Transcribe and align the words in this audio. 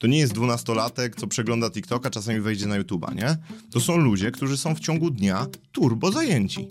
To 0.00 0.06
nie 0.06 0.18
jest 0.18 0.32
dwunastolatek, 0.32 1.16
co 1.16 1.26
przegląda 1.26 1.70
TikToka, 1.70 2.10
czasami 2.10 2.40
wejdzie 2.40 2.66
na 2.66 2.80
YouTube'a, 2.80 3.14
nie? 3.14 3.36
To 3.70 3.80
są 3.80 3.96
ludzie, 3.96 4.30
którzy 4.30 4.56
są 4.56 4.74
w 4.74 4.80
ciągu 4.80 5.10
dnia 5.10 5.46
turbo 5.72 6.12
zajęci. 6.12 6.68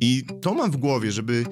I 0.00 0.24
to 0.42 0.54
mam 0.54 0.70
w 0.70 0.76
głowie, 0.76 1.12
żeby 1.12 1.44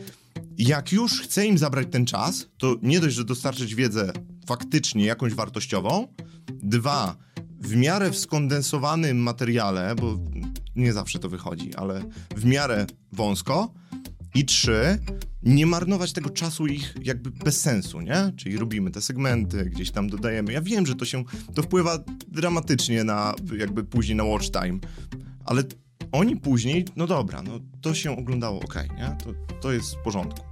jak 0.59 0.93
już 0.93 1.21
chcę 1.21 1.47
im 1.47 1.59
zabrać 1.59 1.89
ten 1.91 2.07
czas, 2.07 2.47
to 2.59 2.77
nie 2.83 3.01
dość, 3.01 3.15
że 3.15 3.25
dostarczyć 3.25 3.75
wiedzę 3.75 4.13
faktycznie 4.47 5.05
jakąś 5.05 5.35
wartościową, 5.35 6.09
dwa, 6.53 7.17
w 7.61 7.77
miarę 7.77 8.11
w 8.11 8.19
skondensowanym 8.19 9.19
materiale, 9.19 9.95
bo 9.95 10.19
nie 10.77 10.93
zawsze 10.93 11.19
to 11.19 11.29
wychodzi, 11.29 11.75
ale 11.75 12.05
w 12.37 12.45
miarę 12.45 12.87
wąsko, 13.13 13.75
i 14.35 14.45
trzy, 14.45 14.99
nie 15.43 15.67
marnować 15.67 16.13
tego 16.13 16.31
czasu 16.31 16.67
ich 16.67 16.95
jakby 17.03 17.31
bez 17.31 17.61
sensu, 17.61 18.01
nie? 18.01 18.33
Czyli 18.37 18.57
robimy 18.57 18.91
te 18.91 19.01
segmenty, 19.01 19.65
gdzieś 19.65 19.91
tam 19.91 20.11
dodajemy. 20.11 20.53
Ja 20.53 20.61
wiem, 20.61 20.87
że 20.87 20.95
to 20.95 21.05
się, 21.05 21.25
to 21.55 21.63
wpływa 21.63 21.99
dramatycznie 22.29 23.05
na 23.05 23.35
jakby 23.59 23.85
później 23.85 24.17
na 24.17 24.25
watch 24.25 24.51
time, 24.51 24.79
ale 25.45 25.63
oni 26.13 26.37
później, 26.37 26.85
no 26.97 27.07
dobra, 27.07 27.43
no 27.43 27.61
to 27.81 27.95
się 27.95 28.19
oglądało 28.19 28.61
ok, 28.61 28.75
nie? 28.97 29.17
To, 29.25 29.59
to 29.61 29.73
jest 29.73 29.95
w 29.95 30.03
porządku. 30.03 30.47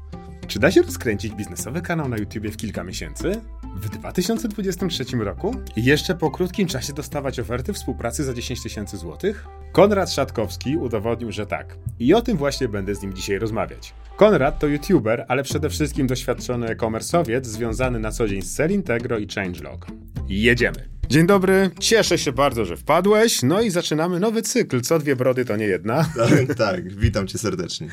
Czy 0.46 0.58
da 0.58 0.70
się 0.70 0.82
rozkręcić 0.82 1.34
biznesowy 1.34 1.82
kanał 1.82 2.08
na 2.08 2.16
YouTubie 2.16 2.50
w 2.50 2.56
kilka 2.56 2.84
miesięcy? 2.84 3.40
W 3.76 3.88
2023 3.88 5.04
roku? 5.16 5.54
Jeszcze 5.76 6.14
po 6.14 6.30
krótkim 6.30 6.68
czasie 6.68 6.92
dostawać 6.92 7.40
oferty 7.40 7.72
współpracy 7.72 8.24
za 8.24 8.34
10 8.34 8.62
tysięcy 8.62 8.96
złotych? 8.96 9.46
Konrad 9.72 10.10
Szatkowski 10.10 10.76
udowodnił, 10.76 11.32
że 11.32 11.46
tak. 11.46 11.78
I 11.98 12.14
o 12.14 12.22
tym 12.22 12.36
właśnie 12.36 12.68
będę 12.68 12.94
z 12.94 13.02
nim 13.02 13.14
dzisiaj 13.14 13.38
rozmawiać. 13.38 13.94
Konrad 14.16 14.58
to 14.58 14.66
YouTuber, 14.66 15.24
ale 15.28 15.42
przede 15.42 15.70
wszystkim 15.70 16.06
doświadczony 16.06 16.66
e-commerce'owiec 16.66 17.44
związany 17.44 17.98
na 17.98 18.12
co 18.12 18.28
dzień 18.28 18.42
z 18.42 18.54
Celintegro 18.54 19.18
i 19.18 19.26
Changelog. 19.34 19.86
Jedziemy! 20.28 20.88
Dzień 21.08 21.26
dobry, 21.26 21.70
cieszę 21.80 22.18
się 22.18 22.32
bardzo, 22.32 22.64
że 22.64 22.76
wpadłeś. 22.76 23.42
No 23.42 23.62
i 23.62 23.70
zaczynamy 23.70 24.20
nowy 24.20 24.42
cykl. 24.42 24.80
Co 24.80 24.98
dwie 24.98 25.16
brody 25.16 25.44
to 25.44 25.56
nie 25.56 25.64
jedna. 25.64 26.04
Tak, 26.16 26.54
tak, 26.54 26.94
witam 26.94 27.26
cię 27.26 27.38
serdecznie. 27.38 27.88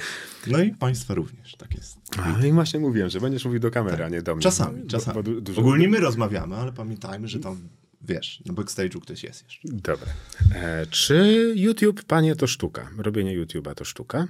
No 0.48 0.64
i 0.64 0.72
państwa 0.72 1.14
również, 1.14 1.56
tak 1.56 1.76
jest. 1.76 1.98
A, 2.18 2.46
I 2.46 2.52
właśnie 2.52 2.80
mówiłem, 2.80 3.10
że 3.10 3.20
będziesz 3.20 3.46
mówił 3.46 3.60
do 3.60 3.72
kamery, 3.72 3.98
tak. 3.98 4.06
a 4.06 4.10
nie 4.10 4.22
do 4.22 4.36
mnie. 4.36 4.44
Czasami, 4.44 4.88
czasami. 4.88 5.16
Bo, 5.16 5.24
bo 5.24 5.42
dużo... 5.42 5.62
Ogólnie 5.62 5.90
my 5.90 6.00
rozmawiamy, 6.00 6.56
ale 6.56 6.72
pamiętajmy, 6.74 7.28
że 7.28 7.40
tam, 7.40 7.70
wiesz, 8.02 8.44
na 8.46 8.54
backstage'u 8.54 9.00
ktoś 9.02 9.24
jest 9.24 9.44
jeszcze. 9.44 9.68
Dobra. 9.72 10.08
E, 10.56 10.86
czy 10.86 11.54
YouTube, 11.56 12.04
panie, 12.04 12.36
to 12.36 12.48
sztuka? 12.48 12.90
Robienie 12.98 13.46
YouTube'a 13.46 13.74
to 13.74 13.86
sztuka? 13.86 14.28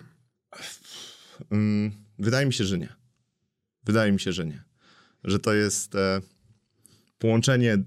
Mm, 1.52 1.92
wydaje 2.20 2.46
mi 2.46 2.54
się, 2.54 2.64
że 2.64 2.78
nie. 2.78 2.94
Wydaje 3.84 4.12
mi 4.12 4.20
się, 4.20 4.32
że 4.32 4.46
nie. 4.46 4.64
Że 5.24 5.40
to 5.40 5.54
jest 5.54 5.96
e, 5.96 6.22
połączenie 7.20 7.78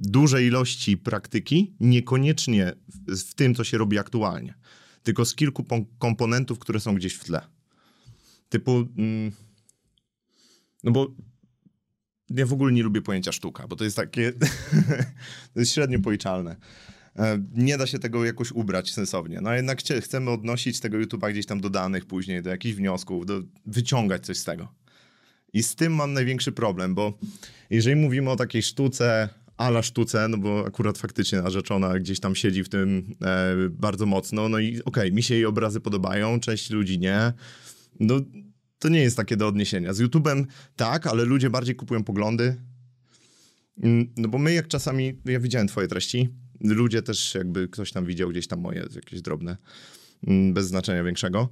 dużej 0.00 0.46
ilości 0.46 0.96
praktyki, 0.96 1.74
niekoniecznie 1.80 2.72
w, 2.88 3.16
w 3.30 3.34
tym, 3.34 3.54
co 3.54 3.64
się 3.64 3.78
robi 3.78 3.98
aktualnie, 3.98 4.54
tylko 5.02 5.24
z 5.24 5.34
kilku 5.34 5.64
komponentów, 5.98 6.58
które 6.58 6.80
są 6.80 6.94
gdzieś 6.94 7.14
w 7.14 7.24
tle. 7.24 7.40
Typu, 8.48 8.88
mm, 8.96 9.32
no 10.84 10.90
bo 10.90 11.14
ja 12.30 12.46
w 12.46 12.52
ogóle 12.52 12.72
nie 12.72 12.82
lubię 12.82 13.02
pojęcia 13.02 13.32
sztuka, 13.32 13.68
bo 13.68 13.76
to 13.76 13.84
jest 13.84 13.96
takie, 13.96 14.32
to 15.54 15.60
jest 15.60 15.72
średnio 15.72 15.98
policzalne. 16.00 16.56
E, 17.16 17.42
nie 17.54 17.78
da 17.78 17.86
się 17.86 17.98
tego 17.98 18.24
jakoś 18.24 18.52
ubrać 18.52 18.92
sensownie. 18.92 19.40
No 19.40 19.54
jednak 19.54 19.82
chcemy 20.00 20.30
odnosić 20.30 20.80
tego 20.80 20.98
YouTube'a 20.98 21.30
gdzieś 21.30 21.46
tam 21.46 21.60
do 21.60 21.70
danych 21.70 22.06
później, 22.06 22.42
do 22.42 22.50
jakichś 22.50 22.76
wniosków, 22.76 23.26
do, 23.26 23.42
wyciągać 23.66 24.26
coś 24.26 24.38
z 24.38 24.44
tego. 24.44 24.74
I 25.52 25.62
z 25.62 25.74
tym 25.74 25.94
mam 25.94 26.12
największy 26.12 26.52
problem, 26.52 26.94
bo 26.94 27.18
jeżeli 27.70 27.96
mówimy 27.96 28.30
o 28.30 28.36
takiej 28.36 28.62
sztuce 28.62 29.28
ala 29.58 29.82
sztuce, 29.82 30.28
no 30.28 30.38
bo 30.38 30.66
akurat 30.66 30.98
faktycznie 30.98 31.42
narzeczona 31.42 31.98
gdzieś 31.98 32.20
tam 32.20 32.34
siedzi 32.34 32.64
w 32.64 32.68
tym 32.68 33.14
e, 33.22 33.54
bardzo 33.70 34.06
mocno, 34.06 34.48
no 34.48 34.58
i 34.58 34.68
okej, 34.68 34.82
okay, 34.84 35.12
mi 35.12 35.22
się 35.22 35.34
jej 35.34 35.46
obrazy 35.46 35.80
podobają, 35.80 36.40
część 36.40 36.70
ludzi 36.70 36.98
nie. 36.98 37.32
No 38.00 38.20
to 38.78 38.88
nie 38.88 39.00
jest 39.00 39.16
takie 39.16 39.36
do 39.36 39.48
odniesienia. 39.48 39.92
Z 39.92 40.00
YouTube'em 40.00 40.44
tak, 40.76 41.06
ale 41.06 41.24
ludzie 41.24 41.50
bardziej 41.50 41.74
kupują 41.74 42.04
poglądy. 42.04 42.56
Mm, 43.82 44.12
no 44.16 44.28
bo 44.28 44.38
my 44.38 44.52
jak 44.52 44.68
czasami, 44.68 45.20
ja 45.24 45.40
widziałem 45.40 45.68
twoje 45.68 45.88
treści, 45.88 46.28
ludzie 46.60 47.02
też 47.02 47.34
jakby 47.34 47.68
ktoś 47.68 47.92
tam 47.92 48.06
widział 48.06 48.28
gdzieś 48.28 48.46
tam 48.46 48.60
moje 48.60 48.86
jakieś 48.94 49.22
drobne, 49.22 49.56
mm, 50.26 50.54
bez 50.54 50.66
znaczenia 50.66 51.04
większego, 51.04 51.50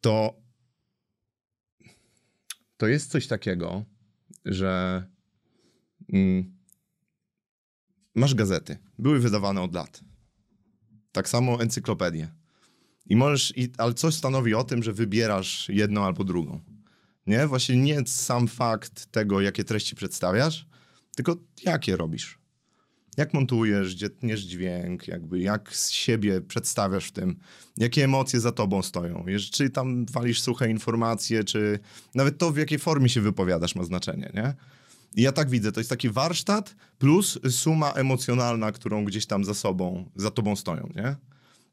to 0.00 0.46
to 2.76 2.86
jest 2.86 3.10
coś 3.10 3.26
takiego, 3.26 3.84
że 4.44 5.02
mm, 6.12 6.55
masz 8.16 8.34
gazety. 8.34 8.78
Były 8.98 9.18
wydawane 9.18 9.62
od 9.62 9.74
lat. 9.74 10.00
Tak 11.12 11.28
samo 11.28 11.62
encyklopedie. 11.62 12.28
I 13.06 13.16
możesz, 13.16 13.52
i, 13.56 13.72
ale 13.78 13.94
coś 13.94 14.14
stanowi 14.14 14.54
o 14.54 14.64
tym, 14.64 14.82
że 14.82 14.92
wybierasz 14.92 15.68
jedną 15.68 16.04
albo 16.04 16.24
drugą. 16.24 16.60
Nie? 17.26 17.46
Właśnie 17.46 17.76
nie 17.76 18.06
sam 18.06 18.48
fakt 18.48 19.06
tego, 19.06 19.40
jakie 19.40 19.64
treści 19.64 19.96
przedstawiasz, 19.96 20.66
tylko 21.16 21.36
jakie 21.64 21.96
robisz. 21.96 22.38
Jak 23.16 23.34
montujesz, 23.34 23.94
gdzie 23.94 24.10
tniesz 24.10 24.40
dźwięk, 24.40 25.08
jakby 25.08 25.38
jak 25.38 25.76
z 25.76 25.90
siebie 25.90 26.40
przedstawiasz 26.40 27.08
w 27.08 27.12
tym, 27.12 27.36
jakie 27.76 28.04
emocje 28.04 28.40
za 28.40 28.52
tobą 28.52 28.82
stoją. 28.82 29.24
Czy 29.52 29.70
tam 29.70 30.06
walisz 30.06 30.40
suche 30.40 30.70
informacje, 30.70 31.44
czy 31.44 31.78
nawet 32.14 32.38
to, 32.38 32.52
w 32.52 32.56
jakiej 32.56 32.78
formie 32.78 33.08
się 33.08 33.20
wypowiadasz 33.20 33.74
ma 33.74 33.84
znaczenie, 33.84 34.30
nie? 34.34 34.54
Ja 35.16 35.32
tak 35.32 35.50
widzę, 35.50 35.72
to 35.72 35.80
jest 35.80 35.90
taki 35.90 36.10
warsztat 36.10 36.76
plus 36.98 37.38
suma 37.50 37.92
emocjonalna, 37.92 38.72
którą 38.72 39.04
gdzieś 39.04 39.26
tam 39.26 39.44
za 39.44 39.54
sobą, 39.54 40.10
za 40.16 40.30
tobą 40.30 40.56
stoją, 40.56 40.90
nie? 40.96 41.16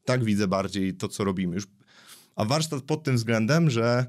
Tak 0.05 0.23
widzę 0.23 0.47
bardziej 0.47 0.93
to, 0.93 1.07
co 1.07 1.23
robimy. 1.23 1.55
Już, 1.55 1.67
a 2.35 2.45
warsztat 2.45 2.81
pod 2.81 3.03
tym 3.03 3.15
względem, 3.15 3.69
że 3.69 4.05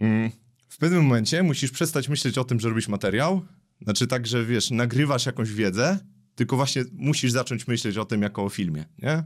mm, 0.00 0.30
w 0.68 0.78
pewnym 0.78 1.02
momencie 1.02 1.42
musisz 1.42 1.70
przestać 1.70 2.08
myśleć 2.08 2.38
o 2.38 2.44
tym, 2.44 2.60
że 2.60 2.68
robisz 2.68 2.88
materiał. 2.88 3.42
Znaczy 3.82 4.06
tak, 4.06 4.26
że 4.26 4.44
wiesz, 4.44 4.70
nagrywasz 4.70 5.26
jakąś 5.26 5.52
wiedzę, 5.52 5.98
tylko 6.34 6.56
właśnie 6.56 6.84
musisz 6.92 7.32
zacząć 7.32 7.66
myśleć 7.66 7.96
o 7.96 8.04
tym 8.04 8.22
jako 8.22 8.44
o 8.44 8.48
filmie, 8.48 8.84
nie? 8.98 9.24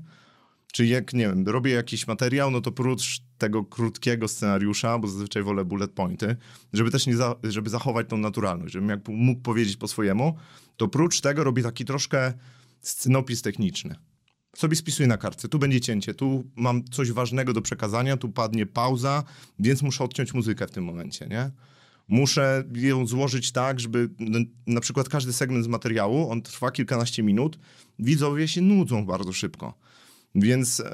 Czyli 0.72 0.88
jak, 0.88 1.12
nie 1.12 1.28
wiem, 1.28 1.48
robię 1.48 1.72
jakiś 1.72 2.06
materiał, 2.06 2.50
no 2.50 2.60
to 2.60 2.72
prócz 2.72 3.20
tego 3.44 3.64
krótkiego 3.64 4.28
scenariusza, 4.28 4.98
bo 4.98 5.08
zazwyczaj 5.08 5.42
wolę 5.42 5.64
bullet 5.64 5.90
pointy, 5.90 6.36
żeby 6.72 6.90
też 6.90 7.06
nie 7.06 7.16
za, 7.16 7.34
żeby 7.42 7.70
zachować 7.70 8.08
tą 8.08 8.16
naturalność, 8.16 8.72
żebym 8.72 8.88
jak 8.88 9.08
mógł 9.08 9.42
powiedzieć 9.42 9.76
po 9.76 9.88
swojemu, 9.88 10.36
to 10.76 10.88
prócz 10.88 11.20
tego 11.20 11.44
robię 11.44 11.62
taki 11.62 11.84
troszkę 11.84 12.32
scenopis 12.80 13.42
techniczny. 13.42 13.94
Sobie 14.56 14.76
spisuję 14.76 15.08
na 15.08 15.16
kartce, 15.16 15.48
tu 15.48 15.58
będzie 15.58 15.80
cięcie, 15.80 16.14
tu 16.14 16.44
mam 16.56 16.84
coś 16.84 17.12
ważnego 17.12 17.52
do 17.52 17.62
przekazania, 17.62 18.16
tu 18.16 18.28
padnie 18.28 18.66
pauza, 18.66 19.24
więc 19.58 19.82
muszę 19.82 20.04
odciąć 20.04 20.34
muzykę 20.34 20.66
w 20.66 20.70
tym 20.70 20.84
momencie, 20.84 21.26
nie? 21.26 21.50
Muszę 22.08 22.64
ją 22.74 23.06
złożyć 23.06 23.52
tak, 23.52 23.80
żeby 23.80 24.08
na 24.66 24.80
przykład 24.80 25.08
każdy 25.08 25.32
segment 25.32 25.64
z 25.64 25.68
materiału, 25.68 26.30
on 26.30 26.42
trwa 26.42 26.70
kilkanaście 26.70 27.22
minut, 27.22 27.58
widzowie 27.98 28.48
się 28.48 28.60
nudzą 28.60 29.06
bardzo 29.06 29.32
szybko. 29.32 29.74
Więc 30.34 30.80
e, 30.80 30.90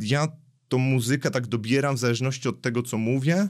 ja 0.00 0.28
tą 0.68 0.78
muzykę 0.78 1.30
tak 1.30 1.46
dobieram 1.46 1.96
w 1.96 1.98
zależności 1.98 2.48
od 2.48 2.62
tego, 2.62 2.82
co 2.82 2.98
mówię, 2.98 3.48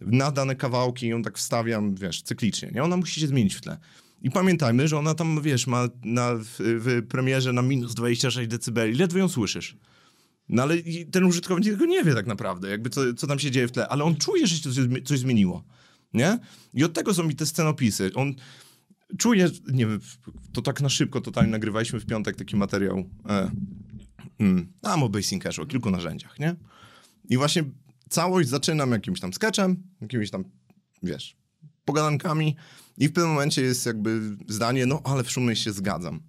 na 0.00 0.30
dane 0.30 0.56
kawałki 0.56 1.08
ją 1.08 1.22
tak 1.22 1.38
wstawiam, 1.38 1.94
wiesz, 1.94 2.22
cyklicznie, 2.22 2.70
nie? 2.74 2.82
Ona 2.82 2.96
musi 2.96 3.20
się 3.20 3.26
zmienić 3.26 3.54
w 3.54 3.60
tle. 3.60 3.78
I 4.22 4.30
pamiętajmy, 4.30 4.88
że 4.88 4.98
ona 4.98 5.14
tam, 5.14 5.42
wiesz, 5.42 5.66
ma 5.66 5.88
na, 6.04 6.34
w, 6.34 6.56
w 6.58 7.06
premierze 7.08 7.52
na 7.52 7.62
minus 7.62 7.94
26 7.94 8.48
dB, 8.48 8.86
ledwo 8.86 9.18
ją 9.18 9.28
słyszysz. 9.28 9.76
No 10.48 10.62
ale 10.62 10.74
ten 11.10 11.24
użytkownik 11.24 11.72
tego 11.72 11.86
nie 11.86 12.04
wie 12.04 12.14
tak 12.14 12.26
naprawdę, 12.26 12.70
jakby 12.70 12.90
co, 12.90 13.14
co 13.14 13.26
tam 13.26 13.38
się 13.38 13.50
dzieje 13.50 13.68
w 13.68 13.72
tle, 13.72 13.88
ale 13.88 14.04
on 14.04 14.16
czuje, 14.16 14.46
że 14.46 14.56
się 14.56 14.62
coś, 14.62 14.74
coś 15.04 15.18
zmieniło, 15.18 15.64
nie? 16.14 16.38
I 16.74 16.84
od 16.84 16.92
tego 16.92 17.14
są 17.14 17.24
mi 17.24 17.36
te 17.36 17.46
scenopisy. 17.46 18.10
On 18.14 18.34
czuje, 19.18 19.50
nie 19.72 19.86
wiem, 19.86 20.00
to 20.52 20.62
tak 20.62 20.80
na 20.80 20.88
szybko 20.88 21.20
totalnie 21.20 21.50
nagrywaliśmy 21.50 22.00
w 22.00 22.06
piątek 22.06 22.36
taki 22.36 22.56
materiał 22.56 23.04
e, 23.28 23.50
Mm. 24.38 24.72
A 24.82 24.96
Mobile 24.96 25.22
Syncerze 25.22 25.62
o 25.62 25.66
kilku 25.66 25.90
narzędziach, 25.90 26.38
nie? 26.38 26.56
I 27.28 27.36
właśnie 27.36 27.64
całość 28.08 28.48
zaczynam 28.48 28.92
jakimś 28.92 29.20
tam 29.20 29.32
sketchem, 29.32 29.82
jakimiś 30.00 30.30
tam, 30.30 30.44
wiesz, 31.02 31.36
pogadankami 31.84 32.56
i 32.98 33.08
w 33.08 33.12
pewnym 33.12 33.32
momencie 33.32 33.62
jest 33.62 33.86
jakby 33.86 34.36
zdanie, 34.48 34.86
no 34.86 35.00
ale 35.04 35.24
w 35.24 35.30
sumie 35.30 35.56
się 35.56 35.72
zgadzam. 35.72 36.20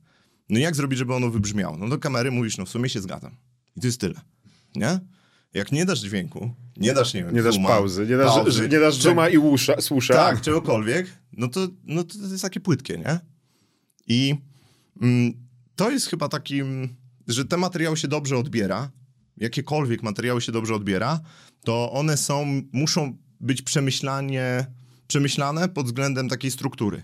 No 0.49 0.59
jak 0.59 0.75
zrobić, 0.75 0.99
żeby 0.99 1.13
ono 1.13 1.29
wybrzmiało? 1.29 1.77
No 1.77 1.89
do 1.89 1.97
kamery 1.97 2.31
mówisz, 2.31 2.57
no 2.57 2.65
w 2.65 2.69
sumie 2.69 2.89
się 2.89 3.01
zgadzam. 3.01 3.35
I 3.77 3.81
to 3.81 3.87
jest 3.87 3.99
tyle, 3.99 4.21
nie? 4.75 4.99
Jak 5.53 5.71
nie 5.71 5.85
dasz 5.85 5.99
dźwięku, 5.99 6.53
nie 6.77 6.93
dasz, 6.93 7.13
nie 7.13 7.23
wiem, 7.23 7.35
Nie 7.35 7.43
dasz 7.43 7.55
zooma, 7.55 7.69
pauzy, 7.69 8.07
nie 8.07 8.17
dasz, 8.17 8.35
pauzy, 8.35 8.69
nie 8.69 8.79
dasz 8.79 8.95
zooma 8.95 9.29
i 9.29 9.37
usza, 9.37 9.81
słusza. 9.81 10.13
Tak, 10.13 10.41
czegokolwiek, 10.41 11.07
no 11.33 11.47
to, 11.47 11.67
no 11.83 12.03
to 12.03 12.17
jest 12.17 12.41
takie 12.41 12.59
płytkie, 12.59 12.97
nie? 12.97 13.19
I 14.07 14.35
mm, 15.01 15.33
to 15.75 15.91
jest 15.91 16.07
chyba 16.07 16.29
takim 16.29 16.95
że 17.27 17.45
te 17.45 17.57
materiały 17.57 17.97
się 17.97 18.07
dobrze 18.07 18.37
odbiera, 18.37 18.91
jakiekolwiek 19.37 20.03
materiały 20.03 20.41
się 20.41 20.51
dobrze 20.51 20.75
odbiera, 20.75 21.19
to 21.63 21.91
one 21.91 22.17
są, 22.17 22.61
muszą 22.73 23.17
być 23.39 23.61
przemyślanie, 23.61 24.65
przemyślane 25.07 25.69
pod 25.69 25.85
względem 25.85 26.29
takiej 26.29 26.51
struktury. 26.51 27.03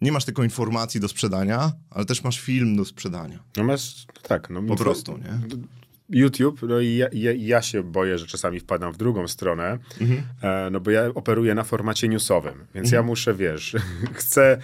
Nie 0.00 0.12
masz 0.12 0.24
tylko 0.24 0.44
informacji 0.44 1.00
do 1.00 1.08
sprzedania, 1.08 1.72
ale 1.90 2.04
też 2.04 2.24
masz 2.24 2.40
film 2.40 2.76
do 2.76 2.84
sprzedania. 2.84 3.38
No 3.56 3.64
masz, 3.64 4.06
tak. 4.22 4.50
No, 4.50 4.62
Po 4.62 4.76
prostu, 4.76 5.18
nie? 5.18 5.38
YouTube, 6.08 6.60
no 6.62 6.80
i 6.80 6.96
ja, 6.96 7.06
ja, 7.12 7.32
ja 7.32 7.62
się 7.62 7.82
boję, 7.82 8.18
że 8.18 8.26
czasami 8.26 8.60
wpadam 8.60 8.92
w 8.92 8.96
drugą 8.96 9.28
stronę, 9.28 9.78
Mhm. 10.00 10.22
e, 10.42 10.70
no 10.70 10.80
bo 10.80 10.90
ja 10.90 11.06
operuję 11.14 11.54
na 11.54 11.64
formacie 11.64 12.08
newsowym, 12.08 12.66
więc 12.74 12.90
ja 12.92 13.02
muszę, 13.02 13.34
wiesz, 13.34 13.76
chcę 14.14 14.58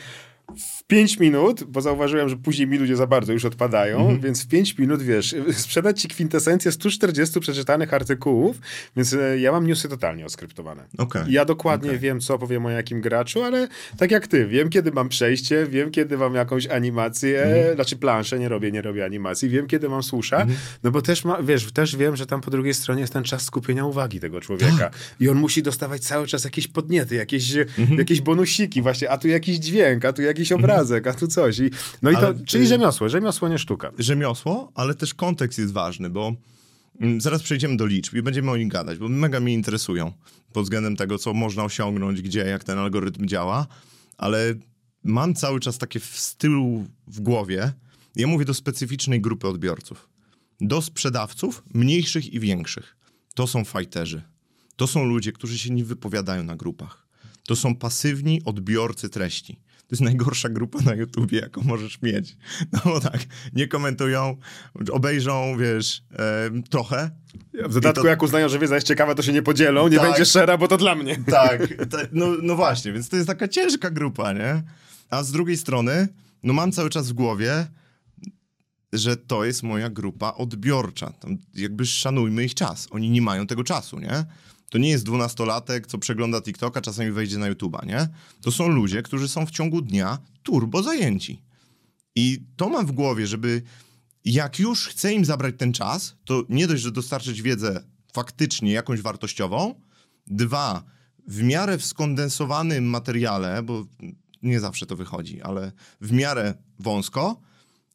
5 0.89 1.19
minut, 1.21 1.65
bo 1.65 1.81
zauważyłem, 1.81 2.29
że 2.29 2.37
później 2.37 2.69
mi 2.69 2.79
ludzie 2.79 2.97
za 2.97 3.07
bardzo 3.07 3.33
już 3.33 3.45
odpadają, 3.45 3.99
Mhm. 4.01 4.21
więc 4.21 4.45
w 4.45 4.49
5 4.49 4.79
minut, 4.79 5.03
wiesz, 5.03 5.35
sprzedać 5.53 6.01
ci 6.03 6.09
kwintesencję 6.09 6.73
140 6.73 7.41
przeczytanych 7.41 7.95
artykułów, 7.95 8.57
więc 8.97 9.13
e, 9.15 9.39
ja 9.41 9.53
mam 9.53 9.67
newsy 9.67 9.89
totalnie 9.89 10.25
oskryptowane. 10.27 10.85
Okej. 10.99 11.23
Ja 11.29 11.45
dokładnie 11.45 11.89
Okej. 11.89 12.01
wiem, 12.01 12.21
co 12.21 12.39
powiem 12.39 12.67
o 12.67 12.71
jakim 12.71 13.01
graczu, 13.01 13.43
ale 13.43 13.69
tak 13.99 14.11
jak 14.11 14.27
ty, 14.27 14.47
wiem, 14.47 14.69
kiedy 14.71 14.93
mam 14.93 15.09
przejście, 15.09 15.67
wiem, 15.67 15.91
kiedy 15.91 16.19
mam 16.19 16.35
jakąś 16.35 16.67
animację, 16.67 17.43
Mhm. 17.43 17.75
znaczy 17.75 17.97
planszę, 17.97 18.39
nie 18.39 18.49
robię, 18.49 18.73
nie 18.73 18.83
robię 18.83 19.05
animacji, 19.05 19.49
wiem, 19.49 19.67
kiedy 19.67 19.89
mam 19.89 20.03
susza, 20.03 20.47
no 20.83 20.91
bo 20.91 21.03
też, 21.03 21.25
ma, 21.25 21.43
wiesz, 21.43 21.73
też 21.73 21.97
wiem, 21.97 22.17
że 22.17 22.27
tam 22.27 22.41
po 22.41 22.51
drugiej 22.51 22.75
stronie 22.75 23.01
jest 23.01 23.13
ten 23.13 23.25
czas 23.25 23.43
skupienia 23.43 23.85
uwagi 23.85 24.21
tego 24.21 24.41
człowieka 24.41 24.77
Tak. 24.79 24.93
i 25.21 25.29
on 25.29 25.37
musi 25.37 25.63
dostawać 25.63 26.03
cały 26.03 26.27
czas 26.27 26.45
jakieś 26.45 26.69
podniety, 26.69 27.15
jakieś, 27.15 27.57
Mhm. 27.57 27.99
jakieś 27.99 28.21
bonusiki 28.21 28.83
właśnie, 28.83 29.11
a 29.11 29.19
tu 29.19 29.29
jakiś 29.29 29.57
dźwięk, 29.57 30.05
a 30.05 30.13
tu 30.13 30.23
jakiś 30.23 30.53
obrazek, 30.79 31.07
a 31.07 31.15
tu 31.15 31.27
coś. 31.29 31.59
I, 31.59 31.71
no 32.03 32.11
i 32.11 32.15
Ale 32.15 32.35
to, 32.35 32.41
czyli 32.45 32.65
ty- 32.65 32.69
rzemiosło, 32.69 33.09
rzemiosło, 33.09 33.49
nie 33.49 33.59
sztuka. 33.59 33.93
rzemiosło, 33.99 34.73
ale 34.75 34.95
też 34.95 35.15
kontekst 35.15 35.59
jest 35.59 35.73
ważny, 35.73 36.11
bo 36.11 36.33
mm, 37.01 37.21
zaraz 37.21 37.43
przejdziemy 37.43 37.77
do 37.77 37.87
liczb 37.87 38.15
i 38.15 38.23
będziemy 38.23 38.51
o 38.51 38.57
nich 38.57 38.69
gadać, 38.69 38.99
bo 38.99 39.09
mega 39.09 39.41
mnie 39.41 39.55
interesują 39.55 40.13
pod 40.53 40.65
względem 40.65 40.97
tego, 40.97 41.19
co 41.19 41.35
można 41.35 41.65
osiągnąć, 41.65 42.23
gdzie, 42.23 42.41
jak 42.41 42.65
ten 42.65 42.79
algorytm 42.79 43.27
działa, 43.27 43.67
ale 44.17 44.55
mam 45.05 45.35
cały 45.35 45.61
czas 45.61 45.79
takie 45.79 46.01
w 46.01 46.05
stylu 46.19 46.87
w 47.07 47.21
głowie, 47.21 47.73
ja 48.17 48.27
mówię 48.27 48.45
do 48.45 48.55
specyficznej 48.55 49.21
grupy 49.21 49.49
odbiorców, 49.49 50.09
do 50.61 50.83
sprzedawców 50.83 51.63
mniejszych 51.75 52.33
i 52.33 52.41
większych. 52.41 52.97
To 53.35 53.47
są 53.47 53.65
fajterzy. 53.65 54.23
To 54.77 54.87
są 54.87 55.05
ludzie, 55.05 55.33
którzy 55.33 55.59
się 55.59 55.71
nie 55.71 55.85
wypowiadają 55.85 56.45
na 56.45 56.57
grupach. 56.57 57.07
To 57.47 57.57
są 57.57 57.75
pasywni 57.77 58.43
odbiorcy 58.45 59.09
treści. 59.09 59.61
To 59.89 59.95
jest 59.95 60.03
najgorsza 60.03 60.49
grupa 60.49 60.79
na 60.85 60.95
YouTubie, 60.95 61.39
jaką 61.39 61.63
możesz 61.63 62.03
mieć. 62.03 62.37
No 62.73 62.81
bo 62.85 63.01
tak, 63.01 63.21
nie 63.53 63.69
komentują, 63.69 64.37
obejrzą, 64.93 65.57
wiesz, 65.59 66.03
em, 66.47 66.63
trochę. 66.63 67.11
W 67.55 67.75
dodatku, 67.75 68.03
to- 68.03 68.09
jak 68.09 68.23
uznają, 68.23 68.49
że 68.49 68.59
wiedza 68.59 68.75
jest 68.75 68.87
ciekawa, 68.87 69.15
to 69.15 69.23
się 69.23 69.33
nie 69.33 69.43
podzielą, 69.43 69.89
nie 69.89 69.97
Tak. 69.97 70.07
będzie 70.11 70.25
szera, 70.25 70.59
bo 70.59 70.69
to 70.69 70.77
dla 70.77 70.95
mnie. 70.95 71.17
Tak, 71.31 71.61
ta, 71.91 71.99
no, 72.13 72.27
no 72.43 72.57
właśnie, 72.57 72.93
więc 72.93 73.09
to 73.09 73.17
jest 73.17 73.29
taka 73.29 73.49
ciężka 73.49 73.91
grupa, 73.91 74.33
nie? 74.33 74.63
A 75.11 75.23
z 75.23 75.33
drugiej 75.33 75.57
strony, 75.57 76.09
no 76.43 76.53
mam 76.53 76.73
cały 76.73 76.91
czas 76.91 77.09
w 77.09 77.13
głowie, 77.13 77.67
że 78.93 79.17
to 79.17 79.45
jest 79.45 79.63
moja 79.63 79.91
grupa 79.91 80.35
odbiorcza. 80.35 81.11
Tam 81.13 81.37
jakby 81.55 81.87
szanujmy 81.87 82.45
ich 82.45 82.55
czas. 82.55 82.89
Oni 82.91 83.11
nie 83.11 83.23
mają 83.23 83.47
tego 83.47 83.65
czasu, 83.65 83.99
nie? 83.99 84.25
To 84.71 84.79
nie 84.79 84.89
jest 84.89 85.05
dwunastolatek, 85.05 85.87
co 85.87 85.99
przegląda 85.99 86.43
TikToka, 86.43 86.81
czasami 86.81 87.11
wejdzie 87.11 87.39
na 87.39 87.53
YouTube'a, 87.53 87.87
nie? 87.87 88.09
To 88.41 88.53
są 88.53 88.69
ludzie, 88.69 89.03
którzy 89.03 89.29
są 89.29 89.47
w 89.47 89.51
ciągu 89.51 89.83
dnia 89.83 90.19
turbo 90.43 90.83
zajęci. 90.83 91.43
I 92.15 92.43
to 92.57 92.69
mam 92.69 92.87
w 92.87 92.93
głowie, 92.93 93.27
żeby 93.27 93.63
jak 94.25 94.59
już 94.59 94.89
chcę 94.89 95.13
im 95.13 95.25
zabrać 95.25 95.55
ten 95.59 95.73
czas, 95.73 96.17
to 96.25 96.45
nie 96.49 96.67
dość, 96.67 96.83
że 96.83 96.93
dostarczyć 96.93 97.43
wiedzę 97.43 97.85
faktycznie 98.13 98.73
jakąś 98.73 99.01
wartościową, 99.01 99.75
dwa, 100.27 100.85
w 101.27 101.43
miarę 101.43 101.79
w 101.79 101.85
skondensowanym 101.85 102.85
materiale, 102.85 103.63
bo 103.63 103.87
nie 104.43 104.61
zawsze 104.61 104.87
to 104.87 104.97
wychodzi, 104.97 105.43
ale 105.43 105.73
w 106.01 106.13
miarę 106.13 106.55
wąsko, 106.79 107.41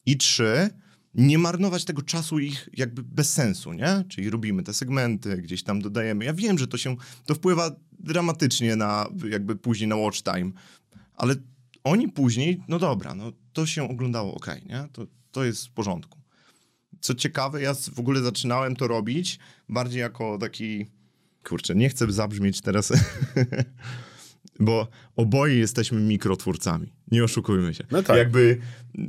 i 0.05 0.17
trzy, 0.17 0.69
nie 1.15 1.37
marnować 1.37 1.85
tego 1.85 2.01
czasu 2.01 2.39
ich 2.39 2.69
jakby 2.73 3.03
bez 3.03 3.33
sensu, 3.33 3.73
nie? 3.73 4.03
Czyli 4.09 4.29
robimy 4.29 4.63
te 4.63 4.73
segmenty, 4.73 5.37
gdzieś 5.37 5.63
tam 5.63 5.81
dodajemy. 5.81 6.25
Ja 6.25 6.33
wiem, 6.33 6.57
że 6.57 6.67
to 6.67 6.77
się, 6.77 6.95
to 7.25 7.35
wpływa 7.35 7.71
dramatycznie 7.99 8.75
na 8.75 9.07
jakby 9.29 9.55
później 9.55 9.87
na 9.87 9.95
watch 9.95 10.21
time, 10.21 10.51
ale 11.15 11.35
oni 11.83 12.09
później, 12.09 12.63
no 12.67 12.79
dobra, 12.79 13.15
no 13.15 13.31
to 13.53 13.65
się 13.65 13.89
oglądało 13.89 14.35
ok, 14.35 14.47
nie? 14.65 14.87
To, 14.91 15.07
to 15.31 15.43
jest 15.43 15.67
w 15.67 15.71
porządku. 15.71 16.19
Co 17.01 17.13
ciekawe, 17.13 17.61
ja 17.61 17.73
w 17.73 17.99
ogóle 17.99 18.21
zaczynałem 18.21 18.75
to 18.75 18.87
robić 18.87 19.39
bardziej 19.69 19.99
jako 19.99 20.37
taki, 20.37 20.85
kurczę, 21.43 21.75
nie 21.75 21.89
chcę 21.89 22.11
zabrzmieć 22.11 22.61
teraz, 22.61 22.91
bo 24.59 24.87
oboje 25.15 25.55
jesteśmy 25.55 25.99
mikrotwórcami. 26.01 26.93
Nie 27.11 27.23
oszukujmy 27.23 27.73
się. 27.73 27.83
No 27.91 28.03
tak. 28.03 28.17
Jakby 28.17 28.57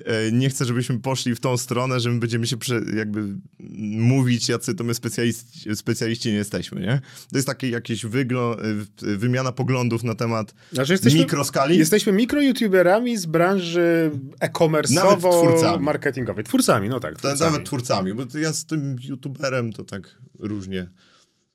e, 0.04 0.32
nie 0.32 0.50
chcę, 0.50 0.64
żebyśmy 0.64 0.98
poszli 0.98 1.34
w 1.34 1.40
tą 1.40 1.56
stronę, 1.56 2.00
że 2.00 2.10
my 2.10 2.18
będziemy 2.20 2.46
się 2.46 2.56
prze, 2.56 2.80
jakby 2.96 3.24
mówić, 3.98 4.48
jacy 4.48 4.74
to 4.74 4.84
my 4.84 4.94
specjaliści, 4.94 5.76
specjaliści 5.76 6.28
nie 6.28 6.34
jesteśmy, 6.34 6.80
nie? 6.80 7.00
To 7.30 7.36
jest 7.38 7.46
takie 7.46 7.68
jakieś 7.68 8.06
wyglo, 8.06 8.56
e, 8.62 9.16
wymiana 9.16 9.52
poglądów 9.52 10.04
na 10.04 10.14
temat 10.14 10.54
Znaczy 10.72 10.92
jesteśmy, 10.92 11.20
mikroskali. 11.20 11.78
Jesteśmy 11.78 12.12
mikro-youtuberami 12.12 13.16
z 13.16 13.26
branży 13.26 14.10
Nawet 14.12 14.40
e-commerce'owo, 14.40 15.30
twórcami. 15.30 15.84
Twórcami, 16.44 16.88
no 16.88 17.00
tak, 17.00 17.18
twórcami. 17.18 17.52
nawet 17.52 17.66
twórcami, 17.66 18.14
bo 18.14 18.22
ja 18.38 18.52
z 18.52 18.66
tym 18.66 18.96
youtuberem 19.08 19.72
to 19.72 19.84
tak 19.84 20.16
różnie, 20.38 20.80
e, 20.80 21.13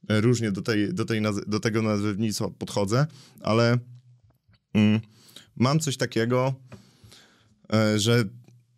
różnie 0.09 0.51
do, 0.51 0.61
tej, 0.61 0.93
do, 0.93 1.05
tej 1.05 1.21
do 1.47 1.59
tego 1.59 1.81
nazewnictwa 1.81 2.49
podchodzę, 2.49 3.07
ale 3.41 3.77
mm, 4.73 4.99
mam 5.55 5.79
coś 5.79 5.97
takiego, 5.97 6.53
e, 7.73 7.99
że 7.99 8.23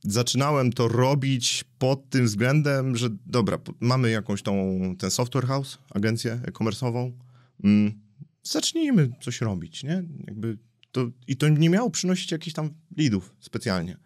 zaczynałem 0.04 0.74
to 0.74 0.88
robić 0.88 1.66
pod 1.80 2.10
tym 2.10 2.26
względem, 2.26 2.96
że 2.96 3.10
dobra, 3.26 3.58
mamy 3.80 4.12
jakąś 4.12 4.42
tą, 4.42 4.80
ten 5.00 5.12
software 5.12 5.48
house, 5.48 5.78
agencję 5.90 6.42
e-commerce'ową, 6.46 7.12
mm, 7.64 8.02
zacznijmy 8.44 9.12
coś 9.22 9.42
robić, 9.42 9.84
nie? 9.84 10.04
Jakby 10.28 10.58
to, 10.92 11.10
I 11.28 11.38
to 11.38 11.50
nie 11.50 11.70
miało 11.70 11.90
przynosić 11.90 12.32
jakichś 12.32 12.54
tam 12.54 12.70
leadów 12.98 13.36
specjalnie. 13.40 13.98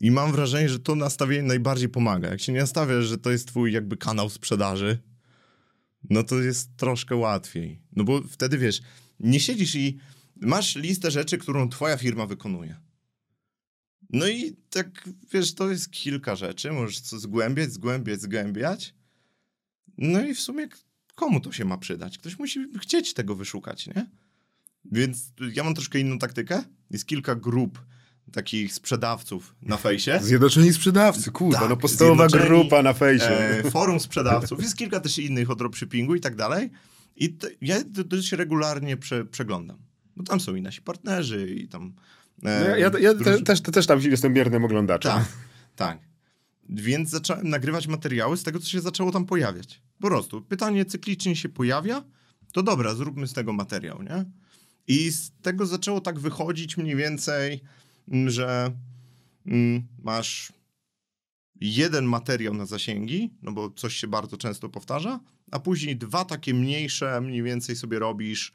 I 0.00 0.10
mam 0.10 0.32
wrażenie, 0.32 0.68
że 0.68 0.78
to 0.78 0.94
nastawienie 0.94 1.42
najbardziej 1.42 1.88
pomaga. 1.88 2.28
Jak 2.28 2.40
się 2.40 2.52
nie 2.52 2.60
nastawiasz, 2.60 3.04
że 3.04 3.18
to 3.18 3.30
jest 3.30 3.48
twój 3.48 3.72
jakby 3.72 3.96
kanał 3.96 4.30
sprzedaży, 4.30 4.98
no 6.10 6.22
to 6.22 6.40
jest 6.40 6.76
troszkę 6.76 7.16
łatwiej. 7.16 7.80
No 7.92 8.04
bo 8.04 8.22
wtedy 8.22 8.58
wiesz, 8.58 8.80
nie 9.20 9.40
siedzisz 9.40 9.74
i 9.74 9.98
masz 10.36 10.76
listę 10.76 11.10
rzeczy, 11.10 11.38
którą 11.38 11.68
twoja 11.68 11.96
firma 11.96 12.26
wykonuje. 12.26 12.76
No 14.10 14.28
i 14.28 14.56
tak, 14.70 15.08
wiesz, 15.32 15.54
to 15.54 15.70
jest 15.70 15.90
kilka 15.90 16.36
rzeczy, 16.36 16.72
możesz 16.72 17.00
co 17.00 17.18
zgłębiać, 17.18 17.72
zgłębiać, 17.72 18.20
zgłębiać. 18.20 18.94
No 19.98 20.26
i 20.26 20.34
w 20.34 20.40
sumie 20.40 20.68
komu 21.14 21.40
to 21.40 21.52
się 21.52 21.64
ma 21.64 21.78
przydać? 21.78 22.18
Ktoś 22.18 22.38
musi 22.38 22.66
chcieć 22.80 23.14
tego 23.14 23.34
wyszukać, 23.34 23.86
nie? 23.86 24.10
Więc 24.84 25.32
ja 25.54 25.64
mam 25.64 25.74
troszkę 25.74 26.00
inną 26.00 26.18
taktykę. 26.18 26.62
Jest 26.90 27.06
kilka 27.06 27.34
grup 27.34 27.82
takich 28.32 28.74
sprzedawców 28.74 29.54
na 29.62 29.76
fejsie. 29.86 30.18
Zjednoczeni 30.22 30.72
sprzedawcy, 30.72 31.30
kurwa, 31.30 31.60
Tak, 31.60 31.68
no 31.68 31.76
podstawowa 31.76 32.26
grupa 32.26 32.82
na 32.82 32.92
fejsie. 32.92 33.28
E, 33.38 33.70
forum 33.70 34.00
sprzedawców. 34.00 34.62
Jest 34.62 34.76
kilka 34.76 35.00
też 35.00 35.18
innych 35.18 35.50
o 35.50 35.54
dropshippingu 35.54 36.14
i 36.14 36.20
tak 36.20 36.36
dalej. 36.36 36.70
I 37.16 37.32
te, 37.32 37.48
ja 37.60 37.76
to 37.94 38.04
dość 38.04 38.32
regularnie 38.32 38.96
prze, 38.96 39.24
przeglądam. 39.24 39.78
Bo 40.16 40.24
tam 40.24 40.40
są 40.40 40.54
i 40.54 40.62
nasi 40.62 40.82
partnerzy 40.82 41.50
i 41.50 41.68
tam... 41.68 41.92
e, 42.44 42.60
No 42.60 42.76
ja 42.76 42.76
ja, 42.76 42.90
ja 43.00 43.14
te, 43.14 43.42
też, 43.42 43.60
też 43.60 43.86
tam 43.86 44.00
jestem 44.00 44.34
biernym 44.34 44.64
oglądaczem. 44.64 45.12
tak, 45.12 45.24
tak. 45.76 45.98
Więc 46.68 47.10
zacząłem 47.10 47.48
nagrywać 47.48 47.86
materiały 47.86 48.36
z 48.36 48.42
tego, 48.42 48.58
co 48.60 48.66
się 48.68 48.80
zaczęło 48.80 49.12
tam 49.12 49.26
pojawiać. 49.26 49.82
Po 50.00 50.06
prostu 50.08 50.42
pytanie 50.42 50.84
cyklicznie 50.84 51.36
się 51.36 51.48
pojawia, 51.48 52.04
to 52.52 52.62
dobra, 52.62 52.94
zróbmy 52.94 53.26
z 53.26 53.32
tego 53.32 53.52
materiał, 53.52 54.02
nie? 54.02 54.24
I 54.88 55.10
z 55.10 55.30
tego 55.42 55.66
zaczęło 55.66 56.00
tak 56.00 56.18
wychodzić 56.18 56.76
mniej 56.76 56.96
więcej, 56.96 57.60
że 58.26 58.72
masz 60.02 60.52
jeden 61.60 62.04
materiał 62.04 62.54
na 62.54 62.66
zasięgi, 62.66 63.30
no 63.42 63.52
bo 63.52 63.70
coś 63.70 63.96
się 63.96 64.08
bardzo 64.08 64.36
często 64.36 64.68
powtarza, 64.68 65.20
a 65.50 65.60
później 65.60 65.96
dwa 65.96 66.24
takie 66.24 66.54
mniejsze 66.54 67.20
mniej 67.20 67.42
więcej 67.42 67.76
sobie 67.76 67.98
robisz 67.98 68.52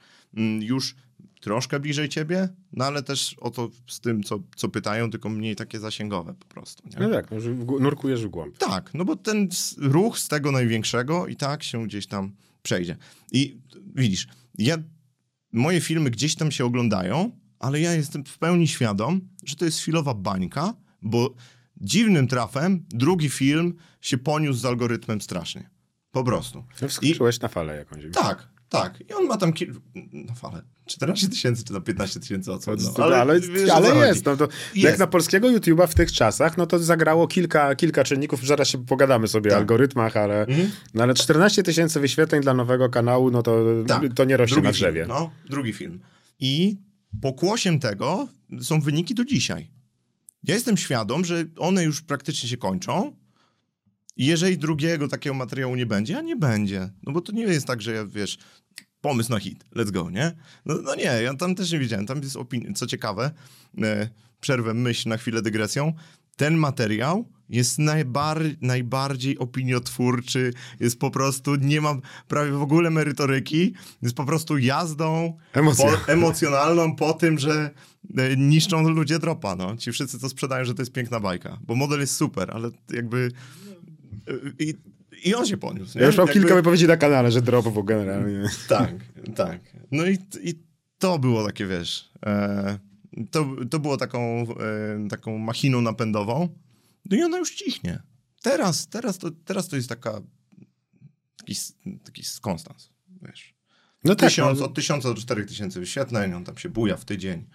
już 0.59 0.95
troszkę 1.41 1.79
bliżej 1.79 2.09
ciebie, 2.09 2.49
no 2.73 2.85
ale 2.85 3.03
też 3.03 3.35
o 3.39 3.49
to 3.51 3.69
z 3.87 3.99
tym, 3.99 4.23
co, 4.23 4.39
co 4.55 4.69
pytają, 4.69 5.11
tylko 5.11 5.29
mniej 5.29 5.55
takie 5.55 5.79
zasięgowe 5.79 6.33
po 6.33 6.45
prostu. 6.45 6.83
Nie? 6.89 7.07
No 7.07 7.09
tak, 7.09 7.31
no, 7.31 7.37
nurkujesz 7.79 8.25
w 8.25 8.29
głąb. 8.29 8.57
Tak, 8.57 8.93
no 8.93 9.05
bo 9.05 9.15
ten 9.15 9.49
ruch 9.77 10.19
z 10.19 10.27
tego 10.27 10.51
największego 10.51 11.27
i 11.27 11.35
tak 11.35 11.63
się 11.63 11.83
gdzieś 11.87 12.07
tam 12.07 12.31
przejdzie. 12.63 12.97
I 13.31 13.57
widzisz, 13.95 14.27
ja, 14.57 14.77
moje 15.51 15.81
filmy 15.81 16.09
gdzieś 16.09 16.35
tam 16.35 16.51
się 16.51 16.65
oglądają, 16.65 17.31
ale 17.61 17.79
ja 17.79 17.93
jestem 17.93 18.23
w 18.25 18.37
pełni 18.37 18.67
świadom, 18.67 19.21
że 19.45 19.55
to 19.55 19.65
jest 19.65 19.79
chwilowa 19.79 20.13
bańka, 20.13 20.73
bo 21.01 21.33
dziwnym 21.77 22.27
trafem 22.27 22.85
drugi 22.89 23.29
film 23.29 23.73
się 24.01 24.17
poniósł 24.17 24.59
z 24.59 24.65
algorytmem 24.65 25.21
strasznie. 25.21 25.69
Po 26.11 26.23
prostu. 26.23 26.63
No, 26.81 26.87
wskoczyłeś 26.87 27.39
na 27.39 27.47
falę 27.47 27.75
jakąś. 27.77 28.03
Tak. 28.13 28.51
Tak, 28.69 29.01
i 29.09 29.13
on 29.13 29.25
ma 29.27 29.37
tam 29.37 29.53
kil... 29.53 29.73
no 30.13 30.33
ale 30.41 30.61
14 30.85 31.29
tysięcy 31.29 31.63
czy 31.63 31.73
tam 31.73 31.81
15 31.81 32.19
tysięcy 32.19 32.51
odsłon. 32.51 32.77
No, 32.97 33.03
ale 33.03 33.17
ale, 33.17 33.39
wiesz, 33.39 33.69
o 33.69 33.73
ale 33.75 34.07
jest. 34.07 34.25
No 34.25 34.37
to 34.37 34.43
Jest. 34.43 34.75
Jak 34.75 34.99
na 34.99 35.07
polskiego 35.07 35.47
YouTube'a 35.47 35.87
w 35.87 35.95
tych 35.95 36.11
czasach, 36.11 36.57
no 36.57 36.65
to 36.67 36.79
zagrało 36.79 37.27
kilka, 37.27 37.75
kilka 37.75 38.03
czynników. 38.03 38.45
Zaraz 38.45 38.67
się 38.67 38.85
pogadamy 38.85 39.27
sobie 39.27 39.49
o 39.49 39.51
Tak. 39.51 39.59
algorytmach, 39.59 40.17
ale, 40.17 40.45
Mhm. 40.45 40.71
no 40.93 41.03
ale 41.03 41.13
14 41.13 41.63
tysięcy 41.63 41.99
wyświetleń 41.99 42.41
dla 42.41 42.53
nowego 42.53 42.89
kanału, 42.89 43.31
no 43.31 43.43
to, 43.43 43.63
Tak. 43.87 44.13
to 44.15 44.23
nie 44.25 44.37
rośnie 44.37 44.55
drugi 44.55 44.65
na 44.67 44.71
drzewie. 44.71 45.01
Film, 45.01 45.07
no, 45.17 45.31
drugi 45.49 45.73
film. 45.73 45.99
I 46.39 46.77
pokłosiem 47.21 47.79
tego 47.79 48.27
są 48.61 48.81
wyniki 48.81 49.15
do 49.15 49.25
dzisiaj. 49.25 49.71
Ja 50.43 50.53
jestem 50.53 50.77
świadom, 50.77 51.25
że 51.25 51.45
one 51.57 51.83
już 51.83 52.01
praktycznie 52.01 52.49
się 52.49 52.57
kończą. 52.57 53.15
I 54.17 54.25
jeżeli 54.25 54.57
drugiego 54.57 55.07
takiego 55.07 55.33
materiału 55.33 55.75
nie 55.75 55.85
będzie, 55.85 56.17
a 56.17 56.21
nie 56.21 56.35
będzie. 56.35 56.89
No 57.03 57.11
bo 57.11 57.21
to 57.21 57.31
nie 57.31 57.43
jest 57.43 57.67
tak, 57.67 57.81
że 57.81 57.93
ja, 57.93 58.05
wiesz, 58.05 58.37
pomysł 59.01 59.31
na 59.31 59.39
hit, 59.39 59.65
let's 59.75 59.91
go, 59.91 60.09
nie? 60.09 60.31
No, 60.65 60.75
no 60.83 60.95
nie, 60.95 61.03
ja 61.03 61.33
tam 61.33 61.55
też 61.55 61.71
nie 61.71 61.79
wiedziałem. 61.79 62.05
Tam 62.05 62.21
jest 62.21 62.35
opinia. 62.35 62.73
Co 62.73 62.87
ciekawe, 62.87 63.31
e, 63.81 64.09
przerwę 64.39 64.73
myśl 64.73 65.09
na 65.09 65.17
chwilę 65.17 65.41
dygresją. 65.41 65.93
Ten 66.35 66.57
materiał 66.57 67.29
jest 67.51 67.79
najbar 67.79 68.41
najbardziej 68.61 69.37
opiniotwórczy, 69.37 70.53
jest 70.79 70.99
po 70.99 71.11
prostu, 71.11 71.55
nie 71.55 71.81
ma 71.81 71.95
prawie 72.27 72.51
w 72.51 72.61
ogóle 72.61 72.89
merytoryki, 72.89 73.73
jest 74.01 74.15
po 74.15 74.25
prostu 74.25 74.57
jazdą 74.57 75.37
po, 75.53 76.11
emocjonalną 76.11 76.95
po 76.95 77.13
tym, 77.13 77.39
że 77.39 77.69
e, 78.17 78.35
niszczą 78.37 78.89
ludzie 78.89 79.19
dropa, 79.19 79.55
no. 79.55 79.77
Ci 79.77 79.91
wszyscy 79.91 80.19
to 80.19 80.29
sprzedają, 80.29 80.65
że 80.65 80.73
to 80.73 80.81
jest 80.81 80.91
piękna 80.91 81.19
bajka, 81.19 81.57
bo 81.61 81.75
model 81.75 81.99
jest 81.99 82.15
super, 82.15 82.51
ale 82.51 82.69
jakby 82.93 83.31
e, 84.27 84.33
i, 84.59 84.73
i 85.23 85.35
on 85.35 85.45
się 85.45 85.57
poniósł, 85.57 85.97
nie? 85.97 86.01
Ja 86.01 86.07
już 86.07 86.17
mam 86.17 86.27
Jakby- 86.27 86.41
kilka 86.41 86.55
wypowiedzi 86.55 86.87
na 86.87 86.97
kanale, 86.97 87.31
że 87.31 87.41
dropowo 87.41 87.83
generalnie. 87.83 88.43
tak, 88.67 88.93
tak. 89.35 89.59
No 89.91 90.05
i, 90.05 90.17
i 90.43 90.53
to 90.97 91.19
było 91.19 91.45
takie, 91.45 91.65
wiesz, 91.65 92.11
e, 92.25 92.79
to, 93.31 93.47
to 93.69 93.79
było 93.79 93.97
taką, 93.97 94.41
e, 94.41 95.07
taką 95.09 95.37
machiną 95.37 95.81
napędową. 95.81 96.49
No 97.09 97.17
i 97.17 97.23
ona 97.23 97.37
już 97.37 97.55
cichnie. 97.55 98.01
Teraz, 98.41 98.87
teraz, 98.87 99.17
to, 99.17 99.31
teraz 99.45 99.67
to 99.67 99.75
jest 99.75 99.89
taka, 99.89 100.21
taki, 101.37 101.55
taki 102.03 102.23
konstans, 102.41 102.89
wiesz. 103.21 103.53
No 104.03 104.15
tak, 104.15 104.29
Tysiąc, 104.29 104.59
no, 104.59 104.65
Od 104.65 104.73
tysiąca 104.73 105.09
do 105.09 105.15
czterech 105.15 105.45
tysięcy 105.47 105.79
wyświetleń, 105.79 106.33
on 106.33 106.43
tam 106.43 106.57
się 106.57 106.69
buja 106.69 106.97
w 106.97 107.05
tydzień, 107.05 107.45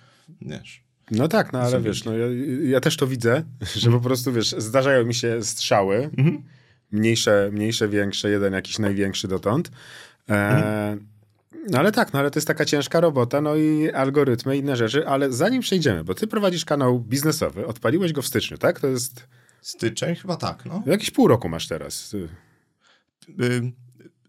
wiesz. 0.41 0.85
no 1.11 1.29
tak, 1.29 1.53
no 1.53 1.59
ale 1.61 1.81
wiesz, 1.81 2.05
no 2.05 2.13
ja, 2.17 2.27
ja 2.65 2.81
też 2.81 2.97
to 2.97 3.07
widzę, 3.07 3.45
że 3.83 3.91
po 3.91 4.01
prostu, 4.01 4.33
wiesz, 4.33 4.55
zdarzają 4.59 5.05
mi 5.07 5.15
się 5.15 5.45
strzały, 5.45 5.97
Mhm. 6.19 6.43
mniejsze, 6.91 7.51
mniejsze, 7.53 7.89
większe, 7.89 8.31
jeden 8.31 8.53
jakiś 8.53 8.79
największy 8.79 9.29
dotąd. 9.29 9.71
E, 10.29 10.97
no 11.71 11.79
ale 11.79 11.93
tak, 11.93 12.13
no 12.13 12.19
ale 12.19 12.31
to 12.31 12.39
jest 12.39 12.47
taka 12.47 12.65
ciężka 12.65 13.01
robota, 13.01 13.41
no 13.41 13.57
i 13.57 13.91
algorytmy, 13.91 14.57
inne 14.57 14.77
rzeczy, 14.77 15.07
ale 15.09 15.33
zanim 15.33 15.63
przejdziemy, 15.63 16.05
bo 16.05 16.15
ty 16.15 16.27
prowadzisz 16.27 16.65
kanał 16.65 17.01
biznesowy, 17.01 17.67
odpaliłeś 17.67 18.13
go 18.13 18.23
w 18.23 18.27
styczniu, 18.27 18.59
tak? 18.59 18.81
To 18.81 18.87
jest, 18.87 19.27
Styczeń 19.63 20.15
chyba 20.15 20.37
tak, 20.37 20.65
no. 20.67 20.83
jakieś 20.87 21.11
pół 21.11 21.29
roku 21.29 21.49
masz 21.49 21.69
teraz. 21.69 22.15
Y, 22.15 22.29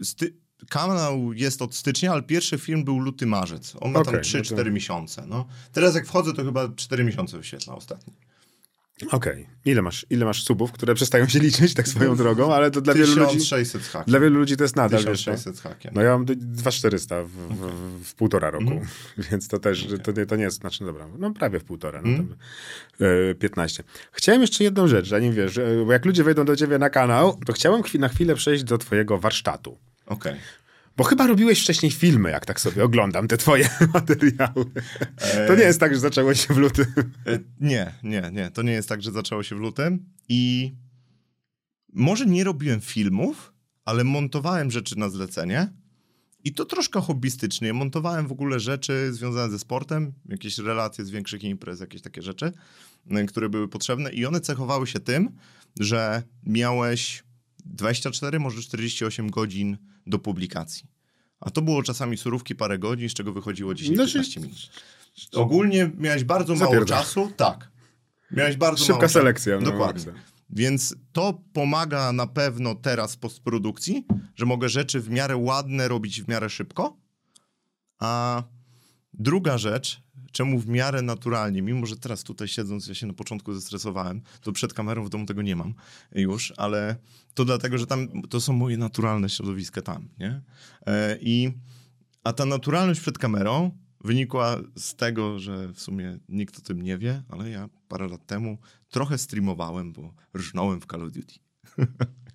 Sty- 0.03 0.33
kanał 0.69 1.33
jest 1.33 1.61
od 1.61 1.75
stycznia, 1.75 2.11
ale 2.11 2.23
pierwszy 2.23 2.57
film 2.57 2.83
był 2.83 2.99
luty, 2.99 3.25
marzec. 3.25 3.73
On 3.79 3.91
ma 3.91 3.99
Okej, 3.99 4.13
tam 4.13 4.21
no 4.33 4.39
3-4 4.39 4.63
to- 4.65 4.71
miesiące. 4.71 5.23
No. 5.27 5.47
Teraz 5.71 5.95
jak 5.95 6.05
wchodzę, 6.07 6.33
to 6.33 6.43
chyba 6.43 6.69
4 6.75 7.03
miesiące 7.03 7.37
wyświetla 7.37 7.75
ostatni. 7.75 8.13
Okej, 9.11 9.47
ile, 9.65 9.81
masz, 9.81 10.05
ile 10.09 10.25
masz 10.25 10.43
subów, 10.43 10.71
które 10.71 10.95
przestają 10.95 11.27
się 11.27 11.39
liczyć 11.39 11.73
tak 11.73 11.87
swoją 11.87 12.15
drogą, 12.15 12.53
ale 12.53 12.71
to 12.71 12.81
dla 12.81 12.93
wielu 12.93 13.15
ludzi, 13.15 13.37
1600 13.37 13.81
z 13.83 13.87
hakiem. 13.89 14.05
dla 14.11 14.19
wielu 14.19 14.39
ludzi 14.39 14.57
to 14.57 14.63
jest 14.63 14.75
nadal, 14.75 14.99
wiesz, 14.99 15.05
no. 15.27 15.33
1600 15.33 15.57
z 15.57 15.61
hakiem. 15.61 15.91
No 15.95 16.01
ja 16.01 16.09
mam 16.11 16.25
d- 16.25 16.35
2400 16.35 17.23
w, 17.23 17.27
w, 17.29 18.03
w 18.09 18.15
półtora 18.15 18.49
roku, 18.51 18.63
Mhm. 18.71 18.87
więc 19.31 19.47
to 19.47 19.59
też, 19.59 19.87
to, 20.03 20.11
nie, 20.11 20.25
to 20.25 20.35
nie 20.35 20.43
jest, 20.43 20.57
znaczy 20.59 20.85
dobra, 20.85 21.07
no 21.19 21.31
prawie 21.31 21.59
w 21.59 21.63
półtora, 21.63 22.01
no 22.01 22.07
Mhm. 22.09 22.27
tam, 22.27 23.07
e, 23.31 23.35
15. 23.35 23.83
Chciałem 24.11 24.41
jeszcze 24.41 24.63
jedną 24.63 24.87
rzecz, 24.87 25.07
zanim 25.09 25.33
wiesz, 25.33 25.57
e, 25.57 25.83
bo 25.85 25.91
jak 25.93 26.05
ludzie 26.05 26.23
wejdą 26.23 26.45
do 26.45 26.55
ciebie 26.55 26.77
na 26.77 26.89
kanał, 26.89 27.39
to 27.45 27.53
chciałem 27.53 27.81
chwi- 27.81 27.99
na 27.99 28.07
chwilę 28.09 28.35
przejść 28.35 28.63
do 28.63 28.77
twojego 28.77 29.17
warsztatu. 29.17 29.77
Okej. 30.05 30.33
Bo 30.97 31.03
chyba 31.03 31.27
robiłeś 31.27 31.61
wcześniej 31.61 31.91
filmy, 31.91 32.29
jak 32.31 32.45
tak 32.45 32.61
sobie 32.61 32.83
oglądam 32.83 33.27
te 33.27 33.37
twoje 33.37 33.69
materiały. 33.93 34.65
To 35.47 35.55
nie 35.55 35.63
jest 35.63 35.79
tak, 35.79 35.93
że 35.93 35.99
zaczęło 35.99 36.33
się 36.33 36.53
w 36.53 36.57
lutym. 36.57 36.85
E, 37.25 37.39
Nie, 37.59 37.93
nie, 38.03 38.29
nie. 38.33 38.51
To 38.51 38.61
nie 38.61 38.71
jest 38.71 38.89
tak, 38.89 39.01
że 39.01 39.11
zaczęło 39.11 39.43
się 39.43 39.55
w 39.55 39.59
lutym. 39.59 40.05
I 40.29 40.73
może 41.93 42.25
nie 42.25 42.43
robiłem 42.43 42.81
filmów, 42.81 43.53
ale 43.85 44.03
montowałem 44.03 44.71
rzeczy 44.71 44.99
na 44.99 45.09
zlecenie. 45.09 45.73
I 46.43 46.53
to 46.53 46.65
troszkę 46.65 47.01
hobbystycznie. 47.01 47.73
Montowałem 47.73 48.27
w 48.27 48.31
ogóle 48.31 48.59
rzeczy 48.59 49.13
związane 49.13 49.51
ze 49.51 49.59
sportem, 49.59 50.13
jakieś 50.25 50.57
relacje 50.57 51.05
z 51.05 51.09
większych 51.09 51.43
imprez, 51.43 51.79
jakieś 51.79 52.01
takie 52.01 52.21
rzeczy, 52.21 52.51
y, 53.11 53.25
które 53.25 53.49
były 53.49 53.67
potrzebne. 53.67 54.11
I 54.11 54.25
one 54.25 54.41
cechowały 54.41 54.87
się 54.87 54.99
tym, 54.99 55.29
że 55.79 56.23
miałeś 56.43 57.23
24, 57.65 58.39
może 58.39 58.61
48 58.61 59.29
godzin 59.29 59.77
do 60.07 60.19
publikacji. 60.19 60.87
A 61.39 61.49
to 61.49 61.61
było 61.61 61.83
czasami 61.83 62.17
surówki 62.17 62.55
parę 62.55 62.79
godzin, 62.79 63.09
z 63.09 63.13
czego 63.13 63.33
wychodziło 63.33 63.73
10-15 63.73 64.07
Znaczy- 64.07 64.39
minut. 64.39 64.69
Ogólnie 65.35 65.91
miałeś 65.97 66.23
bardzo 66.23 66.55
mało 66.55 66.85
czasu. 66.85 67.31
Tak. 67.37 67.71
Miałeś 68.31 68.55
bardzo 68.57 68.77
Szybka 68.77 68.91
mało 68.93 69.01
czasu. 69.01 69.13
selekcja. 69.13 69.55
No, 69.59 69.71
Dokładnie. 69.71 70.05
maksa. 70.05 70.21
Więc 70.49 70.95
to 71.11 71.41
pomaga 71.53 72.11
na 72.11 72.27
pewno 72.27 72.75
teraz 72.75 73.15
w 73.15 73.17
postprodukcji, 73.17 74.05
że 74.35 74.45
mogę 74.45 74.69
rzeczy 74.69 74.99
w 75.01 75.09
miarę 75.09 75.37
ładne 75.37 75.87
robić 75.87 76.21
w 76.21 76.27
miarę 76.27 76.49
szybko. 76.49 76.97
A 77.99 78.43
druga 79.13 79.57
rzecz, 79.57 80.01
czemu 80.31 80.59
w 80.59 80.67
miarę 80.67 81.01
naturalnie, 81.01 81.61
mimo 81.61 81.85
że 81.85 81.97
teraz 81.97 82.23
tutaj 82.23 82.47
siedząc, 82.47 82.87
ja 82.87 82.95
się 82.95 83.07
na 83.07 83.13
początku 83.13 83.53
zestresowałem, 83.53 84.21
to 84.41 84.51
przed 84.51 84.73
kamerą 84.73 85.05
w 85.05 85.09
domu 85.09 85.25
tego 85.25 85.41
nie 85.41 85.55
mam 85.55 85.73
już, 86.11 86.53
ale 86.57 86.95
to 87.33 87.45
dlatego, 87.45 87.77
że 87.77 87.87
tam 87.87 88.21
to 88.29 88.41
są 88.41 88.53
moje 88.53 88.77
naturalne 88.77 89.29
środowiska 89.29 89.81
tam, 89.81 90.09
nie? 90.19 90.41
E, 90.85 91.17
I, 91.21 91.51
a 92.23 92.33
ta 92.33 92.45
naturalność 92.45 92.99
przed 92.99 93.17
kamerą 93.17 93.71
wynikła 94.03 94.57
z 94.75 94.95
tego, 94.95 95.39
że 95.39 95.73
w 95.73 95.79
sumie 95.79 96.19
nikt 96.29 96.57
o 96.57 96.61
tym 96.61 96.81
nie 96.81 96.97
wie, 96.97 97.23
ale 97.29 97.49
ja 97.49 97.69
parę 97.87 98.07
lat 98.07 98.25
temu 98.25 98.57
trochę 98.89 99.17
streamowałem, 99.17 99.93
bo 99.93 100.13
rżnąłem 100.37 100.81
w 100.81 100.85
Call 100.85 101.03
of 101.03 101.11
Duty. 101.11 101.35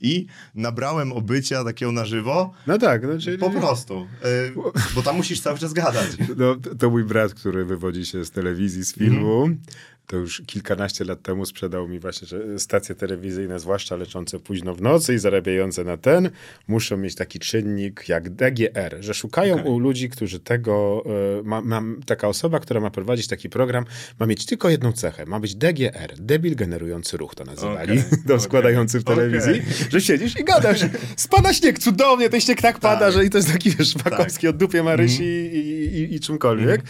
I 0.00 0.26
nabrałem 0.54 1.12
obycia 1.12 1.64
takiego 1.64 1.92
na 1.92 2.04
żywo, 2.04 2.52
No 2.66 2.78
tak, 2.78 3.02
no, 3.02 3.18
czyli... 3.18 3.38
po 3.38 3.50
prostu. 3.50 4.06
Y, 4.24 4.52
bo 4.94 5.02
tam 5.02 5.16
musisz 5.16 5.40
cały 5.40 5.58
czas 5.58 5.72
gadać. 5.72 6.06
No, 6.36 6.56
to- 6.78 6.90
mój 6.90 7.04
brat, 7.04 7.34
który 7.34 7.64
wywodzi 7.64 8.06
się 8.06 8.24
z 8.24 8.30
telewizji, 8.30 8.84
z 8.84 8.94
filmu, 8.94 9.42
Mhm. 9.44 9.60
To 10.06 10.16
już 10.16 10.42
kilkanaście 10.46 11.04
lat 11.04 11.22
temu 11.22 11.46
sprzedał 11.46 11.88
mi 11.88 11.98
właśnie, 11.98 12.28
że 12.28 12.58
stacje 12.58 12.94
telewizyjne, 12.94 13.58
zwłaszcza 13.58 13.96
leczące 13.96 14.38
późno 14.38 14.74
w 14.74 14.82
nocy 14.82 15.14
i 15.14 15.18
zarabiające 15.18 15.84
na 15.84 15.96
ten, 15.96 16.30
muszą 16.68 16.96
mieć 16.96 17.14
taki 17.14 17.38
czynnik 17.38 18.08
jak 18.08 18.30
DGR, 18.30 18.96
że 19.00 19.14
szukają 19.14 19.54
Okej. 19.54 19.66
u 19.72 19.78
ludzi, 19.78 20.08
którzy 20.10 20.40
tego, 20.40 21.04
e, 21.38 21.42
ma, 21.42 21.60
ma, 21.60 21.82
taka 22.06 22.28
osoba, 22.28 22.60
która 22.60 22.80
ma 22.80 22.90
prowadzić 22.90 23.26
taki 23.28 23.48
program, 23.48 23.84
ma 24.20 24.26
mieć 24.26 24.46
tylko 24.46 24.70
jedną 24.70 24.92
cechę, 24.92 25.26
ma 25.26 25.40
być 25.40 25.54
DGR, 25.54 26.14
debil 26.18 26.56
generujący 26.56 27.16
ruch 27.16 27.34
to 27.34 27.44
nazywali, 27.44 27.96
dom 28.26 28.36
okej, 28.36 28.40
składający 28.40 29.00
w 29.00 29.04
telewizji, 29.04 29.62
że 29.90 30.00
siedzisz 30.00 30.40
i 30.40 30.44
gadasz, 30.44 30.80
spada 31.16 31.52
śnieg, 31.52 31.78
cudownie, 31.78 32.30
ten 32.30 32.40
śnieg 32.40 32.62
tak 32.62 32.78
pada, 32.80 33.00
Tak. 33.00 33.12
że 33.14 33.24
i 33.24 33.30
to 33.30 33.38
jest 33.38 33.52
taki, 33.52 33.70
wiesz, 33.70 33.88
szpakowski 33.88 34.48
od 34.48 34.56
dupie 34.56 34.82
Marysi 34.82 35.22
Mhm. 35.22 35.52
i, 35.54 35.58
i, 35.98 36.14
i 36.14 36.20
czymkolwiek. 36.20 36.82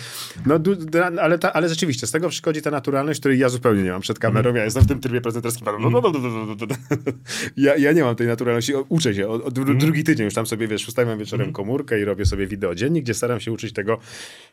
No, 0.47 0.59
du, 0.59 0.75
dra- 0.75 1.19
ale, 1.21 1.39
ta, 1.39 1.53
ale 1.53 1.69
rzeczywiście, 1.69 2.07
z 2.07 2.11
tego 2.11 2.29
przychodzi 2.29 2.63
ta 2.63 2.71
naturalność, 3.07 3.21
której 3.21 3.39
ja 3.39 3.49
zupełnie 3.49 3.83
nie 3.83 3.91
mam 3.91 4.01
przed 4.01 4.19
kamerą. 4.19 4.49
Mhm. 4.51 4.57
Ja 4.57 4.65
jestem 4.65 4.83
w 4.83 4.87
tym 4.87 5.01
trybie 5.01 5.21
prezenterskim. 5.21 5.67
Ja, 7.57 7.77
ja 7.77 7.93
nie 7.93 8.05
mam 8.05 8.17
tej 8.17 8.27
naturalności. 8.27 8.73
Uczę 8.89 9.15
się. 9.15 9.29
Od, 9.29 9.59
Mhm. 9.59 9.79
drugi 9.79 10.05
tydzień 10.05 10.25
już 10.25 10.35
tam 10.35 10.47
sobie, 10.47 10.69
wiesz, 10.69 10.89
ustawiam 10.89 11.19
wieczorem 11.19 11.53
komórkę 11.53 12.01
i 12.01 12.05
robię 12.05 12.27
sobie 12.27 12.47
wideo 12.47 12.75
dziennik, 12.75 13.05
gdzie 13.05 13.15
staram 13.15 13.41
się 13.41 13.53
uczyć 13.53 13.73
tego 13.73 13.99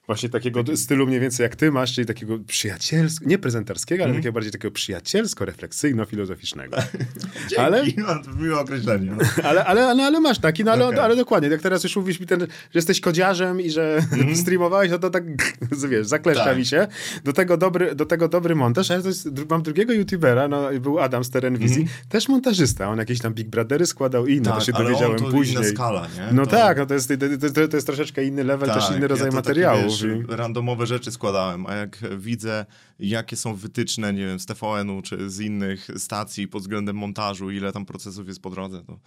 właśnie 0.07 0.29
takiego 0.29 0.63
stylu 0.75 1.07
mniej 1.07 1.19
więcej 1.19 1.43
jak 1.43 1.55
ty 1.55 1.71
masz, 1.71 1.93
czyli 1.93 2.07
takiego 2.07 2.39
przyjacielskiego, 2.39 3.29
nie 3.29 3.37
prezenterskiego, 3.37 4.03
ale 4.03 4.09
Mhm. 4.09 4.21
takiego 4.21 4.33
bardziej 4.33 4.51
takiego 4.51 4.71
przyjacielsko-refleksyjno-filozoficznego. 4.73 6.77
Dzięki, 7.49 7.57
Ale- 7.57 7.83
no, 7.97 8.21
miłe 8.39 8.59
określenie. 8.59 9.11
Ale, 9.49 9.65
ale, 9.65 9.87
ale, 9.87 10.03
ale 10.03 10.19
masz 10.19 10.39
taki, 10.39 10.63
no 10.63 10.71
ale, 10.71 10.87
Okej. 10.87 10.99
ale 10.99 11.15
dokładnie. 11.15 11.49
Jak 11.49 11.61
teraz 11.61 11.83
już 11.83 11.95
mówisz 11.95 12.19
mi, 12.19 12.27
ten, 12.27 12.39
że 12.41 12.47
jesteś 12.75 13.01
kodziarzem 13.01 13.61
i 13.61 13.69
że 13.69 13.99
streamowałeś, 14.35 14.91
no 14.91 14.99
to 14.99 15.09
tak, 15.09 15.23
wiesz, 15.89 16.07
zakleszcza 16.07 16.43
Tak. 16.45 16.57
mi 16.57 16.65
się. 16.65 16.87
Do 17.23 17.33
tego, 17.33 17.57
dobry, 17.57 17.95
do 17.95 18.05
tego 18.05 18.27
dobry 18.27 18.42
dobry 18.43 18.55
montaż, 18.55 18.91
ale 18.91 19.01
to 19.01 19.07
jest, 19.07 19.29
mam 19.49 19.61
drugiego 19.61 19.93
youtubera, 19.93 20.47
no 20.47 20.61
był 20.81 20.99
Adam 20.99 21.23
z 21.23 21.29
Terenwizji, 21.29 21.81
mm 21.81 21.87
-hmm. 21.87 22.09
też 22.09 22.29
montażysta, 22.29 22.89
on 22.89 22.99
jakieś 22.99 23.19
tam 23.19 23.33
Big 23.33 23.47
Brothery 23.47 23.85
składał 23.85 24.27
i 24.27 24.33
inne, 24.33 24.45
tak, 24.45 24.59
to 24.59 24.65
się 24.65 24.71
dowiedziałem 24.71 25.19
to 25.19 25.31
później. 25.31 25.65
Skala, 25.65 26.07
nie? 26.07 26.33
No 26.33 26.45
to... 26.45 26.51
tak, 26.51 26.77
no 26.77 26.85
to, 26.85 26.93
jest, 26.93 27.13
to, 27.53 27.67
to, 27.67 27.77
jest 27.77 27.87
troszeczkę 27.87 28.25
inny 28.25 28.43
level, 28.43 28.69
tak, 28.69 28.77
też 28.77 28.97
inny 28.97 29.07
rodzaj 29.07 29.27
ja 29.27 29.33
materiałów. 29.35 29.93
Takie, 30.01 30.15
wiesz, 30.15 30.27
randomowe 30.29 30.85
rzeczy 30.85 31.11
składałem, 31.11 31.65
a 31.65 31.75
jak 31.75 31.97
widzę, 32.17 32.65
jakie 32.99 33.35
są 33.35 33.55
wytyczne, 33.55 34.13
nie 34.13 34.25
wiem, 34.25 34.39
z 34.39 34.45
TVN-u 34.45 35.01
czy 35.01 35.29
z 35.29 35.39
innych 35.39 35.87
stacji 35.97 36.47
pod 36.47 36.61
względem 36.61 36.95
montażu, 36.95 37.51
ile 37.51 37.71
tam 37.71 37.85
procesów 37.85 38.27
jest 38.27 38.41
po 38.41 38.49
drodze, 38.49 38.83
to, 38.87 38.99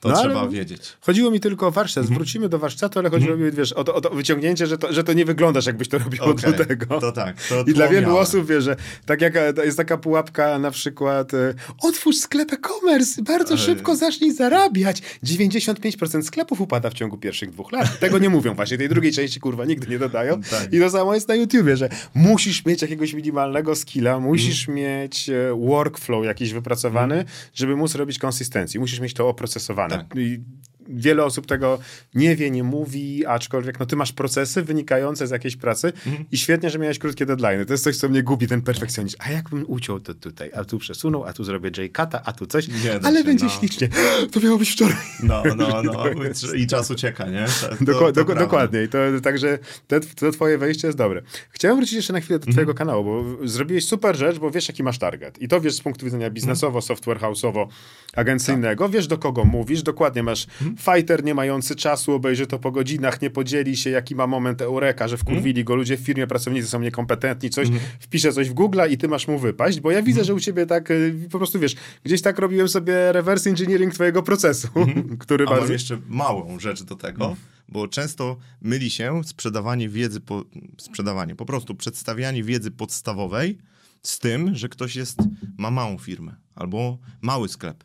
to 0.00 0.08
no, 0.08 0.20
trzeba 0.20 0.48
wiedzieć. 0.48 0.96
Chodziło 1.00 1.30
mi 1.30 1.40
tylko 1.40 1.66
o 1.66 1.70
warsztat, 1.70 2.02
mhm. 2.02 2.18
wrócimy 2.18 2.48
do 2.48 2.58
warsztatu, 2.58 2.98
ale 2.98 3.10
chodziło 3.10 3.36
mi, 3.36 3.50
wiesz, 3.50 3.72
o 3.72 3.84
to, 3.84 3.94
o 3.94 4.00
to 4.00 4.10
wyciągnięcie, 4.10 4.66
że 4.66 4.78
to, 4.78 4.92
że 4.92 5.04
to 5.04 5.12
nie 5.12 5.24
wyglądasz, 5.24 5.66
jakbyś 5.66 5.88
to 5.88 5.98
robił 5.98 6.24
okay, 6.24 6.50
od 6.50 6.68
tego. 6.68 7.00
To 7.00 7.12
tak. 7.12 7.42
To 7.42 7.64
I 7.66 7.74
dla 7.74 7.88
wielu 7.88 8.16
osób, 8.16 8.46
wiesz, 8.46 8.64
że 8.64 8.76
tak 9.06 9.20
jak 9.20 9.34
jest 9.64 9.76
taka 9.76 9.96
pułapka 9.96 10.58
na 10.58 10.70
przykład 10.70 11.34
e, 11.34 11.54
otwórz 11.82 12.16
sklep 12.16 12.52
e-commerce, 12.52 13.22
bardzo 13.22 13.56
szybko 13.56 13.96
zacznij 13.96 14.32
zarabiać. 14.32 15.02
95% 15.24 16.22
sklepów 16.22 16.60
upada 16.60 16.90
w 16.90 16.94
ciągu 16.94 17.18
pierwszych 17.18 17.50
dwóch 17.50 17.72
lat. 17.72 17.98
Tego 17.98 18.18
nie 18.18 18.28
mówią 18.28 18.54
właśnie, 18.54 18.78
tej 18.78 18.88
drugiej 18.88 19.12
części 19.12 19.40
kurwa 19.40 19.64
nigdy 19.64 19.86
nie 19.86 19.98
dodają. 19.98 20.42
Tak. 20.42 20.72
I 20.72 20.80
to 20.80 20.90
samo 20.90 21.14
jest 21.14 21.28
na 21.28 21.34
YouTubie, 21.34 21.76
że 21.76 21.88
musisz 22.14 22.64
mieć 22.64 22.82
jakiegoś 22.82 23.12
minimalnego 23.12 23.76
skilla, 23.76 24.20
musisz 24.20 24.68
mm. 24.68 24.76
mieć 24.76 25.30
e, 25.30 25.54
workflow 25.66 26.24
jakiś 26.24 26.52
wypracowany, 26.52 27.14
mm. 27.14 27.26
żeby 27.54 27.76
móc 27.76 27.94
robić 27.94 28.18
konsystencji. 28.18 28.80
Musisz 28.80 29.00
mieć 29.00 29.14
to 29.14 29.28
oprocesowane. 29.28 29.96
Tak. 29.96 30.06
I 30.16 30.40
wiele 30.88 31.24
osób 31.24 31.46
tego 31.46 31.78
nie 32.14 32.36
wie, 32.36 32.50
nie 32.50 32.64
mówi, 32.64 33.26
aczkolwiek 33.26 33.80
no 33.80 33.86
ty 33.86 33.96
masz 33.96 34.12
procesy 34.12 34.62
wynikające 34.62 35.26
z 35.26 35.30
jakiejś 35.30 35.56
pracy 35.56 35.92
mhm. 36.06 36.24
i 36.32 36.38
świetnie, 36.38 36.70
że 36.70 36.78
miałeś 36.78 36.98
krótkie 36.98 37.26
deadline. 37.26 37.64
To 37.64 37.72
jest 37.72 37.84
coś, 37.84 37.96
co 37.96 38.08
mnie 38.08 38.22
gubi, 38.22 38.46
ten 38.46 38.62
perfekcjonizm. 38.62 39.16
A 39.18 39.30
jakbym 39.30 39.64
uciął 39.66 40.00
to 40.00 40.14
tutaj, 40.14 40.50
a 40.54 40.64
tu 40.64 40.78
przesunął, 40.78 41.24
a 41.24 41.32
tu 41.32 41.44
zrobię 41.44 41.70
J-Cata, 41.78 42.22
a 42.24 42.32
tu 42.32 42.46
coś, 42.46 42.66
ale 43.02 43.18
się, 43.18 43.24
będzie 43.24 43.44
no. 43.44 43.50
ślicznie. 43.50 43.88
To 44.32 44.40
miało 44.40 44.58
być 44.58 44.70
wczoraj. 44.70 44.96
No, 45.22 45.42
no, 45.56 45.82
no. 45.82 46.04
I 46.56 46.66
czas 46.66 46.90
ucieka, 46.90 47.26
nie? 47.26 47.46
To, 47.78 47.84
Doko 47.84 48.12
to 48.12 48.34
dokładnie. 48.34 48.82
I 48.82 48.88
to, 48.88 48.98
także 49.22 49.58
te, 49.86 50.00
to 50.00 50.30
twoje 50.30 50.58
wejście 50.58 50.88
jest 50.88 50.98
dobre. 50.98 51.22
Chciałem 51.50 51.76
wrócić 51.76 51.94
jeszcze 51.94 52.12
na 52.12 52.20
chwilę 52.20 52.38
do 52.38 52.52
twojego 52.52 52.72
mhm. 52.72 52.76
kanału, 52.76 53.04
bo 53.04 53.46
zrobiłeś 53.48 53.86
super 53.86 54.16
rzecz, 54.16 54.38
bo 54.38 54.50
wiesz, 54.50 54.68
jaki 54.68 54.82
masz 54.82 54.98
target. 54.98 55.42
I 55.42 55.48
to 55.48 55.60
wiesz 55.60 55.74
z 55.74 55.80
punktu 55.80 56.04
widzenia 56.04 56.30
biznesowo, 56.30 56.78
mhm. 56.78 56.82
software 56.82 57.18
house'owo, 57.18 57.66
agencyjnego. 58.14 58.84
Tak. 58.84 58.92
Wiesz, 58.92 59.06
do 59.06 59.18
kogo 59.18 59.44
mówisz, 59.44 59.82
dokładnie 59.82 60.22
masz 60.22 60.46
mhm 60.62 60.77
fighter 60.78 61.24
nie 61.24 61.34
mający 61.34 61.76
czasu, 61.76 62.12
obejrzy 62.12 62.46
to 62.46 62.58
po 62.58 62.70
godzinach, 62.70 63.22
nie 63.22 63.30
podzieli 63.30 63.76
się, 63.76 63.90
jaki 63.90 64.14
ma 64.14 64.26
moment 64.26 64.62
eureka, 64.62 65.08
że 65.08 65.16
wkurwili 65.16 65.60
mm. 65.60 65.64
go 65.64 65.74
ludzie 65.74 65.96
w 65.96 66.00
firmie, 66.00 66.26
pracownicy 66.26 66.68
są 66.68 66.80
niekompetentni, 66.80 67.50
coś, 67.50 67.68
mm. 67.68 67.80
wpisze 68.00 68.32
coś 68.32 68.48
w 68.48 68.52
Google 68.52 68.80
i 68.90 68.98
ty 68.98 69.08
masz 69.08 69.28
mu 69.28 69.38
wypaść, 69.38 69.80
bo 69.80 69.90
ja 69.90 70.02
widzę, 70.02 70.24
że 70.24 70.34
u 70.34 70.40
ciebie 70.40 70.66
tak, 70.66 70.90
y, 70.90 71.28
po 71.30 71.38
prostu 71.38 71.58
wiesz, 71.58 71.74
gdzieś 72.04 72.22
tak 72.22 72.38
robiłem 72.38 72.68
sobie 72.68 73.12
reverse 73.12 73.50
engineering 73.50 73.94
twojego 73.94 74.22
procesu, 74.22 74.68
mm. 74.74 75.16
który 75.18 75.44
A 75.44 75.48
bardzo... 75.48 75.62
mam 75.62 75.72
jeszcze 75.72 75.98
małą 76.08 76.60
rzecz 76.60 76.82
do 76.82 76.96
tego, 76.96 77.24
mm. 77.24 77.36
bo 77.68 77.88
często 77.88 78.36
myli 78.62 78.90
się 78.90 79.24
sprzedawanie 79.24 79.88
wiedzy, 79.88 80.20
po, 80.20 80.44
sprzedawanie, 80.78 81.34
po 81.34 81.46
prostu 81.46 81.74
przedstawianie 81.74 82.44
wiedzy 82.44 82.70
podstawowej 82.70 83.58
z 84.02 84.18
tym, 84.18 84.54
że 84.54 84.68
ktoś 84.68 84.96
jest, 84.96 85.18
ma 85.58 85.70
małą 85.70 85.98
firmę 85.98 86.34
albo 86.54 86.98
mały 87.20 87.48
sklep. 87.48 87.84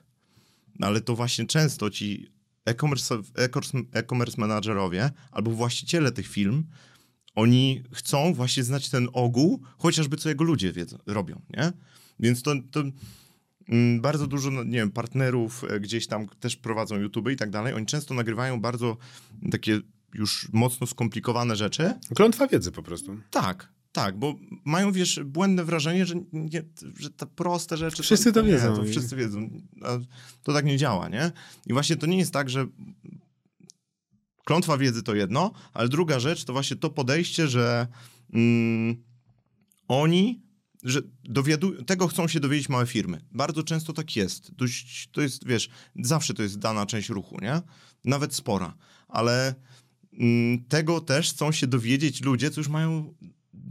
No 0.79 0.87
ale 0.87 1.01
to 1.01 1.15
właśnie 1.15 1.45
często 1.45 1.89
ci 1.89 2.33
e-commerce, 2.65 3.21
e-commerce 3.93 4.41
managerowie 4.41 5.11
albo 5.31 5.51
właściciele 5.51 6.11
tych 6.11 6.27
firm, 6.27 6.63
oni 7.35 7.83
chcą 7.93 8.33
właśnie 8.33 8.63
znać 8.63 8.89
ten 8.89 9.07
ogół, 9.13 9.61
chociażby 9.77 10.17
co 10.17 10.29
jego 10.29 10.43
ludzie 10.43 10.73
wiedzą, 10.73 10.97
robią, 11.05 11.41
nie? 11.49 11.71
Więc 12.19 12.41
to, 12.43 12.51
to 12.71 12.83
mm, 13.69 14.01
bardzo 14.01 14.27
dużo, 14.27 14.51
no, 14.51 14.63
nie 14.63 14.77
wiem, 14.77 14.91
partnerów 14.91 15.63
e, 15.69 15.79
gdzieś 15.79 16.07
tam 16.07 16.27
też 16.27 16.55
prowadzą 16.55 16.95
YouTube 16.95 17.29
i 17.29 17.35
tak 17.35 17.49
dalej. 17.49 17.73
Oni 17.73 17.85
często 17.85 18.13
nagrywają 18.13 18.61
bardzo 18.61 18.97
takie 19.51 19.79
już 20.13 20.49
mocno 20.53 20.87
skomplikowane 20.87 21.55
rzeczy. 21.55 21.93
Klątwa 22.15 22.47
wiedzy 22.47 22.71
po 22.71 22.83
prostu. 22.83 23.17
Tak, 23.31 23.73
tak, 23.93 24.19
bo 24.19 24.35
mają, 24.65 24.91
wiesz, 24.91 25.19
błędne 25.25 25.63
wrażenie, 25.63 26.05
że, 26.05 26.15
nie, 26.33 26.63
że 26.99 27.09
te 27.09 27.25
proste 27.25 27.77
rzeczy... 27.77 28.03
Wszyscy 28.03 28.33
to, 28.33 28.41
to 28.41 28.47
wiedzą. 28.47 28.71
Nie, 28.71 28.77
to 28.77 28.83
wszyscy 28.83 29.15
wiedzą. 29.15 29.49
To 30.43 30.53
tak 30.53 30.65
nie 30.65 30.77
działa, 30.77 31.09
nie? 31.09 31.31
I 31.65 31.73
właśnie 31.73 31.95
to 31.95 32.05
nie 32.05 32.17
jest 32.17 32.33
tak, 32.33 32.49
że 32.49 32.67
klątwa 34.45 34.77
wiedzy 34.77 35.03
to 35.03 35.15
jedno, 35.15 35.51
ale 35.73 35.89
druga 35.89 36.19
rzecz 36.19 36.43
to 36.43 36.53
właśnie 36.53 36.77
to 36.77 36.89
podejście, 36.89 37.47
że 37.47 37.87
mm, 38.33 39.03
oni, 39.87 40.41
że 40.83 41.01
dowiadu- 41.29 41.85
tego 41.85 42.07
chcą 42.07 42.27
się 42.27 42.39
dowiedzieć 42.39 42.69
małe 42.69 42.87
firmy. 42.87 43.21
Bardzo 43.31 43.63
często 43.63 43.93
tak 43.93 44.15
jest. 44.15 44.53
Dość, 44.53 45.09
to 45.11 45.21
jest, 45.21 45.47
wiesz, 45.47 45.69
zawsze 45.95 46.33
to 46.33 46.43
jest 46.43 46.59
dana 46.59 46.85
część 46.85 47.09
ruchu, 47.09 47.37
nie? 47.41 47.61
Nawet 48.05 48.35
spora. 48.35 48.77
Ale 49.07 49.55
mm, 50.13 50.63
tego 50.63 51.01
też 51.01 51.29
chcą 51.29 51.51
się 51.51 51.67
dowiedzieć 51.67 52.21
ludzie, 52.21 52.51
co 52.51 52.61
już 52.61 52.67
mają 52.67 53.13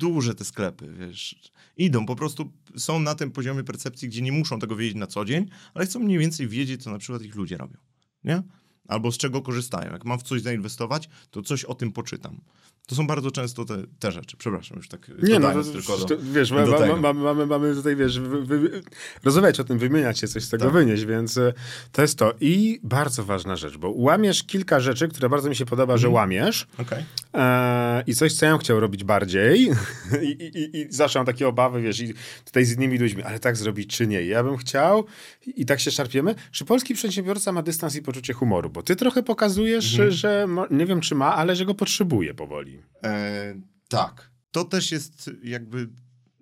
duże 0.03 0.35
te 0.35 0.45
sklepy, 0.45 0.93
wiesz, 0.99 1.53
idą, 1.77 2.07
po 2.07 2.17
prostu 2.17 2.53
są 2.77 3.01
na 3.01 3.15
tym 3.15 3.31
poziomie 3.31 3.65
percepcji, 3.65 4.09
gdzie 4.09 4.23
nie 4.23 4.33
muszą 4.33 4.59
tego 4.59 4.77
wiedzieć 4.77 4.97
na 4.97 5.07
co 5.07 5.25
dzień, 5.25 5.47
ale 5.75 5.87
chcą 5.87 6.01
mniej 6.01 6.19
więcej 6.19 6.49
wiedzieć, 6.49 6.83
co 6.83 6.91
na 6.91 6.99
przykład 6.99 7.23
ich 7.23 7.35
ludzie 7.35 7.57
robią, 7.57 7.77
nie? 8.25 8.43
Albo 8.88 9.12
z 9.12 9.19
czego 9.19 9.43
korzystają. 9.43 9.93
Jak 9.93 10.05
mam 10.05 10.19
w 10.19 10.23
coś 10.23 10.43
zainwestować, 10.43 11.09
to 11.31 11.43
coś 11.43 11.65
o 11.65 11.75
tym 11.75 11.93
poczytam. 11.93 12.41
To 12.87 12.95
są 12.95 13.07
bardzo 13.07 13.31
często 13.31 13.65
te, 13.65 13.83
te 13.99 14.12
rzeczy. 14.12 14.37
Przepraszam, 14.37 14.77
już 14.77 14.88
tak 14.88 15.11
Nie, 15.23 15.38
no, 15.38 15.53
to, 15.53 15.65
tylko 15.65 15.99
do, 15.99 16.17
wiesz, 16.33 16.51
do 16.51 16.97
ma, 16.97 16.97
ma, 16.97 17.12
mamy, 17.12 17.47
mamy 17.47 17.75
tutaj, 17.75 17.97
wiesz, 17.97 18.21
wy, 18.21 18.43
wy, 18.45 18.83
rozmawiać 19.25 19.61
o 19.61 19.65
tym, 19.65 19.79
wymieniać 19.79 20.19
się, 20.19 20.29
coś 20.29 20.45
z 20.45 20.49
tego 20.49 20.65
tak. 20.65 20.73
wynieść, 20.73 21.05
więc 21.05 21.38
e, 21.38 21.53
to 21.93 22.03
jest 22.03 22.19
to. 22.19 22.35
I 22.41 22.81
bardzo 22.83 23.25
ważna 23.25 23.57
rzecz, 23.57 23.77
bo 23.77 23.91
łamiesz 23.91 24.43
kilka 24.43 24.81
rzeczy, 24.81 25.09
które 25.09 25.29
bardzo 25.29 25.49
mi 25.49 25.57
się 25.57 25.67
podoba, 25.67 25.93
mm. 25.93 26.01
że 26.01 26.09
mhm. 26.09 26.15
łamiesz. 26.15 26.67
Okay. 26.79 27.05
E, 27.35 28.03
I 28.07 28.14
coś, 28.14 28.35
co 28.35 28.47
ja 28.47 28.59
chciał 28.59 28.81
robić 28.81 29.05
bardziej. 29.05 29.71
I, 30.23 30.27
i, 30.27 30.77
I 30.77 30.87
zawsze 30.90 31.18
mam 31.18 31.27
takie 31.27 31.49
obawy, 31.49 31.83
wiesz, 31.83 32.01
i 32.01 32.14
tutaj 32.45 32.64
z 32.64 32.77
innymi 32.77 32.99
ludźmi, 32.99 33.23
ale 33.23 33.40
tak 33.40 33.57
zrobić 33.57 33.97
czy 33.97 34.07
nie. 34.07 34.23
Ja 34.23 34.45
bym 34.45 34.57
chciał 34.57 35.05
i, 35.47 35.66
tak 35.66 35.81
się 35.81 35.90
szarpiemy. 35.90 36.35
Czy 36.51 36.64
polski 36.64 36.95
przedsiębiorca 36.95 37.53
ma 37.53 37.62
dystans 37.62 37.97
i 37.97 38.03
poczucie 38.03 38.33
humoru? 38.33 38.71
Bo 38.71 38.83
ty 38.83 38.97
trochę 38.97 39.23
pokazujesz, 39.23 39.99
mm. 39.99 40.11
że 40.11 40.47
nie 40.71 40.87
wiem, 40.87 41.01
czy 41.01 41.14
ma, 41.14 41.35
ale 41.35 41.57
że 41.57 41.66
go 41.66 41.75
potrzebuje 41.75 42.35
powoli. 42.35 42.83
E, 43.05 43.55
tak. 43.88 44.31
To 44.51 44.64
też 44.64 44.92
jest 44.92 45.31
jakby 45.42 45.88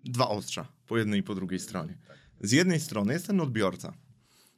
dwa 0.05 0.29
ostrza, 0.29 0.69
po 0.87 0.99
jednej 0.99 1.21
i 1.21 1.23
po 1.23 1.35
drugiej 1.35 1.61
stronie. 1.61 1.99
Z 2.41 2.53
jednej 2.53 2.81
strony 2.81 3.13
jest 3.13 3.27
ten 3.27 3.41
odbiorca, 3.41 3.93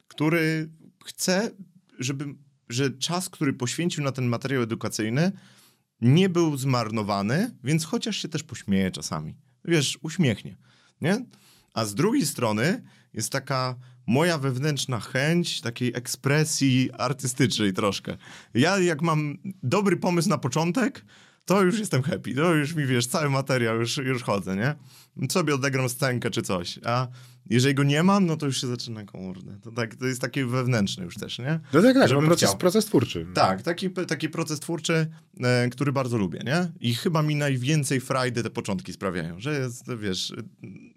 który 0.07 0.69
chce, 1.05 1.51
żeby, 1.99 2.25
że 2.69 2.91
czas, 2.91 3.29
który 3.29 3.53
poświęcił 3.53 4.03
na 4.03 4.11
ten 4.11 4.25
materiał 4.25 4.63
edukacyjny, 4.63 5.31
nie 6.03 6.29
był 6.29 6.57
zmarnowany, 6.57 7.55
więc 7.63 7.85
chociaż 7.85 8.17
się 8.17 8.27
też 8.27 8.43
pośmieje 8.43 8.91
czasami. 8.91 9.35
Wiesz, 9.65 9.99
uśmiechnie, 10.01 10.57
nie? 11.01 11.25
A 11.73 11.85
z 11.85 11.95
drugiej 11.95 12.25
strony 12.25 12.83
jest 13.13 13.31
taka 13.31 13.75
moja 14.07 14.37
wewnętrzna 14.37 14.99
chęć 14.99 15.61
takiej 15.61 15.91
ekspresji 15.95 16.89
artystycznej 16.97 17.73
troszkę. 17.73 18.17
Ja 18.53 18.79
jak 18.79 19.01
mam 19.01 19.37
dobry 19.63 19.97
pomysł 19.97 20.29
na 20.29 20.37
początek, 20.37 21.05
to 21.45 21.61
już 21.61 21.79
jestem 21.79 22.01
happy, 22.01 22.33
to 22.35 22.53
już 22.53 22.75
mi, 22.75 22.85
wiesz, 22.85 23.07
cały 23.07 23.29
materiał, 23.29 23.79
już, 23.79 23.97
już 23.97 24.23
chodzę, 24.23 24.55
nie? 24.55 24.75
Sobie 25.29 25.55
odegram 25.55 25.89
scenkę 25.89 26.29
czy 26.29 26.41
coś, 26.41 26.79
a 26.85 27.07
jeżeli 27.49 27.75
go 27.75 27.83
nie 27.83 28.03
mam, 28.03 28.25
no 28.25 28.37
to 28.37 28.45
już 28.45 28.61
się 28.61 28.67
zaczyna, 28.67 29.05
kurde, 29.05 29.57
to, 29.61 29.71
tak, 29.71 29.95
to 29.95 30.05
jest 30.05 30.21
taki 30.21 30.45
wewnętrzny 30.45 31.03
już 31.05 31.15
też, 31.15 31.39
nie? 31.39 31.59
No 31.73 31.81
tak, 31.81 31.93
tak, 31.93 32.11
no 32.11 32.21
proces, 32.21 32.55
proces 32.55 32.85
twórczy. 32.85 33.25
Tak, 33.33 33.61
taki, 33.61 33.89
taki 33.89 34.29
proces 34.29 34.59
twórczy, 34.59 35.07
e, 35.39 35.69
który 35.69 35.91
bardzo 35.91 36.17
lubię, 36.17 36.39
nie? 36.45 36.71
I 36.79 36.95
chyba 36.95 37.21
mi 37.21 37.35
najwięcej 37.35 38.01
frajdy 38.01 38.43
te 38.43 38.49
początki 38.49 38.93
sprawiają, 38.93 39.39
że 39.39 39.59
jest, 39.59 39.95
wiesz, 39.95 40.33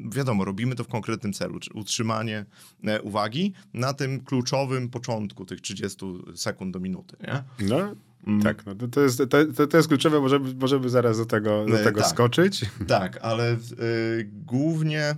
wiadomo, 0.01 0.45
robimy 0.45 0.75
to 0.75 0.85
w 0.85 0.89
konkretnym 0.89 1.33
celu, 1.33 1.61
utrzymanie 1.75 2.45
e, 2.85 3.03
uwagi 3.03 3.53
na 3.75 3.95
tym 3.95 4.21
kluczowym 4.21 4.89
początku 4.89 5.45
tych 5.45 5.61
30 5.61 6.07
sekund 6.35 6.73
do 6.75 6.81
minuty, 6.81 7.17
nie? 7.21 7.43
No, 7.69 7.95
Mm. 8.27 8.43
Tak, 8.43 8.67
no 8.67 8.75
to, 8.75 8.89
to, 8.89 9.01
jest, 9.01 9.23
to, 9.57 9.67
to 9.67 9.77
jest 9.77 9.89
kluczowe, 9.89 10.21
możemy, 10.21 10.55
możemy 10.55 10.89
zaraz 10.89 11.19
do 11.19 11.27
tego, 11.27 11.67
do 11.67 11.81
e, 11.81 11.85
tego 11.85 12.01
tak, 12.01 12.11
skoczyć. 12.11 12.65
Tak, 12.87 13.19
ale 13.23 13.53
y, 13.55 14.31
głównie 14.33 15.17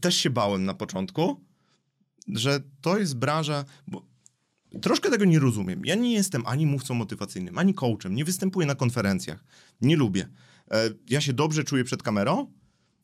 też 0.00 0.16
się 0.16 0.30
bałem 0.30 0.64
na 0.64 0.74
początku, 0.74 1.44
że 2.28 2.60
to 2.80 2.98
jest 2.98 3.16
branża, 3.16 3.64
bo 3.86 4.06
troszkę 4.82 5.10
tego 5.10 5.24
nie 5.24 5.38
rozumiem. 5.38 5.84
Ja 5.84 5.94
nie 5.94 6.12
jestem 6.12 6.42
ani 6.46 6.66
mówcą 6.66 6.94
motywacyjnym, 6.94 7.58
ani 7.58 7.74
coachem, 7.74 8.14
nie 8.14 8.24
występuję 8.24 8.66
na 8.66 8.74
konferencjach, 8.74 9.44
nie 9.80 9.96
lubię. 9.96 10.28
E, 10.70 10.90
ja 11.10 11.20
się 11.20 11.32
dobrze 11.32 11.64
czuję 11.64 11.84
przed 11.84 12.02
kamerą, 12.02 12.52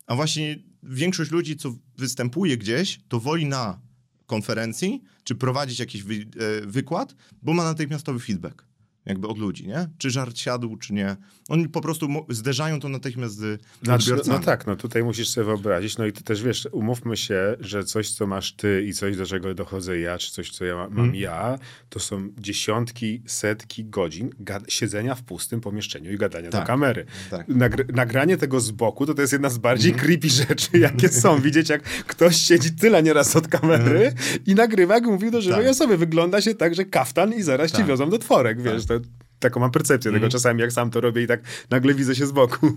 a 0.06 0.16
właśnie 0.16 0.58
większość 0.82 1.30
ludzi, 1.30 1.56
co 1.56 1.74
występuje 1.98 2.56
gdzieś, 2.56 3.00
to 3.08 3.20
woli 3.20 3.46
na 3.46 3.80
konferencji, 4.26 5.02
czy 5.24 5.34
prowadzić 5.34 5.78
jakiś 5.78 6.02
wy, 6.02 6.26
wykład, 6.66 7.14
bo 7.42 7.52
ma 7.52 7.64
natychmiastowy 7.64 8.20
feedback. 8.20 8.65
Jakby 9.06 9.28
od 9.28 9.38
ludzi, 9.38 9.66
nie? 9.68 9.88
Czy 9.98 10.10
żart 10.10 10.38
siadł, 10.38 10.76
czy 10.76 10.92
nie. 10.94 11.16
Oni 11.48 11.68
po 11.68 11.80
prostu 11.80 12.08
zderzają 12.28 12.80
to 12.80 12.88
natychmiast 12.88 13.34
z 13.36 13.62
Znaczy, 13.82 14.10
no, 14.10 14.22
no 14.26 14.38
tak, 14.38 14.66
no 14.66 14.76
tutaj 14.76 15.04
musisz 15.04 15.28
sobie 15.28 15.44
wyobrazić, 15.44 15.98
no 15.98 16.06
i 16.06 16.12
ty 16.12 16.22
też 16.24 16.42
wiesz, 16.42 16.68
umówmy 16.72 17.16
się, 17.16 17.56
że 17.60 17.84
coś, 17.84 18.10
co 18.10 18.26
masz 18.26 18.52
ty 18.52 18.84
i 18.88 18.92
coś, 18.92 19.16
do 19.16 19.26
czego 19.26 19.54
dochodzę 19.54 19.98
ja, 19.98 20.18
czy 20.18 20.32
coś, 20.32 20.50
co 20.50 20.64
ja 20.64 20.74
ma, 20.74 20.88
mam 20.88 21.14
ja, 21.14 21.58
to 21.88 22.00
są 22.00 22.28
dziesiątki, 22.38 23.22
setki 23.26 23.84
godzin 23.84 24.30
siedzenia 24.68 25.14
w 25.14 25.22
pustym 25.22 25.60
pomieszczeniu 25.60 26.12
i 26.12 26.16
gadania 26.16 26.50
do 26.50 26.58
Tak. 26.58 26.66
kamery. 26.66 27.06
Tak. 27.30 27.48
Nagr- 27.48 27.94
nagranie 27.94 28.36
tego 28.36 28.60
z 28.60 28.70
boku 28.70 29.06
to, 29.06 29.14
to 29.14 29.20
jest 29.20 29.32
jedna 29.32 29.50
z 29.50 29.58
bardziej 29.58 29.92
creepy 29.92 30.28
rzeczy, 30.30 30.78
jakie 30.78 31.08
są. 31.08 31.40
Widzieć, 31.46 31.68
jak 31.68 31.82
ktoś 31.82 32.36
siedzi 32.36 32.72
tyle 32.72 33.02
nieraz 33.02 33.36
od 33.36 33.48
kamery 33.48 34.12
i 34.46 34.54
nagrywa, 34.54 34.94
jak 34.94 35.04
mówił 35.04 35.30
do 35.30 35.40
żywej 35.40 35.60
Tak. 35.62 35.70
osoby. 35.70 35.96
Wygląda 35.96 36.40
się 36.40 36.54
tak, 36.54 36.74
że 36.74 36.84
kaftan 36.84 37.34
i 37.34 37.42
zaraz 37.42 37.70
ci 37.70 37.76
Tak. 37.76 37.86
wiozą 37.86 38.10
do 38.10 38.18
tworek, 38.18 38.62
wiesz, 38.62 38.86
to, 38.86 38.95
taką 39.38 39.60
mam 39.60 39.70
percepcję 39.70 40.12
tego 40.12 40.28
czasami, 40.28 40.60
jak 40.60 40.72
sam 40.72 40.90
to 40.90 41.00
robię 41.00 41.22
i 41.22 41.26
tak 41.26 41.40
nagle 41.70 41.94
widzę 41.94 42.14
się 42.14 42.26
z 42.26 42.32
boku. 42.32 42.76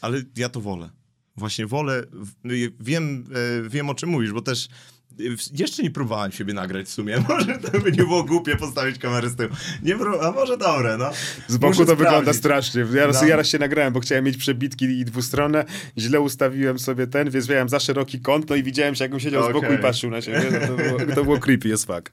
Ale 0.00 0.22
ja 0.36 0.48
to 0.48 0.60
wolę. 0.60 0.90
Właśnie 1.36 1.66
wolę, 1.66 2.02
w- 2.12 2.70
wiem, 2.80 3.24
e, 3.64 3.68
wiem 3.68 3.90
o 3.90 3.94
czym 3.94 4.08
mówisz, 4.08 4.32
bo 4.32 4.42
też 4.42 4.68
w- 5.18 5.58
jeszcze 5.60 5.82
nie 5.82 5.90
próbowałem 5.90 6.32
siebie 6.32 6.54
nagrać 6.54 6.86
w 6.86 6.90
sumie. 6.90 7.16
Może 7.28 7.58
to 7.58 7.78
by 7.80 7.92
nie 7.92 7.98
było 7.98 8.24
głupie 8.24 8.56
postawić 8.56 8.98
kamerę 8.98 9.28
z 9.30 9.36
tyłu. 9.36 9.50
Nie 9.82 9.96
pró- 9.96 10.18
a 10.26 10.32
może 10.32 10.58
dobre, 10.58 10.96
no. 10.98 11.10
Z 11.48 11.56
boku 11.56 11.72
Muszę 11.72 11.86
to 11.86 11.96
wygląda 11.96 12.32
sprawdzić. 12.32 12.38
strasznie. 12.72 12.98
Ja 12.98 13.06
raz, 13.06 13.22
No. 13.22 13.28
ja 13.28 13.36
raz 13.36 13.46
się 13.48 13.58
nagrałem, 13.58 13.92
bo 13.92 14.00
chciałem 14.00 14.24
mieć 14.24 14.36
przebitki 14.36 14.84
i 14.84 15.04
dwustronne. 15.04 15.64
Źle 15.98 16.20
ustawiłem 16.20 16.78
sobie 16.78 17.06
ten, 17.06 17.30
więc 17.30 17.48
miałem 17.48 17.68
za 17.68 17.80
szeroki 17.80 18.20
kąt, 18.20 18.50
no 18.50 18.56
i 18.56 18.62
widziałem 18.62 18.94
się, 18.94 19.04
jakbym 19.04 19.20
siedział 19.20 19.50
z 19.50 19.52
boku 19.52 19.72
i 19.72 19.78
patrzył 19.78 20.10
na 20.10 20.22
siebie. 20.22 20.42
No, 20.52 20.66
to, 20.66 20.76
było, 20.76 21.14
to 21.14 21.24
było 21.24 21.38
creepy 21.38 21.72
as 21.72 21.84
fuck. 21.84 22.12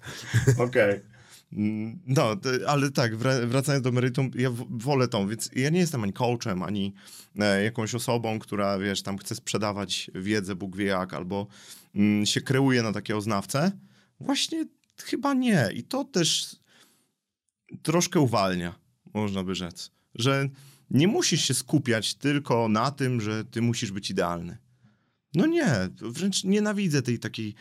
Okej. 0.57 0.89
Mm, 0.91 1.01
No, 1.51 2.35
to, 2.35 2.49
ale 2.67 2.91
tak, 2.91 3.15
wra- 3.15 3.47
wracając 3.47 3.83
do 3.83 3.91
meritum, 3.91 4.31
ja 4.35 4.49
wolę 4.69 5.07
tą, 5.07 5.27
więc 5.27 5.49
ja 5.55 5.69
nie 5.69 5.79
jestem 5.79 6.03
ani 6.03 6.13
coachem, 6.13 6.63
ani 6.63 6.93
e, 7.39 7.63
jakąś 7.63 7.95
osobą, 7.95 8.39
która, 8.39 8.79
wiesz, 8.79 9.01
tam 9.01 9.17
chce 9.17 9.35
sprzedawać 9.35 10.11
wiedzę, 10.15 10.55
Bóg 10.55 10.77
wie 10.77 10.85
jak, 10.85 11.13
albo 11.13 11.47
mm, 11.95 12.25
się 12.25 12.41
kreuje 12.41 12.83
na 12.83 12.93
takiego 12.93 13.21
znawcę. 13.21 13.71
Właśnie 14.19 14.65
chyba 15.03 15.33
nie. 15.33 15.69
I 15.73 15.83
to 15.83 16.03
też 16.03 16.55
troszkę 17.81 18.19
uwalnia, 18.19 18.75
można 19.13 19.43
by 19.43 19.55
rzec. 19.55 19.91
Że 20.15 20.49
nie 20.89 21.07
musisz 21.07 21.47
się 21.47 21.53
skupiać 21.53 22.13
tylko 22.13 22.67
na 22.69 22.91
tym, 22.91 23.21
że 23.21 23.45
ty 23.45 23.61
musisz 23.61 23.91
być 23.91 24.09
idealny. 24.09 24.57
No 25.33 25.45
nie, 25.45 25.89
wręcz 26.01 26.43
nienawidzę 26.43 27.01
tej 27.01 27.19
takiej 27.19 27.55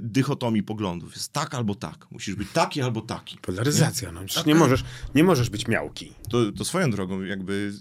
dychotomii 0.00 0.62
poglądów. 0.62 1.14
Jest 1.14 1.32
tak 1.32 1.54
albo 1.54 1.74
tak. 1.74 2.06
Musisz 2.10 2.34
być 2.34 2.48
taki 2.52 2.82
albo 2.82 3.00
taki. 3.00 3.38
Polaryzacja, 3.38 4.12
no. 4.12 4.20
Przecież 4.20 4.34
Tak. 4.34 4.46
nie, 4.46 4.54
możesz, 4.54 4.84
nie 5.14 5.24
możesz 5.24 5.50
być 5.50 5.68
miałki. 5.68 6.14
To, 6.30 6.52
to 6.52 6.64
swoją 6.64 6.90
drogą 6.90 7.22
jakby 7.22 7.72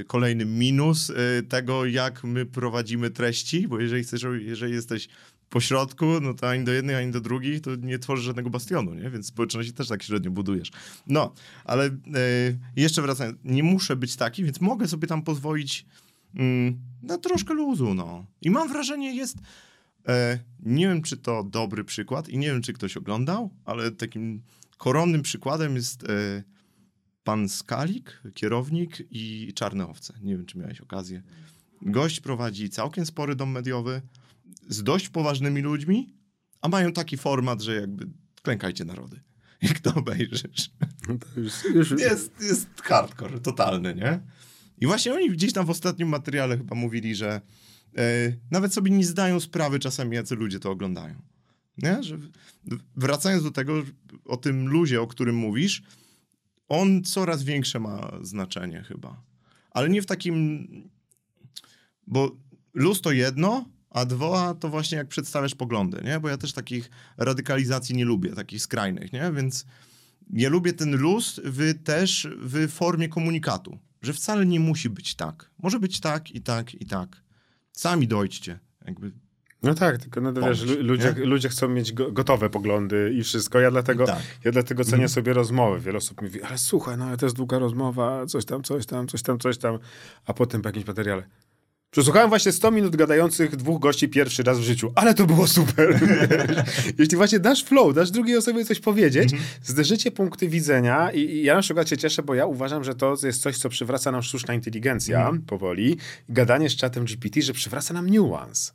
e, 0.00 0.04
kolejny 0.04 0.44
minus 0.44 1.10
e, 1.10 1.42
tego, 1.42 1.86
jak 1.86 2.24
my 2.24 2.46
prowadzimy 2.46 3.10
treści, 3.10 3.68
bo 3.68 3.80
jeżeli 3.80 4.02
chcesz, 4.02 4.26
jeżeli 4.38 4.72
jesteś 4.72 5.08
po 5.50 5.60
środku, 5.60 6.06
no 6.20 6.34
to 6.34 6.48
ani 6.48 6.64
do 6.64 6.72
jednych, 6.72 6.96
ani 6.96 7.12
do 7.12 7.20
drugich, 7.20 7.60
to 7.60 7.76
nie 7.76 7.98
tworzysz 7.98 8.24
żadnego 8.24 8.50
bastionu, 8.50 8.94
nie? 8.94 9.10
Więc 9.10 9.26
społeczności 9.26 9.72
też 9.72 9.88
tak 9.88 10.02
średnio 10.02 10.30
budujesz. 10.30 10.70
No, 11.06 11.32
ale 11.64 11.86
e, 11.86 11.90
jeszcze 12.76 13.02
wracając, 13.02 13.38
nie 13.44 13.62
muszę 13.62 13.96
być 13.96 14.16
taki, 14.16 14.44
więc 14.44 14.60
mogę 14.60 14.88
sobie 14.88 15.08
tam 15.08 15.22
pozwolić 15.22 15.86
mm, 16.34 16.78
na 17.02 17.18
troszkę 17.18 17.54
luzu, 17.54 17.94
no. 17.94 18.26
I 18.42 18.50
mam 18.50 18.68
wrażenie, 18.68 19.14
jest 19.14 19.38
E, 19.38 19.40
nie 20.60 20.88
wiem, 20.88 21.02
czy 21.02 21.16
to 21.16 21.44
dobry 21.44 21.84
przykład 21.84 22.28
i 22.28 22.38
nie 22.38 22.46
wiem, 22.46 22.62
czy 22.62 22.72
ktoś 22.72 22.96
oglądał, 22.96 23.50
ale 23.64 23.90
takim 23.90 24.42
koronnym 24.78 25.22
przykładem 25.22 25.76
jest 25.76 26.04
e, 26.04 26.42
pan 27.24 27.48
Skalik, 27.48 28.22
kierownik 28.34 29.02
i 29.10 29.52
Czarne 29.54 29.88
Owce. 29.88 30.14
Nie 30.22 30.36
wiem, 30.36 30.46
czy 30.46 30.58
miałeś 30.58 30.80
okazję. 30.80 31.22
Gość 31.82 32.20
prowadzi 32.20 32.70
całkiem 32.70 33.06
spory 33.06 33.36
dom 33.36 33.50
mediowy 33.50 34.02
z 34.68 34.82
dość 34.82 35.08
poważnymi 35.08 35.60
ludźmi, 35.60 36.14
a 36.60 36.68
mają 36.68 36.92
taki 36.92 37.16
format, 37.16 37.62
że 37.62 37.74
jakby 37.74 38.06
klękajcie 38.42 38.84
narody. 38.84 39.20
Jak 39.62 39.80
to 39.80 39.94
obejrzysz. 39.94 40.70
No 41.08 41.18
to 41.18 41.40
już, 41.40 41.64
już, 41.74 41.90
Jest, 41.90 42.42
jest 42.42 42.68
hardcore, 42.82 43.40
totalny, 43.40 43.94
nie? 43.94 44.20
I 44.80 44.86
właśnie 44.86 45.14
oni 45.14 45.30
gdzieś 45.30 45.52
tam 45.52 45.66
w 45.66 45.70
ostatnim 45.70 46.08
materiale 46.08 46.58
chyba 46.58 46.74
mówili, 46.74 47.14
że 47.14 47.28
e, 47.28 47.40
nawet 48.50 48.74
sobie 48.74 48.90
nie 48.90 49.04
zdają 49.04 49.40
sprawy 49.40 49.78
czasami, 49.78 50.16
jacy 50.16 50.34
ludzie 50.34 50.60
to 50.60 50.70
oglądają. 50.70 51.22
Nie? 51.78 52.02
Że 52.02 52.18
wracając 52.96 53.42
do 53.44 53.50
tego, 53.50 53.82
o 54.24 54.36
tym 54.36 54.68
luzie, 54.68 55.02
o 55.02 55.06
którym 55.06 55.36
mówisz, 55.36 55.82
on 56.68 57.04
coraz 57.04 57.42
większe 57.42 57.80
ma 57.80 58.12
znaczenie 58.22 58.82
chyba. 58.82 59.22
Ale 59.70 59.88
nie 59.88 60.02
w 60.02 60.06
takim... 60.06 60.68
Bo 62.06 62.36
luz 62.74 63.00
to 63.00 63.12
jedno, 63.12 63.68
a 63.90 64.04
dwa 64.04 64.54
to 64.54 64.68
właśnie 64.68 64.98
jak 64.98 65.08
przedstawiasz 65.08 65.54
poglądy, 65.54 66.02
nie? 66.04 66.20
Bo 66.20 66.28
ja 66.28 66.38
też 66.38 66.52
takich 66.52 66.90
radykalizacji 67.16 67.96
nie 67.96 68.04
lubię, 68.04 68.34
takich 68.34 68.62
skrajnych, 68.62 69.12
nie? 69.12 69.32
Więc 69.32 69.66
ja 70.30 70.48
lubię 70.48 70.72
ten 70.72 70.96
luz 70.96 71.40
w, 71.44 71.82
też 71.84 72.28
w 72.40 72.68
formie 72.68 73.08
komunikatu, 73.08 73.78
że 74.02 74.12
wcale 74.12 74.46
nie 74.46 74.60
musi 74.60 74.90
być 74.90 75.14
tak. 75.14 75.50
Może 75.62 75.80
być 75.80 76.00
tak 76.00 76.30
i 76.30 76.40
tak 76.40 76.74
i 76.74 76.86
tak. 76.86 77.22
Sami 77.78 78.08
dojdźcie. 78.08 78.58
Jakby. 78.86 79.12
No 79.62 79.74
tak, 79.74 79.98
tylko 79.98 80.20
no 80.20 80.32
wiesz, 80.32 80.62
ludzie, 80.62 81.14
nie? 81.18 81.24
ludzie 81.24 81.48
chcą 81.48 81.68
mieć 81.68 81.92
go, 81.92 82.12
gotowe 82.12 82.50
poglądy 82.50 83.14
i 83.18 83.22
wszystko. 83.22 83.60
Ja 83.60 83.70
dlatego, 83.70 84.06
Tak. 84.06 84.22
ja 84.44 84.52
dlatego 84.52 84.84
cenię 84.84 85.08
sobie 85.08 85.32
rozmowy. 85.32 85.80
Wiele 85.80 85.98
osób 85.98 86.22
mówi, 86.22 86.42
ale 86.42 86.58
słuchaj, 86.58 86.98
no 86.98 87.04
ale 87.04 87.16
to 87.16 87.26
jest 87.26 87.36
długa 87.36 87.58
rozmowa, 87.58 88.26
coś 88.26 88.44
tam, 88.44 88.62
coś 88.62 88.86
tam, 88.86 89.08
coś 89.08 89.22
tam, 89.22 89.38
coś 89.38 89.58
tam. 89.58 89.78
A 90.26 90.34
potem 90.34 90.62
po 90.62 90.68
jakimś 90.68 90.86
materiale. 90.86 91.22
Przesłuchałem 91.90 92.28
właśnie 92.28 92.52
100 92.52 92.70
minut 92.70 92.96
gadających 92.96 93.56
dwóch 93.56 93.80
gości 93.80 94.08
pierwszy 94.08 94.42
raz 94.42 94.58
w 94.58 94.62
życiu, 94.62 94.92
ale 94.94 95.14
to 95.14 95.26
było 95.26 95.46
super. 95.46 96.00
Jeśli 96.98 97.16
właśnie 97.16 97.40
dasz 97.40 97.64
flow, 97.64 97.94
dasz 97.94 98.10
drugiej 98.10 98.36
osobie 98.36 98.64
coś 98.64 98.80
powiedzieć, 98.80 99.30
zderzycie 99.62 100.10
punkty 100.10 100.48
widzenia 100.48 101.12
i, 101.12 101.20
i 101.20 101.42
ja 101.42 101.54
na 101.54 101.62
przykład 101.62 101.88
się 101.88 101.96
cieszę, 101.96 102.22
bo 102.22 102.34
ja 102.34 102.46
uważam, 102.46 102.84
że 102.84 102.94
to 102.94 103.16
jest 103.22 103.42
coś, 103.42 103.58
co 103.58 103.68
przywraca 103.68 104.12
nam 104.12 104.22
sztuczna 104.22 104.54
inteligencja 104.54 105.32
powoli. 105.46 105.96
Gadanie 106.28 106.70
z 106.70 106.76
czatem 106.76 107.04
GPT, 107.04 107.42
że 107.42 107.52
przywraca 107.52 107.94
nam 107.94 108.10
niuans. 108.10 108.72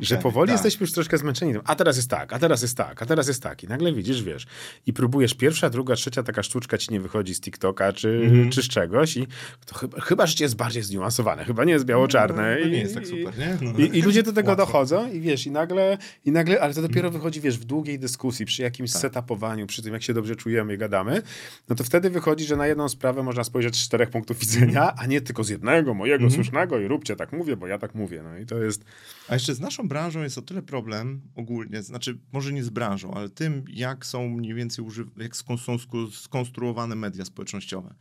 Że 0.00 0.16
powoli 0.16 0.48
tak. 0.48 0.54
jesteśmy 0.54 0.84
już 0.84 0.92
troszkę 0.92 1.18
zmęczeni 1.18 1.52
tym. 1.52 1.62
A 1.64 1.74
teraz 1.76 1.96
jest 1.96 2.10
tak, 2.10 2.32
a 2.32 2.38
teraz 2.38 2.62
jest 2.62 2.76
tak, 2.76 3.02
a 3.02 3.06
teraz 3.06 3.28
jest 3.28 3.42
tak. 3.42 3.64
I 3.64 3.68
nagle 3.68 3.92
widzisz, 3.92 4.22
wiesz, 4.22 4.46
i 4.86 4.92
próbujesz 4.92 5.34
pierwsza, 5.34 5.70
druga, 5.70 5.94
trzecia 5.94 6.22
taka 6.22 6.42
sztuczka 6.42 6.78
ci 6.78 6.92
nie 6.92 7.00
wychodzi 7.00 7.34
z 7.34 7.40
TikToka 7.40 7.92
czy, 7.92 8.20
Mhm. 8.24 8.50
czy 8.50 8.62
z 8.62 8.68
czegoś 8.68 9.16
i 9.16 9.26
to 9.66 9.74
chyba, 9.78 10.00
chyba 10.00 10.26
życie 10.26 10.44
jest 10.44 10.56
bardziej 10.56 10.82
zniuansowane, 10.82 11.44
chyba 11.44 11.64
nie 11.64 11.72
jest 11.72 11.84
biało-czarne. 11.84 12.56
No, 12.56 12.62
to 12.62 12.68
nie 12.68 12.78
jest 12.78 12.94
tak 12.94 13.06
super, 13.06 13.38
nie? 13.38 13.58
No. 13.60 13.78
I, 13.78 13.98
I 13.98 14.02
ludzie 14.02 14.22
do 14.22 14.32
tego 14.32 14.48
Łatwo. 14.48 14.66
dochodzą 14.66 15.12
i 15.12 15.20
wiesz, 15.20 15.46
i 15.46 15.50
nagle, 15.50 15.98
i 16.24 16.32
nagle, 16.32 16.60
ale 16.60 16.74
to 16.74 16.80
Mhm. 16.80 16.92
dopiero 16.92 17.10
wychodzi, 17.10 17.40
wiesz, 17.40 17.58
w 17.58 17.64
długiej 17.64 17.98
dyskusji, 17.98 18.46
przy 18.46 18.62
jakimś 18.62 18.92
Tak. 18.92 19.00
setupowaniu, 19.02 19.66
przy 19.66 19.82
tym, 19.82 19.92
jak 19.92 20.02
się 20.02 20.14
dobrze 20.14 20.36
czujemy 20.36 20.74
i 20.74 20.78
gadamy, 20.78 21.22
no 21.68 21.76
to 21.76 21.84
wtedy 21.84 22.10
wychodzi, 22.10 22.44
że 22.44 22.56
na 22.56 22.66
jedną 22.66 22.88
sprawę 22.88 23.22
można 23.22 23.44
spojrzeć 23.44 23.76
z 23.76 23.84
czterech 23.84 24.10
punktów 24.10 24.38
widzenia, 24.38 24.94
a 24.98 25.06
nie 25.06 25.20
tylko 25.20 25.44
z 25.44 25.48
jednego, 25.48 25.94
mojego 25.94 26.30
słusznego 26.30 26.78
i 26.78 26.88
róbcie 26.88 27.16
tak 27.16 27.32
mówię, 27.32 27.56
bo 27.56 27.66
ja 27.66 27.78
tak 27.78 27.94
mówię. 27.94 28.22
No 28.22 28.38
i 28.38 28.46
to 28.46 28.58
jest... 28.62 28.84
A 29.28 29.34
jeszcze 29.34 29.54
naszą 29.64 29.88
branżą 29.88 30.22
jest 30.22 30.38
o 30.38 30.42
tyle 30.42 30.62
problem 30.62 31.20
ogólnie, 31.34 31.82
znaczy 31.82 32.18
może 32.32 32.52
nie 32.52 32.64
z 32.64 32.70
branżą, 32.70 33.14
ale 33.14 33.28
tym, 33.28 33.64
jak 33.68 34.06
są 34.06 34.28
mniej 34.28 34.54
więcej 34.54 34.84
uży- 34.84 35.10
jak 35.16 35.36
są 35.36 35.76
skonstruowane 36.12 36.94
media 36.94 37.24
społecznościowe. 37.24 37.94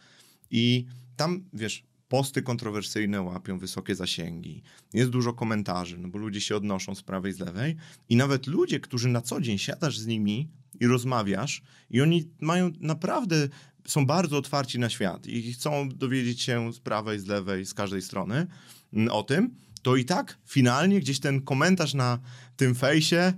I 0.52 0.86
tam, 1.16 1.44
wiesz, 1.54 1.84
posty 2.08 2.42
kontrowersyjne 2.42 3.22
łapią 3.22 3.60
wysokie 3.60 3.96
zasięgi, 3.96 4.64
jest 4.94 5.10
dużo 5.10 5.34
komentarzy, 5.34 5.98
no 5.98 6.08
bo 6.08 6.18
ludzie 6.20 6.42
się 6.42 6.56
odnoszą 6.56 6.96
z 6.96 7.04
prawej 7.04 7.32
i 7.32 7.36
z 7.36 7.40
lewej 7.40 7.76
i 8.10 8.16
nawet 8.16 8.48
ludzie, 8.48 8.80
którzy 8.80 9.10
na 9.10 9.22
co 9.22 9.42
dzień 9.42 9.58
siadasz 9.58 9.98
z 9.98 10.06
nimi 10.06 10.50
i 10.80 10.88
rozmawiasz 10.88 11.62
i 11.90 12.02
oni 12.02 12.30
mają 12.42 12.72
naprawdę, 12.80 13.50
są 13.88 14.06
bardzo 14.06 14.38
otwarci 14.38 14.80
na 14.80 14.90
świat 14.90 15.28
i 15.28 15.54
chcą 15.54 15.90
dowiedzieć 15.90 16.42
się 16.42 16.74
z 16.74 16.80
prawej, 16.80 17.20
z 17.20 17.26
lewej, 17.26 17.66
z 17.66 17.74
każdej 17.74 18.02
strony 18.02 18.48
mm, 18.94 19.14
o 19.14 19.24
tym, 19.24 19.56
to 19.84 19.96
i 19.96 20.06
tak 20.06 20.38
finalnie 20.46 21.00
gdzieś 21.00 21.20
ten 21.20 21.42
komentarz 21.42 21.94
na 21.94 22.20
tym 22.56 22.76
fejsie 22.76 23.34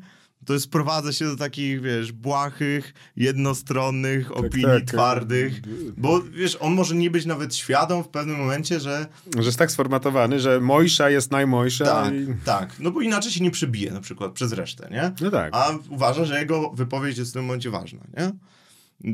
to 0.46 0.60
sprowadza 0.60 1.14
się 1.14 1.26
do 1.26 1.36
takich, 1.36 1.82
wiesz, 1.82 2.12
błahych, 2.12 2.94
jednostronnych 3.16 4.38
opinii 4.38 4.66
tak. 4.66 4.84
twardych, 4.84 5.62
bo 5.98 6.22
wiesz, 6.22 6.58
on 6.60 6.74
może 6.74 6.96
nie 6.96 7.12
być 7.12 7.26
nawet 7.26 7.56
świadom 7.56 8.04
w 8.04 8.08
pewnym 8.08 8.38
momencie, 8.38 8.80
że 8.80 9.08
Że 9.38 9.46
jest 9.46 9.58
tak 9.58 9.72
sformatowany, 9.72 10.40
że 10.40 10.62
mojsza 10.62 11.10
jest 11.10 11.32
najmojsza. 11.32 11.86
tak, 11.86 12.14
I... 12.14 12.28
tak, 12.46 12.80
no 12.80 12.92
bo 12.92 13.02
inaczej 13.02 13.32
się 13.32 13.44
nie 13.44 13.52
przebije 13.52 13.92
na 13.92 14.02
przykład 14.02 14.32
przez 14.32 14.54
resztę, 14.54 14.90
nie? 14.92 15.12
No 15.22 15.32
tak. 15.32 15.56
A 15.56 15.72
uważa, 15.90 16.26
że 16.26 16.40
jego 16.40 16.70
wypowiedź 16.70 17.18
jest 17.18 17.32
w 17.32 17.34
tym 17.34 17.46
momencie 17.46 17.70
ważna, 17.70 18.00
nie? 18.18 18.32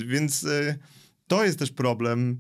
Więc 0.08 0.44
y, 0.44 0.80
to 1.28 1.44
jest 1.46 1.60
też 1.60 1.72
problem 1.72 2.38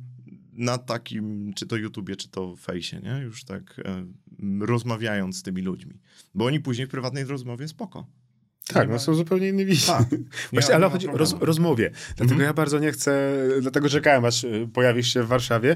na 0.53 0.77
takim, 0.77 1.53
czy 1.53 1.67
to 1.67 1.75
YouTubie, 1.75 2.15
czy 2.15 2.29
to 2.29 2.55
fejsie, 2.55 2.99
nie? 2.99 3.19
Już 3.23 3.43
tak 3.43 3.79
y, 3.79 4.65
rozmawiając 4.65 5.37
z 5.37 5.43
tymi 5.43 5.61
ludźmi. 5.61 5.93
Bo 6.35 6.45
oni 6.45 6.59
później 6.59 6.87
w 6.87 6.89
prywatnej 6.89 7.23
rozmowie 7.23 7.67
spoko. 7.67 8.07
Tak, 8.67 8.89
no 8.89 8.99
są 8.99 9.13
zupełnie 9.15 9.49
inne 9.49 9.65
wizje. 9.65 9.93
Tak. 9.93 10.11
Nie 10.11 10.17
Właśnie, 10.53 10.75
ale 10.75 10.89
chodzi 10.89 11.07
o 11.09 11.17
roz, 11.17 11.35
rozmowie. 11.39 11.91
Dlatego 12.17 12.41
ja 12.43 12.53
bardzo 12.53 12.79
nie 12.79 12.91
chcę, 12.91 13.31
dlatego 13.61 13.89
czekałem, 13.89 14.25
aż 14.25 14.43
y, 14.43 14.69
pojawisz 14.73 15.13
się 15.13 15.23
w 15.23 15.27
Warszawie. 15.27 15.75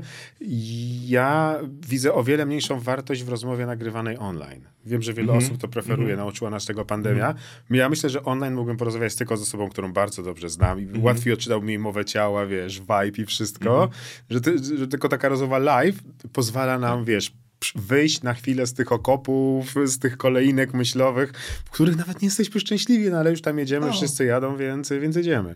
Ja 1.06 1.60
widzę 1.88 2.14
o 2.14 2.24
wiele 2.24 2.46
mniejszą 2.46 2.80
wartość 2.80 3.24
w 3.24 3.30
rozmowie 3.30 3.66
nagrywanej 3.66 4.18
online. 4.20 4.62
Wiem, 4.86 5.02
że 5.02 5.14
wiele 5.14 5.34
osób 5.34 5.58
to 5.58 5.68
preferuje, 5.68 6.16
nauczyła 6.16 6.50
nas 6.50 6.66
tego 6.66 6.86
pandemia. 6.86 7.36
Ja 7.70 7.90
myślę, 7.90 8.10
że 8.10 8.24
online 8.24 8.54
mógłbym 8.54 8.78
porozmawiać 8.78 9.16
tylko 9.16 9.38
z 9.38 9.42
osobą, 9.42 9.70
którą 9.70 9.94
bardzo 9.94 10.24
dobrze 10.24 10.50
znam 10.50 10.80
i 10.80 11.00
łatwiej 11.00 11.34
odczytał 11.34 11.62
mi 11.62 11.78
mowę 11.80 12.06
ciała, 12.06 12.46
wiesz, 12.46 12.80
vibe 12.80 13.18
i 13.18 13.26
wszystko, 13.26 13.90
że, 14.30 14.42
ty, 14.42 14.78
że 14.78 14.88
tylko 14.88 15.10
taka 15.10 15.30
rozmowa 15.30 15.58
live 15.58 15.96
pozwala 16.34 16.80
nam, 16.80 17.06
wiesz, 17.06 17.30
przy- 17.30 17.45
wyjść 17.76 18.22
na 18.22 18.34
chwilę 18.34 18.68
z 18.68 18.74
tych 18.74 18.92
okopów, 18.92 19.76
z 19.86 20.00
tych 20.00 20.18
kolejnek 20.18 20.74
myślowych, 20.74 21.32
w 21.66 21.70
których 21.70 21.96
nawet 21.98 22.22
nie 22.22 22.26
jesteśmy 22.28 22.60
szczęśliwi, 22.62 23.10
no 23.10 23.18
ale 23.18 23.30
już 23.32 23.42
tam 23.42 23.60
jedziemy, 23.60 23.86
No. 23.88 23.94
wszyscy 23.94 24.26
jadą, 24.26 24.58
więc, 24.58 24.90
więc 24.90 25.16
jedziemy. 25.16 25.56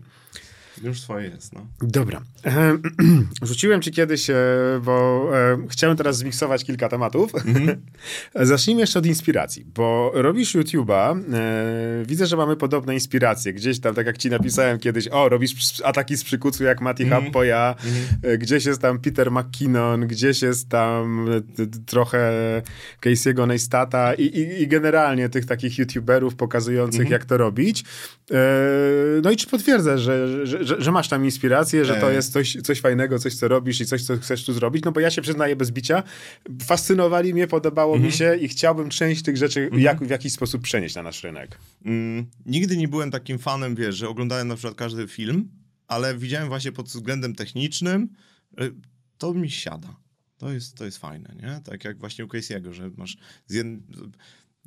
Już 0.82 1.00
swoje 1.00 1.28
jest, 1.28 1.52
no. 1.52 1.66
Dobra. 1.82 2.22
Ehem, 2.44 2.82
Rzuciłem 3.42 3.82
ci 3.82 3.92
kiedyś, 3.92 4.30
e, 4.30 4.34
bo 4.84 5.28
e, 5.34 5.58
chciałem 5.68 5.96
teraz 5.96 6.16
zmiksować 6.16 6.64
kilka 6.64 6.88
tematów. 6.88 7.32
Zacznijmy 8.34 8.80
jeszcze 8.80 8.98
od 8.98 9.06
inspiracji, 9.06 9.64
bo 9.74 10.10
robisz 10.14 10.54
YouTube'a, 10.54 11.20
e, 11.34 12.04
widzę, 12.06 12.26
że 12.26 12.36
mamy 12.36 12.56
podobne 12.56 12.94
inspiracje. 12.94 13.52
Gdzieś 13.52 13.80
tam, 13.80 13.94
tak 13.94 14.06
jak 14.06 14.18
ci 14.18 14.30
napisałem 14.30 14.78
kiedyś, 14.78 15.08
o, 15.08 15.28
robisz 15.28 15.80
ataki 15.84 16.16
z 16.16 16.24
przykucu 16.24 16.64
jak 16.64 16.80
Mati 16.80 17.08
Happoja, 17.08 17.74
e, 18.22 18.38
gdzieś 18.38 18.66
jest 18.66 18.80
tam 18.80 18.98
Peter 18.98 19.30
McKinnon, 19.30 20.06
gdzieś 20.06 20.42
jest 20.42 20.68
tam 20.68 21.28
trochę 21.86 22.32
Casey'ego 23.00 23.46
Neistata 23.46 24.14
i, 24.14 24.22
i, 24.22 24.62
i 24.62 24.68
generalnie 24.68 25.28
tych 25.28 25.46
takich 25.46 25.78
YouTuberów 25.78 26.34
pokazujących, 26.34 27.10
jak 27.10 27.24
to 27.24 27.36
robić. 27.36 27.84
No 29.22 29.30
i 29.30 29.36
czy 29.36 29.46
potwierdzasz, 29.46 30.00
że, 30.00 30.46
że, 30.46 30.59
że, 30.60 30.82
że 30.82 30.92
masz 30.92 31.08
tam 31.08 31.24
inspirację, 31.24 31.84
że 31.84 31.94
to 31.94 32.10
E. 32.10 32.14
jest 32.14 32.32
coś, 32.32 32.56
coś 32.64 32.80
fajnego, 32.80 33.18
coś, 33.18 33.34
co 33.34 33.48
robisz 33.48 33.80
i 33.80 33.86
coś, 33.86 34.02
co 34.02 34.18
chcesz 34.18 34.44
tu 34.44 34.52
zrobić? 34.52 34.84
No 34.84 34.92
bo 34.92 35.00
ja 35.00 35.10
się 35.10 35.22
przyznaję 35.22 35.56
bez 35.56 35.70
bicia, 35.70 36.02
fascynowali 36.62 37.34
mnie, 37.34 37.46
podobało 37.46 37.98
mi 37.98 38.12
się 38.12 38.36
i 38.36 38.48
chciałbym 38.48 38.88
część 38.88 39.22
tych 39.22 39.36
rzeczy 39.36 39.70
jak, 39.76 40.04
w 40.04 40.10
jakiś 40.10 40.32
sposób 40.32 40.62
przenieść 40.62 40.94
na 40.94 41.02
nasz 41.02 41.22
rynek. 41.22 41.58
Mm, 41.84 42.26
nigdy 42.46 42.76
nie 42.76 42.88
byłem 42.88 43.10
takim 43.10 43.38
fanem, 43.38 43.74
wiesz, 43.74 43.96
że 43.96 44.08
oglądałem 44.08 44.48
na 44.48 44.54
przykład 44.54 44.74
każdy 44.74 45.08
film, 45.08 45.48
ale 45.88 46.16
widziałem 46.16 46.48
właśnie 46.48 46.72
pod 46.72 46.86
względem 46.86 47.34
technicznym, 47.34 48.08
to 49.18 49.34
mi 49.34 49.50
siada. 49.50 49.96
To 50.38 50.52
jest, 50.52 50.76
to 50.76 50.84
jest 50.84 50.98
fajne, 50.98 51.34
nie? 51.42 51.60
Tak 51.64 51.84
jak 51.84 51.98
właśnie 51.98 52.24
u 52.24 52.28
Casey'ego, 52.28 52.72
że 52.72 52.90
masz 52.96 53.16
jed... 53.50 53.66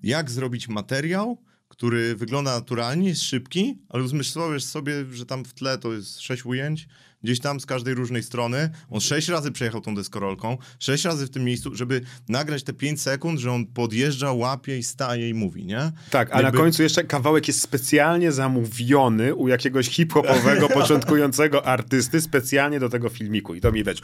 jak 0.04 0.32
zrobić 0.32 0.68
materiał, 0.68 1.38
który 1.74 2.16
wygląda 2.16 2.56
naturalnie, 2.56 3.10
jest 3.10 3.24
szybki, 3.24 3.78
ale 3.90 4.04
uzmysłowiesz 4.04 4.64
sobie, 4.64 4.94
że 5.12 5.26
tam 5.26 5.46
w 5.46 5.54
tle 5.54 5.78
to 5.78 5.94
jest 5.94 6.22
sześć 6.22 6.46
ujęć, 6.46 6.88
gdzieś 7.24 7.40
tam 7.40 7.60
z 7.60 7.66
każdej 7.66 7.94
różnej 7.94 8.24
strony. 8.24 8.70
On 8.90 9.02
sześć 9.02 9.28
razy 9.30 9.52
przejechał 9.52 9.82
tą 9.82 9.96
deskorolką, 9.96 10.58
sześć 10.80 11.06
razy 11.06 11.26
w 11.26 11.30
tym 11.30 11.44
miejscu, 11.44 11.76
żeby 11.76 12.02
nagrać 12.30 12.64
te 12.64 12.74
pięć 12.74 13.02
sekund, 13.02 13.40
że 13.40 13.52
on 13.52 13.66
podjeżdża, 13.66 14.32
łapie 14.32 14.78
i 14.78 14.84
staje 14.84 15.30
i 15.30 15.34
mówi, 15.34 15.66
nie? 15.66 15.92
Tak, 16.10 16.30
a 16.32 16.36
na 16.36 16.42
Jakby- 16.42 16.58
końcu 16.60 16.84
jeszcze 16.84 17.04
kawałek 17.04 17.48
jest 17.48 17.62
specjalnie 17.62 18.32
zamówiony 18.32 19.36
u 19.36 19.48
jakiegoś 19.48 19.90
hip-hopowego, 19.90 20.70
początkującego 20.80 21.66
artysty 21.66 22.22
specjalnie 22.22 22.80
do 22.80 22.90
tego 22.90 23.10
filmiku. 23.10 23.56
I 23.56 23.62
to 23.62 23.72
mi 23.72 23.80
widać, 23.80 24.02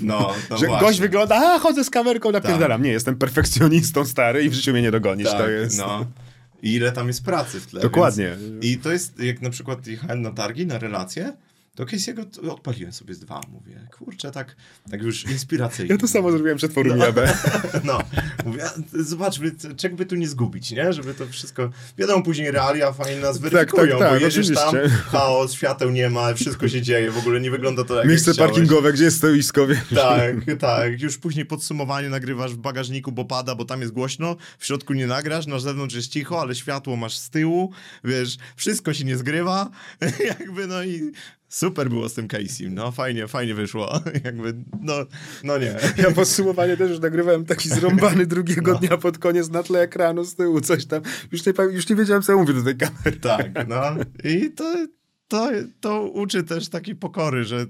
No, 0.00 0.34
no 0.50 0.58
że 0.58 0.66
właśnie. 0.66 0.86
gość 0.86 1.00
wygląda, 1.00 1.54
a 1.54 1.58
chodzę 1.58 1.84
z 1.84 1.90
kamerką, 1.90 2.32
napierdalam. 2.32 2.82
Nie, 2.82 2.90
jestem 2.90 3.16
perfekcjonistą 3.16 4.04
stary 4.04 4.44
i 4.44 4.48
w 4.50 4.54
życiu 4.54 4.72
mnie 4.72 4.82
nie 4.82 4.90
dogonisz. 4.90 5.28
Tak, 5.28 5.38
to 5.38 5.48
jest... 5.48 5.78
no. 5.78 6.06
I 6.62 6.74
ile 6.74 6.92
tam 6.92 7.06
jest 7.08 7.24
pracy 7.24 7.60
w 7.60 7.66
tle. 7.66 7.80
Dokładnie. 7.80 8.36
Więc... 8.40 8.64
I 8.64 8.78
to 8.78 8.92
jest, 8.92 9.20
jak 9.20 9.42
na 9.42 9.50
przykład 9.50 9.86
jechałem 9.86 10.22
na 10.22 10.30
targi, 10.30 10.66
na 10.66 10.78
relacje, 10.78 11.32
to 11.78 11.84
Casey'ego 11.84 12.50
odpaliłem 12.50 12.92
sobie 12.92 13.14
z 13.14 13.18
dwa. 13.18 13.40
Mówię, 13.52 13.88
kurczę, 13.98 14.30
tak, 14.30 14.56
tak 14.90 15.02
już 15.02 15.24
inspiracyjnie. 15.24 15.92
Ja 15.92 15.98
to 15.98 16.08
samo 16.08 16.30
zrobiłem 16.30 16.58
przed 16.58 16.72
forum 16.72 17.02
IAB. 17.02 17.16
No, 17.84 17.98
mówię, 18.44 18.64
zobaczmy, 18.92 19.50
czego 19.76 19.96
by 19.96 20.06
tu 20.06 20.14
nie 20.14 20.28
zgubić, 20.28 20.70
nie? 20.70 20.92
Żeby 20.92 21.14
to 21.14 21.26
wszystko... 21.26 21.70
Wiadomo, 21.98 22.22
później 22.22 22.50
realia 22.50 22.92
fajnie 22.92 23.20
nas 23.20 23.38
weryfikują, 23.38 23.98
tak, 23.98 24.08
bo 24.08 24.14
jedziesz 24.14 24.50
oczywiście. 24.50 24.64
tam, 24.64 24.90
chaos, 25.12 25.52
świateł 25.52 25.90
nie 25.90 26.10
ma, 26.10 26.34
wszystko 26.34 26.68
się 26.68 26.82
dzieje, 26.82 27.10
w 27.10 27.18
ogóle 27.18 27.40
nie 27.40 27.50
wygląda 27.50 27.84
to 27.84 27.96
jak 27.96 28.08
Miejsce 28.08 28.30
jak 28.30 28.38
parkingowe, 28.38 28.92
gdzie 28.92 29.04
jest 29.04 29.16
stoisko, 29.16 29.66
wiesz. 29.66 29.78
Tak, 29.94 30.34
tak. 30.58 31.00
Już 31.00 31.18
później 31.18 31.46
podsumowanie 31.46 32.08
nagrywasz 32.08 32.54
w 32.54 32.58
bagażniku, 32.58 33.12
bo 33.12 33.24
pada, 33.24 33.54
bo 33.54 33.64
tam 33.64 33.80
jest 33.80 33.92
głośno. 33.92 34.36
W 34.58 34.66
środku 34.66 34.94
nie 34.94 35.06
nagrasz, 35.06 35.46
na 35.46 35.58
zewnątrz 35.58 35.94
jest 35.94 36.08
cicho, 36.08 36.40
ale 36.40 36.54
światło 36.54 36.96
masz 36.96 37.18
z 37.18 37.30
tyłu. 37.30 37.72
Wiesz, 38.04 38.36
wszystko 38.56 38.94
się 38.94 39.04
nie 39.04 39.16
zgrywa. 39.16 39.70
Jakby, 40.38 40.66
no 40.66 40.84
i 40.84 41.12
super 41.48 41.88
było 41.88 42.08
z 42.08 42.14
tym 42.14 42.28
Casey. 42.28 42.70
No 42.70 42.92
fajnie, 42.92 43.28
fajnie 43.28 43.54
wyszło. 43.54 44.00
Jakby, 44.24 44.54
no, 44.80 44.94
no 45.44 45.58
nie. 45.58 45.74
Ja 45.98 46.10
podsumowanie 46.10 46.76
też 46.76 46.90
już 46.90 47.00
nagrywałem 47.00 47.44
taki 47.44 47.68
zrąbany 47.68 48.26
drugiego 48.26 48.72
No. 48.72 48.78
dnia 48.78 48.96
pod 48.96 49.18
koniec 49.18 49.50
na 49.50 49.62
tle 49.62 49.80
ekranu 49.80 50.24
z 50.24 50.34
tyłu, 50.34 50.60
coś 50.60 50.86
tam. 50.86 51.02
Już 51.32 51.46
nie, 51.46 51.52
już 51.70 51.88
nie 51.88 51.96
wiedziałem, 51.96 52.22
co 52.22 52.32
ja 52.32 52.38
mówię 52.38 52.54
do 52.54 52.62
tej 52.62 52.76
kamery. 52.76 53.16
Tak, 53.20 53.68
no. 53.68 53.82
I 54.24 54.50
to, 54.50 54.86
to, 55.28 55.50
to 55.80 56.02
uczy 56.02 56.42
też 56.42 56.68
takiej 56.68 56.96
pokory, 56.96 57.44
że 57.44 57.66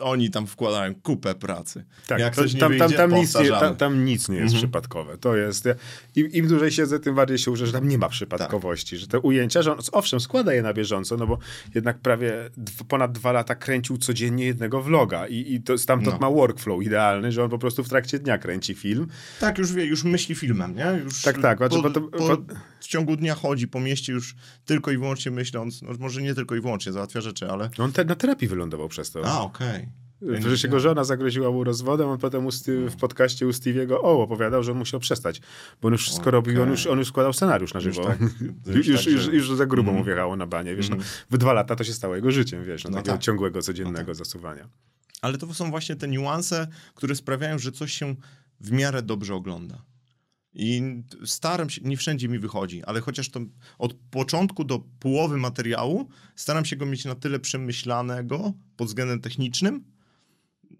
oni 0.00 0.30
tam 0.30 0.46
wkładają 0.46 0.94
kupę 0.94 1.34
pracy. 1.34 1.84
Tak, 2.06 2.20
Jak 2.20 2.34
coś 2.34 2.54
nie 2.54 2.60
tam, 2.60 2.72
tam, 2.78 2.78
wyjdzie, 2.88 2.96
tam, 2.96 3.14
nic 3.14 3.34
nie, 3.34 3.48
tam, 3.50 3.76
tam 3.76 4.04
nic 4.04 4.28
nie 4.28 4.38
jest 4.38 4.54
przypadkowe. 4.54 5.18
To 5.18 5.36
jest. 5.36 5.64
ja- 5.64 5.74
Im, 6.16 6.32
Im 6.32 6.48
dłużej 6.48 6.70
siedzę, 6.70 7.00
tym 7.00 7.14
bardziej 7.14 7.38
się 7.38 7.50
uczę, 7.50 7.66
że 7.66 7.72
tam 7.72 7.88
nie 7.88 7.98
ma 7.98 8.08
przypadkowości. 8.08 8.96
Że 8.96 9.06
te 9.06 9.20
ujęcia, 9.20 9.62
że 9.62 9.72
on 9.72 9.78
owszem, 9.92 10.20
składa 10.20 10.54
je 10.54 10.62
na 10.62 10.74
bieżąco, 10.74 11.16
no 11.16 11.26
bo 11.26 11.38
jednak 11.74 11.98
prawie 11.98 12.50
ponad 12.88 13.12
dwa 13.12 13.32
lata 13.32 13.54
kręcił 13.54 13.98
codziennie 13.98 14.44
jednego 14.44 14.82
vloga 14.82 15.26
i, 15.26 15.54
i 15.54 15.60
to 15.62 15.78
stamtąd 15.78 16.20
No. 16.20 16.30
ma 16.30 16.34
workflow 16.36 16.82
idealny, 16.82 17.32
że 17.32 17.44
on 17.44 17.50
po 17.50 17.58
prostu 17.58 17.84
w 17.84 17.88
trakcie 17.88 18.18
dnia 18.18 18.38
kręci 18.38 18.74
film. 18.74 19.06
Tak, 19.40 19.58
już 19.58 19.72
wie, 19.72 19.84
już 19.84 20.04
myśli 20.04 20.34
filmem, 20.34 20.74
nie? 20.76 21.00
Już 21.04 21.22
Tak, 21.22 21.40
tak, 21.42 21.58
znaczy, 21.58 21.76
Po, 21.82 21.90
po, 21.90 22.00
bo- 22.18 22.36
w 22.80 22.86
ciągu 22.86 23.16
dnia 23.16 23.34
chodzi 23.34 23.68
po 23.68 23.80
mieście 23.80 24.12
już 24.12 24.34
tylko 24.64 24.90
i 24.90 24.98
wyłącznie 24.98 25.32
myśląc, 25.32 25.82
no 25.82 25.90
może 25.98 26.22
nie 26.22 26.34
tylko 26.34 26.56
i 26.56 26.60
wyłącznie 26.60 26.92
załatwia 27.00 27.20
rzeczy, 27.20 27.50
ale... 27.50 27.70
No 27.78 27.84
on 27.84 27.92
te, 27.92 28.04
na 28.04 28.14
terapii 28.14 28.48
wylądował 28.48 28.88
przez 28.88 29.10
to. 29.10 29.20
A, 29.26 29.40
okej. 29.40 29.88
Przecież 30.40 30.62
jego 30.64 30.80
żona 30.80 31.04
zagroziła 31.04 31.50
mu 31.50 31.64
rozwodem, 31.64 32.08
on 32.08 32.18
potem 32.18 32.48
w 32.66 32.96
podcaście 32.96 33.46
u 33.46 33.50
Stevie'ego 33.50 33.92
o, 33.94 34.22
opowiadał, 34.22 34.62
że 34.62 34.72
on 34.72 34.78
musiał 34.78 35.00
przestać, 35.00 35.40
bo 35.82 35.88
on 35.88 35.92
już 35.92 36.02
wszystko 36.02 36.30
robił, 36.30 36.62
on 36.62 36.70
już, 36.70 36.86
on 36.86 36.98
już 36.98 37.08
składał 37.08 37.32
scenariusz 37.32 37.74
na 37.74 37.80
żywo. 37.80 38.04
tak- 38.04 38.18
już, 38.76 38.86
już 38.86 39.06
już, 39.06 39.14
tak, 39.14 39.22
że- 39.22 39.32
już 39.32 39.50
za 39.52 39.66
grubo 39.66 39.92
mu 39.92 40.04
wjechało 40.04 40.36
na 40.36 40.46
banie, 40.46 40.76
wiesz, 40.76 40.88
no, 40.88 40.96
w 41.30 41.38
dwa 41.38 41.52
lata 41.52 41.76
to 41.76 41.84
się 41.84 41.92
stało 41.92 42.16
jego 42.16 42.30
życiem, 42.30 42.64
wiesz, 42.64 42.84
no, 42.84 42.90
No 42.90 42.96
takiego 42.96 43.12
tak. 43.14 43.22
ciągłego, 43.22 43.62
codziennego 43.62 44.14
zasuwania. 44.14 44.68
Ale 45.22 45.38
to 45.38 45.54
są 45.54 45.70
właśnie 45.70 45.96
te 45.96 46.08
niuanse, 46.08 46.66
które 46.94 47.14
sprawiają, 47.16 47.58
że 47.58 47.72
coś 47.72 47.92
się 47.92 48.14
w 48.60 48.72
miarę 48.72 49.02
dobrze 49.02 49.34
ogląda. 49.34 49.82
I 50.54 50.82
staram 51.24 51.70
się, 51.70 51.80
nie 51.84 51.96
wszędzie 51.96 52.28
mi 52.28 52.38
wychodzi, 52.38 52.84
ale 52.84 53.00
chociaż 53.00 53.28
to 53.28 53.40
od 53.78 53.94
początku 53.94 54.64
do 54.64 54.78
połowy 54.78 55.36
materiału 55.36 56.08
staram 56.36 56.64
się 56.64 56.76
go 56.76 56.86
mieć 56.86 57.04
na 57.04 57.14
tyle 57.14 57.40
przemyślanego 57.40 58.52
pod 58.76 58.88
względem 58.88 59.20
technicznym, 59.20 59.84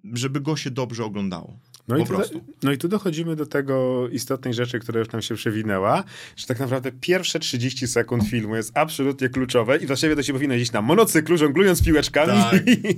żeby 0.05 0.41
go 0.41 0.57
się 0.57 0.71
dobrze 0.71 1.05
oglądało. 1.05 1.59
No 1.89 1.97
po 1.97 2.03
i, 2.03 2.07
tu, 2.07 2.15
prostu. 2.15 2.41
no 2.63 2.73
i 2.73 2.79
tu 2.79 2.89
dochodzimy 2.89 3.37
do 3.37 3.47
tego 3.47 4.09
istotnej 4.09 4.55
rzeczy, 4.55 4.79
która 4.79 4.99
już 4.99 5.11
nam 5.13 5.23
się 5.23 5.35
przewinęła, 5.35 6.05
że 6.37 6.47
tak 6.47 6.61
naprawdę 6.61 6.93
pierwsze 7.01 7.39
30 7.39 7.89
sekund 7.89 8.29
filmu 8.29 8.57
jest 8.57 8.73
absolutnie 8.75 9.29
kluczowe 9.29 9.77
i 9.77 9.87
właściwie 9.87 10.17
to 10.17 10.23
się 10.23 10.33
powinno 10.33 10.55
jeździć 10.55 10.73
na 10.73 10.83
monocyklu, 10.83 11.37
żonglując 11.37 11.85
piłeczkami 11.85 12.33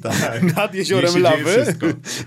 Tak, 0.03 0.17
tak. 0.21 0.57
nad 0.57 0.75
jeziorem 0.75 1.23
lawy, 1.23 1.65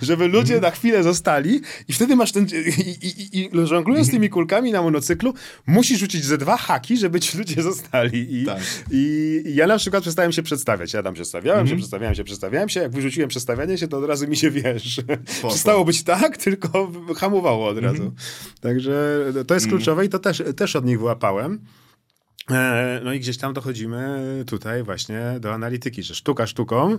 żeby 0.02 0.28
ludzie 0.28 0.60
na 0.60 0.72
chwilę 0.72 1.04
zostali 1.04 1.62
i 1.88 1.94
wtedy 1.94 2.16
masz 2.16 2.32
ten... 2.32 2.48
I, 2.78 3.08
i, 3.08 3.40
i 3.40 3.50
żonglując 3.64 4.12
tymi 4.12 4.30
kulkami 4.30 4.72
na 4.72 4.82
monocyklu, 4.82 5.34
musisz 5.68 6.00
rzucić 6.00 6.26
ze 6.26 6.38
dwa 6.38 6.58
haki, 6.58 6.98
żeby 6.98 7.20
ci 7.20 7.38
ludzie 7.38 7.62
zostali. 7.62 8.42
I, 8.42 8.46
Tak. 8.46 8.62
i 8.92 9.42
ja 9.46 9.68
na 9.68 9.78
przykład 9.78 10.02
przestałem 10.04 10.32
się 10.32 10.44
przedstawiać. 10.44 10.94
Ja 10.94 11.04
tam 11.04 11.14
przedstawiałem 11.14 11.68
się, 11.68 11.76
przedstawiałem 11.76 12.16
się, 12.16 12.24
przedstawiałem 12.24 12.70
się. 12.70 12.80
Jak 12.80 12.92
wyrzuciłem 12.92 13.30
przedstawianie 13.30 13.78
się, 13.78 13.88
to 13.88 13.98
od 13.98 14.06
razu 14.06 14.28
mi 14.28 14.38
się, 14.38 14.52
wiesz, 14.52 15.02
przestało 15.50 15.86
być 15.90 16.04
tak, 16.04 16.38
tylko 16.46 16.92
hamowało 17.16 17.68
od 17.68 17.78
razu. 17.78 18.14
Także 18.62 19.26
to 19.48 19.54
jest 19.54 19.68
kluczowe 19.68 20.06
i 20.06 20.10
to 20.10 20.20
też, 20.20 20.44
też 20.56 20.76
od 20.76 20.86
nich 20.86 21.00
wyłapałem. 21.00 21.60
E, 22.52 23.02
No 23.04 23.14
i 23.14 23.20
gdzieś 23.20 23.38
tam 23.38 23.54
dochodzimy 23.54 24.44
tutaj 24.48 24.84
właśnie 24.84 25.22
do 25.40 25.54
analityki, 25.54 26.04
że 26.04 26.16
sztuka 26.16 26.48
sztuką, 26.48 26.98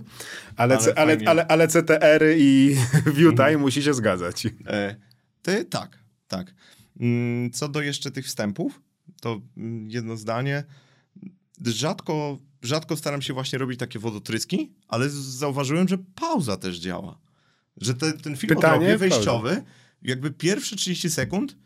ale, 0.55 0.77
Ale 0.77 0.95
ale, 0.95 1.17
ale, 1.25 1.47
ale, 1.47 1.67
CTR 1.67 2.23
i 2.37 2.75
ViewTime 3.15 3.57
musi 3.57 3.83
się 3.83 3.93
zgadzać. 3.93 4.47
E, 4.67 4.95
ty, 5.41 5.65
tak, 5.65 5.99
tak. 6.27 6.53
Mm, 6.99 7.51
Co 7.51 7.67
do 7.69 7.81
jeszcze 7.81 8.11
tych 8.11 8.25
wstępów, 8.25 8.81
to 9.21 9.41
mm, 9.57 9.89
jedno 9.89 10.17
zdanie. 10.17 10.63
Rzadko, 11.65 12.37
rzadko 12.61 12.97
staram 12.97 13.21
się 13.21 13.33
właśnie 13.33 13.59
robić 13.59 13.79
takie 13.79 13.99
wodotryski, 13.99 14.71
ale 14.87 15.09
zauważyłem, 15.09 15.87
że 15.87 15.97
pauza 16.15 16.57
też 16.57 16.79
działa. 16.79 17.17
Że 17.77 17.93
te, 17.93 18.13
ten 18.13 18.37
film 18.37 18.55
Pytanie, 18.55 18.75
o 18.75 18.79
drogie 18.79 18.99
pauza. 18.99 19.15
wejściowy, 19.15 19.63
jakby 20.01 20.31
pierwsze 20.31 20.75
30 20.75 21.09
sekund, 21.09 21.57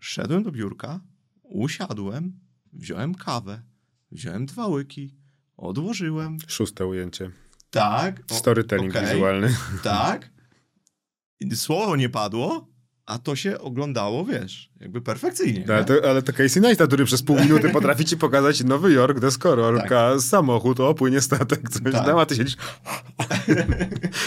szedłem 0.00 0.42
do 0.42 0.52
biurka, 0.52 1.00
usiadłem, 1.42 2.40
wziąłem 2.72 3.14
kawę, 3.14 3.62
Wziąłem 4.10 4.46
dwa 4.46 4.66
łyki, 4.66 5.14
odłożyłem. 5.56 6.36
Szóste 6.46 6.86
ujęcie. 6.86 7.30
Tak. 7.70 8.22
o, 8.30 8.34
Storytelling 8.34 8.96
okej, 8.96 9.14
wizualny. 9.14 9.56
Tak. 9.82 10.30
Słowo 11.54 11.96
nie 11.96 12.08
padło, 12.08 12.68
a 13.06 13.18
to 13.18 13.36
się 13.36 13.58
oglądało, 13.60 14.24
wiesz, 14.24 14.67
jakby 14.80 15.00
perfekcyjnie. 15.00 15.64
Ale 15.68 15.78
nie? 15.78 15.84
to, 15.84 16.10
ale 16.10 16.22
to 16.22 16.32
Casey 16.32 16.60
Neistat, 16.60 16.86
który 16.88 17.04
przez 17.04 17.22
pół 17.22 17.40
minuty 17.40 17.70
potrafi 17.78 18.04
ci 18.04 18.16
pokazać 18.16 18.64
Nowy 18.64 18.92
Jork, 18.92 19.20
deskorolka, 19.20 20.20
samochód, 20.20 20.80
o, 20.80 20.94
płynie 20.94 21.20
statek, 21.20 21.70
coś 21.70 21.92
Tak. 21.92 22.06
tam, 22.06 22.18
a 22.18 22.26
ty 22.26 22.36
siedzisz... 22.36 22.56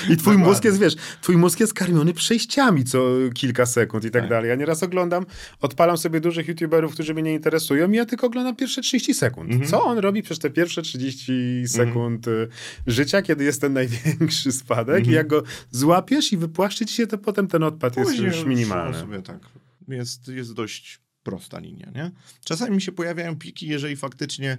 I 0.09 0.17
twój 0.17 0.17
Dokładnie. 0.17 0.43
mózg 0.45 0.63
jest, 0.63 0.79
wiesz, 0.79 0.95
twój 1.21 1.37
mózg 1.37 1.59
jest 1.59 1.73
karmiony 1.73 2.13
przejściami 2.13 2.83
co 2.83 3.05
kilka 3.33 3.65
sekund 3.65 4.05
i 4.05 4.11
tak, 4.11 4.21
Tak. 4.21 4.29
dalej. 4.29 4.49
Ja 4.49 4.55
nieraz 4.55 4.83
oglądam, 4.83 5.25
odpalam 5.61 5.97
sobie 5.97 6.19
dużych 6.21 6.47
youtuberów, 6.47 6.93
którzy 6.93 7.13
mnie 7.13 7.23
nie 7.23 7.33
interesują 7.33 7.91
i 7.91 7.95
ja 7.95 8.05
tylko 8.05 8.27
oglądam 8.27 8.55
pierwsze 8.55 8.81
30 8.81 9.13
sekund. 9.13 9.51
Mhm. 9.51 9.69
Co 9.69 9.83
on 9.83 9.97
robi 9.97 10.23
przez 10.23 10.39
te 10.39 10.49
pierwsze 10.49 10.81
30 10.81 11.63
sekund 11.67 12.27
y, 12.27 12.47
życia, 12.87 13.21
kiedy 13.21 13.43
jest 13.43 13.61
ten 13.61 13.73
największy 13.73 14.51
spadek 14.51 14.95
Mhm. 14.95 15.11
i 15.11 15.15
jak 15.15 15.27
go 15.27 15.43
złapiesz 15.71 16.33
i 16.33 16.37
wypłaszczy 16.37 16.85
ci 16.85 16.95
się, 16.95 17.07
to 17.07 17.17
potem 17.17 17.47
ten 17.47 17.63
odpad 17.63 17.97
jest 17.97 18.09
Później 18.09 18.27
już 18.27 18.45
minimalny. 18.45 18.99
Sobie 18.99 19.21
tak, 19.21 19.39
jest, 19.87 20.27
jest 20.27 20.53
dość 20.53 21.01
prosta 21.23 21.59
linia, 21.59 21.91
nie? 21.95 22.11
Czasami 22.45 22.75
mi 22.75 22.81
się 22.81 22.91
pojawiają 22.91 23.35
pliki, 23.35 23.67
jeżeli 23.67 23.95
faktycznie 23.95 24.57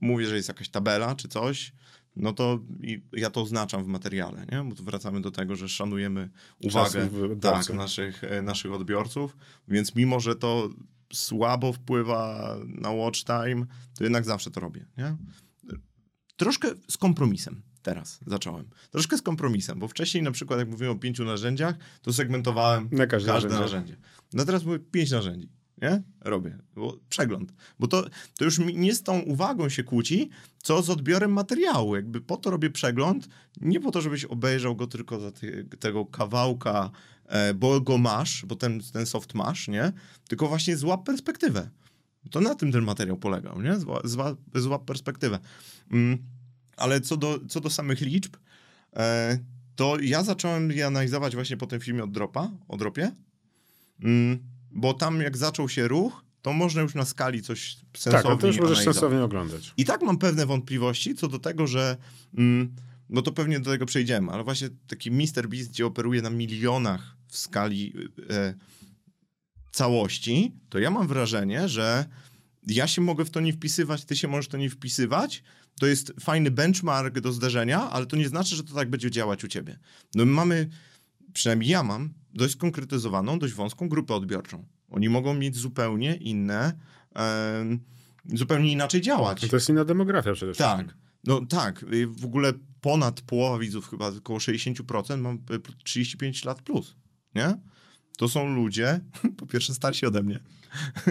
mówię, 0.00 0.26
że 0.26 0.36
jest 0.36 0.48
jakaś 0.48 0.68
tabela 0.68 1.14
czy 1.14 1.28
coś, 1.28 1.72
no 2.16 2.32
to 2.32 2.60
ja 3.12 3.30
to 3.30 3.42
oznaczam 3.42 3.84
w 3.84 3.86
materiale, 3.86 4.46
nie? 4.52 4.64
Bo 4.64 4.74
tu 4.74 4.84
wracamy 4.84 5.20
do 5.20 5.30
tego, 5.30 5.56
że 5.56 5.68
szanujemy 5.68 6.30
uwagę 6.62 7.08
tak, 7.40 7.70
naszych, 7.70 8.24
e, 8.24 8.42
naszych 8.42 8.72
odbiorców, 8.72 9.36
więc 9.68 9.94
mimo, 9.94 10.20
że 10.20 10.36
to 10.36 10.70
słabo 11.12 11.72
wpływa 11.72 12.56
na 12.66 12.90
watch 12.90 13.24
time, 13.24 13.66
to 13.98 14.04
jednak 14.04 14.24
zawsze 14.24 14.50
to 14.50 14.60
robię, 14.60 14.86
nie? 14.98 15.16
Troszkę 16.36 16.68
z 16.88 16.96
kompromisem 16.96 17.62
teraz 17.84 18.20
zacząłem. 18.26 18.64
Troszkę 18.90 19.18
z 19.18 19.22
kompromisem, 19.22 19.78
bo 19.78 19.88
wcześniej 19.88 20.22
na 20.22 20.30
przykład 20.30 20.58
jak 20.58 20.68
mówiłem 20.68 20.92
o 20.96 20.98
pięciu 20.98 21.24
narzędziach, 21.24 21.74
to 22.02 22.12
segmentowałem 22.12 22.88
Na 22.92 23.06
każde 23.06 23.32
każde 23.32 23.48
narzędzie. 23.48 23.62
narzędzie. 23.74 23.96
No 24.32 24.44
teraz 24.44 24.64
mówię 24.64 24.78
pięć 24.78 25.10
narzędzi, 25.10 25.48
nie? 25.82 26.02
Robię, 26.20 26.58
bo 26.74 26.98
przegląd. 27.08 27.54
Bo 27.78 27.86
to, 27.86 28.04
to 28.38 28.44
już 28.44 28.58
mi 28.58 28.76
nie 28.76 28.94
z 28.94 29.02
tą 29.02 29.20
uwagą 29.20 29.68
się 29.68 29.84
kłóci, 29.84 30.30
co 30.62 30.82
z 30.82 30.90
odbiorem 30.90 31.32
materiału. 31.32 31.96
Jakby 31.96 32.20
po 32.20 32.36
to 32.36 32.50
robię 32.50 32.70
przegląd, 32.70 33.28
nie 33.60 33.80
po 33.80 33.90
to, 33.90 34.00
żebyś 34.00 34.24
obejrzał 34.24 34.76
go 34.76 34.86
tylko 34.86 35.20
za 35.20 35.32
ty, 35.32 35.68
tego 35.80 36.06
kawałka, 36.06 36.90
e, 37.26 37.54
bo 37.54 37.80
go 37.80 37.98
masz, 37.98 38.44
bo 38.46 38.56
ten, 38.56 38.80
ten 38.92 39.06
soft 39.06 39.34
masz, 39.34 39.68
nie? 39.68 39.92
Tylko 40.28 40.48
właśnie 40.48 40.76
złap 40.76 41.06
perspektywę. 41.06 41.70
To 42.30 42.40
na 42.40 42.54
tym 42.54 42.72
ten 42.72 42.84
materiał 42.84 43.16
polegał, 43.16 43.62
nie? 43.62 43.80
Zła, 43.80 44.00
zła, 44.04 44.36
złap 44.54 44.84
perspektywę. 44.84 45.38
Mm, 45.92 46.18
ale 46.76 47.00
co 47.00 47.16
do, 47.16 47.40
co 47.48 47.60
do 47.60 47.70
samych 47.70 48.00
liczb, 48.00 48.36
e, 48.96 49.38
to 49.76 49.96
ja 50.00 50.24
zacząłem 50.24 50.70
je 50.70 50.86
analizować 50.86 51.34
właśnie 51.34 51.56
po 51.56 51.66
tym 51.66 51.80
filmie 51.80 52.04
od 52.04 52.12
Dropa, 52.12 52.50
o 52.68 52.76
Dropie, 52.76 53.12
mm, 54.02 54.38
bo 54.70 54.94
tam 54.94 55.20
jak 55.20 55.36
zaczął 55.36 55.68
się 55.68 55.88
ruch, 55.88 56.24
to 56.42 56.52
można 56.52 56.82
już 56.82 56.94
na 56.94 57.04
skali 57.04 57.42
coś 57.42 57.76
sensownie 57.96 58.22
Tak, 58.22 58.26
ale 58.26 58.36
możesz 58.36 58.58
analizować. 58.58 58.84
sensownie 58.84 59.22
oglądać. 59.22 59.72
I 59.76 59.84
tak 59.84 60.02
mam 60.02 60.18
pewne 60.18 60.46
wątpliwości 60.46 61.14
co 61.14 61.28
do 61.28 61.38
tego, 61.38 61.66
że. 61.66 61.96
Mm, 62.38 62.74
no 63.10 63.22
to 63.22 63.32
pewnie 63.32 63.60
do 63.60 63.70
tego 63.70 63.86
przejdziemy, 63.86 64.32
ale 64.32 64.44
właśnie 64.44 64.68
taki 64.86 65.10
Mr. 65.10 65.48
Beast, 65.48 65.70
gdzie 65.70 65.86
operuje 65.86 66.22
na 66.22 66.30
milionach 66.30 67.16
w 67.28 67.36
skali 67.38 67.92
e, 68.30 68.54
całości, 69.72 70.52
to 70.68 70.78
ja 70.78 70.90
mam 70.90 71.06
wrażenie, 71.08 71.68
że 71.68 72.04
ja 72.66 72.86
się 72.86 73.00
mogę 73.00 73.24
w 73.24 73.30
to 73.30 73.40
nie 73.40 73.52
wpisywać, 73.52 74.04
ty 74.04 74.16
się 74.16 74.28
możesz 74.28 74.46
w 74.46 74.48
to 74.48 74.56
nie 74.56 74.70
wpisywać. 74.70 75.42
To 75.80 75.86
jest 75.86 76.12
fajny 76.20 76.50
benchmark 76.50 77.20
do 77.20 77.32
zderzenia, 77.32 77.90
ale 77.90 78.06
to 78.06 78.16
nie 78.16 78.28
znaczy, 78.28 78.56
że 78.56 78.64
to 78.64 78.74
tak 78.74 78.90
będzie 78.90 79.10
działać 79.10 79.44
u 79.44 79.48
ciebie. 79.48 79.78
No 80.14 80.24
my 80.24 80.32
mamy, 80.32 80.68
przynajmniej 81.32 81.70
ja 81.70 81.82
mam, 81.82 82.14
dość 82.34 82.54
skonkretyzowaną, 82.54 83.38
dość 83.38 83.54
wąską 83.54 83.88
grupę 83.88 84.14
odbiorczą. 84.14 84.64
Oni 84.90 85.08
mogą 85.08 85.34
mieć 85.34 85.56
zupełnie 85.56 86.14
inne, 86.14 86.72
em, 87.14 87.80
zupełnie 88.34 88.72
inaczej 88.72 89.00
działać. 89.00 89.42
No 89.42 89.48
To 89.48 89.56
jest 89.56 89.68
inna 89.68 89.84
demografia 89.84 90.32
przede 90.32 90.54
wszystkim. 90.54 90.86
Tak. 90.86 90.96
No 91.26 91.46
tak, 91.46 91.82
y, 91.82 92.06
w 92.06 92.24
ogóle 92.24 92.52
ponad 92.80 93.20
połowa 93.20 93.58
widzów, 93.58 93.90
chyba 93.90 94.08
około 94.08 94.38
60% 94.38 95.20
mam 95.20 95.34
y, 95.34 95.84
35 95.84 96.44
lat 96.44 96.62
plus, 96.62 96.96
nie? 97.34 97.58
To 98.16 98.28
są 98.28 98.54
ludzie, 98.54 99.00
po 99.38 99.46
pierwsze 99.46 99.74
starsi 99.74 100.06
ode 100.06 100.22
mnie, 100.22 100.40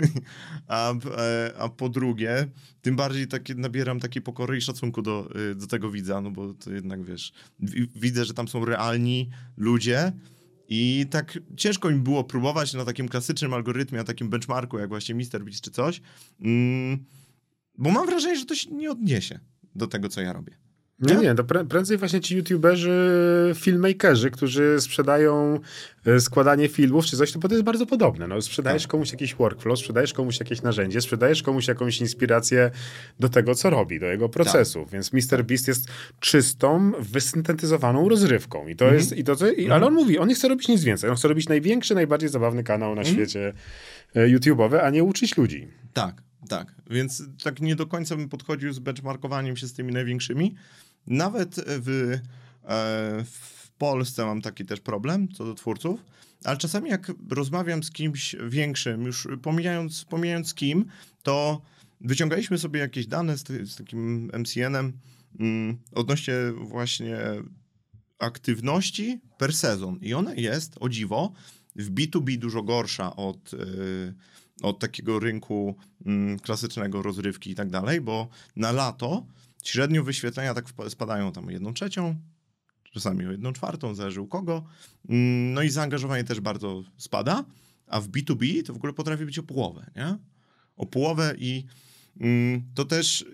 a, 0.68 0.94
e, 1.18 1.54
a 1.58 1.70
po 1.70 1.90
drugie, 1.90 2.48
tym 2.82 2.96
bardziej 2.96 3.28
takie, 3.28 3.56
nabieram 3.56 4.00
takiej 4.00 4.22
pokory 4.22 4.58
i 4.58 4.62
szacunku 4.62 5.02
do, 5.02 5.30
y, 5.52 5.56
do 5.56 5.68
tego 5.68 5.92
widza, 5.92 6.22
no 6.22 6.32
bo 6.32 6.54
to 6.54 6.72
jednak, 6.72 7.04
wiesz, 7.04 7.34
wi- 7.60 7.90
widzę, 7.96 8.26
że 8.26 8.34
tam 8.34 8.48
są 8.48 8.66
realni 8.66 9.30
ludzie 9.58 10.12
i 10.70 11.06
tak 11.10 11.40
ciężko 11.58 11.90
mi 11.92 12.00
było 12.00 12.24
próbować 12.24 12.74
na 12.74 12.86
takim 12.86 13.10
klasycznym 13.10 13.54
algorytmie, 13.54 13.98
na 13.98 14.04
takim 14.04 14.30
benchmarku, 14.30 14.80
jak 14.80 14.90
właśnie 14.90 15.16
MrBeast 15.16 15.62
czy 15.62 15.72
coś, 15.72 16.02
mm, 16.42 17.06
bo 17.78 17.92
mam 17.92 18.06
wrażenie, 18.06 18.40
że 18.40 18.46
to 18.46 18.56
się 18.56 18.72
nie 18.72 18.92
odniesie 18.92 19.40
do 19.76 19.88
tego, 19.88 20.10
co 20.10 20.22
ja 20.22 20.34
robię. 20.34 20.58
Nie, 21.00 21.16
Nie? 21.16 21.22
nie, 21.22 21.36
to 21.36 21.44
prę- 21.44 21.68
prędzej 21.68 21.98
właśnie 21.98 22.20
ci 22.22 22.36
youtuberzy, 22.36 22.92
filmmakerzy, 23.56 24.32
którzy 24.32 24.76
sprzedają 24.82 25.60
e, 26.06 26.20
składanie 26.20 26.68
filmów 26.68 27.06
czy 27.06 27.18
coś, 27.18 27.32
to 27.32 27.40
jest 27.52 27.64
bardzo 27.64 27.86
podobne. 27.86 28.28
No, 28.28 28.42
sprzedajesz 28.42 28.82
Tak. 28.84 28.92
komuś 28.92 29.12
jakiś 29.12 29.36
workflow, 29.36 29.80
sprzedajesz 29.80 30.14
komuś 30.14 30.40
jakieś 30.40 30.62
narzędzie, 30.62 31.02
sprzedajesz 31.02 31.44
komuś 31.44 31.68
jakąś 31.68 32.02
inspirację 32.02 32.72
do 33.20 33.30
tego, 33.30 33.56
co 33.56 33.70
robi, 33.70 34.00
do 34.00 34.06
jego 34.06 34.30
procesu. 34.30 34.80
Tak. 34.84 34.90
Więc 34.94 35.14
Mr. 35.14 35.44
Beast 35.46 35.68
jest 35.68 35.88
czystą, 36.20 36.92
wysyntetyzowaną 37.00 38.10
rozrywką. 38.10 38.68
I 38.68 38.76
to 38.76 38.86
Mhm. 38.86 39.00
jest, 39.02 39.18
i 39.18 39.24
to, 39.24 39.36
co, 39.36 39.52
i, 39.52 39.72
ale 39.72 39.86
on 39.86 39.94
mówi, 39.94 40.18
on 40.20 40.28
nie 40.28 40.36
chce 40.36 40.48
robić 40.48 40.68
nic 40.68 40.84
więcej. 40.84 41.10
On 41.10 41.16
chce 41.16 41.28
robić 41.28 41.50
największy, 41.50 41.96
najbardziej 41.96 42.30
zabawny 42.30 42.64
kanał 42.64 42.96
na 42.96 43.02
Mhm. 43.02 43.16
świecie 43.16 43.54
e, 44.16 44.28
YouTube'owy, 44.28 44.78
a 44.78 44.90
nie 44.90 45.04
uczyć 45.04 45.38
ludzi. 45.38 45.68
Tak, 45.94 46.22
tak. 46.50 46.76
Więc 46.90 47.24
tak 47.44 47.62
nie 47.62 47.76
do 47.76 47.88
końca 47.88 48.16
bym 48.16 48.30
podchodził 48.30 48.74
z 48.74 48.80
benchmarkowaniem 48.80 49.58
się 49.58 49.68
z 49.68 49.74
tymi 49.74 49.94
największymi. 49.94 50.56
Nawet 51.08 51.56
w, 51.66 52.20
e, 52.64 53.24
w 53.26 53.72
Polsce 53.78 54.26
mam 54.26 54.42
taki 54.42 54.66
też 54.66 54.80
problem 54.80 55.28
co 55.28 55.46
do 55.46 55.54
twórców, 55.54 56.00
ale 56.44 56.58
czasami 56.58 56.90
jak 56.90 57.12
rozmawiam 57.30 57.84
z 57.84 57.92
kimś 57.92 58.36
większym, 58.50 59.04
już 59.04 59.28
pomijając, 59.42 60.06
pomijając 60.06 60.54
kim, 60.54 60.86
to 61.24 61.62
wyciągaliśmy 62.02 62.58
sobie 62.58 62.80
jakieś 62.80 63.08
dane 63.08 63.38
z, 63.38 63.48
z 63.48 63.76
takim 63.76 64.32
MCN-em 64.34 64.94
mm, 65.40 65.78
odnośnie 65.92 66.34
właśnie 66.62 67.18
aktywności 68.20 69.22
per 69.38 69.54
sezon. 69.54 70.00
I 70.02 70.14
ona 70.14 70.34
jest, 70.34 70.76
o 70.80 70.90
dziwo, 70.90 71.34
w 71.76 71.92
B2B 71.92 72.38
dużo 72.38 72.64
gorsza 72.64 73.16
od, 73.16 73.54
y, 73.54 74.14
od 74.62 74.80
takiego 74.80 75.20
rynku 75.20 75.76
mm, 76.06 76.40
klasycznego, 76.40 77.02
rozrywki 77.02 77.52
i 77.52 77.56
tak 77.56 77.70
dalej, 77.70 78.02
bo 78.02 78.28
na 78.56 78.72
lato 78.72 79.26
średnio 79.64 80.04
wyświetlenia 80.04 80.54
tak 80.54 80.66
spadają 80.90 81.32
tam 81.32 81.48
o 81.48 81.52
jedną 81.52 81.74
trzecią, 81.74 82.16
czasami 82.94 83.26
o 83.26 83.32
jedną 83.32 83.54
czwartą, 83.54 83.96
zależy 83.96 84.22
u 84.22 84.28
kogo. 84.28 84.64
Mm, 85.10 85.54
No 85.54 85.62
i 85.62 85.70
zaangażowanie 85.70 86.24
też 86.24 86.40
bardzo 86.40 86.84
spada, 86.98 87.46
a 87.88 88.02
w 88.02 88.10
B2B 88.10 88.64
to 88.64 88.74
w 88.74 88.76
ogóle 88.76 88.94
potrafi 88.94 89.26
być 89.26 89.40
o 89.40 89.44
połowę, 89.44 89.92
nie? 89.96 90.18
O 90.76 90.86
połowę 90.86 91.36
i 91.38 91.66
mm, 92.20 92.64
to 92.76 92.86
też... 92.86 93.26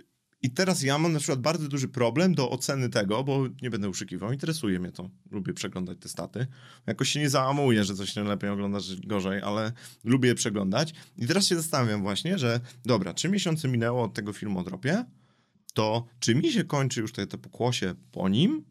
I 0.41 0.51
teraz 0.51 0.83
ja 0.83 0.97
mam 0.97 1.13
na 1.13 1.19
przykład 1.19 1.41
bardzo 1.41 1.67
duży 1.67 1.87
problem 1.87 2.35
do 2.35 2.49
oceny 2.49 2.89
tego, 2.89 3.23
bo 3.23 3.47
nie 3.61 3.69
będę 3.69 3.89
uszykiwał, 3.89 4.31
interesuje 4.31 4.79
mnie 4.79 4.91
to. 4.91 5.09
Lubię 5.31 5.53
przeglądać 5.53 5.97
te 5.99 6.09
staty. 6.09 6.47
Jakoś 6.87 7.09
się 7.09 7.19
nie 7.19 7.29
załamuję, 7.29 7.83
że 7.83 7.95
coś 7.95 8.15
lepiej 8.15 8.49
oglądasz, 8.49 8.95
gorzej, 8.95 9.41
ale 9.41 9.71
lubię 10.03 10.29
je 10.29 10.35
przeglądać. 10.35 10.93
I 11.17 11.27
teraz 11.27 11.47
się 11.47 11.55
zastanawiam 11.55 12.01
właśnie, 12.01 12.37
że 12.37 12.59
dobra, 12.85 13.13
trzy 13.13 13.29
miesiące 13.29 13.67
minęło 13.67 14.03
od 14.03 14.13
tego 14.13 14.33
filmu 14.33 14.59
o 14.59 14.63
dropie, 14.63 15.05
to 15.73 16.05
czy 16.19 16.35
mi 16.35 16.51
się 16.51 16.63
kończy 16.63 17.01
już 17.01 17.11
te, 17.11 17.27
te 17.27 17.37
pokłosie 17.37 17.95
po 18.11 18.29
nim, 18.29 18.65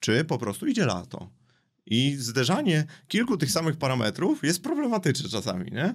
czy 0.00 0.24
po 0.24 0.38
prostu 0.38 0.66
idzie 0.66 0.86
lato? 0.86 1.30
I 1.86 2.16
zderzanie 2.18 2.84
kilku 3.08 3.36
tych 3.36 3.50
samych 3.50 3.76
parametrów 3.76 4.42
jest 4.44 4.62
problematyczne 4.62 5.28
czasami, 5.28 5.72
nie? 5.72 5.94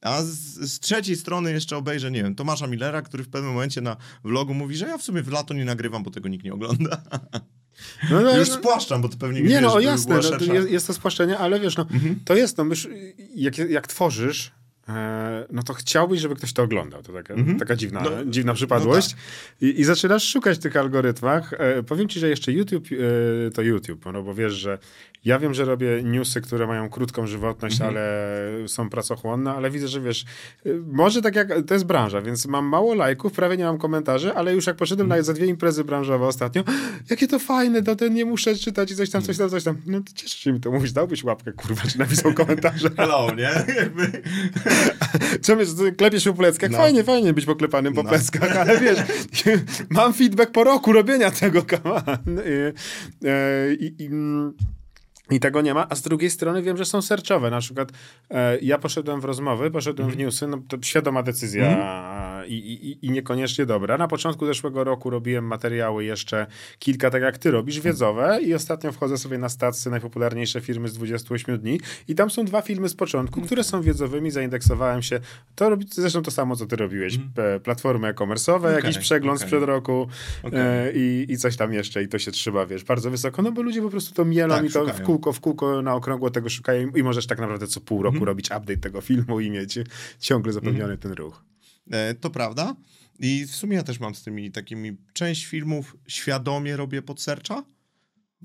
A 0.00 0.22
z, 0.22 0.28
z 0.72 0.80
trzeciej 0.80 1.16
strony 1.16 1.52
jeszcze 1.52 1.76
obejrzę, 1.76 2.10
nie 2.10 2.22
wiem, 2.22 2.34
Tomasza 2.34 2.66
Millera, 2.66 3.02
który 3.02 3.24
w 3.24 3.28
pewnym 3.28 3.52
momencie 3.52 3.80
na 3.80 3.96
vlogu 4.24 4.54
mówi, 4.54 4.76
że 4.76 4.86
ja 4.86 4.98
w 4.98 5.02
sumie 5.02 5.22
w 5.22 5.28
lato 5.28 5.54
nie 5.54 5.64
nagrywam, 5.64 6.02
bo 6.02 6.10
tego 6.10 6.28
nikt 6.28 6.44
nie 6.44 6.52
ogląda. 6.54 7.02
No, 8.10 8.20
no, 8.20 8.36
Już 8.38 8.48
no- 8.48 8.54
spłaszczam, 8.54 9.02
bo 9.02 9.08
to 9.08 9.16
pewnie 9.16 9.40
Nie, 9.42 9.48
wiesz, 9.48 9.62
no 9.62 9.80
jasne, 9.80 10.14
no, 10.22 10.38
to 10.38 10.44
jest, 10.54 10.70
jest 10.70 10.86
to 10.86 10.94
spłaszczenie, 10.94 11.38
ale 11.38 11.60
wiesz, 11.60 11.76
no, 11.76 11.82
Mhm. 11.90 12.20
to 12.24 12.34
jest, 12.36 12.58
no, 12.58 12.64
mysz, 12.64 12.88
jak, 13.34 13.58
jak 13.58 13.86
tworzysz, 13.88 14.52
no 15.52 15.62
to 15.62 15.74
chciałbyś, 15.74 16.20
żeby 16.20 16.34
ktoś 16.36 16.52
to 16.52 16.62
oglądał. 16.62 17.02
To 17.02 17.12
taka, 17.12 17.34
Mhm. 17.34 17.58
taka 17.58 17.76
dziwna, 17.76 18.00
No, 18.02 18.10
dziwna 18.26 18.54
przypadłość. 18.54 19.16
I, 19.60 19.80
I 19.80 19.84
zaczynasz 19.84 20.24
szukać 20.24 20.58
w 20.58 20.60
tych 20.60 20.76
algorytmach. 20.76 21.52
E, 21.58 21.82
powiem 21.82 22.08
ci, 22.08 22.20
że 22.20 22.28
jeszcze 22.28 22.52
YouTube 22.52 22.86
e, 23.46 23.50
to 23.50 23.62
YouTube, 23.62 24.04
no 24.12 24.22
bo 24.22 24.34
wiesz, 24.34 24.52
że 24.52 24.78
Ja 25.24 25.38
wiem, 25.38 25.54
że 25.54 25.64
robię 25.64 26.02
newsy, 26.02 26.40
które 26.40 26.66
mają 26.66 26.90
krótką 26.90 27.26
żywotność, 27.26 27.74
Mhm. 27.80 27.90
ale 27.90 28.28
są 28.68 28.90
pracochłonne, 28.90 29.54
ale 29.54 29.70
widzę, 29.70 29.88
że 29.88 30.00
wiesz, 30.00 30.24
y, 30.66 30.80
może 30.92 31.22
tak 31.22 31.36
jak, 31.36 31.48
to 31.66 31.74
jest 31.74 31.86
branża, 31.86 32.22
więc 32.22 32.46
mam 32.46 32.66
mało 32.66 32.94
lajków, 32.94 33.32
prawie 33.32 33.56
nie 33.56 33.64
mam 33.64 33.78
komentarzy, 33.78 34.34
ale 34.34 34.54
już 34.54 34.66
jak 34.66 34.76
poszedłem 34.76 35.06
Mhm. 35.06 35.20
na 35.20 35.24
za 35.24 35.32
dwie 35.32 35.46
imprezy 35.46 35.84
branżowe 35.84 36.26
ostatnio, 36.26 36.64
jakie 37.10 37.28
to 37.28 37.38
fajne, 37.38 37.82
to 37.82 37.96
ten 37.96 38.14
nie 38.14 38.24
muszę 38.24 38.54
czytać 38.56 38.90
i 38.90 38.96
coś 38.96 39.10
tam, 39.10 39.22
coś 39.22 39.38
tam, 39.38 39.50
coś 39.50 39.64
tam. 39.64 39.76
No 39.86 40.00
to 40.00 40.12
cieszę 40.14 40.38
się 40.38 40.52
mi 40.52 40.60
to 40.60 40.70
mówić, 40.70 40.92
dałbyś 40.92 41.24
łapkę, 41.24 41.52
kurwa, 41.52 41.82
czy 41.88 41.98
napisał 41.98 42.34
komentarze. 42.44 42.90
Hello, 42.96 43.26
nie? 43.36 43.50
Wiesz, 45.58 45.68
klepiesz 45.96 46.24
po 46.24 46.34
pleckach? 46.34 46.70
No. 46.70 46.78
Fajnie, 46.78 47.04
fajnie 47.04 47.32
być 47.32 47.46
poklepanym 47.46 47.94
po 47.94 48.02
No. 48.02 48.08
pleckach, 48.08 48.56
ale 48.56 48.80
wiesz, 48.80 48.98
mam 49.90 50.12
feedback 50.12 50.50
po 50.52 50.64
roku 50.64 50.92
robienia 50.92 51.30
tego, 51.30 51.62
come 51.62 51.94
on. 51.94 52.04
I, 52.26 52.72
e, 53.28 53.74
i, 53.74 54.02
i, 54.02 54.06
mm, 54.06 54.52
i 55.32 55.40
tego 55.40 55.60
nie 55.60 55.74
ma, 55.74 55.86
a 55.88 55.94
z 55.94 56.02
drugiej 56.02 56.30
strony 56.30 56.62
wiem, 56.62 56.76
że 56.76 56.84
są 56.84 57.02
serczowe. 57.02 57.50
Na 57.50 57.60
przykład 57.60 57.92
e, 58.30 58.58
ja 58.58 58.78
poszedłem 58.78 59.20
w 59.20 59.24
rozmowy, 59.24 59.70
poszedłem 59.70 60.10
w 60.10 60.16
newsy, 60.16 60.46
no 60.48 60.58
to 60.68 60.76
świadoma 60.82 61.22
decyzja 61.22 61.66
i, 62.46 62.54
i, 62.54 63.06
i 63.06 63.10
niekoniecznie 63.10 63.66
dobra. 63.66 63.98
Na 63.98 64.08
początku 64.08 64.46
zeszłego 64.46 64.84
roku 64.84 65.10
robiłem 65.10 65.46
materiały 65.46 66.04
jeszcze 66.04 66.46
kilka, 66.78 67.10
tak 67.10 67.22
jak 67.22 67.38
ty 67.38 67.50
robisz, 67.50 67.80
wiedzowe 67.80 68.38
i 68.42 68.54
ostatnio 68.54 68.92
wchodzę 68.92 69.18
sobie 69.18 69.38
na 69.38 69.48
stacje 69.48 69.90
najpopularniejsze 69.90 70.60
firmy 70.60 70.88
z 70.88 70.94
28 70.94 71.58
dni 71.58 71.80
i 72.08 72.14
tam 72.14 72.30
są 72.30 72.44
dwa 72.44 72.62
filmy 72.62 72.88
z 72.88 72.94
początku, 72.94 73.40
które 73.40 73.64
są 73.64 73.82
wiedzowymi, 73.82 74.30
zaindeksowałem 74.30 75.02
się. 75.02 75.20
To 75.54 75.70
robi, 75.70 75.86
zresztą 75.90 76.22
to 76.22 76.30
samo, 76.30 76.56
co 76.56 76.66
ty 76.66 76.76
robiłeś. 76.76 77.18
P- 77.34 77.60
Platformy 77.60 78.08
e-commerce'owe, 78.08 78.56
Okej, 78.58 78.74
jakiś 78.74 78.98
przegląd 78.98 79.38
okej. 79.38 79.48
sprzed 79.48 79.64
roku 79.64 80.08
Okej. 80.42 80.60
e, 80.60 80.92
i, 80.94 81.26
i 81.28 81.36
coś 81.38 81.56
tam 81.56 81.72
jeszcze 81.72 82.02
i 82.02 82.08
to 82.08 82.18
się 82.18 82.30
trzyma, 82.30 82.66
wiesz, 82.66 82.84
bardzo 82.84 83.10
wysoko, 83.10 83.42
no 83.42 83.52
bo 83.52 83.62
ludzie 83.62 83.82
po 83.82 83.90
prostu 83.90 84.14
to 84.14 84.24
mielą 84.24 84.54
Tak, 84.54 84.64
i 84.64 84.70
to 84.72 84.84
w 84.84 84.88
szukają. 84.88 85.06
Kółko, 85.22 85.32
w 85.32 85.40
kółko 85.40 85.82
na 85.82 85.94
okrągło 85.94 86.30
tego 86.30 86.48
szukają 86.48 86.88
i 86.90 87.02
możesz 87.02 87.26
tak 87.26 87.38
naprawdę 87.38 87.66
co 87.66 87.80
pół 87.80 88.02
roku 88.02 88.24
robić 88.24 88.46
update 88.46 88.76
tego 88.76 89.00
filmu 89.00 89.40
i 89.40 89.50
mieć 89.50 89.78
ciągle 90.18 90.52
zapewniony 90.52 90.98
ten 90.98 91.12
ruch. 91.12 91.44
E, 91.90 92.14
To 92.14 92.30
prawda. 92.30 92.76
I 93.18 93.46
w 93.46 93.50
sumie 93.56 93.76
ja 93.76 93.82
też 93.82 94.00
mam 94.00 94.14
z 94.14 94.22
tymi 94.22 94.50
takimi... 94.52 94.96
Część 95.12 95.46
filmów 95.46 95.96
świadomie 96.08 96.76
robię 96.76 97.02
pod 97.02 97.20
sercza, 97.20 97.64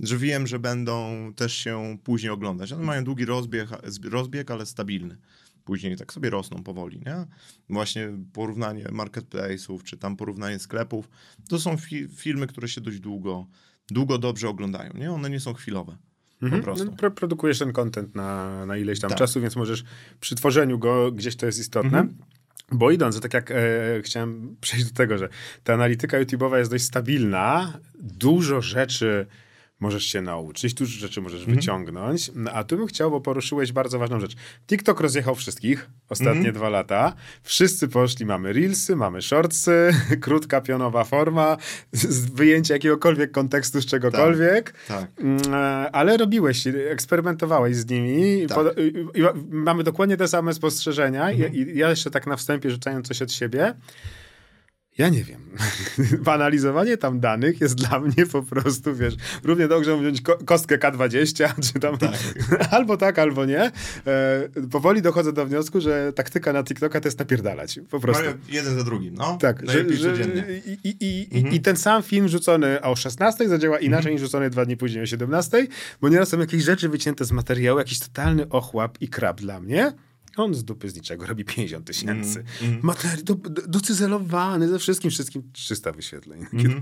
że 0.03 0.17
wiem, 0.17 0.47
że 0.47 0.59
będą 0.59 1.11
też 1.35 1.53
się 1.53 1.97
później 2.03 2.29
oglądać. 2.31 2.71
One 2.71 2.83
mają 2.83 3.03
długi 3.03 3.25
rozbieg, 3.25 3.69
rozbieg 4.03 4.51
ale 4.51 4.65
stabilny. 4.65 5.17
Później 5.63 5.97
tak 5.97 6.13
sobie 6.13 6.29
rosną 6.29 6.63
powoli, 6.63 6.99
nie? 7.05 7.25
Właśnie 7.69 8.09
porównanie 8.33 8.83
marketplace'ów, 8.85 9.83
czy 9.83 9.97
tam 9.97 10.17
porównanie 10.17 10.59
sklepów, 10.59 11.09
to 11.49 11.59
są 11.59 11.75
fi- 11.75 12.07
filmy, 12.15 12.47
które 12.47 12.67
się 12.67 12.81
dość 12.81 12.99
długo, 12.99 13.47
długo 13.91 14.17
dobrze 14.17 14.49
oglądają, 14.49 14.93
nie? 14.93 15.11
One 15.11 15.29
nie 15.29 15.39
są 15.39 15.53
chwilowe. 15.53 15.97
Po 16.39 16.63
prostu. 16.63 16.85
No, 16.85 16.91
pro, 16.91 17.11
produkujesz 17.11 17.59
ten 17.59 17.73
content 17.73 18.15
na, 18.15 18.65
na 18.65 18.77
ileś 18.77 18.99
tam 18.99 19.09
Tak. 19.09 19.19
czasu, 19.19 19.41
więc 19.41 19.55
możesz 19.55 19.83
przy 20.19 20.35
tworzeniu 20.35 20.79
go 20.79 21.11
gdzieś 21.11 21.35
to 21.35 21.45
jest 21.45 21.59
istotne. 21.59 21.99
Mhm. 21.99 22.17
Bo 22.71 22.91
idąc, 22.91 23.15
że 23.15 23.21
tak 23.21 23.33
jak 23.33 23.51
e, 23.51 23.55
chciałem 24.01 24.55
przejść 24.61 24.85
do 24.85 24.93
tego, 24.93 25.17
że 25.17 25.29
ta 25.63 25.73
analityka 25.73 26.21
YouTube'owa 26.21 26.57
jest 26.57 26.71
dość 26.71 26.83
stabilna, 26.83 27.79
dużo 27.99 28.61
rzeczy 28.61 29.27
możesz 29.79 30.03
się 30.05 30.21
nauczyć, 30.21 30.73
dużo 30.73 30.99
rzeczy 30.99 31.21
możesz 31.21 31.39
Mhm. 31.39 31.55
wyciągnąć, 31.57 32.31
no, 32.35 32.51
a 32.51 32.63
tu 32.63 32.77
bym 32.77 32.87
chciał, 32.87 33.11
bo 33.11 33.21
poruszyłeś 33.21 33.71
bardzo 33.71 33.99
ważną 33.99 34.19
rzecz. 34.19 34.35
TikTok 34.67 34.99
rozjechał 35.01 35.35
wszystkich 35.35 35.89
ostatnie 36.09 36.37
Mhm. 36.37 36.55
dwa 36.55 36.69
lata. 36.69 37.13
Wszyscy 37.43 37.87
poszli, 37.87 38.25
mamy 38.25 38.53
reelsy, 38.53 38.95
mamy 38.95 39.21
shortsy, 39.21 39.89
krótka 40.21 40.61
pionowa 40.61 41.03
forma, 41.03 41.57
z- 41.91 42.29
wyjęcie 42.29 42.73
jakiegokolwiek 42.73 43.31
kontekstu 43.31 43.81
z 43.81 43.85
czegokolwiek. 43.85 44.73
Tak. 44.87 45.07
Mm, 45.19 45.37
e, 45.53 45.91
Ale 45.91 46.17
robiłeś, 46.17 46.67
eksperymentowałeś 46.67 47.75
z 47.75 47.89
nimi. 47.89 48.47
Tak. 48.47 48.57
I- 48.77 48.81
i- 49.17 49.19
i 49.21 49.23
mamy 49.49 49.83
dokładnie 49.83 50.17
te 50.17 50.27
same 50.27 50.53
spostrzeżenia. 50.53 51.29
Mhm. 51.29 51.53
I, 51.53 51.57
I 51.57 51.77
ja 51.77 51.89
jeszcze 51.89 52.11
tak 52.11 52.27
na 52.27 52.35
wstępie 52.35 52.69
rzucając 52.71 53.07
coś 53.07 53.21
od 53.21 53.31
siebie. 53.31 53.73
Ja 54.97 55.09
nie 55.09 55.23
wiem. 55.23 55.39
Analizowanie 56.25 56.97
tam 56.97 57.19
danych 57.19 57.61
jest 57.61 57.75
dla 57.75 57.99
mnie 57.99 58.25
po 58.31 58.43
prostu, 58.43 58.95
wiesz, 58.95 59.13
równie 59.43 59.67
dobrze 59.67 59.97
wziąć 59.97 60.21
ko- 60.21 60.37
kostkę 60.45 60.77
K20, 60.77 61.49
czy 61.73 61.79
tam 61.79 61.97
albo 62.71 62.97
tak, 62.97 63.19
albo 63.19 63.45
nie. 63.45 63.61
E, 63.61 63.71
powoli 64.71 65.01
dochodzę 65.01 65.33
do 65.33 65.45
wniosku, 65.45 65.81
że 65.81 66.13
taktyka 66.13 66.53
na 66.53 66.63
TikToka 66.63 67.01
to 67.01 67.07
jest 67.07 67.19
napierdalać. 67.19 67.79
Po 67.89 67.99
prostu. 67.99 68.23
Mają 68.23 68.37
jeden 68.49 68.77
za 68.77 68.83
drugim, 68.83 69.13
no. 69.15 69.37
Tak, 69.41 69.59
że, 69.59 69.65
Najlepiej 69.65 69.97
że, 69.97 70.11
codziennie. 70.11 70.43
i, 70.65 70.77
i, 70.89 70.95
i, 70.99 71.37
Mhm. 71.37 71.55
i 71.55 71.59
ten 71.61 71.75
sam 71.77 72.03
film 72.03 72.27
rzucony 72.27 72.81
o 72.81 72.95
16 72.95 73.49
zadziała 73.49 73.79
inaczej 73.79 74.13
niż 74.13 74.21
rzucony 74.21 74.49
dwa 74.49 74.65
dni 74.65 74.77
później 74.77 75.03
o 75.03 75.05
17, 75.05 75.67
bo 76.01 76.09
nieraz 76.09 76.29
są 76.29 76.39
jakieś 76.39 76.63
rzeczy 76.63 76.89
wycięte 76.89 77.25
z 77.25 77.31
materiału, 77.31 77.79
jakiś 77.79 77.99
totalny 77.99 78.49
ochłap 78.49 78.97
i 79.01 79.07
krab 79.07 79.41
dla 79.41 79.59
mnie. 79.59 79.93
On 80.37 80.53
z 80.53 80.63
dupy 80.63 80.89
z 80.89 80.95
niczego 80.95 81.25
robi 81.25 81.45
50 81.45 81.85
tysięcy. 81.85 82.43
Mm, 82.61 82.81
Materi- 82.81 83.23
do, 83.23 83.35
do, 83.35 83.67
docyzelowany 83.67 84.67
ze 84.67 84.79
wszystkim, 84.79 85.11
wszystkim 85.11 85.43
300 85.53 85.91
wyświetleń. 85.91 86.45
Mhm. 86.53 86.81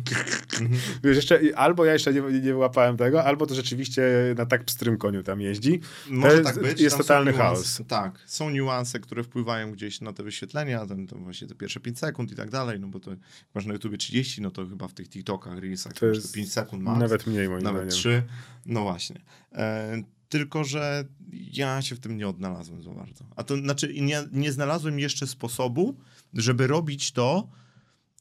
Wiesz, 1.04 1.16
jeszcze, 1.16 1.40
albo 1.56 1.86
ja 1.86 1.94
jeszcze 1.94 2.14
nie, 2.14 2.22
nie 2.22 2.42
wyłapałem 2.42 2.98
tego, 2.98 3.24
albo 3.24 3.46
to 3.46 3.56
rzeczywiście 3.56 4.04
na 4.38 4.46
tak 4.46 4.64
pstrym 4.64 4.98
koniu 4.98 5.24
tam 5.24 5.42
jeździ. 5.42 5.80
Może 6.10 6.38
to 6.38 6.44
tak 6.44 6.60
być. 6.62 6.82
Jest 6.82 6.96
tam 6.96 7.04
totalny 7.04 7.34
chaos. 7.34 7.82
Tak, 7.88 8.20
są 8.26 8.50
niuanse, 8.50 9.00
które 9.00 9.24
wpływają 9.24 9.72
gdzieś 9.72 10.02
na 10.02 10.14
te 10.14 10.24
wyświetlenia, 10.24 10.86
ten, 10.86 11.08
to 11.08 11.18
właśnie 11.18 11.48
te 11.48 11.56
pierwsze 11.56 11.80
5 11.80 12.00
sekund 12.00 12.32
i 12.32 12.36
tak 12.36 12.50
dalej, 12.50 12.80
no 12.80 12.88
bo 12.88 13.00
to 13.00 13.12
masz 13.56 13.66
na 13.66 13.74
YouTubie 13.74 13.98
30, 13.98 14.42
no 14.42 14.52
to 14.52 14.68
chyba 14.68 14.88
w 14.88 14.94
tych 14.94 15.10
TikTokach, 15.10 15.60
Reelsach 15.60 15.94
To 15.94 16.00
to 16.00 16.06
jest 16.06 16.22
jest 16.22 16.36
5 16.36 16.54
sekund 16.54 16.84
max, 16.84 17.00
Nawet 17.00 17.28
mniej 17.28 17.50
moim 17.50 17.64
nawet 17.64 17.82
zdaniem. 17.94 18.22
3, 18.22 18.24
no 18.66 18.82
właśnie. 18.82 19.22
E, 19.54 20.04
tylko, 20.30 20.64
że 20.64 21.06
ja 21.32 21.82
się 21.82 21.96
w 21.96 22.00
tym 22.00 22.18
nie 22.18 22.28
odnalazłem 22.28 22.84
za 22.84 22.92
bardzo. 22.92 23.26
A 23.36 23.44
to 23.44 23.58
znaczy 23.58 23.94
nie, 24.02 24.24
nie 24.32 24.52
znalazłem 24.52 25.00
jeszcze 25.00 25.28
sposobu, 25.28 25.98
żeby 26.34 26.68
robić 26.68 27.12
to 27.12 27.50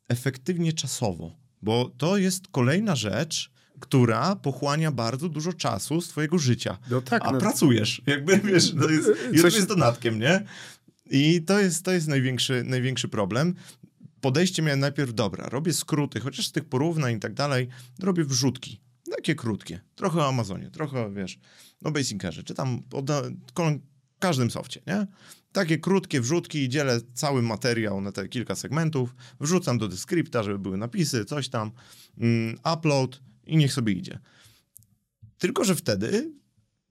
efektywnie 0.08 0.72
czasowo, 0.72 1.36
bo 1.62 1.92
to 1.98 2.16
jest 2.16 2.48
kolejna 2.48 2.96
rzecz, 2.96 3.50
która 3.80 4.36
pochłania 4.36 4.92
bardzo 4.92 5.28
dużo 5.28 5.52
czasu 5.52 6.00
z 6.00 6.08
twojego 6.08 6.38
życia. 6.38 6.78
No 6.90 7.02
tak, 7.02 7.22
A 7.26 7.32
no, 7.32 7.38
pracujesz, 7.38 8.02
jakby 8.06 8.38
wiesz, 8.52 8.74
to 8.74 8.90
jest, 8.90 9.08
Coś- 9.42 9.54
jest 9.54 9.68
dodatkiem, 9.68 10.18
nie? 10.18 10.44
I 11.10 11.42
to 11.42 11.60
jest, 11.60 11.84
to 11.84 11.92
jest 11.92 12.08
największy, 12.08 12.64
największy 12.64 13.08
problem. 13.08 13.54
Podejście 14.20 14.62
miałem 14.62 14.80
najpierw, 14.80 15.14
dobra, 15.14 15.48
robię 15.48 15.72
skróty, 15.72 16.20
chociaż 16.20 16.46
z 16.46 16.52
tych 16.52 16.64
porównań 16.64 17.16
i 17.16 17.20
tak 17.20 17.34
dalej, 17.34 17.68
robię 18.00 18.24
wrzutki. 18.24 18.80
Takie 19.10 19.34
krótkie. 19.34 19.80
Trochę 19.94 20.18
o 20.18 20.28
Amazonie, 20.28 20.70
trochę, 20.70 21.14
wiesz, 21.14 21.38
o 21.84 21.90
Basickerze, 21.90 22.42
czy 22.42 22.54
tam 22.54 22.82
o 22.92 23.02
każdym 24.18 24.50
softie, 24.50 24.80
nie? 24.86 25.06
Takie 25.52 25.78
krótkie 25.78 26.20
wrzutki 26.20 26.58
i 26.58 26.68
dzielę 26.68 27.00
cały 27.14 27.42
materiał 27.42 28.00
na 28.00 28.12
te 28.12 28.28
kilka 28.28 28.54
segmentów, 28.54 29.14
wrzucam 29.40 29.78
do 29.78 29.88
Descripta, 29.88 30.42
żeby 30.42 30.58
były 30.58 30.76
napisy, 30.76 31.24
coś 31.24 31.48
tam, 31.48 31.70
mm, 32.18 32.58
upload 32.74 33.20
i 33.46 33.56
niech 33.56 33.72
sobie 33.72 33.92
idzie. 33.92 34.18
Tylko, 35.38 35.64
że 35.64 35.74
wtedy 35.74 36.32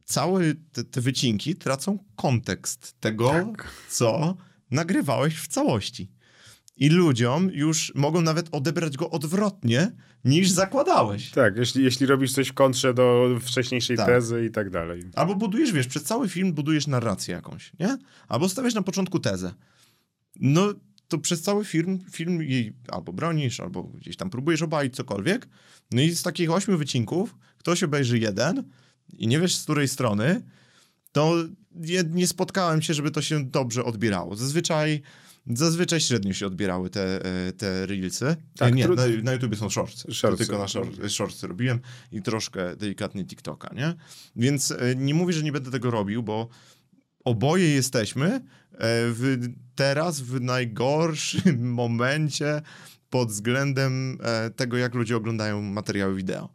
całe 0.05 0.41
te, 0.71 0.83
te 0.83 1.01
wycinki 1.01 1.55
tracą 1.55 1.99
kontekst 2.15 2.95
tego, 2.99 3.29
Tak. 3.29 3.73
co 3.89 4.37
nagrywałeś 4.71 5.35
w 5.35 5.47
całości. 5.47 6.11
I 6.77 6.89
ludziom 6.89 7.49
już 7.53 7.91
mogą 7.95 8.21
nawet 8.21 8.47
odebrać 8.51 8.97
go 8.97 9.09
odwrotnie, 9.09 9.91
niż 10.25 10.49
zakładałeś. 10.49 11.31
Tak, 11.31 11.57
jeśli, 11.57 11.83
jeśli 11.83 12.05
robisz 12.05 12.33
coś 12.33 12.47
w 12.47 12.53
kontrze 12.53 12.93
do 12.93 13.37
wcześniejszej 13.41 13.97
Tak. 13.97 14.07
tezy 14.07 14.45
i 14.45 14.51
tak 14.51 14.69
dalej. 14.69 15.03
Albo 15.15 15.35
budujesz, 15.35 15.71
wiesz, 15.71 15.87
przez 15.87 16.03
cały 16.03 16.29
film 16.29 16.53
budujesz 16.53 16.87
narrację 16.87 17.35
jakąś, 17.35 17.71
nie? 17.79 17.97
Albo 18.27 18.49
stawiasz 18.49 18.73
na 18.73 18.81
początku 18.81 19.19
tezę. 19.19 19.53
No, 20.39 20.73
to 21.07 21.17
przez 21.17 21.41
cały 21.41 21.65
film, 21.65 21.99
film 22.11 22.41
jej 22.41 22.73
albo 22.87 23.13
bronisz, 23.13 23.59
albo 23.59 23.83
gdzieś 23.83 24.17
tam 24.17 24.29
próbujesz 24.29 24.61
obalić 24.61 24.95
cokolwiek. 24.95 25.47
No 25.91 26.01
i 26.01 26.11
z 26.11 26.21
takich 26.23 26.51
ośmiu 26.51 26.77
wycinków 26.77 27.35
ktoś 27.57 27.83
obejrzy 27.83 28.19
jeden 28.19 28.63
i 29.13 29.27
nie 29.27 29.39
wiesz 29.39 29.55
z 29.55 29.63
której 29.63 29.87
strony, 29.87 30.41
to 31.11 31.35
nie, 31.75 32.03
nie 32.11 32.27
spotkałem 32.27 32.81
się, 32.81 32.93
żeby 32.93 33.11
to 33.11 33.21
się 33.21 33.45
dobrze 33.45 33.85
odbierało. 33.85 34.35
Zazwyczaj, 34.35 35.01
zazwyczaj 35.47 36.01
średnio 36.01 36.33
się 36.33 36.47
odbierały 36.47 36.89
te, 36.89 37.25
e, 37.25 37.51
te 37.51 37.85
reelsy. 37.85 38.35
Tak, 38.57 38.75
nie, 38.75 38.87
tru- 38.87 38.95
na, 38.95 39.23
na 39.23 39.33
YouTubie 39.33 39.57
są 39.57 39.69
Shortsy. 39.69 40.07
tylko 40.37 40.57
na 40.57 40.67
short, 40.67 41.09
shortsy 41.09 41.47
robiłem 41.47 41.79
i 42.11 42.21
troszkę 42.21 42.75
delikatnie 42.75 43.25
TikToka, 43.25 43.73
nie? 43.75 43.93
Więc 44.35 44.71
e, 44.71 44.95
nie 44.95 45.13
mówię, 45.13 45.33
że 45.33 45.43
nie 45.43 45.51
będę 45.51 45.71
tego 45.71 45.91
robił, 45.91 46.23
bo 46.23 46.49
oboje 47.23 47.69
jesteśmy 47.69 48.25
e, 48.25 48.41
w, 49.09 49.47
teraz 49.75 50.21
w 50.21 50.41
najgorszym 50.41 51.71
momencie 51.81 52.61
pod 53.09 53.29
względem 53.29 54.17
tego, 54.55 54.77
jak 54.77 54.93
ludzie 54.95 55.17
oglądają 55.17 55.61
materiały 55.61 56.15
wideo. 56.15 56.49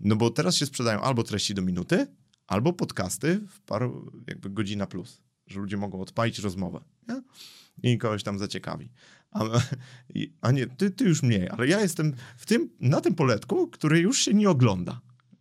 No 0.00 0.16
bo 0.16 0.30
teraz 0.30 0.56
się 0.56 0.66
sprzedają 0.66 1.00
albo 1.00 1.22
treści 1.22 1.54
do 1.54 1.62
minuty, 1.62 2.06
albo 2.46 2.72
podcasty 2.72 3.40
w 3.48 3.60
paru, 3.60 4.12
jakby 4.28 4.50
godzina 4.50 4.86
plus, 4.86 5.22
że 5.46 5.60
ludzie 5.60 5.76
mogą 5.76 6.00
odpalić 6.00 6.38
rozmowę 6.38 6.80
nie? 7.08 7.22
I 7.82 7.98
kogoś 7.98 8.22
tam 8.22 8.38
zaciekawi. 8.38 8.90
A, 9.30 9.44
a 10.40 10.50
nie, 10.50 10.66
ty, 10.66 10.90
ty 10.90 11.04
już 11.04 11.22
mniej, 11.22 11.48
ale 11.48 11.66
ja 11.66 11.80
jestem 11.80 12.12
w 12.36 12.46
tym, 12.46 12.70
na 12.80 13.00
tym 13.00 13.14
poletku, 13.14 13.68
który 13.68 14.00
już 14.00 14.18
się 14.18 14.34
nie 14.34 14.50
ogląda. 14.50 15.00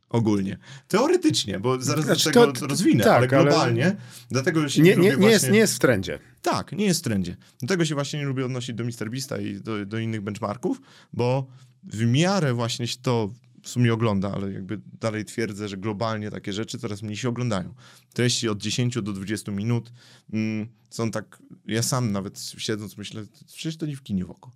ogólnie. 0.09 0.57
Teoretycznie, 0.87 1.59
bo 1.59 1.81
zaraz 1.81 2.05
Znaczy, 2.05 2.23
tego 2.31 2.51
to- 2.51 2.67
rozwinę, 2.67 3.03
tak, 3.03 3.33
ale 3.33 3.37
ale- 3.41 3.51
globalnie, 3.51 3.95
dlatego 4.29 4.69
się 4.69 4.81
Nie, 4.81 4.95
nie, 4.95 5.01
nie, 5.03 5.11
właśnie... 5.11 5.29
jest, 5.31 5.51
nie 5.51 5.57
jest 5.59 5.75
w 5.75 5.79
trendzie. 5.79 6.19
Tak, 6.41 6.71
nie 6.71 6.85
jest 6.85 6.99
w 6.99 7.03
trendzie. 7.03 7.37
Dlatego 7.59 7.85
się 7.85 7.95
właśnie 7.95 8.19
nie 8.19 8.25
lubię 8.25 8.45
odnosić 8.45 8.75
do 8.75 8.83
MrBeasta 8.83 9.37
i 9.37 9.55
do, 9.55 9.85
do 9.85 9.99
innych 9.99 10.21
benchmarków, 10.21 10.81
bo 11.13 11.47
w 11.83 12.05
miarę 12.05 12.53
właśnie 12.53 12.87
się 12.87 12.97
to 13.01 13.31
w 13.63 13.69
sumie 13.69 13.93
ogląda, 13.93 14.31
ale 14.31 14.51
jakby 14.51 14.81
dalej 15.01 15.25
twierdzę, 15.25 15.67
że 15.67 15.77
globalnie 15.77 16.31
takie 16.31 16.53
rzeczy 16.53 16.79
coraz 16.79 17.01
mniej 17.01 17.17
się 17.17 17.29
oglądają. 17.29 17.73
Treści 18.13 18.49
od 18.49 18.57
10 18.57 18.95
do 18.95 19.13
20 19.13 19.51
minut 19.51 19.91
mm, 20.33 20.67
są 20.89 21.11
tak, 21.11 21.39
ja 21.65 21.83
sam 21.83 22.11
nawet 22.11 22.39
siedząc 22.39 22.97
myślę, 22.97 23.23
przecież 23.47 23.77
to 23.77 23.85
nie 23.85 23.95
w 23.95 24.03
kinie 24.03 24.25
w 24.25 24.31
oko. 24.31 24.51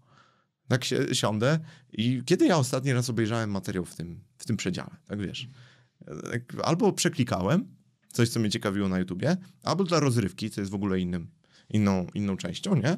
Tak 0.67 0.85
się, 0.85 1.15
siądę 1.15 1.59
i 1.93 2.23
kiedy 2.25 2.45
ja 2.45 2.57
ostatni 2.57 2.93
raz 2.93 3.09
obejrzałem 3.09 3.51
materiał 3.51 3.85
w 3.85 3.95
tym, 3.95 4.19
w 4.37 4.45
tym 4.45 4.57
przedziale, 4.57 4.95
tak 5.07 5.21
wiesz. 5.21 5.47
Tak, 6.31 6.41
Albo 6.63 6.93
przeklikałem 6.93 7.75
coś, 8.11 8.29
co 8.29 8.39
mnie 8.39 8.49
ciekawiło 8.49 8.89
na 8.89 8.99
YouTubie, 8.99 9.37
albo 9.63 9.83
dla 9.83 9.99
rozrywki, 9.99 10.49
co 10.49 10.61
jest 10.61 10.71
w 10.71 10.75
ogóle 10.75 10.99
innym, 10.99 11.27
inną, 11.69 12.07
inną 12.13 12.37
częścią, 12.37 12.75
nie? 12.75 12.97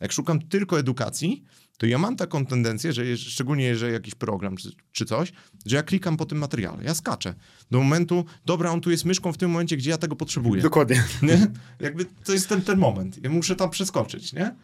Jak 0.00 0.12
szukam 0.12 0.42
tylko 0.42 0.78
edukacji, 0.78 1.44
to 1.78 1.86
ja 1.86 1.98
mam 1.98 2.16
taką 2.16 2.46
tendencję, 2.46 2.92
że 2.92 3.16
szczególnie 3.16 3.64
jeżeli 3.64 3.92
jakiś 3.92 4.14
program 4.14 4.56
czy, 4.56 4.72
czy 4.92 5.04
coś, 5.04 5.32
że 5.66 5.76
ja 5.76 5.82
klikam 5.82 6.16
po 6.16 6.26
tym 6.26 6.38
materiale, 6.38 6.84
ja 6.84 6.94
skaczę 6.94 7.34
do 7.70 7.78
momentu, 7.78 8.24
dobra, 8.44 8.70
on 8.70 8.80
tu 8.80 8.90
jest 8.90 9.04
myszką 9.04 9.32
w 9.32 9.38
tym 9.38 9.50
momencie, 9.50 9.76
gdzie 9.76 9.90
ja 9.90 9.98
tego 9.98 10.16
potrzebuję. 10.16 10.62
Dokładnie. 10.62 11.04
Nie? 11.22 11.46
Jakby 11.80 12.04
to 12.24 12.32
jest 12.32 12.48
ten, 12.48 12.62
ten 12.62 12.78
moment. 12.78 13.24
Ja 13.24 13.30
muszę 13.30 13.56
tam 13.56 13.70
przeskoczyć, 13.70 14.32
nie? 14.32 14.54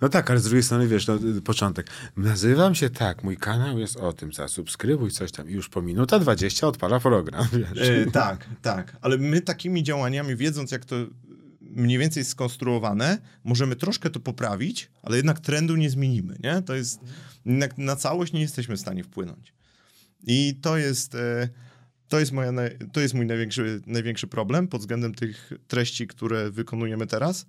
No 0.00 0.08
tak, 0.08 0.30
ale 0.30 0.40
z 0.40 0.44
drugiej 0.44 0.62
strony, 0.62 0.88
wiesz, 0.88 1.06
no, 1.06 1.18
początek. 1.44 1.86
Nazywam 2.16 2.74
się 2.74 2.90
tak, 2.90 3.24
mój 3.24 3.36
kanał 3.36 3.78
jest 3.78 3.96
o 3.96 4.12
tym, 4.12 4.32
zasubskrybuj 4.32 5.10
coś 5.10 5.32
tam 5.32 5.50
i 5.50 5.52
już 5.52 5.68
po 5.68 5.82
minuta 5.82 6.18
20 6.18 6.66
odpala 6.66 7.00
program. 7.00 7.46
E, 7.76 8.10
tak, 8.10 8.46
tak. 8.62 8.96
Ale 9.00 9.18
my 9.18 9.40
takimi 9.40 9.82
działaniami, 9.82 10.36
wiedząc 10.36 10.70
jak 10.70 10.84
to 10.84 10.96
mniej 11.76 11.98
więcej 11.98 12.24
skonstruowane, 12.24 13.18
możemy 13.44 13.76
troszkę 13.76 14.10
to 14.10 14.20
poprawić, 14.20 14.90
ale 15.02 15.16
jednak 15.16 15.40
trendu 15.40 15.76
nie 15.76 15.90
zmienimy, 15.90 16.36
nie? 16.44 16.62
To 16.62 16.74
jest, 16.74 17.00
jednak 17.44 17.78
na 17.78 17.96
całość 17.96 18.32
nie 18.32 18.40
jesteśmy 18.40 18.76
w 18.76 18.80
stanie 18.80 19.04
wpłynąć. 19.04 19.54
I 20.26 20.58
to 20.62 20.76
jest, 20.76 21.14
e, 21.14 21.48
to 22.08 22.20
jest, 22.20 22.32
moja, 22.32 22.52
to 22.92 23.00
jest 23.00 23.14
mój 23.14 23.26
największy, 23.26 23.80
największy 23.86 24.26
problem 24.26 24.68
pod 24.68 24.80
względem 24.80 25.14
tych 25.14 25.52
treści, 25.66 26.06
które 26.06 26.50
wykonujemy 26.50 27.06
teraz, 27.06 27.46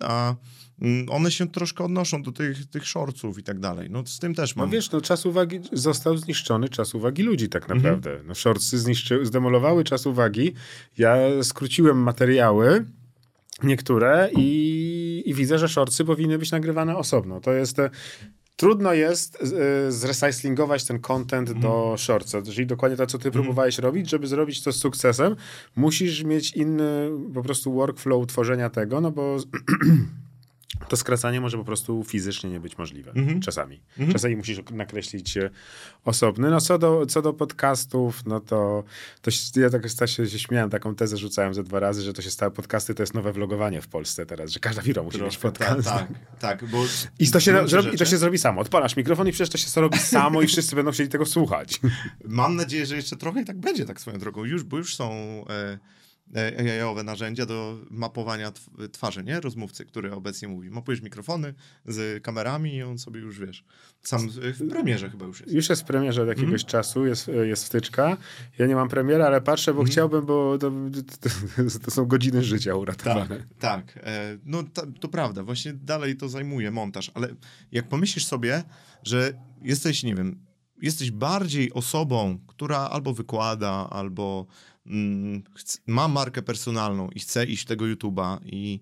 a 0.00 0.34
mm, 0.82 1.06
one 1.10 1.30
się 1.30 1.48
troszkę 1.48 1.84
odnoszą 1.84 2.22
do 2.22 2.32
tych, 2.32 2.66
tych 2.66 2.86
shortców 2.86 3.38
i 3.38 3.42
tak 3.42 3.58
dalej. 3.58 3.90
No 3.90 4.06
z 4.06 4.18
tym 4.18 4.34
też 4.34 4.56
No 4.56 4.62
mam... 4.62 4.70
wiesz, 4.70 4.90
no 4.90 5.00
czas 5.00 5.26
uwagi, 5.26 5.60
został 5.72 6.16
zniszczony 6.16 6.68
czas 6.68 6.94
uwagi 6.94 7.22
ludzi 7.22 7.48
tak 7.48 7.68
naprawdę. 7.68 8.20
No 8.24 8.34
shortsy 8.34 8.78
zniszczy, 8.78 9.26
zdemolowały 9.26 9.84
czas 9.84 10.06
uwagi. 10.06 10.52
Ja 10.98 11.16
skróciłem 11.42 11.98
materiały 11.98 12.84
niektóre 13.62 14.30
i, 14.36 15.22
i 15.26 15.34
widzę, 15.34 15.58
że 15.58 15.68
shortsy 15.68 16.04
powinny 16.04 16.38
być 16.38 16.50
nagrywane 16.50 16.96
osobno. 16.96 17.40
To 17.40 17.52
jest... 17.52 17.78
e, 17.78 17.90
Trudno 18.56 18.92
jest 18.92 19.38
e, 19.42 19.92
zrecyklingować 19.92 20.84
ten 20.84 20.98
content 21.00 21.52
do 21.52 21.94
shortsa, 21.98 22.42
czyli 22.42 22.66
dokładnie 22.66 22.96
to, 22.96 23.06
co 23.06 23.18
ty 23.18 23.30
próbowałeś 23.30 23.78
robić, 23.78 24.10
żeby 24.10 24.26
zrobić 24.26 24.62
to 24.62 24.72
z 24.72 24.76
sukcesem, 24.76 25.36
musisz 25.76 26.24
mieć 26.24 26.52
inny 26.52 27.10
po 27.34 27.42
prostu 27.42 27.72
workflow 27.72 28.26
tworzenia 28.26 28.70
tego, 28.70 29.00
no 29.00 29.10
bo 29.10 29.36
to 30.88 30.96
skracanie 30.96 31.40
może 31.40 31.56
po 31.58 31.64
prostu 31.64 32.04
fizycznie 32.04 32.50
nie 32.50 32.60
być 32.60 32.78
możliwe 32.78 33.12
czasami. 33.40 33.80
Czasami 34.12 34.36
musisz 34.36 34.58
nakreślić 34.70 35.38
osobny. 36.04 36.50
No 36.50 36.60
co 36.60 36.78
do, 36.78 37.06
co 37.06 37.22
do 37.22 37.32
podcastów, 37.32 38.26
no 38.26 38.40
to, 38.40 38.84
to 39.22 39.30
ja 39.60 39.70
tak 39.70 40.08
się, 40.08 40.26
się 40.26 40.38
śmiałem, 40.38 40.70
taką 40.70 40.94
tezę 40.94 41.16
rzucałem 41.16 41.54
ze 41.54 41.62
dwa 41.62 41.80
razy, 41.80 42.02
że 42.02 42.12
to 42.12 42.22
się 42.22 42.30
stało, 42.30 42.50
podcasty 42.52 42.94
to 42.94 43.02
jest 43.02 43.14
nowe 43.14 43.32
vlogowanie 43.32 43.80
w 43.80 43.88
Polsce 43.88 44.26
teraz, 44.26 44.50
że 44.50 44.60
każda 44.60 44.82
firma 44.82 45.02
musi 45.02 45.18
mieć 45.22 45.38
Troszkę, 45.38 45.42
podcast. 45.42 45.88
tak, 45.88 46.08
tak, 46.08 46.60
tak, 46.60 46.70
bo... 46.70 46.84
I 47.18 47.30
to, 47.30 47.40
się, 47.40 47.68
zrobi, 47.68 47.94
I 47.94 47.98
to 47.98 48.04
się 48.04 48.18
zrobi 48.18 48.38
samo. 48.38 48.60
Odpalasz 48.60 48.96
mikrofon 48.96 49.28
i 49.28 49.32
przecież 49.32 49.50
to 49.50 49.58
się 49.58 49.68
zrobi 49.68 49.98
samo 49.98 50.42
i 50.42 50.46
wszyscy 50.46 50.76
będą 50.76 50.90
chcieli 50.90 51.08
tego 51.08 51.26
słuchać. 51.26 51.80
Mam 52.24 52.56
nadzieję, 52.56 52.86
że 52.86 52.96
jeszcze 52.96 53.16
trochę 53.16 53.42
i 53.42 53.44
tak 53.44 53.58
będzie 53.58 53.84
tak 53.84 54.00
swoją 54.00 54.18
drogą. 54.18 54.44
Już, 54.44 54.62
bo 54.62 54.76
już 54.76 54.94
są 54.94 55.10
e, 55.50 55.78
AI-owe 56.34 57.02
narzędzia 57.02 57.46
do 57.46 57.78
mapowania 57.90 58.50
tw- 58.50 58.88
twarzy, 58.92 59.24
nie? 59.24 59.40
Rozmówcy, 59.40 59.84
który 59.84 60.12
obecnie 60.12 60.48
mówi. 60.48 60.70
Mapujesz 60.70 61.00
mikrofony 61.02 61.54
z 61.84 62.22
kamerami 62.22 62.74
i 62.74 62.82
on 62.82 62.98
sobie 62.98 63.20
już, 63.20 63.38
wiesz, 63.40 63.64
sam 64.02 64.28
w 64.30 64.68
premierze 64.68 65.10
chyba 65.10 65.26
już 65.26 65.40
jest. 65.40 65.52
Już 65.52 65.68
jest 65.68 65.82
w 65.82 65.84
premierze 65.84 66.22
od 66.22 66.28
jakiegoś 66.28 66.62
Mhm. 66.62 66.68
czasu, 66.70 67.06
jest, 67.06 67.30
jest 67.44 67.64
wtyczka. 67.66 68.16
Ja 68.58 68.66
nie 68.66 68.74
mam 68.74 68.88
premiery, 68.88 69.24
ale 69.24 69.40
patrzę, 69.40 69.74
bo 69.74 69.84
chciałbym, 69.84 70.26
bo 70.26 70.58
to, 70.58 70.70
to, 71.20 71.30
to 71.84 71.90
są 71.90 72.04
godziny 72.06 72.44
życia 72.44 72.70
Tak, 72.70 72.80
uratowane. 72.80 73.44
tak. 73.58 73.98
E, 74.02 74.38
no 74.44 74.62
to 75.00 75.08
prawda, 75.08 75.42
właśnie 75.42 75.72
dalej 75.72 76.16
to 76.16 76.28
zajmuje 76.28 76.70
montaż, 76.70 77.10
ale 77.14 77.28
jak 77.72 77.88
pomyślisz 77.88 78.26
sobie, 78.26 78.62
że 79.02 79.32
jesteś, 79.62 80.02
nie 80.02 80.14
wiem, 80.14 80.46
jesteś 80.82 81.10
bardziej 81.10 81.72
osobą, 81.72 82.38
która 82.46 82.78
albo 82.78 83.14
wykłada, 83.14 83.90
albo 83.90 84.46
mm, 84.48 84.75
ma 85.86 86.08
markę 86.08 86.42
personalną 86.42 87.08
i 87.08 87.20
chce 87.20 87.46
iść 87.46 87.64
tego 87.64 87.84
YouTube'a 87.84 88.38
i 88.44 88.80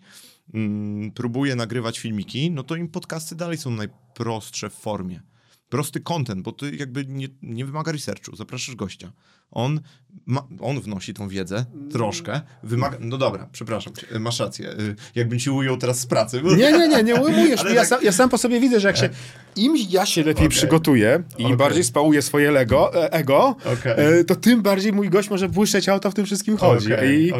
mm, 0.55 1.11
próbuje 1.11 1.57
nagrywać 1.57 1.99
filmiki, 1.99 2.51
no 2.51 2.63
to 2.63 2.77
im 2.77 2.89
podcasty 2.89 3.35
dalej 3.35 3.59
są 3.59 3.71
najprostsze 3.71 4.71
w 4.71 4.75
formie. 4.75 5.23
Prosty 5.69 6.01
content, 6.01 6.43
bo 6.43 6.53
ty 6.53 6.77
jakby 6.77 7.05
nie, 7.07 7.29
nie 7.43 7.67
wymaga 7.67 7.93
researchu, 7.93 8.37
zapraszasz 8.37 8.77
gościa. 8.77 9.13
On, 9.51 9.81
ma, 10.27 10.47
on 10.61 10.81
wnosi 10.81 11.15
tą 11.15 11.29
wiedzę 11.29 11.65
troszkę, 11.93 12.41
wymaga... 12.63 12.97
No 13.01 13.19
dobra, 13.19 13.49
przepraszam, 13.53 13.93
cię, 13.95 14.19
masz 14.19 14.41
rację. 14.41 14.71
y, 14.73 14.95
Jakbym 15.15 15.39
ci 15.39 15.51
ujął 15.51 15.77
teraz 15.77 16.01
z 16.01 16.07
pracy. 16.07 16.41
bo- 16.41 16.57
Nie, 16.57 16.73
nie, 16.73 16.89
nie, 16.89 17.03
nie 17.03 17.15
ujmujesz 17.15 17.61
Ale 17.61 17.69
mnie. 17.71 17.75
Ja, 17.75 17.81
tak- 17.81 17.89
sam, 17.89 17.99
ja 18.03 18.13
sam 18.13 18.29
po 18.31 18.39
sobie 18.39 18.61
widzę, 18.61 18.81
że 18.81 18.89
jak 18.89 18.97
się 18.97 19.09
im 19.57 19.75
ja 19.91 20.07
się 20.07 20.21
lepiej 20.21 20.35
Okej. 20.35 20.49
przygotuję 20.49 21.23
i 21.39 21.41
im 21.41 21.47
Okej. 21.47 21.57
bardziej 21.59 21.85
spałuję 21.85 22.23
swoje 22.23 22.51
lego, 22.51 22.95
e, 23.05 23.13
ego, 23.13 23.57
Okej. 23.81 24.21
e, 24.21 24.25
to 24.25 24.37
tym 24.37 24.63
bardziej 24.63 24.93
mój 24.93 25.11
gość 25.11 25.31
może 25.31 25.49
błyszczeć 25.49 25.89
auto 25.89 26.11
w 26.11 26.15
tym 26.15 26.25
wszystkim 26.27 26.57
chodzi. 26.57 26.89
I 27.05 27.33
e, 27.33 27.37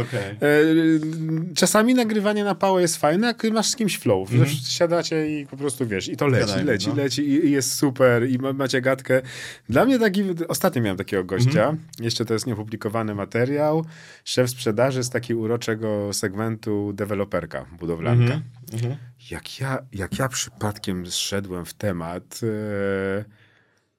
czasami 1.55 1.95
nagrywanie 1.95 2.45
na 2.45 2.55
pałę 2.55 2.83
jest 2.83 2.97
fajne, 2.97 3.27
jak 3.27 3.45
masz 3.53 3.67
z 3.69 3.77
kimś 3.77 3.99
flow. 3.99 4.31
Wiesz, 4.31 4.69
siadacie 4.69 5.41
i 5.41 5.47
po 5.47 5.57
prostu 5.57 5.87
wiesz, 5.87 6.09
i 6.09 6.17
to 6.17 6.27
leci, 6.27 6.47
Gadajmy, 6.47 6.73
leci, 6.73 6.89
no. 6.89 6.95
leci 6.95 7.23
i, 7.23 7.47
i 7.47 7.51
jest 7.51 7.75
super 7.75 8.31
i 8.31 8.39
ma, 8.39 8.53
macie 8.53 8.81
gadkę. 8.81 9.23
Dla 9.69 9.85
mnie 9.85 9.99
taki, 9.99 10.23
ostatnio 10.49 10.83
miałem 10.83 10.97
takiego 10.99 11.25
gościa, 11.25 11.77
jeszcze 12.01 12.25
to 12.25 12.35
jest 12.35 12.47
nieopublikowany 12.65 13.15
materiał, 13.15 13.85
szef 14.25 14.51
sprzedaży 14.51 15.03
z 15.03 15.11
takiego 15.11 15.41
uroczego 15.41 16.13
segmentu 16.13 16.93
deweloperka, 16.93 17.67
budowlanka. 17.79 18.41
Mhm. 18.73 18.97
Jak 19.31 19.61
ja, 19.61 19.79
jak 19.93 20.19
ja 20.19 20.29
przypadkiem 20.29 21.07
zszedłem 21.07 21.65
w 21.65 21.75
temat 21.75 22.41
e, 22.43 23.25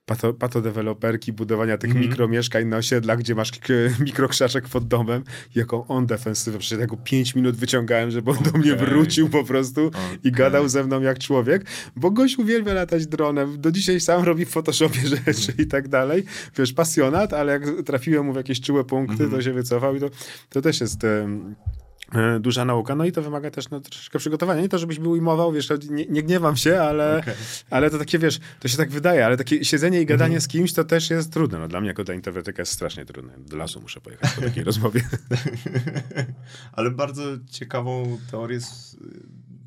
pato, 0.06 0.34
patodeweloperki, 0.34 1.34
budowania 1.34 1.78
tych 1.78 1.94
mikromieszkań 1.96 2.66
na 2.66 2.78
osiedlach, 2.78 3.20
gdzie 3.20 3.36
masz 3.36 3.52
k- 3.52 3.74
mikrokrzaczek 4.06 4.68
pod 4.70 4.88
domem, 4.88 5.24
jaką 5.56 5.88
on 5.88 6.06
defensywę, 6.06 6.58
przecież 6.58 6.80
ja 6.80 6.88
go 6.88 6.98
5 6.98 7.36
minut 7.36 7.56
wyciągałem, 7.56 8.12
żeby 8.12 8.32
on 8.32 8.38
do 8.52 8.58
mnie 8.58 8.76
wrócił 8.76 9.30
po 9.30 9.44
prostu 9.44 9.88
Okej. 9.88 10.02
i 10.24 10.32
gadał 10.32 10.70
ze 10.70 10.84
mną 10.84 11.02
jak 11.02 11.20
człowiek, 11.20 11.66
bo 11.96 12.12
gość 12.12 12.38
uwielbia 12.40 12.74
latać 12.74 13.08
dronem, 13.08 13.62
do 13.62 13.72
dzisiaj 13.72 14.00
sam 14.00 14.24
robi 14.24 14.46
w 14.46 14.50
Photoshopie 14.50 15.00
rzeczy 15.08 15.54
i 15.58 15.68
tak 15.68 15.88
dalej, 15.88 16.24
wiesz, 16.58 16.74
pasjonat, 16.74 17.34
ale 17.34 17.52
jak 17.52 17.64
trafiłem 17.86 18.26
mu 18.26 18.34
w 18.34 18.36
jakieś 18.36 18.62
czułe 18.62 18.84
punkty, 18.84 19.30
to 19.30 19.42
się 19.42 19.54
wycofał 19.54 19.96
i 19.96 20.00
to, 20.00 20.10
to 20.50 20.62
też 20.62 20.82
jest... 20.82 21.04
e, 21.04 21.28
Duża 22.40 22.66
nauka, 22.66 22.96
no 22.96 23.06
i 23.06 23.12
to 23.12 23.22
wymaga 23.22 23.52
też 23.52 23.70
no, 23.70 23.82
troszeczkę 23.82 24.20
przygotowania. 24.20 24.62
Nie 24.62 24.70
to, 24.70 24.78
żebyś 24.78 25.00
był 25.00 25.12
ujmował, 25.12 25.52
wiesz, 25.52 25.70
nie, 25.90 26.06
nie 26.06 26.24
gniewam 26.24 26.56
się, 26.58 26.82
ale, 26.82 27.20
Okej. 27.20 27.34
ale 27.70 27.90
to 27.90 27.98
takie, 27.98 28.20
wiesz, 28.20 28.40
to 28.60 28.68
się 28.68 28.78
tak 28.78 28.90
wydaje, 28.90 29.26
ale 29.26 29.38
takie 29.38 29.66
siedzenie 29.66 30.02
i 30.02 30.06
gadanie 30.06 30.42
z 30.42 30.48
kimś 30.48 30.74
to 30.74 30.84
też 30.84 31.10
jest 31.10 31.34
trudne. 31.34 31.60
No, 31.60 31.68
dla 31.68 31.82
mnie 31.82 31.88
jako 31.88 32.04
dla 32.04 32.16
introwertyka 32.16 32.62
jest 32.62 32.72
strasznie 32.72 33.06
trudne. 33.06 33.34
Do 33.38 33.58
lasu 33.58 33.82
muszę 33.82 34.02
pojechać 34.02 34.32
po 34.34 34.42
takiej 34.42 34.64
rozmowie. 34.72 35.02
Ale 36.74 36.92
bardzo 36.92 37.24
ciekawą 37.52 38.18
teorię 38.32 38.60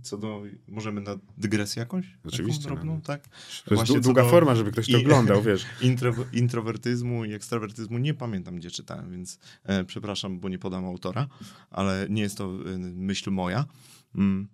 co 0.02 0.18
do... 0.18 0.42
Możemy 0.68 1.00
na 1.00 1.16
dygresję 1.38 1.80
jakąś? 1.80 2.18
Oczywiście, 2.24 2.62
Taką 2.62 2.74
drobną, 2.74 2.94
no. 2.94 3.00
tak? 3.00 3.28
To 3.28 3.34
jest 3.38 3.66
Właśnie 3.68 3.94
co 3.94 4.00
długa 4.00 4.22
do- 4.22 4.28
forma, 4.30 4.54
żeby 4.54 4.72
ktoś 4.72 4.86
to 4.86 4.98
i- 4.98 5.00
oglądał, 5.04 5.42
wiesz. 5.48 5.66
Intro, 5.82 6.14
introwertyzmu 6.32 7.24
i 7.24 7.32
ekstrawertyzmu 7.32 7.98
nie 7.98 8.14
pamiętam, 8.14 8.56
gdzie 8.56 8.70
czytałem, 8.70 9.10
więc 9.10 9.38
e, 9.64 9.84
przepraszam, 9.84 10.40
bo 10.40 10.48
nie 10.48 10.58
podam 10.58 10.84
autora, 10.84 11.28
ale 11.70 12.06
nie 12.10 12.22
jest 12.22 12.38
to 12.38 12.44
e, 12.74 12.78
myśl 12.78 13.30
moja. 13.30 13.64
Mm. 14.14 14.48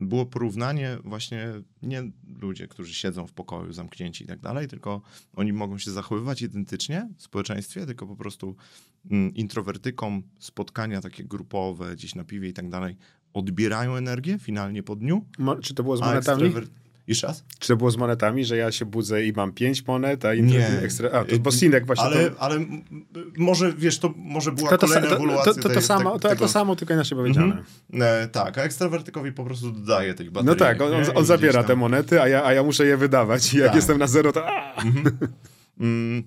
Było 0.00 0.26
porównanie 0.26 0.98
właśnie 1.04 1.52
nie 1.82 2.10
ludzie, 2.40 2.68
którzy 2.68 2.94
siedzą 2.94 3.26
w 3.26 3.32
pokoju 3.32 3.72
zamknięci 3.72 4.24
i 4.24 4.26
tak 4.26 4.40
dalej, 4.40 4.68
tylko 4.68 5.02
oni 5.34 5.52
mogą 5.52 5.78
się 5.78 5.90
zachowywać 5.90 6.42
identycznie 6.42 7.08
w 7.16 7.22
społeczeństwie, 7.22 7.86
tylko 7.86 8.06
po 8.06 8.16
prostu 8.16 8.56
mm, 9.10 9.34
introwertykom 9.34 10.22
spotkania 10.38 11.00
takie 11.00 11.24
grupowe, 11.24 11.96
gdzieś 11.96 12.14
na 12.14 12.24
piwie 12.24 12.48
i 12.48 12.52
tak 12.52 12.68
dalej 12.68 12.96
odbierają 13.36 13.96
energię 13.96 14.38
finalnie 14.38 14.82
po 14.82 14.96
dniu, 14.96 15.24
Mo- 15.38 15.56
czy 15.56 15.74
to 15.74 15.82
było 15.82 15.96
z 15.96 16.00
monetami? 16.00 16.52
Jeszcze 17.06 17.26
raz? 17.26 17.44
Czy 17.58 17.68
to 17.68 17.76
było 17.76 17.90
z 17.90 17.96
monetami, 17.96 18.44
że 18.44 18.56
ja 18.56 18.72
się 18.72 18.84
budzę 18.84 19.24
i 19.24 19.32
mam 19.32 19.52
pięć 19.52 19.86
monet, 19.86 20.24
a 20.24 20.34
inny 20.34 20.52
Nie. 20.52 20.68
ekstra... 20.68 21.10
A, 21.10 21.24
to 21.24 21.38
bo 21.38 21.50
Sinek 21.50 21.86
właśnie... 21.86 22.04
Ale, 22.04 22.30
to, 22.30 22.40
ale 22.40 22.60
może, 23.38 23.72
wiesz, 23.72 23.98
to 23.98 24.14
może 24.16 24.52
była 24.52 24.70
to, 24.70 24.78
to, 24.78 24.86
kolejna 24.86 25.08
to, 25.08 25.16
ewoluacja 25.16 25.52
to, 25.54 25.60
to, 25.62 25.68
to, 25.68 25.74
tej- 25.74 25.82
samo, 25.82 26.12
te- 26.12 26.18
to, 26.20 26.28
tego. 26.28 26.40
to 26.40 26.48
samo, 26.48 26.76
tylko 26.76 26.94
inaczej 26.94 27.18
powiedziane. 27.18 27.62
E, 27.92 28.28
tak, 28.28 28.58
a 28.58 28.62
ekstrawertykowi 28.62 29.32
po 29.32 29.44
prostu 29.44 29.70
dodaje 29.72 30.14
tych 30.14 30.30
baterii. 30.30 30.46
No 30.48 30.54
tak, 30.66 30.80
on, 30.80 30.94
on, 30.94 31.04
on 31.14 31.24
zabiera 31.24 31.64
te 31.64 31.76
monety, 31.76 32.22
a 32.22 32.28
ja, 32.28 32.44
a 32.44 32.52
ja 32.52 32.62
muszę 32.62 32.86
je 32.86 32.96
wydawać. 32.96 33.54
I 33.54 33.58
jak 33.58 33.66
Tak. 33.66 33.76
jestem 33.76 33.98
na 33.98 34.06
zero, 34.06 34.32
to... 34.32 34.46
A! 34.48 34.74
Mm, 35.80 36.22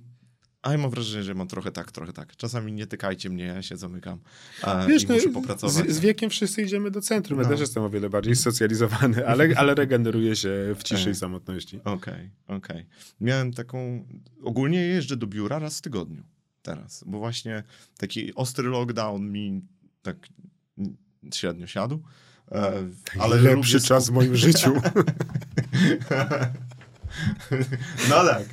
a 0.62 0.72
ja 0.72 0.78
mam 0.78 0.90
wrażenie, 0.92 1.24
że 1.24 1.34
mam 1.34 1.48
trochę 1.48 1.72
tak, 1.72 1.92
trochę 1.92 2.14
tak. 2.14 2.36
Czasami 2.36 2.74
nie 2.74 2.88
tykajcie 2.88 3.30
mnie, 3.30 3.44
ja 3.44 3.62
się 3.62 3.78
zamykam 3.78 4.20
e, 4.64 4.88
Wiesz, 4.88 5.08
no, 5.08 5.16
muszę 5.16 5.30
popracować. 5.30 5.88
z, 5.90 5.96
z 5.96 6.00
wiekiem 6.00 6.30
wszyscy 6.30 6.62
idziemy 6.62 6.92
do 6.92 7.02
centrum. 7.02 7.40
Ja 7.40 7.44
No. 7.46 7.50
też 7.52 7.60
jestem 7.60 7.84
o 7.84 7.90
wiele 7.90 8.10
bardziej 8.10 8.36
socjalizowany, 8.36 9.28
ale, 9.28 9.48
ale 9.60 9.76
regeneruję 9.76 10.36
się 10.36 10.50
w 10.78 10.84
ciszy 10.84 11.10
i 11.10 11.16
samotności. 11.16 11.80
Okej, 11.84 12.30
okej. 12.48 12.86
Miałem 13.22 13.54
taką... 13.54 14.06
Ogólnie 14.44 14.82
jeżdżę 14.82 15.18
do 15.18 15.28
biura 15.28 15.60
raz 15.60 15.78
w 15.78 15.82
tygodniu 15.82 16.24
teraz, 16.62 17.04
bo 17.08 17.20
właśnie 17.20 17.64
taki 17.98 18.36
ostry 18.36 18.70
lockdown 18.70 19.32
mi 19.32 19.62
tak 20.02 20.28
średnio 21.34 21.68
siadł. 21.68 22.04
E, 22.52 22.74
ale 23.20 23.36
Lepszy 23.36 23.74
lubię 23.76 23.86
czas 23.88 24.10
w 24.10 24.12
moim 24.12 24.36
życiu. 24.36 24.74
No 28.10 28.16
tak. 28.26 28.44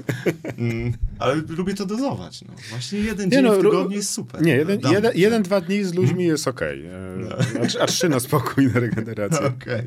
Mm, 0.58 0.92
ale 1.18 1.34
lubię 1.48 1.74
to 1.74 1.86
dozować. 1.86 2.42
No. 2.42 2.54
Właśnie 2.70 2.98
jeden 2.98 3.28
Nie 3.28 3.36
dzień 3.36 3.44
no, 3.44 3.52
w 3.52 3.56
tygodniu 3.56 3.96
jest 3.96 4.10
super. 4.10 4.42
Nie, 4.42 4.56
jeden, 4.56 4.80
jeden, 4.90 5.12
jeden, 5.14 5.42
dwa 5.42 5.60
dni 5.60 5.84
z 5.84 5.94
ludźmi 5.94 6.10
Mhm. 6.10 6.28
jest 6.28 6.48
okej. 6.48 6.86
Okay. 6.86 7.46
A, 7.78 7.80
a, 7.80 7.82
a 7.82 7.86
trzy 7.86 8.08
na 8.08 8.20
spokój, 8.20 8.66
na 8.66 8.80
regenerację. 8.80 9.46
Okej. 9.60 9.82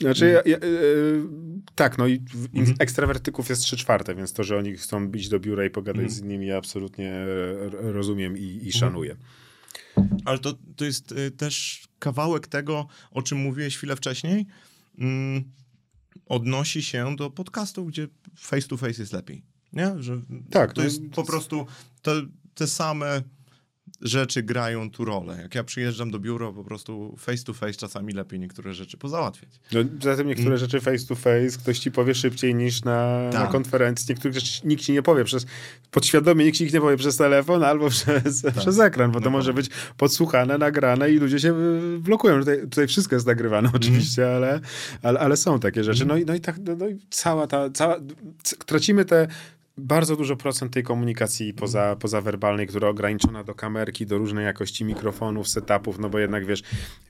Znaczy, 0.00 0.26
ja, 0.26 0.42
ja, 0.46 0.56
e, 0.56 0.60
tak, 1.74 1.98
no 1.98 2.06
i 2.06 2.22
Mhm. 2.54 2.76
ekstrawertyków 2.78 3.48
jest 3.48 3.62
trzy 3.62 3.76
czwarte, 3.76 4.14
więc 4.14 4.32
to, 4.32 4.44
że 4.44 4.58
oni 4.58 4.76
chcą 4.76 5.10
iść 5.12 5.28
do 5.28 5.40
biura 5.40 5.64
i 5.64 5.70
pogadać 5.70 6.02
Mhm. 6.02 6.10
z 6.10 6.18
innymi, 6.18 6.46
ja 6.46 6.56
absolutnie 6.56 7.26
rozumiem 7.72 8.38
i, 8.38 8.60
i 8.62 8.72
szanuję. 8.72 9.16
Ale 10.24 10.38
to, 10.38 10.54
to 10.76 10.84
jest 10.84 11.12
y, 11.12 11.30
też 11.30 11.84
kawałek 11.98 12.46
tego, 12.46 12.86
o 13.10 13.22
czym 13.22 13.38
mówiłeś 13.38 13.76
chwilę 13.76 13.96
wcześniej. 13.96 14.46
Mm, 14.98 15.44
odnosi 16.26 16.82
się 16.82 17.16
do 17.16 17.30
podcastów, 17.30 17.88
gdzie 17.88 18.08
face 18.36 18.68
to 18.68 18.76
face 18.76 19.02
jest 19.02 19.12
lepiej. 19.12 19.42
Nie? 19.72 20.02
Że 20.02 20.20
Tak, 20.50 20.72
To 20.72 20.82
jest 20.82 21.02
po 21.14 21.24
prostu 21.24 21.66
te, 22.02 22.22
te 22.54 22.66
same 22.66 23.22
rzeczy 24.00 24.42
grają 24.42 24.90
tu 24.90 25.04
rolę. 25.04 25.38
Jak 25.42 25.54
ja 25.54 25.64
przyjeżdżam 25.64 26.10
do 26.10 26.18
biura, 26.18 26.52
po 26.52 26.64
prostu 26.64 27.14
face 27.18 27.44
to 27.44 27.52
face 27.54 27.72
czasami 27.74 28.12
lepiej 28.12 28.40
niektóre 28.40 28.74
rzeczy 28.74 28.96
pozałatwiać. 28.96 29.50
No, 29.72 29.80
zatem 30.02 30.26
niektóre 30.26 30.58
rzeczy 30.58 30.80
face 30.80 31.06
to 31.06 31.14
face 31.14 31.58
ktoś 31.62 31.78
ci 31.78 31.90
powie 31.90 32.14
szybciej 32.14 32.54
niż 32.54 32.84
na, 32.84 33.20
na 33.24 33.30
Tak. 33.32 33.50
konferencji. 33.50 34.06
Niektórych 34.08 34.34
rzeczy 34.34 34.60
nikt 34.64 34.82
ci 34.82 34.92
nie 34.92 35.02
powie 35.02 35.24
przez, 35.24 35.46
podświadomie 35.90 36.44
nikt 36.44 36.58
ci 36.58 36.64
ich 36.64 36.72
nie 36.72 36.80
powie 36.80 36.96
przez 36.96 37.16
telefon 37.16 37.64
albo 37.64 37.90
przez, 37.96 38.42
przez 38.56 38.78
ekran, 38.78 39.10
bo 39.10 39.14
to 39.14 39.20
Dokładnie. 39.20 39.30
może 39.30 39.54
być 39.54 39.70
podsłuchane, 39.96 40.58
nagrane 40.58 41.10
i 41.10 41.18
ludzie 41.18 41.40
się 41.40 41.54
y, 41.54 41.98
blokują. 41.98 42.38
Tutaj, 42.38 42.60
tutaj 42.60 42.86
wszystko 42.86 43.16
jest 43.16 43.26
nagrywane 43.26 43.70
oczywiście, 43.74 44.34
ale, 44.36 44.60
ale, 45.02 45.20
ale 45.20 45.36
są 45.36 45.60
takie 45.60 45.84
rzeczy. 45.84 46.06
No 46.06 46.16
i, 46.16 46.24
no 46.24 46.34
i 46.34 46.40
tak, 46.40 46.56
no, 46.64 46.76
no 46.76 46.88
i 46.88 46.98
cała 47.10 47.46
ta, 47.46 47.70
cała, 47.70 47.96
tracimy 48.66 49.04
te 49.04 49.28
bardzo 49.78 50.16
dużo 50.16 50.36
procent 50.36 50.72
tej 50.72 50.82
komunikacji 50.82 51.54
poza, 51.54 51.96
pozawerbalnej, 51.96 52.66
która 52.66 52.88
ograniczona 52.88 53.44
do 53.44 53.54
kamerki, 53.54 54.06
do 54.06 54.18
różnej 54.18 54.44
jakości 54.44 54.84
mikrofonów, 54.84 55.48
setupów, 55.48 55.98
no 55.98 56.08
bo 56.10 56.18
jednak 56.18 56.46
wiesz, 56.46 56.62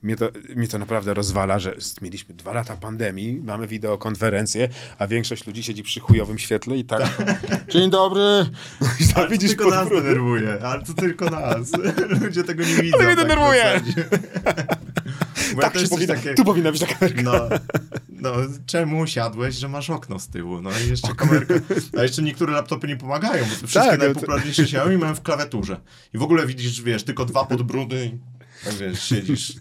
mnie 0.03 0.15
to, 0.15 0.29
mnie 0.55 0.67
to 0.67 0.79
naprawdę 0.79 1.13
rozwala, 1.13 1.59
że 1.59 1.75
mieliśmy 2.01 2.35
dwa 2.35 2.53
lata 2.53 2.75
pandemii, 2.77 3.41
mamy 3.43 3.67
wideokonferencję, 3.67 4.69
a 4.97 5.07
większość 5.07 5.47
ludzi 5.47 5.63
siedzi 5.63 5.83
przy 5.83 5.99
chujowym 5.99 6.37
świetle 6.39 6.77
i 6.77 6.85
tak, 6.85 7.17
dzień 7.73 7.89
dobry, 7.89 8.21
no 8.81 8.87
i 8.99 9.03
Ale 9.15 9.25
to 9.25 9.31
widzisz 9.31 9.49
tylko 9.49 9.69
nas 9.69 9.89
denerwuje, 9.89 10.57
ale 10.63 10.83
to 10.83 10.93
tylko 10.93 11.25
nas. 11.29 11.71
Ludzie 12.21 12.43
tego 12.43 12.63
nie 12.63 12.75
widzą. 12.83 12.97
mnie 12.97 13.07
tak 13.07 13.15
denerwuje. 13.15 13.81
Bo 15.55 15.61
Tak 15.61 15.73
coś 15.73 15.89
powinna, 15.89 16.15
takiego- 16.15 16.35
tu 16.35 16.45
powinna 16.45 16.71
być 16.71 16.81
ta 16.81 16.87
kamerka. 16.87 17.21
No, 17.21 17.33
no, 18.09 18.31
czemu 18.65 19.07
siadłeś, 19.07 19.55
że 19.55 19.69
masz 19.69 19.89
okno 19.89 20.19
z 20.19 20.27
tyłu? 20.27 20.61
No 20.61 20.69
i 20.85 20.89
jeszcze 20.89 21.15
kamerka. 21.15 21.53
A 21.99 22.03
jeszcze 22.03 22.21
niektóre 22.21 22.54
laptopy 22.55 22.87
nie 22.87 22.97
pomagają, 22.97 23.43
bo 23.45 23.49
te 23.49 23.67
wszystkie 23.67 23.79
Tak, 23.79 23.91
no 23.91 23.97
to- 23.97 24.05
najpopularniejsze 24.05 24.63
Xiaomi 24.63 24.97
mają 24.97 25.15
w 25.15 25.21
klawiaturze. 25.21 25.81
I 26.13 26.17
w 26.17 26.21
ogóle 26.23 26.47
widzisz, 26.47 26.81
wiesz, 26.81 27.03
tylko 27.03 27.25
dwa 27.25 27.45
podbrudy 27.45 28.05
i 28.05 28.19
tak 28.65 28.73
wiesz, 28.73 29.03
siedzisz. 29.03 29.53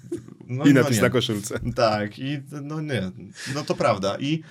No, 0.48 0.64
I 0.64 0.74
no 0.74 0.80
napis 0.82 0.96
nie. 0.96 1.02
na 1.02 1.10
koszulce. 1.10 1.60
Tak, 1.74 2.18
i 2.18 2.38
no 2.62 2.80
nie, 2.80 3.10
no 3.54 3.64
to 3.64 3.74
prawda. 3.74 4.16
I 4.18 4.42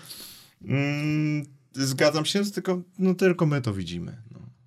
mm, 0.65 1.45
zgadzam 1.73 2.25
się, 2.25 2.45
tylko, 2.51 2.81
no 2.99 3.13
tylko 3.15 3.45
my 3.45 3.61
to 3.61 3.73
widzimy. 3.73 4.17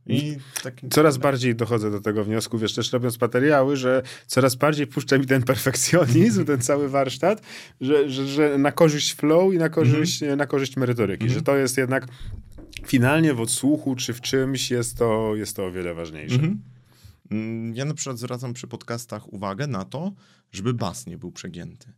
I 0.09 0.37
taki, 0.63 0.89
Coraz 0.89 1.17
bardziej 1.19 1.55
dochodzę 1.57 1.91
do 1.91 2.01
tego 2.01 2.25
wniosku, 2.25 2.59
wiesz, 2.59 2.75
też 2.75 2.93
robiąc 2.93 3.21
materiały, 3.21 3.77
że 3.77 4.03
coraz 4.27 4.55
bardziej 4.55 4.87
puszcza 4.87 5.19
mi 5.19 5.27
ten 5.27 5.43
perfekcjonizm, 5.43 6.45
ten 6.45 6.61
cały 6.61 6.89
warsztat, 6.89 7.43
że, 7.81 8.11
że, 8.11 8.27
że 8.27 8.59
na 8.59 8.73
korzyść 8.73 9.15
flow 9.15 9.55
i 9.55 9.59
na 9.59 9.69
korzyść, 9.69 10.21
na 10.37 10.47
korzyść 10.47 10.77
merytoryki, 10.77 11.31
że 11.31 11.43
to 11.43 11.57
jest 11.57 11.77
jednak 11.77 12.07
finalnie 12.87 13.35
w 13.35 13.41
odsłuchu 13.41 13.97
czy 13.97 14.13
w 14.15 14.21
czymś 14.21 14.71
jest 14.71 14.99
to, 14.99 15.37
jest 15.37 15.57
to 15.57 15.67
o 15.67 15.73
wiele 15.73 15.95
ważniejsze. 15.95 16.35
Mhm. 16.35 16.63
Mm, 17.31 17.75
Ja 17.75 17.85
na 17.85 17.95
przykład 17.95 18.19
zwracam 18.19 18.53
przy 18.53 18.67
podcastach 18.67 19.33
uwagę 19.33 19.67
na 19.67 19.85
to, 19.85 20.13
żeby 20.53 20.75
bas 20.75 21.07
nie 21.07 21.19
był 21.19 21.33
przegięty. 21.33 21.93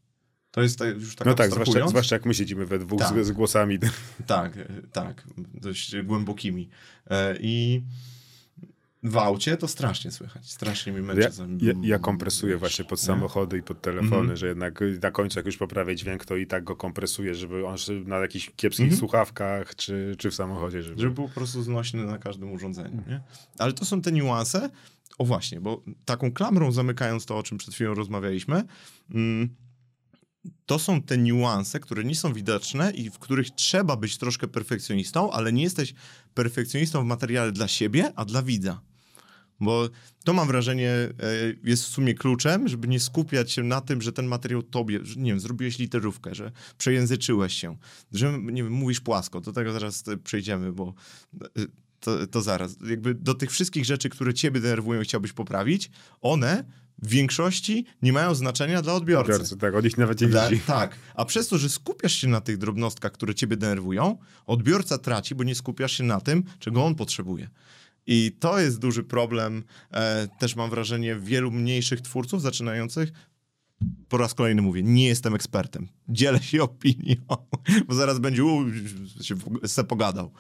To 0.51 0.63
jest 0.63 0.81
już 0.97 1.17
tak 1.17 1.27
No 1.27 1.35
tak, 1.35 1.51
zwłaszcza, 1.51 1.89
zwłaszcza 1.89 2.15
jak 2.17 2.27
my 2.27 2.35
siedzimy 2.35 2.67
we 2.67 2.79
dwóch 2.79 3.01
Tak. 3.01 3.25
z, 3.25 3.27
z 3.27 3.33
głosami. 3.33 3.79
Tak, 4.27 4.57
e, 4.57 4.67
tak, 4.93 5.25
dość 5.55 5.97
głębokimi. 6.03 6.69
E, 7.11 7.37
I 7.41 7.83
w 9.03 9.17
aucie 9.17 9.57
to 9.57 9.69
strasznie 9.69 10.11
słychać, 10.11 10.51
strasznie 10.51 10.93
mi 10.93 11.03
męczy. 11.03 11.31
Ja, 11.61 11.73
ja, 11.73 11.75
ja 11.83 11.99
kompresuję 11.99 12.57
właśnie 12.57 12.85
pod 12.85 12.99
Nie? 12.99 13.07
samochody 13.07 13.59
i 13.59 13.63
pod 13.63 13.81
telefony, 13.83 14.17
Mhm. 14.17 14.37
że 14.37 14.47
jednak 14.49 14.81
na 15.03 15.11
końcu 15.11 15.39
jak 15.39 15.47
już 15.47 15.57
poprawię 15.57 15.97
dźwięk, 15.97 16.25
to 16.25 16.37
i 16.37 16.47
tak 16.47 16.65
go 16.65 16.77
kompresuję, 16.77 17.35
żeby 17.35 17.67
on 17.67 17.77
na 18.07 18.17
jakichś 18.19 18.51
kiepskich 18.57 18.85
Mhm. 18.85 18.99
słuchawkach 18.99 19.75
czy, 19.77 20.15
czy 20.19 20.31
w 20.31 20.35
samochodzie, 20.35 20.83
żeby... 20.83 21.01
Żeby 21.01 21.15
był 21.15 21.29
po 21.29 21.35
prostu 21.35 21.63
znośny 21.63 22.05
na 22.07 22.19
każdym 22.19 22.53
urządzeniu. 22.53 23.03
Nie? 23.09 23.21
Ale 23.59 23.73
to 23.73 23.85
są 23.85 24.03
te 24.03 24.13
niuanse. 24.13 24.71
O 25.19 25.25
właśnie, 25.25 25.61
bo 25.61 25.83
taką 26.05 26.33
klamrą 26.33 26.73
zamykając 26.73 27.27
to, 27.27 27.39
o 27.39 27.43
czym 27.43 27.59
przed 27.59 27.75
chwilą 27.75 27.95
rozmawialiśmy, 27.95 28.63
mm, 29.15 29.49
to 30.67 30.79
są 30.79 31.03
te 31.03 31.19
niuanse, 31.19 31.81
które 31.81 32.05
nie 32.05 32.15
są 32.17 32.33
widoczne 32.33 32.91
i 32.91 33.11
w 33.11 33.19
których 33.19 33.51
trzeba 33.51 33.97
być 33.97 34.19
troszkę 34.19 34.49
perfekcjonistą, 34.49 35.33
ale 35.33 35.53
nie 35.53 35.63
jesteś 35.63 35.95
perfekcjonistą 36.35 37.03
w 37.03 37.07
materiale 37.07 37.53
dla 37.53 37.69
siebie, 37.69 38.13
a 38.17 38.25
dla 38.25 38.43
widza. 38.43 38.81
Bo 39.61 39.89
to 40.25 40.33
mam 40.33 40.47
wrażenie 40.47 40.91
e, 40.91 41.13
jest 41.65 41.85
w 41.85 41.89
sumie 41.89 42.15
kluczem, 42.15 42.69
żeby 42.69 42.89
nie 42.89 43.01
skupiać 43.01 43.53
się 43.53 43.63
na 43.63 43.81
tym, 43.81 44.03
że 44.03 44.13
ten 44.13 44.27
materiał 44.27 44.63
tobie, 44.63 45.01
że, 45.03 45.21
nie 45.21 45.31
wiem, 45.31 45.41
zrobiłeś 45.41 45.79
literówkę, 45.79 46.35
że 46.35 46.53
przejęzyczyłeś 46.79 47.53
się, 47.53 47.77
że 48.13 48.39
nie 48.39 48.63
wiem, 48.63 48.73
mówisz 48.73 49.01
płasko, 49.01 49.41
do 49.41 49.53
tego 49.53 49.73
zaraz 49.73 50.09
e, 50.09 50.17
przejdziemy, 50.17 50.73
bo 50.73 50.95
e, 51.43 51.49
to, 52.01 52.27
to 52.27 52.43
zaraz. 52.43 52.77
Jakby 52.91 53.15
do 53.15 53.35
tych 53.35 53.51
wszystkich 53.51 53.85
rzeczy, 53.85 54.09
które 54.09 54.35
ciebie 54.35 54.61
denerwują 54.61 55.03
chciałbyś 55.03 55.33
poprawić, 55.33 55.91
one 56.21 56.65
w 57.03 57.09
większości 57.09 57.85
nie 58.03 58.13
mają 58.13 58.35
znaczenia 58.35 58.83
dla 58.83 58.95
odbiorcy. 58.95 59.33
Odbiorcy, 59.33 59.57
tak, 59.57 59.75
od 59.75 59.85
nich 59.85 59.99
nawet 59.99 60.21
nie 60.21 60.27
Dla, 60.27 60.49
widzi. 60.49 60.63
tak, 60.63 60.97
a 61.15 61.25
przez 61.25 61.49
to, 61.49 61.59
że 61.59 61.69
skupiasz 61.69 62.13
się 62.13 62.29
na 62.29 62.41
tych 62.41 62.59
drobnostkach, 62.59 63.13
które 63.13 63.35
ciebie 63.35 63.57
denerwują, 63.57 64.19
odbiorca 64.47 64.99
traci, 64.99 65.35
bo 65.35 65.45
nie 65.45 65.55
skupiasz 65.55 65.93
się 65.93 66.05
na 66.05 66.21
tym, 66.21 66.45
czego 66.59 66.85
on 66.85 66.95
potrzebuje. 66.95 67.49
I 68.07 68.37
to 68.41 68.59
jest 68.61 68.79
duży 68.79 69.03
problem, 69.03 69.65
e, 69.91 70.29
też 70.39 70.57
mam 70.57 70.71
wrażenie, 70.71 71.17
wielu 71.17 71.51
mniejszych 71.51 72.01
twórców 72.01 72.43
zaczynających. 72.43 73.13
Po 74.09 74.17
raz 74.17 74.35
kolejny 74.35 74.63
mówię, 74.63 74.83
nie 74.83 75.07
jestem 75.07 75.35
ekspertem. 75.35 75.89
Dzielę 76.09 76.43
się 76.43 76.63
opinią, 76.63 77.15
bo 77.89 77.95
zaraz 77.95 78.19
będzie, 78.19 78.45
u, 78.45 78.65
się 79.23 79.35
se 79.67 79.85
pogadał. 79.85 80.33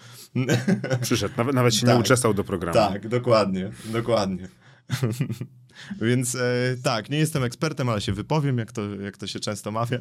Przyszedł, 1.03 1.35
nawet, 1.37 1.55
nawet 1.55 1.75
się 1.75 1.87
Tak. 1.87 1.95
nie 1.95 2.01
uczesał 2.01 2.35
do 2.35 2.45
programu. 2.45 2.75
Tak, 2.75 3.09
dokładnie, 3.09 3.71
dokładnie. 3.85 4.49
Więc 6.09 6.35
e, 6.35 6.77
tak, 6.83 7.11
nie 7.11 7.19
jestem 7.19 7.45
ekspertem, 7.45 7.89
ale 7.89 8.01
się 8.01 8.13
wypowiem, 8.13 8.59
jak 8.59 8.73
to, 8.73 8.95
jak 8.95 9.17
to 9.17 9.27
się 9.27 9.41
często 9.41 9.71
mawia. 9.71 9.99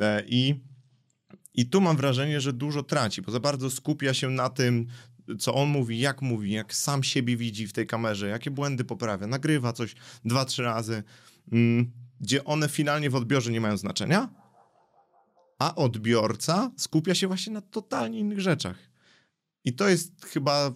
E, 0.00 0.22
I 0.26 0.54
i 1.54 1.66
tu 1.66 1.80
mam 1.80 1.96
wrażenie, 1.96 2.40
że 2.40 2.52
dużo 2.52 2.82
traci, 2.82 3.22
bo 3.22 3.32
za 3.32 3.40
bardzo 3.40 3.70
skupia 3.70 4.14
się 4.14 4.30
na 4.30 4.48
tym, 4.48 4.86
co 5.38 5.54
on 5.54 5.68
mówi, 5.68 5.98
jak 5.98 6.22
mówi, 6.22 6.50
jak 6.50 6.74
sam 6.74 7.02
siebie 7.02 7.36
widzi 7.36 7.66
w 7.66 7.72
tej 7.72 7.86
kamerze, 7.86 8.28
jakie 8.28 8.50
błędy 8.50 8.84
poprawia, 8.84 9.26
nagrywa 9.26 9.72
coś 9.72 9.94
dwa, 10.24 10.44
trzy 10.44 10.62
razy, 10.62 11.02
mm, 11.52 11.90
gdzie 12.20 12.44
one 12.44 12.68
finalnie 12.68 13.10
w 13.10 13.14
odbiorze 13.14 13.52
nie 13.52 13.60
mają 13.60 13.76
znaczenia, 13.76 14.28
a 15.58 15.74
odbiorca 15.74 16.70
skupia 16.76 17.14
się 17.14 17.26
właśnie 17.26 17.52
na 17.52 17.60
totalnie 17.60 18.18
innych 18.18 18.40
rzeczach. 18.40 18.76
I 19.64 19.72
to 19.72 19.88
jest 19.88 20.24
chyba 20.24 20.72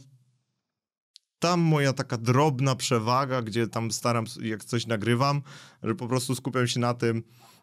tam 1.43 1.61
moja 1.61 1.93
taka 1.93 2.17
drobna 2.17 2.77
przewaga, 2.77 3.43
gdzie 3.43 3.67
tam 3.67 3.91
staram, 3.91 4.25
jak 4.43 4.65
coś 4.65 4.87
nagrywam, 4.87 5.43
że 5.83 5.95
po 5.95 6.09
prostu 6.09 6.35
skupiam 6.35 6.67
się 6.67 6.81
na 6.81 6.95
tym, 6.95 7.23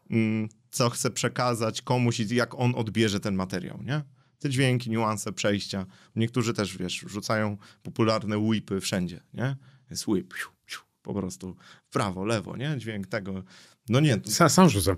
mm, 0.09 0.49
co 0.71 0.89
chcę 0.89 1.11
przekazać 1.11 1.81
komuś 1.81 2.19
i 2.19 2.35
jak 2.35 2.59
on 2.59 2.75
odbierze 2.75 3.19
ten 3.19 3.35
materiał, 3.35 3.79
nie? 3.83 4.01
Te 4.39 4.49
dźwięki, 4.49 4.89
niuanse, 4.89 5.33
przejścia. 5.33 5.85
Niektórzy 6.15 6.53
też, 6.53 6.77
wiesz, 6.77 7.05
rzucają 7.07 7.57
popularne 7.83 8.37
whipy 8.37 8.81
wszędzie, 8.81 9.23
nie? 9.33 9.55
Jest 9.89 10.07
whip, 10.07 10.33
siu, 10.37 10.49
siu, 10.67 10.81
po 11.13 11.19
prostu 11.19 11.55
w 11.85 11.89
prawo, 11.93 12.25
lewo, 12.25 12.57
nie? 12.57 12.75
Dźwięk 12.77 13.07
tego. 13.07 13.43
No 13.89 13.99
nie. 13.99 14.19
Sam, 14.25 14.49
sam 14.49 14.69
rzucam. 14.69 14.95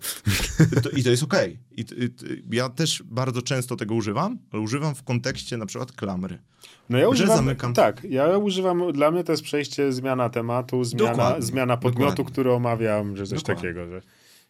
To, 0.83 0.89
I 0.89 1.03
to 1.03 1.09
jest 1.09 1.23
okej. 1.23 1.59
Okay. 1.73 2.43
ja 2.51 2.69
też 2.69 3.03
bardzo 3.05 3.41
często 3.41 3.75
tego 3.75 3.95
używam, 3.95 4.39
ale 4.51 4.61
używam 4.61 4.95
w 4.95 5.03
kontekście 5.03 5.57
na 5.57 5.65
przykład 5.65 5.91
klamry. 5.91 6.39
No 6.89 6.97
ja 6.97 7.09
używam, 7.09 7.37
zamykam... 7.37 7.73
tak, 7.73 8.03
ja 8.03 8.37
używam, 8.37 8.91
dla 8.93 9.11
mnie 9.11 9.23
to 9.23 9.31
jest 9.31 9.43
przejście, 9.43 9.93
zmiana 9.93 10.29
tematu, 10.29 10.83
zmiana, 10.83 11.35
zmiana 11.39 11.77
podmiotu, 11.77 12.09
Dokładnie. 12.09 12.31
który 12.31 12.53
omawiam, 12.53 13.17
że 13.17 13.27
coś 13.27 13.39
Dokładnie. 13.39 13.61
takiego. 13.61 13.89
Że... 13.89 14.01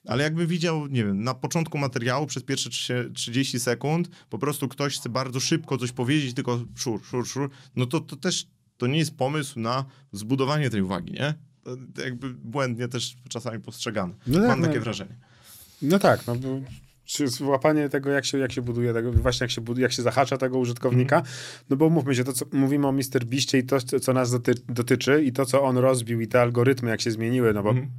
Ale 0.08 0.24
jakby 0.24 0.48
widział, 0.48 0.88
nie 0.88 1.06
wiem, 1.06 1.24
na 1.24 1.34
początku 1.34 1.78
materiału 1.78 2.28
przez 2.28 2.44
pierwsze 2.44 2.70
30 3.14 3.60
sekund 3.60 4.10
po 4.30 4.38
prostu 4.38 4.68
ktoś 4.68 4.98
chce 4.98 5.10
bardzo 5.10 5.40
szybko 5.40 5.78
coś 5.78 5.92
powiedzieć, 5.92 6.34
tylko 6.34 6.60
szur, 6.76 7.04
szur, 7.04 7.28
szur, 7.28 7.50
no 7.76 7.86
to, 7.86 8.00
to 8.00 8.16
też 8.16 8.48
to 8.78 8.88
nie 8.88 8.98
jest 8.98 9.18
pomysł 9.18 9.60
na 9.60 9.86
zbudowanie 10.12 10.70
tej 10.70 10.82
uwagi, 10.82 11.14
nie? 11.14 11.34
To 11.64 12.02
jakby 12.02 12.30
błędnie 12.30 12.88
też 12.88 13.16
czasami 13.30 13.60
postrzegane. 13.60 14.14
No 14.28 14.40
tak, 14.40 14.48
Mam 14.48 14.62
takie 14.62 14.76
no, 14.76 14.82
wrażenie. 14.82 15.16
No 15.82 16.00
tak, 16.00 16.28
no 16.28 16.36
złapanie 17.26 17.90
tego, 17.90 18.10
jak 18.10 18.26
się, 18.26 18.38
jak 18.38 18.52
się 18.52 18.62
buduje 18.62 18.94
tego, 18.94 19.12
właśnie 19.12 19.44
jak 19.44 19.52
się, 19.52 19.62
buduje, 19.62 19.84
jak 19.84 19.92
się 19.92 20.02
zahacza 20.02 20.38
tego 20.38 20.60
użytkownika, 20.60 21.16
mm. 21.16 21.28
no 21.70 21.76
bo 21.76 21.90
mówmy 21.90 22.16
się, 22.16 22.24
to 22.24 22.34
co 22.34 22.46
mówimy 22.52 22.88
o 22.88 22.92
Mr. 22.92 23.26
Biście 23.26 23.58
i 23.58 23.64
to, 23.64 23.78
co 24.02 24.14
nas 24.14 24.32
doty 24.32 24.54
dotyczy 24.70 25.24
i 25.24 25.32
to, 25.32 25.46
co 25.46 25.64
on 25.64 25.78
rozbił 25.78 26.22
i 26.22 26.28
te 26.28 26.42
algorytmy, 26.42 26.90
jak 26.90 27.02
się 27.02 27.12
zmieniły, 27.12 27.54
no 27.54 27.64
bo 27.64 27.72
mm 27.72 27.92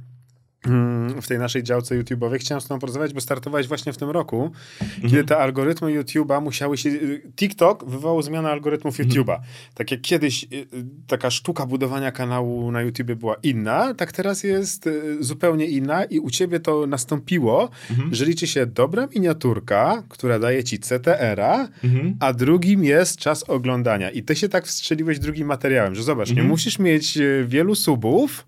w 1.21 1.27
tej 1.27 1.39
naszej 1.39 1.63
działce 1.63 1.99
YouTube'owej. 1.99 2.39
Chciałem 2.39 2.61
z 2.61 2.67
tobą 2.67 2.79
porozmawiać, 2.79 3.13
bo 3.13 3.21
startowałeś 3.21 3.67
właśnie 3.67 3.93
w 3.93 3.97
tym 3.97 4.09
roku, 4.09 4.51
mhm. 4.81 5.09
kiedy 5.09 5.23
te 5.23 5.37
algorytmy 5.37 5.87
YouTube'a 5.87 6.41
musiały 6.41 6.77
się... 6.77 6.89
TikTok 7.35 7.89
wywołał 7.89 8.21
zmianę 8.21 8.49
algorytmów 8.49 8.99
mhm. 8.99 9.09
YouTube'a. 9.09 9.39
Tak 9.73 9.91
jak 9.91 10.01
kiedyś 10.01 10.43
y, 10.43 10.47
y, 10.55 10.67
taka 11.07 11.31
sztuka 11.31 11.65
budowania 11.65 12.11
kanału 12.11 12.71
na 12.71 12.81
YouTubie 12.81 13.15
była 13.15 13.35
inna, 13.43 13.93
tak 13.93 14.11
teraz 14.11 14.43
jest 14.43 14.87
y, 14.87 15.23
zupełnie 15.23 15.65
inna 15.65 16.03
i 16.03 16.19
u 16.19 16.29
ciebie 16.29 16.59
to 16.59 16.87
nastąpiło, 16.87 17.69
mhm. 17.91 18.15
że 18.15 18.25
liczy 18.25 18.47
się 18.47 18.65
dobra 18.65 19.07
miniaturka, 19.15 20.03
która 20.09 20.39
daje 20.39 20.63
ci 20.63 20.79
CTR-a, 20.79 21.67
mhm. 21.83 22.17
a 22.19 22.33
drugim 22.33 22.83
jest 22.83 23.17
czas 23.17 23.43
oglądania. 23.43 24.11
I 24.11 24.23
ty 24.23 24.35
się 24.35 24.49
tak 24.49 24.65
wstrzeliłeś 24.67 25.19
drugim 25.19 25.47
materiałem, 25.47 25.95
że 25.95 26.03
zobacz, 26.03 26.27
nie 26.29 26.33
mhm. 26.33 26.49
musisz 26.49 26.79
mieć 26.79 27.19
wielu 27.45 27.75
subów, 27.75 28.45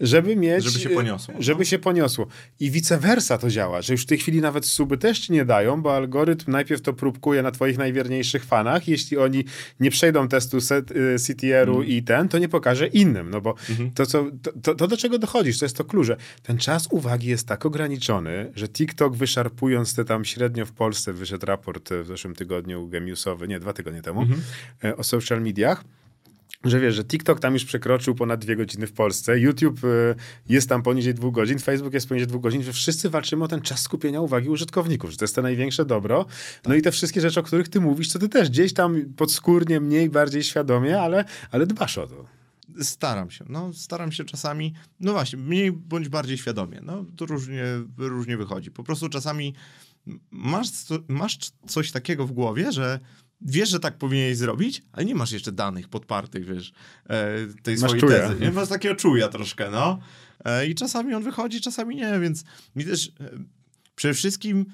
żeby 0.00 0.36
mieć... 0.36 0.64
Żeby 0.64 0.78
się 0.78 0.90
poniosło. 0.90 1.34
Żeby 1.38 1.58
no. 1.58 1.64
się 1.64 1.78
poniosło. 1.78 2.26
I 2.60 2.70
vice 2.70 2.98
versa 2.98 3.38
to 3.38 3.50
działa, 3.50 3.82
że 3.82 3.92
już 3.92 4.02
w 4.02 4.06
tej 4.06 4.18
chwili 4.18 4.40
nawet 4.40 4.66
suby 4.66 4.98
też 4.98 5.18
ci 5.18 5.32
nie 5.32 5.44
dają, 5.44 5.82
bo 5.82 5.96
algorytm 5.96 6.50
najpierw 6.50 6.82
to 6.82 6.92
próbkuje 6.92 7.42
na 7.42 7.50
twoich 7.50 7.78
najwierniejszych 7.78 8.44
fanach. 8.44 8.88
Jeśli 8.88 9.18
oni 9.18 9.44
nie 9.80 9.90
przejdą 9.90 10.28
testu 10.28 10.58
CTR-u 11.26 11.76
mm. 11.76 11.86
i 11.86 12.02
ten, 12.02 12.28
to 12.28 12.38
nie 12.38 12.48
pokaże 12.48 12.86
innym, 12.86 13.30
no 13.30 13.40
bo 13.40 13.54
mm 13.70 13.82
-hmm. 13.82 13.94
to, 13.94 14.06
co, 14.06 14.26
to, 14.62 14.74
to, 14.74 14.88
do 14.88 14.96
czego 14.96 15.18
dochodzisz, 15.18 15.58
to 15.58 15.64
jest 15.64 15.76
to 15.76 15.84
klucze. 15.84 16.16
Ten 16.42 16.58
czas 16.58 16.88
uwagi 16.90 17.28
jest 17.28 17.48
tak 17.48 17.66
ograniczony, 17.66 18.52
że 18.54 18.68
TikTok 18.68 19.16
wyszarpując 19.16 19.94
te 19.94 20.04
tam 20.04 20.24
średnio 20.24 20.66
w 20.66 20.72
Polsce, 20.72 21.12
wyszedł 21.12 21.46
raport 21.46 21.90
w 21.92 22.06
zeszłym 22.06 22.34
tygodniu 22.34 22.88
gemiusowy, 22.88 23.48
nie, 23.48 23.60
dwa 23.60 23.72
tygodnie 23.72 24.02
temu, 24.02 24.22
mm 24.22 24.40
-hmm. 24.82 24.92
o 24.96 25.04
social 25.04 25.42
mediach, 25.42 25.84
że 26.64 26.80
wiesz, 26.80 26.94
że 26.94 27.04
TikTok 27.04 27.40
tam 27.40 27.54
już 27.54 27.64
przekroczył 27.64 28.14
ponad 28.14 28.40
dwie 28.40 28.56
godziny 28.56 28.86
w 28.86 28.92
Polsce, 28.92 29.38
YouTube 29.38 29.84
y, 29.84 30.14
jest 30.48 30.68
tam 30.68 30.82
poniżej 30.82 31.14
dwóch 31.14 31.34
godzin, 31.34 31.58
Facebook 31.58 31.94
jest 31.94 32.08
poniżej 32.08 32.26
dwóch 32.26 32.42
godzin, 32.42 32.62
że 32.62 32.72
wszyscy 32.72 33.10
walczymy 33.10 33.44
o 33.44 33.48
ten 33.48 33.60
czas 33.60 33.80
skupienia 33.80 34.20
uwagi 34.20 34.48
użytkowników, 34.48 35.10
że 35.10 35.16
to 35.16 35.24
jest 35.24 35.34
to 35.34 35.42
największe 35.42 35.84
dobro. 35.84 36.26
No 36.66 36.74
i 36.74 36.82
te 36.82 36.92
wszystkie 36.92 37.20
rzeczy, 37.20 37.40
o 37.40 37.42
których 37.42 37.68
ty 37.68 37.80
mówisz, 37.80 38.12
to 38.12 38.18
ty 38.18 38.28
też 38.28 38.50
gdzieś 38.50 38.74
tam 38.74 39.02
podskórnie, 39.16 39.80
mniej, 39.80 40.10
bardziej 40.10 40.42
świadomie, 40.42 41.00
ale, 41.00 41.24
ale 41.50 41.66
dbasz 41.66 41.98
o 41.98 42.06
to. 42.06 42.24
Staram 42.82 43.30
się, 43.30 43.44
no 43.48 43.72
staram 43.72 44.12
się 44.12 44.24
czasami, 44.24 44.74
no 45.00 45.12
właśnie, 45.12 45.38
mniej 45.38 45.72
bądź 45.72 46.08
bardziej 46.08 46.38
świadomie, 46.38 46.80
no 46.82 47.04
to 47.16 47.26
różnie, 47.26 47.64
różnie 47.98 48.36
wychodzi. 48.36 48.70
Po 48.70 48.84
prostu 48.84 49.08
czasami 49.08 49.54
masz, 50.30 50.68
masz 51.08 51.38
coś 51.66 51.92
takiego 51.92 52.26
w 52.26 52.32
głowie, 52.32 52.72
że 52.72 53.00
wiesz, 53.44 53.68
że 53.68 53.80
tak 53.80 53.98
powinieneś 53.98 54.36
zrobić, 54.36 54.82
ale 54.92 55.04
nie 55.04 55.14
masz 55.14 55.32
jeszcze 55.32 55.52
danych 55.52 55.88
podpartych, 55.88 56.44
wiesz, 56.44 56.72
e, 57.06 57.36
tej 57.62 57.76
masz 57.76 57.90
swojej 57.90 58.00
czuja. 58.00 58.28
tezy. 58.28 58.40
Nie? 58.40 58.50
Masz 58.50 58.68
takiego 58.68 58.94
czuja 58.94 59.28
troszkę, 59.28 59.70
no. 59.70 59.98
E, 60.44 60.66
I 60.66 60.74
czasami 60.74 61.14
on 61.14 61.22
wychodzi, 61.22 61.60
czasami 61.60 61.96
nie, 61.96 62.20
więc 62.20 62.44
mi 62.76 62.84
też 62.84 63.12
e, 63.20 63.30
przede 63.96 64.14
wszystkim 64.14 64.66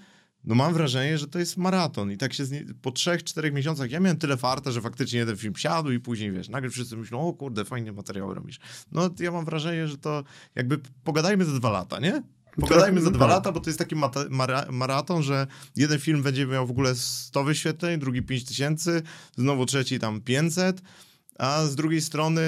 no 0.45 0.55
mam 0.55 0.75
wrażenie, 0.75 1.19
że 1.19 1.27
to 1.27 1.39
jest 1.39 1.57
maraton 1.57 2.13
i 2.13 2.17
tak 2.17 2.33
się 2.33 2.45
nie, 2.45 2.65
po 2.83 2.91
trzech, 2.91 3.25
czterech 3.25 3.53
miesiącach 3.53 3.91
ja 3.91 4.01
miałem 4.01 4.19
tyle 4.19 4.37
farta, 4.37 4.71
że 4.71 4.81
faktycznie 4.81 5.19
jeden 5.19 5.37
film 5.37 5.55
siadł 5.57 5.91
i 5.91 6.01
później, 6.01 6.33
wiesz, 6.33 6.49
nagle 6.49 6.71
wszyscy 6.71 6.97
myślą, 6.97 7.21
o 7.21 7.33
kurde, 7.33 7.65
fajnie 7.65 7.93
materiały 7.93 8.35
robisz. 8.35 8.59
No 8.93 9.11
ja 9.21 9.31
mam 9.31 9.45
wrażenie, 9.45 9.89
że 9.89 9.99
to 9.99 10.25
jakby 10.55 10.79
pogadajmy 11.05 11.45
za 11.45 11.53
dwa 11.53 11.71
lata, 11.71 12.01
nie? 12.01 12.23
Pogadajmy 12.57 13.01
za 13.01 13.11
dwa 13.11 13.27
lata, 13.27 13.53
bo 13.53 13.61
to 13.61 13.71
jest 13.71 13.79
taki 13.79 13.95
maraton, 14.71 15.23
że 15.23 15.47
jeden 15.77 15.99
film 15.99 16.23
będzie 16.23 16.47
miał 16.47 16.67
w 16.67 16.71
ogóle 16.71 16.95
100 16.95 17.45
wyświetleń, 17.45 18.01
drugi 18.01 18.23
5000, 18.23 19.03
znowu 19.37 19.67
trzeci 19.67 19.99
tam 19.99 20.21
500, 20.21 20.83
a 21.39 21.67
z 21.67 21.77
drugiej 21.77 22.01
strony 22.01 22.41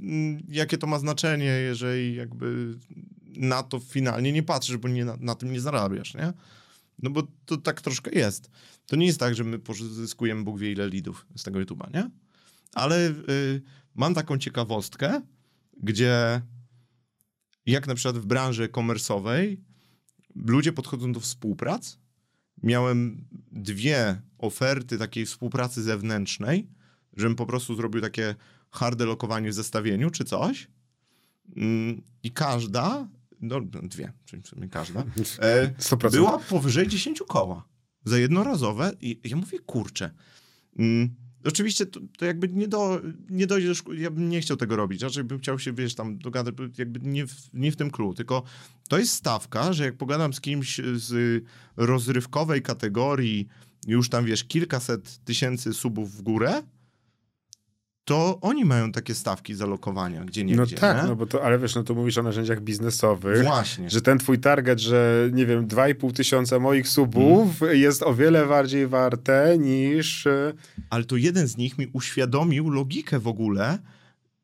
mm, 0.00 0.42
jakie 0.48 0.78
to 0.78 0.86
ma 0.86 0.98
znaczenie, 0.98 1.44
jeżeli 1.44 2.16
jakby 2.16 2.78
na 3.36 3.62
to 3.62 3.80
finalnie 3.80 4.32
nie 4.32 4.42
patrzysz, 4.42 4.76
bo 4.76 4.88
nie, 4.88 5.04
na, 5.04 5.16
na 5.20 5.34
tym 5.34 5.52
nie 5.52 5.60
zarabiasz, 5.60 6.14
nie? 6.14 6.32
No 7.02 7.10
bo 7.10 7.22
to 7.46 7.56
tak 7.56 7.80
troszkę 7.80 8.10
jest. 8.10 8.50
To 8.86 8.96
nie 8.96 9.06
jest 9.06 9.20
tak, 9.20 9.34
że 9.34 9.44
my 9.44 9.58
pozyskujemy 9.58 10.44
Bóg 10.44 10.58
wie 10.58 10.72
ile 10.72 10.88
lidów 10.88 11.26
z 11.36 11.42
tego 11.42 11.58
YouTube'a, 11.58 11.94
nie? 11.94 12.10
Ale 12.74 13.08
y, 13.08 13.62
mam 13.94 14.14
taką 14.14 14.38
ciekawostkę, 14.38 15.20
gdzie 15.82 16.42
jak 17.70 17.86
na 17.86 17.94
przykład 17.94 18.18
w 18.18 18.26
branży 18.26 18.68
komersowej 18.68 19.60
ludzie 20.34 20.72
podchodzą 20.72 21.12
do 21.12 21.20
współprac. 21.20 21.98
Miałem 22.62 23.24
dwie 23.52 24.22
oferty 24.38 24.98
takiej 24.98 25.26
współpracy 25.26 25.82
zewnętrznej, 25.82 26.70
żebym 27.16 27.36
po 27.36 27.46
prostu 27.46 27.74
zrobił 27.74 28.00
takie 28.00 28.34
harde 28.70 29.04
lokowanie 29.06 29.50
w 29.50 29.54
zestawieniu 29.54 30.10
czy 30.10 30.24
coś. 30.24 30.68
Mm, 31.56 32.02
I 32.22 32.30
każda, 32.30 33.08
no 33.40 33.60
dwie, 33.82 34.12
czyli 34.24 34.42
w 34.42 34.48
sumie 34.48 34.68
każda, 34.68 35.04
e, 35.38 35.74
była 36.10 36.38
powyżej 36.38 36.88
10 36.88 37.22
koła 37.28 37.64
za 38.04 38.18
jednorazowe. 38.18 38.92
I 39.00 39.20
ja 39.24 39.36
mówię, 39.36 39.58
kurczę. 39.58 40.10
Oczywiście 41.44 41.86
to, 41.86 42.00
to, 42.18 42.24
jakby 42.24 42.48
nie, 42.48 42.68
do, 42.68 43.00
nie 43.30 43.46
dojdzie 43.46 43.68
do 43.68 43.74
szkół, 43.74 43.94
ja 43.94 44.10
bym 44.10 44.28
nie 44.28 44.40
chciał 44.40 44.56
tego 44.56 44.76
robić, 44.76 45.02
raczej 45.02 45.24
bym 45.24 45.38
chciał 45.38 45.58
się, 45.58 45.72
wiesz, 45.72 45.94
tam 45.94 46.18
dogadać, 46.18 46.54
jakby 46.78 47.00
nie 47.02 47.26
w, 47.26 47.34
nie 47.54 47.72
w 47.72 47.76
tym 47.76 47.90
clue, 47.90 48.14
tylko 48.14 48.42
to 48.88 48.98
jest 48.98 49.12
stawka, 49.12 49.72
że 49.72 49.84
jak 49.84 49.96
pogadam 49.96 50.32
z 50.32 50.40
kimś 50.40 50.80
z 50.94 51.44
rozrywkowej 51.76 52.62
kategorii, 52.62 53.48
już 53.86 54.08
tam, 54.08 54.24
wiesz, 54.24 54.44
kilkaset 54.44 55.24
tysięcy 55.24 55.72
subów 55.72 56.16
w 56.16 56.22
górę, 56.22 56.62
to 58.04 58.38
oni 58.40 58.64
mają 58.64 58.92
takie 58.92 59.14
stawki 59.14 59.54
zalokowania, 59.54 60.24
gdzie 60.24 60.44
nie 60.44 60.56
No 60.56 60.66
tak, 60.66 61.02
nie? 61.02 61.08
no 61.08 61.16
bo 61.16 61.26
to, 61.26 61.44
ale 61.44 61.58
wiesz, 61.58 61.74
no 61.74 61.82
to 61.82 61.94
mówisz 61.94 62.18
o 62.18 62.22
narzędziach 62.22 62.60
biznesowych. 62.60 63.44
Właśnie. 63.44 63.90
Że 63.90 64.00
ten 64.00 64.18
twój 64.18 64.38
target, 64.38 64.80
że 64.80 65.30
nie 65.32 65.46
wiem, 65.46 65.68
2,5 65.68 66.12
tysiąca 66.12 66.58
moich 66.58 66.88
subów 66.88 67.62
mm. 67.62 67.78
jest 67.78 68.02
o 68.02 68.14
wiele 68.14 68.46
bardziej 68.46 68.86
warte 68.86 69.58
niż... 69.58 70.26
E, 70.26 70.52
ale 70.90 71.04
to 71.04 71.16
jeden 71.16 71.48
z 71.48 71.56
nich 71.56 71.78
mi 71.78 71.86
uświadomił 71.92 72.70
logikę 72.70 73.18
w 73.18 73.28
ogóle, 73.28 73.78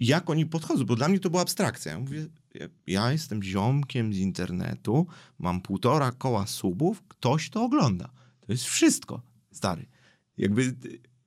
jak 0.01 0.31
oni 0.31 0.47
podchodzą, 0.47 0.85
bo 0.85 0.97
dla 0.97 1.09
mnie 1.09 1.21
to 1.21 1.31
była 1.31 1.43
abstrakcja. 1.43 1.93
Ja 1.93 1.99
mówię, 1.99 2.27
ja 2.87 3.13
jestem 3.13 3.43
ziomkiem 3.43 4.15
z 4.15 4.19
internetu, 4.19 5.07
mam 5.39 5.61
półtora 5.61 6.13
koła 6.13 6.47
subów, 6.47 7.03
ktoś 7.09 7.51
to 7.51 7.65
ogląda. 7.65 8.11
To 8.41 8.53
jest 8.53 8.65
wszystko, 8.65 9.23
stary. 9.53 9.87
Jakby 10.39 10.75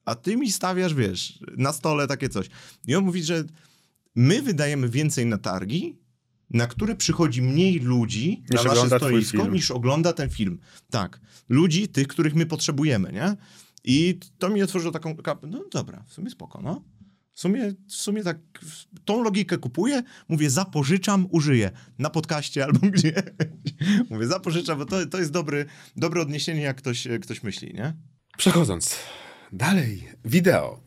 a 0.10 0.16
ty 0.16 0.38
mi 0.38 0.52
stawiasz, 0.52 0.94
wiesz, 0.94 1.40
na 1.58 1.74
stole 1.74 2.08
takie 2.08 2.30
coś. 2.30 2.50
I 2.88 2.96
on 2.96 3.04
mówi, 3.04 3.24
że 3.24 3.44
my 4.16 4.42
wydajemy 4.42 4.90
więcej 4.90 5.26
na 5.26 5.38
targi, 5.38 6.00
na 6.50 6.68
które 6.68 6.96
przychodzi 6.96 7.42
mniej 7.42 7.80
ludzi 7.80 8.44
niż 8.52 8.64
na 8.64 8.74
nasze 8.74 8.98
stoisko, 8.98 9.48
niż 9.48 9.72
ogląda 9.72 10.14
ten 10.14 10.30
film. 10.30 10.60
Tak. 10.90 11.20
Ludzi, 11.50 11.88
tych, 11.88 12.08
których 12.08 12.36
my 12.36 12.46
potrzebujemy, 12.46 13.12
nie? 13.12 13.36
I 13.84 14.20
to 14.38 14.50
mi 14.50 14.64
otworzyło 14.64 14.92
taką... 14.92 15.16
No 15.48 15.64
dobra, 15.72 16.04
w 16.08 16.14
sumie 16.14 16.30
spoko, 16.30 16.62
no. 16.62 16.84
W 17.34 17.40
sumie, 17.40 17.74
w 17.88 17.94
sumie 17.94 18.24
tak 18.24 18.38
tą 19.06 19.24
logikę 19.24 19.58
kupuję, 19.58 20.04
mówię 20.30 20.50
zapożyczam, 20.50 21.28
użyję 21.32 21.72
na 22.00 22.10
podcaście 22.10 22.64
albo 22.64 22.80
gdzie. 22.96 23.24
mówię 24.10 24.28
zapożyczam, 24.28 24.78
bo 24.78 24.86
to, 24.86 25.06
to 25.06 25.20
jest 25.20 25.32
dobry, 25.32 25.66
dobre 25.96 26.22
odniesienie, 26.22 26.62
jak 26.62 26.78
ktoś, 26.78 27.08
ktoś 27.22 27.44
myśli, 27.44 27.74
nie? 27.74 27.94
Przechodząc 28.38 28.96
Dalej, 29.54 30.04
wideo. 30.26 30.80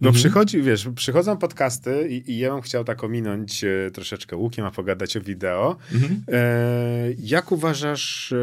Bo 0.00 0.08
mhm. 0.08 0.14
przychodzi, 0.14 0.62
wiesz, 0.62 0.88
przychodzą 0.94 1.36
podcasty 1.36 2.08
i, 2.08 2.30
i, 2.30 2.38
ja 2.38 2.52
bym 2.52 2.60
chciał 2.60 2.84
tak 2.84 3.04
ominąć 3.04 3.64
e, 3.64 3.90
troszeczkę 3.90 4.36
łukiem, 4.36 4.64
a 4.64 4.70
pogadać 4.70 5.16
o 5.16 5.20
wideo. 5.20 5.76
Mhm. 5.92 6.22
E, 6.28 7.12
jak 7.18 7.52
uważasz 7.52 8.32
e, 8.32 8.36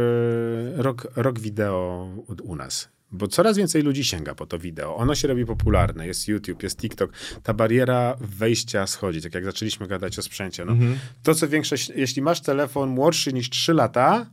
rok, 0.76 1.07
rok 1.15 1.39
wideo 1.39 2.09
u, 2.28 2.51
u, 2.51 2.55
nas? 2.55 2.89
bo 3.11 3.28
coraz 3.28 3.57
więcej 3.57 3.82
ludzi 3.82 4.03
sięga 4.03 4.36
po 4.36 4.45
to 4.45 4.59
wideo. 4.59 4.95
Ono 4.95 5.15
się 5.15 5.28
robi 5.28 5.45
popularne, 5.45 6.07
jest 6.07 6.28
YouTube, 6.28 6.63
jest 6.63 6.80
TikTok. 6.80 7.11
Ta 7.43 7.53
bariera 7.53 8.17
wejścia 8.22 8.88
schodzi, 8.88 9.22
tak 9.22 9.34
jak 9.34 9.45
zaczęliśmy 9.45 9.88
gadać 9.88 10.20
o 10.20 10.22
sprzęcie. 10.22 10.65
No, 10.65 10.76
To, 11.24 11.36
co 11.36 11.47
większość, 11.47 11.91
jeśli 11.95 12.22
masz 12.22 12.41
telefon 12.41 12.89
młodszy 12.89 13.34
niż 13.34 13.49
3 13.49 13.74
lata, 13.74 14.26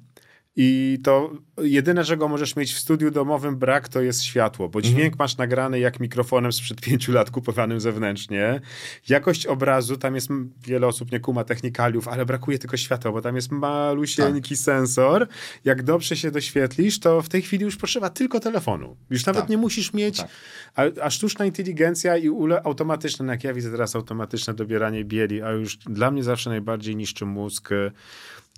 i 0.59 0.99
to 1.03 1.31
jedyne, 1.63 2.05
czego 2.05 2.29
możesz 2.29 2.57
mieć 2.57 2.73
w 2.73 2.79
studiu 2.79 3.11
domowym 3.11 3.57
brak, 3.57 3.89
to 3.89 4.01
jest 4.03 4.23
światło, 4.23 4.69
bo 4.69 4.83
dźwięk 4.83 4.99
Mhm. 4.99 5.15
masz 5.19 5.37
nagrany 5.37 5.79
jak 5.79 6.01
mikrofonem 6.01 6.53
sprzed 6.53 6.81
pięciu 6.81 7.13
lat 7.13 7.31
kupowanym 7.31 7.81
zewnętrznie. 7.81 8.61
Jakość 9.09 9.47
obrazu, 9.47 9.97
tam 9.97 10.15
jest 10.15 10.29
wiele 10.67 10.87
osób 10.87 11.13
nie 11.13 11.21
kuma 11.21 11.45
technikaliów, 11.45 12.09
ale 12.09 12.27
brakuje 12.27 12.59
tylko 12.59 12.77
światła, 12.77 13.13
bo 13.13 13.23
tam 13.23 13.37
jest 13.37 13.51
malusieńki 13.53 14.55
Tak. 14.55 14.59
sensor. 14.65 15.27
Jak 15.65 15.83
dobrze 15.83 16.17
się 16.17 16.31
doświetlisz, 16.31 17.01
to 17.01 17.23
w 17.23 17.29
tej 17.29 17.43
chwili 17.43 17.65
już 17.65 17.77
potrzeba 17.77 18.11
tylko 18.11 18.41
telefonu. 18.41 18.97
Już 19.11 19.27
nawet 19.27 19.43
Tak. 19.43 19.51
nie 19.51 19.57
musisz 19.57 19.93
mieć, 19.93 20.17
Tak. 20.19 20.29
a, 20.75 20.83
a 21.03 21.11
sztuczna 21.11 21.45
inteligencja 21.45 22.17
i 22.17 22.29
ule 22.29 22.63
automatyczne, 22.63 23.27
no 23.27 23.33
jak 23.33 23.45
ja 23.45 23.55
widzę 23.55 23.71
teraz 23.71 23.97
automatyczne 23.97 24.55
dobieranie 24.55 25.05
bieli, 25.05 25.43
a 25.43 25.51
już 25.51 25.77
dla 25.77 26.11
mnie 26.11 26.23
zawsze 26.25 26.51
najbardziej 26.51 26.97
niszczy 26.97 27.27
mózg 27.27 27.73
y, 27.73 27.93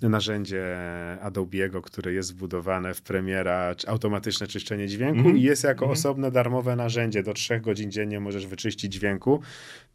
narzędzie 0.01 0.77
Adobe'ego, 1.23 1.81
które 1.81 2.13
jest 2.13 2.33
wbudowane 2.33 2.93
w 2.93 3.01
Premiera, 3.01 3.75
automatyczne 3.87 4.47
czyszczenie 4.47 4.87
dźwięku 4.87 5.17
Mhm. 5.19 5.37
i 5.37 5.41
jest 5.41 5.63
jako 5.63 5.85
osobne 5.89 6.31
darmowe 6.31 6.75
narzędzie. 6.75 7.23
Do 7.23 7.33
trzech 7.33 7.61
godzin 7.61 7.91
dziennie 7.91 8.19
możesz 8.19 8.47
wyczyścić 8.47 8.93
dźwięku. 8.93 9.41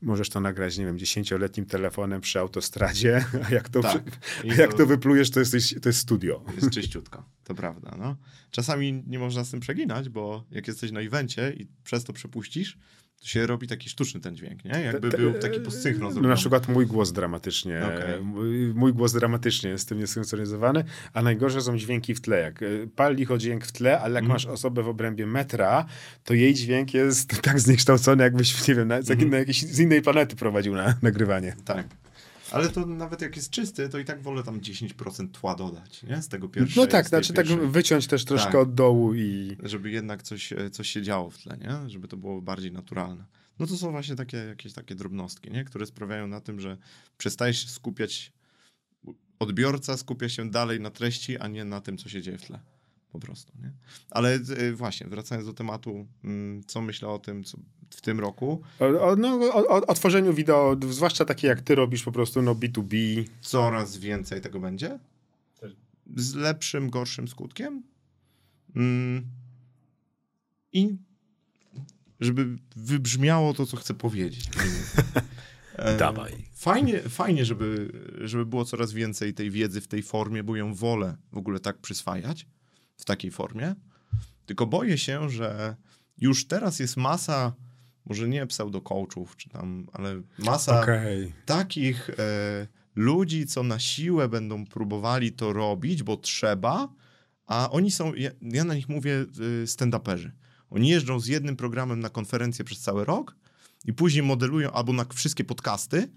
Możesz 0.03 0.29
to 0.31 0.41
nagrać, 0.41 0.79
nie 0.79 0.85
wiem, 0.85 0.99
dziesięcioletnim 0.99 1.67
telefonem 1.67 2.21
przy 2.21 2.39
autostradzie, 2.41 3.25
a 3.51 3.55
jak 3.55 3.69
to, 3.69 3.81
Tak. 3.83 4.03
przy- 4.05 4.51
a 4.51 4.55
jak 4.55 4.71
to- 4.71 4.77
to 4.79 4.87
wyplujesz, 4.87 5.31
to, 5.31 5.41
jesteś, 5.41 5.75
to 5.83 5.89
jest 5.89 5.99
studio. 5.99 6.45
Jest 6.57 6.71
czyściutko, 6.71 7.25
to 7.45 7.55
prawda. 7.55 7.97
No. 7.99 8.17
Czasami 8.51 9.03
nie 9.07 9.19
można 9.19 9.45
z 9.45 9.51
tym 9.51 9.61
przeginać, 9.61 10.09
bo 10.09 10.45
jak 10.51 10.69
jesteś 10.69 10.91
na 10.93 11.01
evencie 11.01 11.53
i 11.57 11.67
przez 11.85 12.05
to 12.05 12.13
przepuścisz, 12.13 12.79
się 13.25 13.47
robi 13.47 13.67
taki 13.67 13.89
sztuczny 13.89 14.21
ten 14.21 14.37
dźwięk, 14.37 14.65
nie? 14.65 14.71
Jakby 14.81 15.11
Te- 15.11 15.17
te- 15.17 15.23
był 15.23 15.35
taki 15.35 15.61
postsynchron 15.61 16.05
No, 16.09 16.13
zrobiony. 16.13 16.29
na 16.29 16.37
przykład 16.37 16.69
mój 16.69 16.87
głos 16.87 17.13
dramatycznie, 17.13 17.83
Okej. 17.85 18.21
mój, 18.25 18.75
mój 18.75 18.93
głos 18.93 19.13
dramatycznie 19.13 19.71
jest 19.71 19.85
z 19.85 19.87
tym 19.87 19.99
niesynchronizowany, 19.99 20.85
a 21.13 21.23
najgorsze 21.23 21.61
są 21.63 21.79
dźwięki 21.79 22.15
w 22.15 22.21
tle. 22.21 22.41
Jak 22.41 22.63
y, 22.63 22.89
pal 22.97 23.15
licho 23.17 23.39
dźwięk 23.39 23.67
w 23.67 23.73
tle, 23.73 24.01
ale 24.01 24.15
jak 24.15 24.23
Mhm. 24.25 24.33
masz 24.35 24.47
osobę 24.47 24.83
w 24.83 24.89
obrębie 24.89 25.27
metra, 25.27 25.87
to 26.25 26.35
jej 26.35 26.55
dźwięk 26.55 26.95
jest 26.95 27.29
tak 27.43 27.61
zniekształcony, 27.61 28.23
jakbyś, 28.25 28.69
nie 28.69 28.75
wiem, 28.75 28.89
na, 28.89 29.03
z, 29.03 29.09
jakiej- 29.09 29.13
Mhm. 29.25 29.31
na 29.31 29.39
jakiejś, 29.39 29.63
z 29.63 29.81
innej 29.81 30.03
planety 30.03 30.37
prowadził 30.37 30.75
na 30.75 30.95
nagrywanie. 31.03 31.57
Tak. 31.65 31.87
Ale 32.55 32.69
to 32.69 32.87
nawet 32.87 33.21
jak 33.21 33.37
jest 33.37 33.51
czysty, 33.51 33.89
to 33.89 33.99
i 33.99 34.05
tak 34.05 34.23
wolę 34.23 34.43
tam 34.43 34.61
10% 34.61 35.29
tła 35.31 35.55
dodać, 35.55 36.03
nie? 36.03 36.23
Z 36.23 36.29
tego 36.29 36.49
pierwszego. 36.49 36.81
No 36.81 36.87
tak, 36.87 37.09
znaczy 37.09 37.33
tak 37.33 37.47
wyciąć 37.47 38.07
też 38.07 38.25
troszkę 38.25 38.53
Tak. 38.53 38.61
od 38.61 38.75
dołu 38.75 39.15
i... 39.15 39.57
Żeby 39.63 39.91
jednak 39.91 40.23
coś, 40.23 40.53
e, 40.53 40.71
coś 40.71 40.91
się 40.91 41.03
działo 41.03 41.31
w 41.31 41.39
tle, 41.39 41.59
nie? 41.59 41.91
Żeby 41.91 42.09
to 42.09 42.17
było 42.17 42.43
bardziej 42.43 42.73
naturalne. 42.73 43.25
No 43.59 43.67
to 43.67 43.77
są 43.77 43.91
właśnie 43.91 44.17
takie 44.17 44.37
jakieś 44.37 44.73
takie 44.73 44.95
drobnostki, 44.95 45.51
nie? 45.51 45.65
Które 45.65 45.87
sprawiają 45.87 46.27
na 46.27 46.41
tym, 46.41 46.61
że 46.61 46.77
przestajesz 47.19 47.63
się 47.63 47.69
skupiać, 47.69 48.33
odbiorca 49.39 49.97
skupia 49.97 50.29
się 50.29 50.51
dalej 50.51 50.81
na 50.81 50.91
treści, 50.91 51.39
a 51.39 51.49
nie 51.49 51.65
na 51.65 51.81
tym, 51.81 51.99
co 51.99 52.09
się 52.09 52.23
dzieje 52.23 52.39
w 52.39 52.43
tle. 52.43 52.61
Po 53.13 53.19
prostu, 53.19 53.53
nie? 53.63 53.73
Ale 54.11 54.35
e, 54.35 54.73
właśnie, 54.73 55.07
wracając 55.07 55.47
do 55.47 55.53
tematu, 55.53 56.07
mm, 56.25 56.65
co 56.67 56.81
myślę 56.81 57.09
o 57.09 57.19
tym, 57.19 57.45
co 57.45 57.59
w 57.95 58.01
tym 58.01 58.21
roku, 58.21 58.63
O, 58.81 59.09
o, 59.09 59.17
no, 59.17 59.39
o, 59.53 59.87
o, 59.87 59.95
tworzeniu 59.95 60.35
wideo, 60.35 60.77
zwłaszcza 60.91 61.25
takie 61.25 61.49
jak 61.49 61.61
ty 61.61 61.75
robisz 61.75 62.03
po 62.03 62.13
prostu, 62.13 62.43
no 62.43 62.55
B2B. 62.55 63.25
coraz 63.41 63.97
więcej 63.97 64.41
tego 64.41 64.61
będzie. 64.61 64.99
Z 66.17 66.35
lepszym, 66.35 66.91
gorszym 66.91 67.29
skutkiem. 67.29 67.83
Mm. 68.77 69.25
I 70.73 70.97
żeby 72.21 72.59
wybrzmiało 72.77 73.55
to, 73.55 73.67
co 73.67 73.77
chcę 73.77 73.95
powiedzieć. 73.95 74.49
E, 75.77 75.97
Dawaj. 75.97 76.33
Fajnie, 76.53 77.01
fajnie 77.01 77.45
żeby, 77.45 77.93
żeby 78.21 78.47
było 78.47 78.65
coraz 78.65 78.93
więcej 78.93 79.35
tej 79.35 79.51
wiedzy 79.51 79.81
w 79.81 79.89
tej 79.89 80.03
formie, 80.03 80.43
bo 80.45 80.57
ją 80.57 80.75
wolę 80.75 81.17
w 81.33 81.37
ogóle 81.39 81.61
tak 81.61 81.79
przyswajać 81.79 82.47
w 82.97 83.05
takiej 83.05 83.31
formie. 83.31 83.75
Tylko 84.47 84.67
boję 84.67 84.99
się, 84.99 85.31
że 85.31 85.77
już 86.19 86.47
teraz 86.47 86.79
jest 86.79 86.97
masa, 86.97 87.53
może 88.07 88.29
nie 88.29 88.47
pseudo-coachów, 88.47 89.37
czy 89.37 89.49
tam, 89.49 89.87
ale 89.93 90.23
masa 90.39 90.81
Okej. 90.81 91.33
takich 91.47 92.11
e, 92.11 92.67
ludzi, 92.95 93.47
co 93.47 93.63
na 93.63 93.79
siłę 93.79 94.29
będą 94.29 94.67
próbowali 94.67 95.33
to 95.33 95.53
robić, 95.53 96.03
bo 96.03 96.17
trzeba, 96.17 96.89
a 97.47 97.71
oni 97.71 97.91
są, 97.91 98.15
ja, 98.15 98.31
ja 98.43 98.65
na 98.65 98.75
nich 98.75 98.89
mówię 98.89 99.27
y, 99.63 99.67
stand-uperzy. 99.67 100.31
Oni 100.71 100.89
jeżdżą 100.89 101.21
z 101.21 101.27
jednym 101.27 101.57
programem 101.57 102.01
na 102.01 102.09
konferencję 102.09 102.65
przez 102.65 102.81
cały 102.81 103.05
rok 103.05 103.37
i 103.85 103.93
później 103.93 104.23
modelują 104.23 104.71
albo 104.71 104.93
na 104.93 105.05
wszystkie 105.05 105.45
podcasty, 105.45 106.09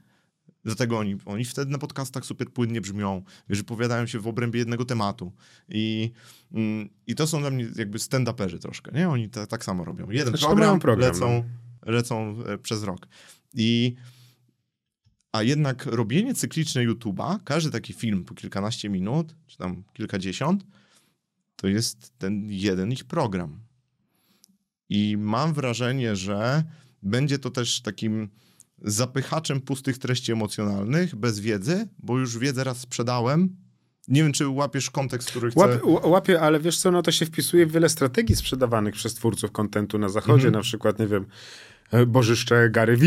Dlatego 0.68 0.98
oni, 0.98 1.18
oni 1.26 1.46
wtedy 1.46 1.72
na 1.72 1.78
podcastach 1.78 2.26
super 2.26 2.48
płynnie 2.54 2.82
brzmią, 2.82 3.24
wiesz, 3.50 3.58
wypowiadają 3.58 4.06
się 4.06 4.20
w 4.20 4.28
obrębie 4.28 4.60
jednego 4.60 4.86
tematu. 4.86 5.32
I, 5.70 6.12
mm, 6.54 6.90
i 7.08 7.16
to 7.16 7.28
są 7.28 7.40
dla 7.40 7.50
mnie 7.50 7.68
jakby 7.76 7.98
stand-uperzy 7.98 8.60
troszkę, 8.60 8.92
nie? 8.92 9.10
Oni 9.10 9.30
ta, 9.30 9.48
tak 9.48 9.66
samo 9.66 9.86
robią. 9.86 10.10
Jeden 10.10 10.28
Znaczy, 10.28 10.46
program, 10.46 10.80
program, 10.80 11.12
lecą, 11.12 11.44
lecą 11.86 12.44
e, 12.44 12.58
przez 12.58 12.84
rok. 12.84 13.08
I 13.54 13.96
a 15.32 15.44
jednak 15.44 15.86
robienie 15.86 16.34
cykliczne 16.34 16.88
YouTube'a, 16.88 17.40
każdy 17.44 17.72
taki 17.72 17.94
film 17.94 18.26
po 18.26 18.36
kilkanaście 18.36 18.90
minut, 18.90 19.36
czy 19.48 19.58
tam 19.58 19.84
kilkadziesiąt, 19.94 20.66
to 21.56 21.68
jest 21.68 22.18
ten 22.18 22.46
jeden 22.50 22.92
ich 22.92 23.06
program. 23.06 23.60
I 24.90 25.18
mam 25.18 25.54
wrażenie, 25.54 26.16
że 26.16 26.64
będzie 27.04 27.40
to 27.40 27.50
też 27.50 27.82
takim 27.82 28.30
zapychaczem 28.82 29.62
pustych 29.62 29.98
treści 29.98 30.32
emocjonalnych, 30.32 31.16
bez 31.16 31.40
wiedzy, 31.40 31.88
bo 32.00 32.20
już 32.20 32.38
wiedzę 32.38 32.64
raz 32.64 32.78
sprzedałem. 32.78 33.67
Nie 34.08 34.24
wiem, 34.24 34.34
czy 34.34 34.48
łapiesz 34.48 34.92
kontekst, 34.92 35.30
który 35.30 35.52
chcę... 35.52 35.60
Łap, 35.60 36.06
łapię, 36.06 36.42
ale 36.42 36.60
wiesz 36.60 36.78
co, 36.78 36.92
no 36.92 37.02
to 37.02 37.12
się 37.12 37.26
wpisuje 37.26 37.66
w 37.66 37.72
wiele 37.72 37.90
strategii 37.90 38.36
sprzedawanych 38.36 38.94
przez 38.96 39.14
twórców 39.14 39.52
kontentu 39.52 39.98
na 40.00 40.10
zachodzie, 40.10 40.34
Mhm. 40.48 40.54
na 40.54 40.62
przykład, 40.62 41.00
nie 41.00 41.08
wiem, 41.08 41.26
bożyszcze 42.08 42.70
Gary 42.70 42.98
V, 42.98 43.06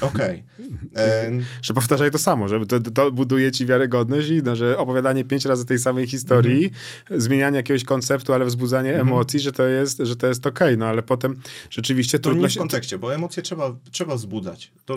Okej. 0.00 0.44
Em, 0.94 1.44
że 1.62 1.74
powtarzaj 1.74 2.10
to 2.10 2.18
samo, 2.18 2.48
że 2.48 2.66
to, 2.66 2.80
to 2.80 3.12
buduje 3.12 3.52
ci 3.52 3.66
wiarygodność 3.66 4.28
i 4.28 4.42
no, 4.42 4.56
że 4.56 4.78
opowiadanie 4.78 5.24
pięć 5.24 5.44
razy 5.44 5.64
tej 5.64 5.78
samej 5.78 6.06
historii, 6.06 6.70
zmienianie 7.10 7.56
jakiegoś 7.56 7.84
konceptu, 7.84 8.32
ale 8.32 8.44
wzbudzanie 8.44 8.90
Mhm. 8.90 9.08
emocji, 9.08 9.40
że 9.40 9.52
to 9.52 9.66
jest, 9.66 9.98
że 9.98 10.16
to 10.16 10.26
jest 10.26 10.46
okej, 10.46 10.78
no 10.78 10.86
ale 10.86 11.02
potem 11.02 11.40
rzeczywiście 11.70 12.18
To 12.18 12.22
trudno 12.22 12.42
nie 12.42 12.48
w 12.48 12.52
się... 12.52 12.60
kontekście, 12.60 12.98
bo 12.98 13.14
emocje 13.14 13.42
trzeba, 13.42 13.76
trzeba 13.90 14.16
wzbudzać. 14.16 14.72
To, 14.84 14.96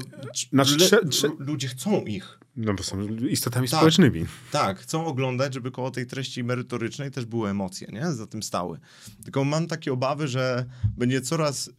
Znaczy, 0.53 0.77
le- 0.77 1.01
trze- 1.09 1.39
ludzie 1.39 1.67
chcą 1.67 2.01
ich. 2.05 2.39
No 2.55 2.73
bo 2.73 2.83
są 2.83 3.07
istotami 3.07 3.67
Tak. 3.67 3.77
społecznymi. 3.79 4.25
Tak, 4.51 4.79
chcą 4.79 5.05
oglądać, 5.05 5.53
żeby 5.53 5.71
koło 5.71 5.91
tej 5.91 6.05
treści 6.07 6.43
merytorycznej 6.43 7.11
też 7.11 7.25
były 7.25 7.49
emocje, 7.49 7.87
nie? 7.91 8.11
Za 8.13 8.27
tym 8.27 8.43
stały. 8.43 8.79
Tylko 9.23 9.43
mam 9.43 9.67
takie 9.67 9.93
obawy, 9.93 10.27
że 10.27 10.65
będzie 10.97 11.21
coraz 11.21 11.69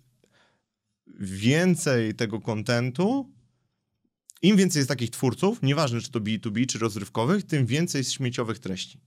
więcej 1.21 2.15
tego 2.15 2.41
kontentu. 2.41 3.33
Im 4.43 4.57
więcej 4.57 4.81
jest 4.81 4.89
takich 4.89 5.11
twórców, 5.11 5.63
nieważne 5.63 6.01
czy 6.01 6.11
to 6.11 6.21
B2B, 6.21 6.67
czy 6.67 6.79
rozrywkowych, 6.79 7.47
tym 7.47 7.67
więcej 7.67 7.99
jest 7.99 8.13
śmieciowych 8.13 8.59
treści. 8.59 9.01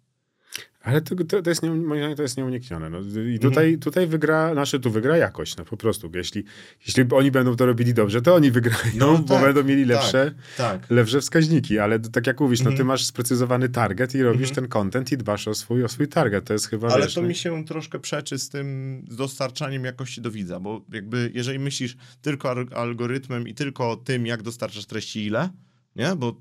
Ale 0.83 1.01
to, 1.01 1.15
to, 1.15 1.41
to 1.41 1.49
jest, 1.49 1.63
nie, 1.63 1.69
moim 1.69 1.99
zdaniem, 2.01 2.15
to 2.17 2.21
jest 2.21 2.37
nieuniknione. 2.37 2.89
No, 2.89 2.97
Mhm. 2.97 3.29
I 3.33 3.39
tutaj, 3.39 3.77
tutaj 3.77 4.07
wygra, 4.07 4.53
nasze 4.53 4.79
tu 4.79 4.91
wygra 4.91 5.17
jakość, 5.17 5.57
no 5.57 5.65
po 5.65 5.77
prostu. 5.77 6.11
Jeśli, 6.15 6.43
jeśli 6.87 7.03
oni 7.11 7.31
będą 7.31 7.55
to 7.55 7.65
robili 7.65 7.93
dobrze, 7.93 8.21
to 8.21 8.35
oni 8.35 8.51
wygrają, 8.51 8.91
No 8.95 9.17
bo 9.17 9.23
tak, 9.33 9.43
będą 9.43 9.63
mieli 9.63 9.85
lepsze, 9.85 10.31
Tak. 10.57 10.89
lepsze 10.89 11.21
wskaźniki, 11.21 11.79
ale 11.79 11.99
tak 11.99 12.27
jak 12.27 12.39
mówisz, 12.39 12.59
no 12.59 12.65
ty 12.65 12.71
Mhm. 12.71 12.87
masz 12.87 13.05
sprecyzowany 13.05 13.69
target 13.69 14.15
i 14.15 14.21
robisz 14.23 14.49
Mhm. 14.49 14.55
ten 14.55 14.67
content 14.67 15.11
i 15.11 15.17
dbasz 15.17 15.47
o 15.47 15.53
swój, 15.53 15.83
o 15.83 15.87
swój 15.89 16.07
target. 16.07 16.45
To 16.45 16.53
jest 16.53 16.67
chyba, 16.67 16.87
Ale 16.87 17.03
wiesz, 17.03 17.13
to 17.13 17.21
no- 17.21 17.27
mi 17.27 17.35
się 17.35 17.65
troszkę 17.65 17.99
przeczy 17.99 18.39
z 18.39 18.49
tym 18.49 19.01
dostarczaniem 19.11 19.85
jakości 19.85 20.21
do 20.21 20.31
widza, 20.31 20.59
bo 20.59 20.81
jakby 20.93 21.31
jeżeli 21.33 21.59
myślisz 21.59 21.97
tylko 22.21 22.49
al- 22.49 22.67
algorytmem 22.75 23.47
i 23.47 23.53
tylko 23.53 23.95
tym, 23.95 24.25
jak 24.25 24.41
dostarczasz 24.43 24.85
treści 24.85 25.25
ile, 25.25 25.49
nie? 25.95 26.15
Bo 26.15 26.35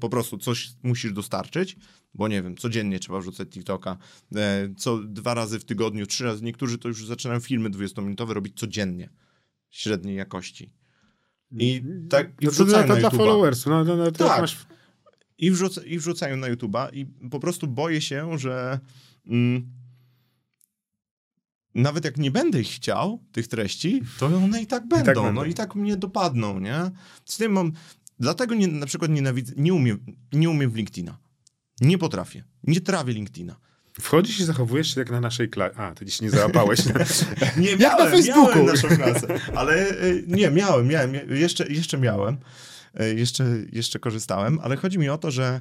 po 0.00 0.08
prostu 0.08 0.38
coś 0.38 0.70
musisz 0.82 1.12
dostarczyć, 1.12 1.76
bo 2.18 2.28
nie 2.28 2.42
wiem, 2.42 2.56
codziennie 2.56 2.98
trzeba 2.98 3.20
wrzucać 3.20 3.48
TikToka, 3.48 3.96
e, 4.36 4.68
co 4.76 4.98
dwa 4.98 5.34
razy 5.34 5.58
w 5.58 5.64
tygodniu, 5.64 6.06
trzy 6.06 6.24
razy. 6.24 6.44
Niektórzy 6.44 6.78
to 6.78 6.88
już 6.88 7.06
zaczynają 7.06 7.40
filmy 7.40 7.70
20-minutowe 7.70 8.30
robić 8.32 8.58
codziennie, 8.58 9.10
średniej 9.70 10.16
jakości. 10.16 10.72
I 11.50 11.82
tak 12.10 12.28
i 12.28 12.44
no 12.44 12.50
to, 12.50 12.56
wrzucają 12.56 12.86
to 12.86 12.94
na 12.94 13.10
dla. 13.10 13.10
No, 13.66 13.84
no, 13.84 13.96
no, 13.96 14.12
to 14.12 14.28
Tak. 14.28 14.40
masz... 14.40 14.66
I, 15.38 15.52
wrzuc- 15.52 15.86
I 15.86 15.98
wrzucają 15.98 16.36
na 16.36 16.46
YouTube'a 16.54 16.88
i 16.92 17.06
po 17.30 17.40
prostu 17.40 17.66
boję 17.68 18.00
się, 18.00 18.38
że 18.38 18.80
mm, 19.26 19.72
nawet 21.74 22.04
jak 22.04 22.16
nie 22.16 22.30
będę 22.30 22.60
ich 22.60 22.68
chciał, 22.68 23.24
tych 23.32 23.48
treści, 23.48 24.02
to 24.18 24.26
one 24.26 24.62
i 24.62 24.66
tak 24.66 24.88
będą, 24.88 25.04
będą. 25.04 25.32
no 25.32 25.44
i 25.44 25.54
tak 25.54 25.74
mnie 25.74 25.96
dopadną, 25.96 26.60
nie? 26.60 26.90
Z 27.24 27.36
tym 27.36 27.52
mam, 27.52 27.72
dlatego 28.20 28.54
nie, 28.54 28.68
na 28.68 28.86
przykład 28.86 29.10
nienawidzę, 29.10 29.52
nie 29.56 29.74
umiem, 29.74 30.16
nie 30.32 30.50
umiem 30.50 30.70
w 30.70 30.76
LinkedIna. 30.76 31.27
Nie 31.80 31.98
potrafię. 31.98 32.44
Nie 32.64 32.80
trawię 32.80 33.12
LinkedIna. 33.12 33.56
Wchodzisz 34.00 34.40
i 34.40 34.44
zachowujesz 34.44 34.94
się 34.94 35.00
jak 35.00 35.10
na 35.10 35.20
naszej 35.20 35.48
klasie. 35.50 35.76
A, 35.76 35.94
ty 35.94 36.04
dziś 36.04 36.20
nie 36.20 36.30
załapałeś. 36.30 36.80
Nie, 37.56 37.70
Jak 37.70 37.80
na 37.80 37.88
miałem, 37.88 38.10
Facebooku. 38.12 38.48
miałem 38.48 38.66
naszą 38.66 38.88
klasę, 38.88 39.26
ale 39.56 39.90
y, 40.04 40.24
nie, 40.26 40.50
miałem, 40.50 40.86
miałem, 40.88 41.14
jeszcze, 41.30 41.72
jeszcze 41.72 41.98
miałem, 41.98 42.36
y, 43.00 43.14
jeszcze, 43.14 43.46
jeszcze 43.72 43.98
korzystałem, 43.98 44.58
ale 44.62 44.76
chodzi 44.76 44.98
mi 44.98 45.08
o 45.08 45.18
to, 45.18 45.30
że 45.30 45.60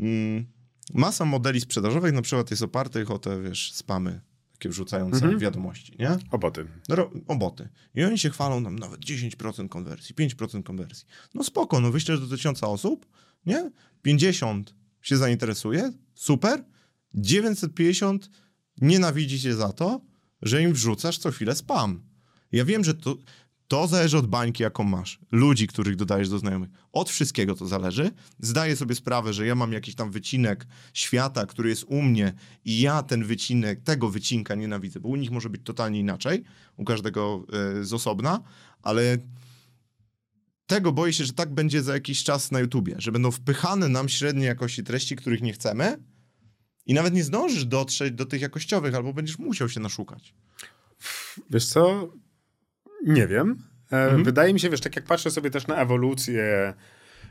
mm, 0.00 0.46
masa 0.94 1.24
modeli 1.24 1.60
sprzedażowych 1.60 2.12
na 2.12 2.22
przykład 2.22 2.50
jest 2.50 2.62
opartych 2.62 3.10
o 3.10 3.18
te, 3.18 3.42
wiesz, 3.42 3.72
spamy, 3.72 4.20
takie 4.52 4.68
wrzucające 4.68 5.16
Mhm. 5.16 5.38
wiadomości, 5.38 5.96
nie? 5.98 6.10
Oboty. 6.30 6.66
Ro- 6.88 7.10
oboty. 7.28 7.68
I 7.94 8.04
oni 8.04 8.18
się 8.18 8.30
chwalą 8.30 8.60
nam 8.60 8.78
nawet 8.78 9.00
10% 9.00 9.68
konwersji, 9.68 10.14
5% 10.14 10.62
konwersji. 10.62 11.06
No 11.34 11.44
spoko, 11.44 11.80
no 11.80 11.90
wyślesz 11.92 12.20
do 12.20 12.36
tysiąca 12.36 12.66
osób, 12.66 13.06
nie? 13.46 13.70
50 14.02 14.74
się 15.08 15.16
zainteresuje, 15.16 15.92
super. 16.14 16.64
950 17.14 18.30
nienawidzi 18.80 19.40
cię 19.40 19.54
za 19.54 19.72
to, 19.72 20.00
że 20.42 20.62
im 20.62 20.72
wrzucasz 20.72 21.18
co 21.18 21.30
chwilę 21.30 21.54
spam. 21.54 22.02
Ja 22.52 22.64
wiem, 22.64 22.84
że 22.84 22.94
to, 22.94 23.16
to 23.68 23.86
zależy 23.86 24.18
od 24.18 24.26
bańki, 24.26 24.62
jaką 24.62 24.84
masz. 24.84 25.20
Ludzi, 25.32 25.66
których 25.66 25.96
dodajesz 25.96 26.28
do 26.28 26.38
znajomych. 26.38 26.70
Od 26.92 27.10
wszystkiego 27.10 27.54
to 27.54 27.66
zależy. 27.66 28.10
Zdaję 28.40 28.76
sobie 28.76 28.94
sprawę, 28.94 29.32
że 29.32 29.46
ja 29.46 29.54
mam 29.54 29.72
jakiś 29.72 29.94
tam 29.94 30.10
wycinek 30.10 30.66
świata, 30.94 31.46
który 31.46 31.68
jest 31.68 31.84
u 31.84 32.02
mnie 32.02 32.32
i 32.64 32.80
ja 32.80 33.02
ten 33.02 33.24
wycinek, 33.24 33.80
tego 33.80 34.10
wycinka 34.10 34.54
nienawidzę, 34.54 35.00
bo 35.00 35.08
u 35.08 35.16
nich 35.16 35.30
może 35.30 35.50
być 35.50 35.60
totalnie 35.64 36.00
inaczej, 36.00 36.44
u 36.76 36.84
każdego 36.84 37.46
e, 37.80 37.84
z 37.84 37.92
osobna, 37.92 38.40
ale 38.82 39.18
tego 40.68 40.92
boję 40.92 41.12
się, 41.12 41.24
że 41.24 41.32
tak 41.32 41.54
będzie 41.54 41.82
za 41.82 41.92
jakiś 41.94 42.24
czas 42.24 42.50
na 42.50 42.60
YouTubie, 42.60 42.94
że 42.98 43.12
będą 43.12 43.30
wpychane 43.30 43.88
nam 43.88 44.08
średnie 44.08 44.46
jakości 44.46 44.84
treści, 44.84 45.16
których 45.16 45.42
nie 45.42 45.52
chcemy 45.52 45.96
i 46.86 46.94
nawet 46.94 47.14
nie 47.14 47.24
zdążysz 47.24 47.64
dotrzeć 47.64 48.14
do 48.14 48.26
tych 48.26 48.40
jakościowych, 48.40 48.94
albo 48.94 49.12
będziesz 49.12 49.38
musiał 49.38 49.68
się 49.68 49.80
naszukać. 49.80 50.34
Wiesz 51.50 51.66
co? 51.66 52.12
Nie 53.06 53.26
wiem. 53.26 53.62
E, 53.92 53.96
Mhm. 54.04 54.24
Wydaje 54.24 54.54
mi 54.54 54.60
się, 54.60 54.70
wiesz, 54.70 54.80
tak 54.80 54.96
jak 54.96 55.04
patrzę 55.04 55.30
sobie 55.30 55.50
też 55.50 55.66
na 55.66 55.76
ewolucję 55.76 56.74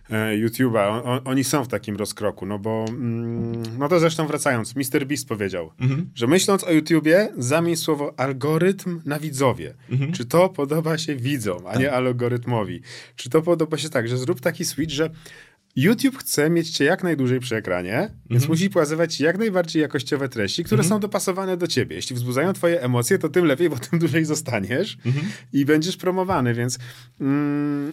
YouTube'a, 0.09 0.89
on, 0.89 1.01
on, 1.05 1.19
oni 1.25 1.43
są 1.43 1.63
w 1.63 1.67
takim 1.67 1.95
rozkroku, 1.95 2.45
no 2.45 2.59
bo, 2.59 2.85
mm, 2.89 3.61
no 3.79 3.87
to 3.89 3.99
zresztą 3.99 4.27
wracając, 4.27 4.75
Mr. 4.75 5.05
Beast 5.07 5.27
powiedział, 5.27 5.71
Mhm. 5.79 6.09
że 6.15 6.27
myśląc 6.27 6.63
o 6.63 6.71
YouTubie, 6.71 7.29
zamień 7.37 7.75
słowo 7.75 8.13
algorytm 8.19 9.01
na 9.05 9.19
widzowie. 9.19 9.73
Mhm. 9.89 10.11
Czy 10.11 10.25
to 10.25 10.49
podoba 10.49 10.97
się 10.97 11.15
widzom, 11.15 11.67
a 11.67 11.77
nie 11.77 11.91
algorytmowi? 11.91 12.81
Czy 13.15 13.29
to 13.29 13.41
podoba 13.41 13.77
się 13.77 13.89
tak, 13.89 14.07
że 14.07 14.17
zrób 14.17 14.41
taki 14.41 14.65
switch, 14.65 14.93
że 14.93 15.09
YouTube 15.75 16.17
chce 16.17 16.49
mieć 16.49 16.69
cię 16.69 16.85
jak 16.85 17.03
najdłużej 17.03 17.39
przy 17.39 17.55
ekranie, 17.55 18.09
więc 18.29 18.47
musi 18.47 18.69
pokazywać 18.69 19.15
ci 19.15 19.23
jak 19.23 19.37
najbardziej 19.37 19.81
jakościowe 19.81 20.29
treści, 20.29 20.63
które 20.63 20.83
są 20.83 20.99
dopasowane 20.99 21.57
do 21.57 21.67
ciebie. 21.67 21.95
Jeśli 21.95 22.15
wzbudzają 22.15 22.53
twoje 22.53 22.81
emocje, 22.81 23.17
to 23.19 23.29
tym 23.29 23.45
lepiej, 23.45 23.69
bo 23.69 23.75
tym 23.79 23.99
dłużej 24.03 24.25
zostaniesz 24.25 24.97
i 25.53 25.65
będziesz 25.65 25.97
promowany, 25.97 26.53
więc 26.53 26.79
mm, 27.21 27.91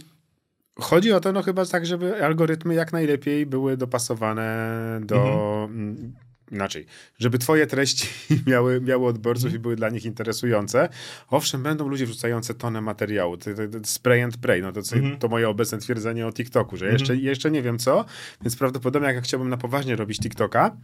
chodzi 0.81 1.12
o 1.12 1.20
to 1.20 1.33
no 1.33 1.43
chyba 1.43 1.66
tak, 1.66 1.87
żeby 1.87 2.25
algorytmy 2.25 2.75
jak 2.75 2.93
najlepiej 2.93 3.47
były 3.47 3.77
dopasowane 3.77 5.01
do... 5.05 5.68
Mm, 5.70 6.12
Inaczej, 6.53 6.87
żeby 7.18 7.39
twoje 7.39 7.66
treści 7.66 8.09
miały, 8.47 8.81
miały 8.81 9.07
odbiorców 9.07 9.55
i 9.55 9.59
były 9.59 9.77
dla 9.77 9.89
nich 9.89 10.05
interesujące. 10.05 10.89
Owszem, 11.29 11.62
będą 11.62 11.89
ludzie 11.89 12.07
wrzucający 12.07 12.55
tonę 12.55 12.81
materiału, 12.81 13.37
spray 13.85 14.22
and 14.22 14.37
pray, 14.37 14.62
no 14.62 14.72
to, 14.72 14.83
co, 14.83 14.97
to 15.18 15.29
moje 15.29 15.49
obecne 15.49 15.79
twierdzenie 15.79 16.27
o 16.27 16.33
TikToku, 16.33 16.77
że 16.77 16.93
jeszcze, 16.93 17.16
jeszcze 17.16 17.51
nie 17.51 17.62
wiem 17.62 17.79
co, 17.79 18.05
więc 18.43 18.57
prawdopodobnie 18.57 19.09
jak 19.09 19.25
chciałbym 19.25 19.49
na 19.49 19.57
poważnie 19.57 19.97
robić 19.97 20.18
TikToka, 20.18 20.77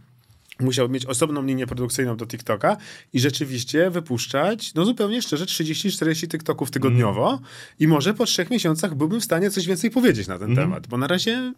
musiał 0.59 0.89
mieć 0.89 1.05
osobną 1.05 1.43
linię 1.43 1.67
produkcyjną 1.67 2.17
do 2.17 2.25
TikToka 2.25 2.77
i 3.13 3.19
rzeczywiście 3.19 3.89
wypuszczać, 3.89 4.73
no 4.73 4.85
zupełnie 4.85 5.21
szczerze, 5.21 5.45
30-40 5.45 6.27
TikToków 6.27 6.71
tygodniowo 6.71 7.39
i 7.79 7.87
może 7.87 8.13
po 8.13 8.25
trzech 8.25 8.49
miesiącach 8.49 8.95
byłbym 8.95 9.21
w 9.21 9.23
stanie 9.23 9.51
coś 9.51 9.67
więcej 9.67 9.91
powiedzieć 9.91 10.27
na 10.27 10.39
ten 10.39 10.55
temat, 10.55 10.87
bo 10.87 10.97
na 10.97 11.07
razie 11.07 11.53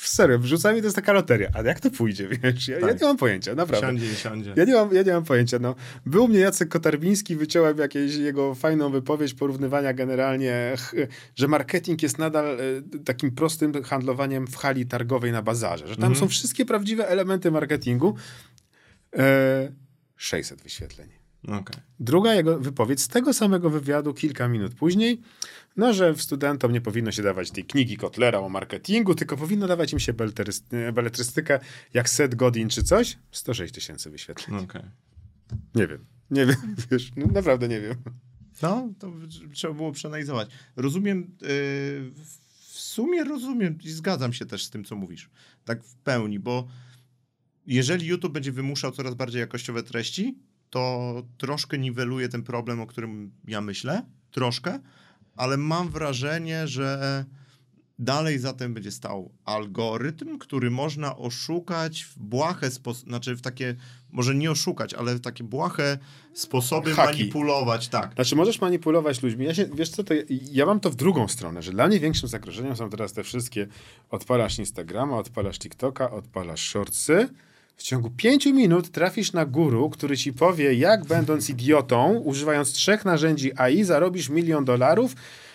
serio, 0.00 0.38
wrzucami 0.38 0.80
to 0.80 0.86
jest 0.86 0.96
taka 0.96 1.12
loteria. 1.12 1.50
A 1.54 1.62
jak 1.62 1.80
to 1.80 1.90
pójdzie, 1.90 2.28
wiesz? 2.42 2.68
Ja, 2.68 2.78
ja 2.78 2.86
Tak. 2.86 3.00
nie 3.00 3.06
mam 3.06 3.16
pojęcia, 3.16 3.54
naprawdę. 3.54 3.86
Siądzie 3.86 4.14
siądzie. 4.14 4.52
Ja 4.56 4.64
nie, 4.64 4.74
mam, 4.74 4.94
ja 4.94 5.02
nie 5.02 5.12
mam 5.12 5.24
pojęcia. 5.24 5.58
No. 5.58 5.74
Był 6.06 6.24
u 6.24 6.28
mnie 6.28 6.38
Jacek 6.38 6.68
Kotarbiński, 6.68 7.36
wyciąłem 7.36 7.78
jakąś 7.78 8.14
jego 8.14 8.54
fajną 8.54 8.90
wypowiedź 8.90 9.34
porównywania 9.34 9.92
generalnie, 9.92 10.74
że 11.36 11.48
marketing 11.48 12.02
jest 12.02 12.18
nadal 12.18 12.46
e, 12.46 12.58
takim 13.04 13.30
prostym 13.30 13.82
handlowaniem 13.82 14.46
w 14.46 14.56
hali 14.56 14.86
targowej 14.86 15.32
na 15.32 15.42
bazarze, 15.42 15.88
że 15.88 15.96
tam 15.96 16.16
są 16.16 16.28
wszystkie 16.28 16.64
prawdziwe 16.64 17.08
elementy 17.08 17.50
marketingu. 17.50 18.14
E, 19.16 19.72
600 20.16 20.62
wyświetleń. 20.62 21.08
Okej. 21.44 21.82
Druga 22.00 22.34
jego 22.34 22.58
wypowiedź 22.58 23.00
z 23.02 23.08
tego 23.08 23.32
samego 23.32 23.70
wywiadu 23.70 24.14
kilka 24.14 24.48
minut 24.48 24.74
później, 24.74 25.20
no, 25.78 25.92
że 25.92 26.14
studentom 26.16 26.72
nie 26.72 26.80
powinno 26.80 27.12
się 27.12 27.22
dawać 27.22 27.50
tej 27.50 27.64
knigi 27.64 27.96
Kotlera 27.96 28.38
o 28.38 28.48
marketingu, 28.48 29.14
tylko 29.14 29.36
powinno 29.36 29.66
dawać 29.66 29.92
im 29.92 29.98
się 29.98 30.12
beletryst- 30.12 30.92
beletrystykę 30.92 31.60
jak 31.94 32.10
Seth 32.10 32.34
Godin 32.34 32.68
czy 32.68 32.82
coś. 32.82 33.18
106 33.32 33.74
tysięcy 33.74 34.10
wyświetleń. 34.10 34.56
Okej. 34.64 34.82
Nie 35.74 35.86
wiem. 35.86 36.06
Nie 36.30 36.46
wiem, 36.46 36.56
wiesz, 36.90 37.12
no, 37.16 37.26
naprawdę 37.26 37.68
nie 37.68 37.80
wiem. 37.80 37.94
No, 38.62 38.92
to 38.98 39.12
trzeba 39.52 39.74
było 39.74 39.92
przeanalizować. 39.92 40.50
Rozumiem, 40.76 41.18
yy, 41.20 41.48
w 42.68 42.80
sumie 42.80 43.24
rozumiem 43.24 43.78
i 43.84 43.90
zgadzam 43.90 44.32
się 44.32 44.46
też 44.46 44.64
z 44.64 44.70
tym, 44.70 44.84
co 44.84 44.96
mówisz. 44.96 45.30
Tak 45.64 45.84
w 45.84 45.94
pełni, 45.94 46.38
bo 46.38 46.68
jeżeli 47.66 48.06
YouTube 48.06 48.32
będzie 48.32 48.52
wymuszał 48.52 48.92
coraz 48.92 49.14
bardziej 49.14 49.40
jakościowe 49.40 49.82
treści, 49.82 50.38
to 50.70 51.22
troszkę 51.38 51.78
niweluje 51.78 52.28
ten 52.28 52.42
problem, 52.42 52.80
o 52.80 52.86
którym 52.86 53.32
ja 53.46 53.60
myślę. 53.60 54.06
Troszkę, 54.30 54.80
ale 55.38 55.56
mam 55.56 55.88
wrażenie, 55.88 56.68
że 56.68 57.24
dalej 57.98 58.38
za 58.38 58.52
tym 58.52 58.74
będzie 58.74 58.90
stał 58.90 59.30
algorytm, 59.44 60.38
który 60.38 60.70
można 60.70 61.16
oszukać 61.16 62.02
w 62.04 62.18
błahe 62.18 62.70
sposoby, 62.70 63.08
znaczy 63.10 63.36
w 63.36 63.40
takie, 63.40 63.74
może 64.12 64.34
nie 64.34 64.50
oszukać, 64.50 64.94
ale 64.94 65.14
w 65.14 65.20
takie 65.20 65.44
błahe 65.44 65.98
sposoby 66.34 66.94
Haki. 66.94 67.18
manipulować, 67.18 67.88
tak. 67.88 68.14
Znaczy, 68.14 68.36
możesz 68.36 68.60
manipulować 68.60 69.22
ludźmi. 69.22 69.44
Ja 69.44 69.54
się, 69.54 69.68
wiesz 69.74 69.90
co, 69.90 70.04
to 70.04 70.14
ja, 70.14 70.22
ja 70.52 70.66
mam 70.66 70.80
to 70.80 70.90
w 70.90 70.96
drugą 70.96 71.28
stronę, 71.28 71.62
że 71.62 71.72
dla 71.72 71.86
mnie 71.88 72.00
większym 72.00 72.28
zagrożeniem 72.28 72.76
są 72.76 72.90
teraz 72.90 73.12
te 73.12 73.24
wszystkie 73.24 73.66
odpalasz 74.10 74.58
Instagrama, 74.58 75.16
odpalasz 75.16 75.58
TikToka, 75.58 76.10
odpalasz 76.10 76.68
Shortsy. 76.68 77.28
W 77.78 77.82
ciągu 77.82 78.10
pięciu 78.10 78.54
minut 78.54 78.90
trafisz 78.90 79.32
na 79.32 79.46
guru, 79.46 79.90
który 79.90 80.16
ci 80.16 80.32
powie, 80.32 80.74
jak 80.74 81.04
będąc 81.04 81.50
idiotą, 81.50 82.12
używając 82.18 82.72
trzech 82.72 83.04
narzędzi 83.04 83.52
AI, 83.56 83.84
zarobisz 83.84 84.28
milion 84.28 84.64
dolarów, 84.64 85.14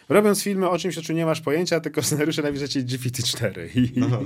robiąc 0.10 0.44
filmy 0.44 0.70
o 0.70 0.78
czymś, 0.78 0.98
o 0.98 1.02
czym 1.02 1.16
nie 1.16 1.26
masz 1.26 1.42
pojęcia, 1.42 1.80
tylko 1.80 2.02
scenariusze 2.04 2.42
napiszecie 2.42 2.84
GPT-4. 2.84 3.78
I, 3.80 3.92
No, 4.00 4.08
no 4.08 4.20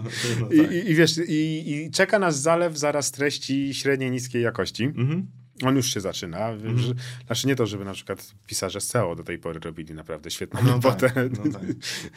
i, 0.51 0.57
tak. 0.57 0.71
i, 0.71 0.91
i 0.91 0.95
wiesz, 0.95 1.17
i, 1.27 1.63
i 1.71 1.91
czeka 1.91 2.19
nas 2.19 2.41
zalew 2.41 2.77
zaraz 2.77 3.11
treści 3.11 3.73
średniej, 3.73 4.11
niskiej 4.11 4.43
jakości. 4.43 4.83
Mhm. 4.83 5.27
On 5.65 5.75
już 5.75 5.93
się 5.93 6.01
zaczyna. 6.01 6.57
Że, 6.75 6.93
znaczy 7.27 7.47
nie 7.47 7.55
to, 7.55 7.65
żeby 7.65 7.85
na 7.85 7.93
przykład 7.93 8.33
pisarze 8.47 8.81
z 8.81 8.87
SEO 8.87 9.15
do 9.15 9.23
tej 9.23 9.39
pory 9.39 9.59
robili 9.59 9.93
naprawdę 9.93 10.31
świetną 10.31 10.59
No 10.63 10.71
robotę. 10.71 11.09
tak, 11.09 11.15
no 11.45 11.51
tak. 11.51 11.61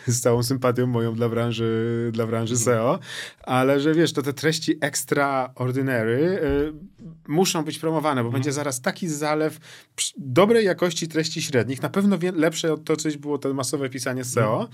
z 0.14 0.20
całą 0.20 0.43
sympatią 0.43 0.86
moją 0.86 1.14
dla 1.14 1.28
branży, 1.28 2.11
dla 2.12 2.26
branży 2.26 2.55
Mhm. 2.55 2.64
SEO, 2.76 2.99
ale 3.43 3.80
że 3.80 3.95
wiesz, 3.95 4.12
to 4.12 4.22
te 4.22 4.32
treści 4.32 4.74
extraordinary 4.80 6.41
y, 6.43 6.72
muszą 7.28 7.64
być 7.64 7.78
promowane, 7.78 8.20
bo 8.22 8.26
Mhm. 8.28 8.32
będzie 8.32 8.53
zaraz 8.53 8.80
taki 8.80 9.09
zalew 9.09 9.59
dobrej 10.18 10.64
jakości 10.64 11.09
treści 11.09 11.43
średnich, 11.43 11.82
na 11.82 11.88
pewno 11.88 12.18
wie, 12.18 12.32
lepsze 12.32 12.72
od 12.72 12.84
to, 12.84 12.97
coś 12.97 13.16
było 13.16 13.38
to 13.38 13.55
masowe 13.55 13.91
pisanie 13.91 14.24
z 14.24 14.32
SEO. 14.32 14.57
Mm, 14.61 14.68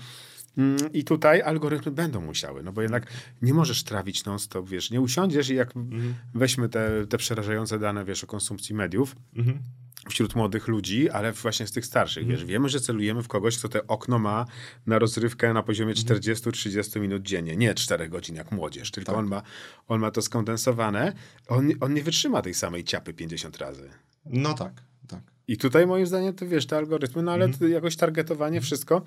I 0.93 1.03
tutaj 1.03 1.41
algorytmy 1.41 1.91
będą 1.91 2.21
musiały, 2.21 2.63
no 2.63 2.71
bo 2.73 2.81
jednak 2.81 3.07
nie 3.41 3.53
możesz 3.53 3.83
trawić 3.83 4.25
non-stop, 4.25 4.69
wiesz, 4.69 4.91
nie 4.91 5.01
usiądziesz 5.01 5.49
i 5.49 5.55
jak 5.55 5.73
weźmy 6.33 6.69
te, 6.69 7.07
te 7.07 7.17
przerażające 7.17 7.79
dane, 7.79 8.05
wiesz, 8.05 8.23
o 8.23 8.27
konsumpcji 8.27 8.75
mediów, 8.75 9.15
Mhm. 9.35 9.59
wśród 10.09 10.35
młodych 10.35 10.67
ludzi, 10.67 11.09
ale 11.09 11.31
właśnie 11.31 11.67
z 11.67 11.71
tych 11.71 11.85
starszych. 11.85 12.27
Wiesz, 12.27 12.45
wiemy, 12.45 12.69
że 12.69 12.79
celujemy 12.79 13.23
w 13.23 13.27
kogoś, 13.27 13.57
kto 13.57 13.69
te 13.69 13.87
okno 13.87 14.19
ma 14.19 14.45
na 14.85 14.99
rozrywkę 14.99 15.53
na 15.53 15.63
poziomie 15.63 15.93
40-30 15.93 16.99
minut 16.99 17.23
dziennie. 17.23 17.57
Nie 17.57 17.73
4 17.73 18.09
godzin 18.09 18.35
jak 18.35 18.51
młodzież, 18.51 18.91
tylko 18.91 19.15
on, 19.15 19.27
ma, 19.27 19.41
on 19.87 19.99
ma 20.01 20.11
to 20.11 20.21
skondensowane. 20.21 21.13
On, 21.47 21.69
on 21.79 21.93
nie 21.93 22.03
wytrzyma 22.03 22.41
tej 22.41 22.53
samej 22.53 22.83
ciapy 22.83 23.13
50 23.13 23.57
razy. 23.57 23.89
No 24.25 24.53
tak, 24.53 24.73
tak. 25.07 25.21
I 25.49 25.57
tutaj 25.57 25.87
moim 25.87 26.07
zdaniem 26.07 26.33
to 26.33 26.47
wiesz, 26.47 26.65
te 26.67 26.77
algorytmy, 26.77 27.23
no 27.23 27.31
ale 27.31 27.45
Mhm. 27.45 27.71
jakoś 27.71 27.95
targetowanie, 27.95 28.61
wszystko. 28.61 29.01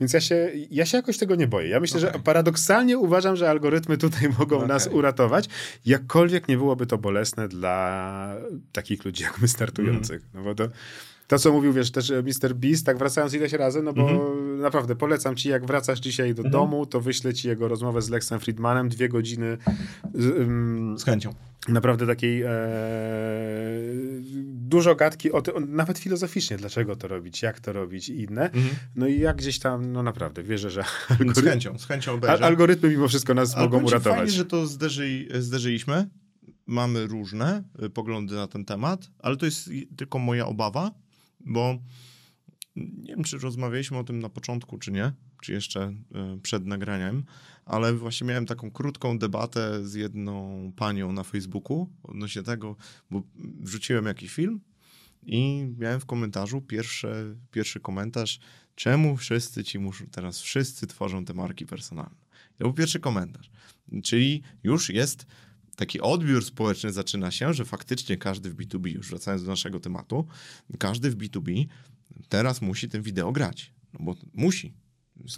Więc 0.00 0.12
ja 0.12 0.20
się, 0.20 0.52
ja 0.70 0.86
się 0.86 0.96
jakoś 0.96 1.18
tego 1.18 1.34
nie 1.34 1.46
boję. 1.46 1.68
Ja 1.68 1.80
myślę, 1.80 2.00
że 2.00 2.08
Okej. 2.08 2.20
paradoksalnie 2.22 2.98
uważam, 2.98 3.36
że 3.36 3.50
algorytmy 3.50 3.98
tutaj 3.98 4.28
mogą 4.38 4.66
nas 4.66 4.86
Okej. 4.86 4.98
uratować. 4.98 5.48
Jakkolwiek 5.86 6.48
nie 6.48 6.56
byłoby 6.56 6.86
to 6.86 6.98
bolesne 6.98 7.48
dla 7.48 8.36
takich 8.72 9.04
ludzi 9.04 9.22
jak 9.22 9.40
my 9.42 9.48
startujących. 9.48 10.22
Mhm. 10.24 10.30
No 10.34 10.42
bo 10.42 10.54
to, 10.54 10.68
to, 11.28 11.38
co 11.38 11.52
mówił, 11.52 11.72
wiesz, 11.72 11.90
też 11.90 12.10
Mr. 12.10 12.54
Beast, 12.54 12.86
tak 12.86 12.98
wracając 12.98 13.34
ileś 13.34 13.52
razy, 13.52 13.82
no 13.82 13.92
bo 13.92 14.10
Mhm. 14.10 14.60
naprawdę 14.60 14.96
polecam 14.96 15.36
ci, 15.36 15.48
jak 15.48 15.66
wracasz 15.66 16.00
dzisiaj 16.00 16.34
do 16.34 16.42
Mhm. 16.42 16.52
domu, 16.52 16.86
to 16.86 17.00
wyślę 17.00 17.34
ci 17.34 17.48
jego 17.48 17.68
rozmowę 17.68 18.02
z 18.02 18.10
Lexem 18.10 18.40
Friedmanem, 18.40 18.88
dwie 18.88 19.08
godziny 19.08 19.58
z, 20.14 21.00
Z 21.00 21.04
chęcią. 21.04 21.34
naprawdę 21.68 22.06
takiej 22.06 22.42
e, 22.42 22.48
dużo 24.68 24.94
gadki 24.94 25.32
o 25.32 25.42
tym, 25.42 25.74
nawet 25.76 25.98
filozoficznie, 25.98 26.56
dlaczego 26.56 26.96
to 26.96 27.08
robić, 27.08 27.42
jak 27.42 27.60
to 27.60 27.72
robić 27.72 28.08
i 28.08 28.20
inne. 28.20 28.50
No 28.96 29.06
i 29.06 29.20
jak 29.20 29.36
gdzieś 29.36 29.58
tam, 29.58 29.92
no 29.92 30.02
naprawdę, 30.02 30.42
wierzę, 30.42 30.70
że 30.70 30.82
Z 30.82 31.10
algorytmy, 31.10 31.50
chęcią, 31.50 31.78
z 31.78 31.86
chęcią 31.86 32.12
obejrzę. 32.12 32.44
algorytmy 32.44 32.88
mimo 32.88 33.08
wszystko 33.08 33.34
nas 33.34 33.54
Ale 33.54 33.64
mogą 33.64 33.82
uratować. 33.82 34.18
Fajnie, 34.18 34.32
że 34.32 34.44
to 34.44 34.66
zderzy, 34.66 35.28
zderzyliśmy. 35.38 36.08
Mamy 36.66 37.06
różne 37.06 37.64
y, 37.82 37.90
poglądy 37.90 38.34
na 38.34 38.46
ten 38.46 38.64
temat, 38.64 39.10
ale 39.18 39.36
to 39.36 39.46
jest 39.46 39.70
tylko 39.96 40.18
moja 40.18 40.46
obawa, 40.46 40.90
bo 41.40 41.78
nie 42.76 43.14
wiem, 43.14 43.24
czy 43.24 43.38
rozmawialiśmy 43.38 43.98
o 43.98 44.04
tym 44.04 44.18
na 44.18 44.28
początku, 44.28 44.78
czy 44.78 44.92
nie, 44.92 45.12
czy 45.42 45.52
jeszcze 45.52 45.94
y, 46.36 46.40
przed 46.40 46.66
nagraniem, 46.66 47.24
ale 47.66 47.94
właśnie 47.94 48.26
miałem 48.26 48.46
taką 48.46 48.70
krótką 48.70 49.18
debatę 49.18 49.86
z 49.86 49.94
jedną 49.94 50.72
panią 50.76 51.12
na 51.12 51.22
Facebooku 51.22 51.90
odnośnie 52.02 52.42
tego, 52.42 52.76
bo 53.10 53.22
wrzuciłem 53.60 54.06
jakiś 54.06 54.34
film 54.34 54.60
i 55.26 55.68
miałem 55.78 56.00
w 56.00 56.06
komentarzu 56.06 56.60
pierwszy, 56.60 57.36
pierwszy 57.50 57.80
komentarz, 57.80 58.40
czemu 58.74 59.16
wszyscy 59.16 59.64
ci 59.64 59.78
muszą, 59.78 60.06
teraz 60.06 60.40
wszyscy 60.40 60.86
tworzą 60.86 61.24
te 61.24 61.34
marki 61.34 61.66
personalne. 61.66 62.24
To 62.56 62.64
był 62.64 62.72
pierwszy 62.72 63.00
komentarz. 63.00 63.50
Czyli 64.02 64.42
już 64.62 64.90
jest 64.90 65.26
taki 65.76 66.00
odbiór 66.00 66.44
społeczny 66.44 66.92
zaczyna 66.92 67.30
się, 67.30 67.54
że 67.54 67.64
faktycznie 67.64 68.16
każdy 68.16 68.50
w 68.50 68.56
B2B, 68.56 68.94
już 68.94 69.08
wracając 69.08 69.44
do 69.44 69.50
naszego 69.50 69.80
tematu, 69.80 70.26
każdy 70.78 71.10
w 71.10 71.16
B2B 71.16 71.66
teraz 72.28 72.62
musi 72.62 72.88
ten 72.88 73.02
wideo 73.02 73.32
grać. 73.32 73.72
No 73.92 74.00
bo 74.04 74.16
musi. 74.34 74.74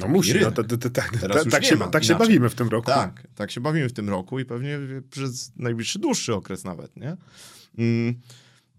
No 0.00 0.08
musi, 0.08 0.40
no 0.40 0.52
to, 0.52 0.64
to, 0.64 0.78
to, 0.78 0.90
tak, 0.90 1.16
Teraz 1.20 1.44
ta, 1.44 1.50
tak, 1.50 1.62
nie 1.62 1.68
się, 1.68 1.78
tak 1.90 2.04
się 2.04 2.14
bawimy 2.14 2.48
w 2.48 2.54
tym 2.54 2.68
roku. 2.68 2.86
Tak, 2.86 3.26
tak 3.34 3.50
się 3.50 3.60
bawimy 3.60 3.88
w 3.88 3.92
tym 3.92 4.08
roku 4.08 4.38
i 4.38 4.44
pewnie 4.44 4.78
przez 5.10 5.52
najbliższy 5.56 5.98
dłuższy 5.98 6.34
okres 6.34 6.64
nawet, 6.64 6.96
nie? 6.96 7.16
Mm, 7.78 8.20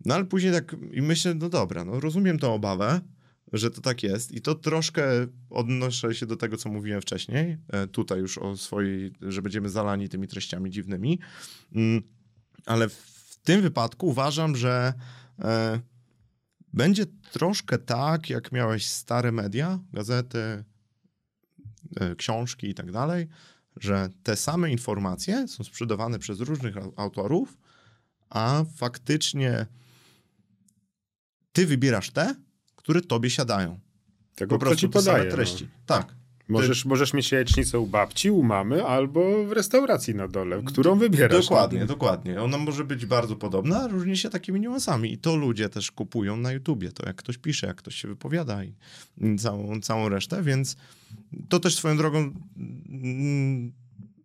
No 0.05 0.15
ale 0.15 0.25
później 0.25 0.53
tak 0.53 0.75
i 0.91 1.01
myślę, 1.01 1.35
no 1.35 1.49
dobra, 1.49 1.85
no 1.85 1.99
rozumiem 1.99 2.39
tą 2.39 2.53
obawę, 2.53 3.01
że 3.53 3.71
to 3.71 3.81
tak 3.81 4.03
jest 4.03 4.31
i 4.31 4.41
to 4.41 4.55
troszkę 4.55 5.03
odnoszę 5.49 6.15
się 6.15 6.25
do 6.25 6.35
tego, 6.35 6.57
co 6.57 6.69
mówiłem 6.69 7.01
wcześniej, 7.01 7.57
e, 7.69 7.87
tutaj 7.87 8.19
już 8.19 8.37
o 8.37 8.57
swojej, 8.57 9.11
że 9.21 9.41
będziemy 9.41 9.69
zalani 9.69 10.09
tymi 10.09 10.27
treściami 10.27 10.71
dziwnymi, 10.71 11.19
Mm, 11.75 12.01
ale 12.65 12.89
w 12.89 13.37
tym 13.43 13.61
wypadku 13.61 14.07
uważam, 14.07 14.55
że 14.55 14.93
e, 15.39 15.79
będzie 16.73 17.05
troszkę 17.31 17.77
tak, 17.77 18.29
jak 18.29 18.51
miałeś 18.51 18.87
stare 18.87 19.31
media, 19.31 19.79
gazety, 19.93 20.63
książki 22.17 22.69
i 22.69 22.73
tak 22.73 22.91
dalej, 22.91 23.27
że 23.75 24.09
te 24.23 24.35
same 24.35 24.71
informacje 24.71 25.47
są 25.47 25.63
sprzedawane 25.63 26.19
przez 26.19 26.39
różnych 26.39 26.75
au- 26.77 26.93
autorów, 26.95 27.57
a 28.29 28.63
faktycznie 28.75 29.65
ty 31.51 31.65
wybierasz 31.67 32.11
te, 32.11 32.35
które 32.75 33.01
tobie 33.01 33.29
siadają. 33.29 33.79
Tego 34.35 34.49
Po 34.49 34.57
kto 34.57 34.65
prostu 34.65 34.87
ci 34.87 34.89
te 34.93 35.01
same 35.01 35.17
podaje. 35.17 35.31
treści. 35.31 35.63
No. 35.63 35.69
Tak. 35.85 36.15
Możesz, 36.49 36.85
możesz 36.85 37.13
mieć 37.13 37.31
jajecznicę 37.31 37.79
u 37.79 37.87
babci, 37.87 38.31
u 38.31 38.43
mamy 38.43 38.85
albo 38.85 39.45
w 39.45 39.51
restauracji 39.51 40.15
na 40.15 40.27
dole, 40.27 40.61
którą 40.65 40.95
wybierasz. 40.99 41.45
Dokładnie, 41.45 41.85
dokładnie. 41.85 42.41
Ona 42.41 42.57
może 42.57 42.83
być 42.83 43.05
bardzo 43.05 43.35
podobna, 43.35 43.81
a 43.81 43.87
różni 43.87 44.17
się 44.17 44.29
takimi 44.29 44.59
niuansami. 44.59 45.13
I 45.13 45.17
to 45.17 45.35
ludzie 45.35 45.69
też 45.69 45.91
kupują 45.91 46.37
na 46.37 46.51
YouTubie. 46.51 46.91
To 46.91 47.05
jak 47.05 47.15
ktoś 47.15 47.37
pisze, 47.37 47.67
jak 47.67 47.75
ktoś 47.75 47.95
się 47.95 48.07
wypowiada 48.07 48.63
i 48.63 48.73
i 49.21 49.35
całą, 49.35 49.81
całą 49.81 50.09
resztę, 50.09 50.43
więc 50.43 50.77
to 51.49 51.59
też 51.59 51.75
swoją 51.75 51.97
drogą 51.97 52.33
mm, 52.89 53.71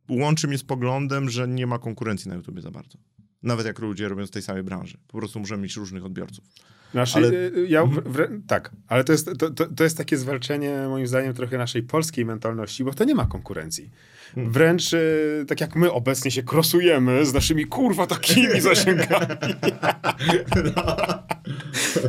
łączy 0.08 0.48
mnie 0.48 0.58
z 0.58 0.64
poglądem, 0.64 1.30
że 1.30 1.48
nie 1.48 1.66
ma 1.66 1.78
konkurencji 1.78 2.28
na 2.28 2.34
YouTubie 2.34 2.62
za 2.62 2.70
bardzo. 2.70 2.98
Nawet 3.42 3.66
jak 3.66 3.78
ludzie 3.78 4.08
robią 4.08 4.26
z 4.26 4.30
tej 4.30 4.42
samej 4.42 4.62
branży. 4.62 4.98
Po 5.08 5.18
prostu 5.18 5.40
możemy 5.40 5.62
mieć 5.62 5.76
różnych 5.76 6.04
odbiorców. 6.04 6.44
Znaczy, 6.92 7.16
Ale- 7.16 7.28
y, 7.28 7.66
ja, 7.68 7.86
w, 7.86 7.94
w, 7.94 8.46
tak, 8.46 8.70
ale 8.88 9.04
to 9.04 9.12
jest, 9.12 9.30
to, 9.38 9.50
to, 9.50 9.66
to 9.76 9.84
jest 9.84 9.96
takie 9.96 10.16
zwalczenie, 10.16 10.86
moim 10.88 11.06
zdaniem, 11.06 11.34
trochę 11.34 11.58
naszej 11.58 11.82
polskiej 11.82 12.24
mentalności, 12.24 12.84
bo 12.84 12.92
to 12.92 13.04
nie 13.04 13.14
ma 13.14 13.26
konkurencji. 13.26 13.90
Hmm. 14.34 14.52
Wręcz 14.52 14.92
y, 14.92 15.44
tak 15.48 15.60
jak 15.60 15.76
my 15.76 15.92
obecnie 15.92 16.30
się 16.30 16.42
krosujemy 16.42 17.26
z 17.26 17.34
naszymi 17.34 17.66
kurwa 17.66 18.06
takimi 18.06 18.60
zasięgami. 18.70 19.26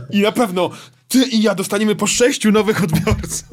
I 0.09 0.21
na 0.21 0.31
pewno 0.31 0.69
ty 1.13 1.23
i 1.23 1.41
ja 1.41 1.55
dostaniemy 1.55 1.95
po 1.95 2.07
sześciu 2.07 2.51
nowych 2.51 2.83
odbiorców. 2.83 3.43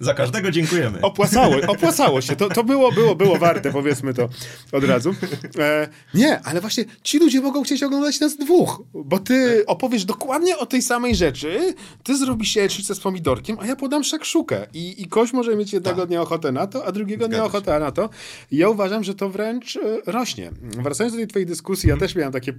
Za 0.00 0.14
każdego 0.14 0.50
dziękujemy. 0.50 1.00
Opłacało, 1.00 1.56
opłacało 1.66 2.20
się. 2.20 2.36
To, 2.36 2.48
to 2.48 2.64
było, 2.64 2.92
było, 2.92 3.14
było 3.14 3.38
warte, 3.38 3.72
powiedzmy 3.72 4.14
to 4.14 4.28
od 4.72 4.84
razu. 4.84 5.14
E, 5.58 5.88
nie, 6.14 6.40
ale 6.40 6.60
właśnie 6.60 6.84
ci 7.02 7.18
ludzie 7.18 7.40
mogą 7.40 7.62
chcieć 7.62 7.82
oglądać 7.82 8.20
nas 8.20 8.36
dwóch, 8.36 8.82
bo 8.94 9.18
ty 9.18 9.64
opowiesz 9.66 10.04
dokładnie 10.04 10.58
o 10.58 10.66
tej 10.66 10.82
samej 10.82 11.14
rzeczy, 11.14 11.74
ty 12.02 12.16
zrobisz 12.18 12.56
jajecznicę 12.56 12.94
z 12.94 13.00
pomidorkiem, 13.00 13.56
a 13.60 13.66
ja 13.66 13.76
podam 13.76 14.04
szakszukę. 14.04 14.66
I, 14.74 15.02
i 15.02 15.06
ktoś 15.06 15.32
może 15.32 15.56
mieć 15.56 15.72
jednego 15.72 16.00
Tak. 16.00 16.08
dnia 16.08 16.22
ochotę 16.22 16.52
na 16.52 16.66
to, 16.66 16.86
a 16.86 16.92
drugiego 16.92 17.24
Zgadza 17.24 17.36
dnia 17.36 17.44
ochotę 17.44 17.78
na 17.78 17.92
to. 17.92 18.10
I 18.50 18.56
ja 18.56 18.68
uważam, 18.68 19.04
że 19.04 19.14
to 19.14 19.30
wręcz 19.30 19.76
e, 19.76 19.80
rośnie. 20.06 20.50
Wracając 20.62 21.14
do 21.14 21.18
tej 21.18 21.28
twojej 21.28 21.46
dyskusji, 21.46 21.88
ja 21.88 21.96
też 21.96 22.14
miałem 22.14 22.32
takie 22.32 22.52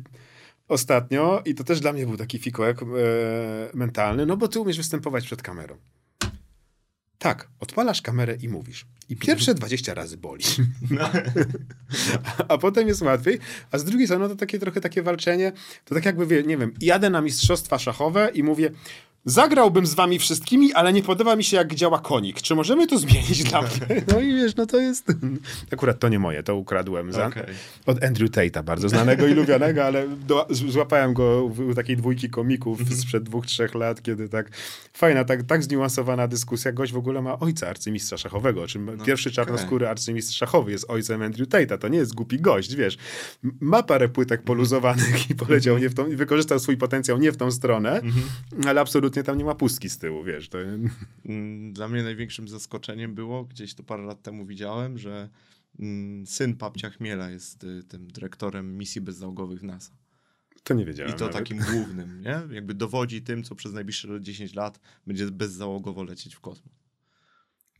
ostatnio 0.67 1.41
i 1.45 1.55
to 1.55 1.63
też 1.63 1.79
dla 1.79 1.93
mnie 1.93 2.05
był 2.05 2.17
taki 2.17 2.39
fikołek 2.39 2.81
e, 2.81 2.85
mentalny, 3.73 4.25
no 4.25 4.37
bo 4.37 4.47
ty 4.47 4.59
umiesz 4.59 4.77
występować 4.77 5.25
przed 5.25 5.41
kamerą. 5.41 5.77
Tak, 7.17 7.49
odpalasz 7.59 8.01
kamerę 8.01 8.37
i 8.41 8.49
mówisz. 8.49 8.85
I 9.09 9.15
pierwsze 9.15 9.53
20 9.63 9.93
razy 9.93 10.17
boli. 10.17 10.43
a 12.47 12.57
potem 12.57 12.87
jest 12.87 13.01
łatwiej. 13.01 13.39
A 13.71 13.77
z 13.77 13.85
drugiej 13.85 14.07
strony 14.07 14.29
to 14.29 14.35
takie 14.35 14.59
trochę 14.59 14.81
takie 14.81 15.01
walczenie, 15.01 15.51
to 15.85 15.95
tak 15.95 16.05
jakby, 16.05 16.43
nie 16.43 16.57
wiem, 16.57 16.73
jadę 16.81 17.09
na 17.09 17.21
mistrzostwa 17.21 17.79
szachowe 17.79 18.31
i 18.33 18.43
mówię, 18.43 18.71
zagrałbym 19.25 19.87
z 19.87 19.93
wami 19.93 20.19
wszystkimi, 20.19 20.73
ale 20.73 20.93
nie 20.93 21.03
podoba 21.03 21.35
mi 21.35 21.43
się, 21.43 21.57
jak 21.57 21.75
działa 21.75 21.99
konik. 21.99 22.41
Czy 22.41 22.55
możemy 22.55 22.87
to 22.87 22.97
zmienić 22.97 23.43
dla 23.43 23.61
mnie? 23.67 24.03
No 24.07 24.19
i 24.19 24.35
wiesz, 24.35 24.55
no 24.55 24.65
to 24.65 24.77
jest... 24.77 25.13
Akurat 25.73 25.99
to 25.99 26.09
nie 26.09 26.19
moje, 26.19 26.43
to 26.43 26.55
ukradłem 26.55 27.13
za... 27.13 27.27
Okej. 27.27 27.43
od 27.85 28.03
Andrew 28.03 28.31
Tate'a, 28.31 28.63
bardzo 28.63 28.89
znanego 28.89 29.27
i 29.27 29.33
lubianego, 29.33 29.85
ale 29.85 30.07
do, 30.07 30.47
złapałem 30.49 31.13
go 31.13 31.49
w, 31.49 31.59
u 31.59 31.73
takiej 31.73 31.97
dwójki 31.97 32.29
komików 32.29 32.79
sprzed 33.01 33.23
dwóch, 33.23 33.45
trzech 33.45 33.75
lat, 33.75 34.01
kiedy 34.01 34.29
tak 34.29 34.51
fajna, 34.93 35.23
tak, 35.23 35.43
tak 35.43 35.63
zniuansowana 35.63 36.27
dyskusja. 36.27 36.71
Gość 36.71 36.93
w 36.93 36.97
ogóle 36.97 37.21
ma 37.21 37.39
ojca 37.39 37.67
arcymistrza 37.67 38.17
szachowego, 38.17 38.67
czym 38.67 38.97
pierwszy 39.05 39.31
czarnoskóry 39.31 39.87
arcymistrz 39.87 40.37
szachowy 40.37 40.71
jest 40.71 40.85
ojcem 40.89 41.21
Andrew 41.21 41.49
Tate'a. 41.49 41.77
To 41.77 41.87
nie 41.87 41.97
jest 41.97 42.13
głupi 42.13 42.39
gość, 42.39 42.75
wiesz. 42.75 42.97
Ma 43.59 43.83
parę 43.83 44.09
płytek 44.09 44.43
poluzowanych 44.43 45.29
i 45.29 45.35
poleciał 45.35 45.77
nie 45.77 45.89
w 45.89 45.93
tą, 45.93 46.07
i 46.07 46.15
wykorzystał 46.15 46.59
swój 46.59 46.77
potencjał 46.77 47.17
nie 47.17 47.31
w 47.31 47.37
tą 47.37 47.51
stronę, 47.51 48.01
ale 48.67 48.81
absolutnie 48.81 49.06
tam 49.09 49.37
nie 49.37 49.45
ma 49.45 49.55
pustki 49.55 49.89
z 49.89 49.97
tyłu, 49.97 50.23
wiesz. 50.23 50.49
To, 50.49 50.57
Mm, 51.25 51.73
Dla 51.73 51.87
mnie 51.87 52.03
największym 52.03 52.47
zaskoczeniem 52.47 53.15
było, 53.15 53.45
gdzieś 53.45 53.73
to 53.73 53.83
parę 53.83 54.03
lat 54.03 54.21
temu 54.21 54.45
widziałem, 54.45 54.97
że 54.97 55.29
mm, 55.79 56.27
syn 56.27 56.55
papcia 56.55 56.89
Chmiela 56.89 57.29
jest 57.29 57.63
y, 57.63 57.83
tym 57.83 58.07
dyrektorem 58.11 58.77
misji 58.77 59.01
bezzałogowych 59.01 59.63
NASA. 59.63 59.91
to 60.63 60.73
nie 60.73 60.83
I 60.83 60.85
wiedziałem. 60.85 61.13
to 61.13 61.19
nawet. 61.19 61.33
takim 61.37 61.57
głównym, 61.71 62.21
nie? 62.21 62.55
Jakby 62.55 62.73
dowodzi 62.73 63.21
tym, 63.21 63.43
co 63.43 63.55
przez 63.55 63.73
najbliższe 63.73 64.21
10 64.21 64.53
lat 64.53 64.79
będzie 65.07 65.31
bezzałogowo 65.31 66.03
lecieć 66.03 66.35
w 66.35 66.39
kosmos. 66.39 66.73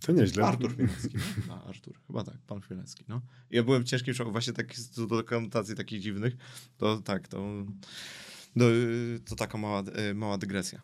To 0.02 0.12
nieźle. 0.12 0.44
Artur 0.46 0.76
Chmielewski, 0.76 1.18
no? 1.48 1.54
A, 1.54 1.64
Artur, 1.70 1.94
chyba 2.08 2.24
tak, 2.24 2.38
pan 2.48 2.62
Chmielewski, 2.62 3.04
no. 3.08 3.22
Ja 3.52 3.64
byłem 3.64 3.84
w 3.84 3.86
ciężkim 3.86 4.14
szoku, 4.14 4.32
właśnie 4.32 4.54
tak, 4.54 4.76
co 4.76 5.08
do 5.08 5.24
konotacji 5.24 5.76
takich 5.76 6.02
dziwnych, 6.02 6.34
to 6.78 6.98
tak, 7.02 7.28
to, 7.28 7.66
to, 8.60 8.66
to 9.30 9.36
taka 9.36 9.58
mała, 9.58 9.84
y, 10.12 10.14
mała 10.16 10.38
dygresja 10.38 10.82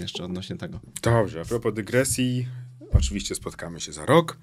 jeszcze 0.00 0.24
odnośnie 0.24 0.56
tego. 0.56 0.80
Dobrze, 1.02 1.40
a 1.40 1.44
propos 1.44 1.74
dygresji, 1.74 2.48
oczywiście 2.92 3.34
spotkamy 3.34 3.80
się 3.80 3.92
za 3.92 4.06
rok, 4.06 4.38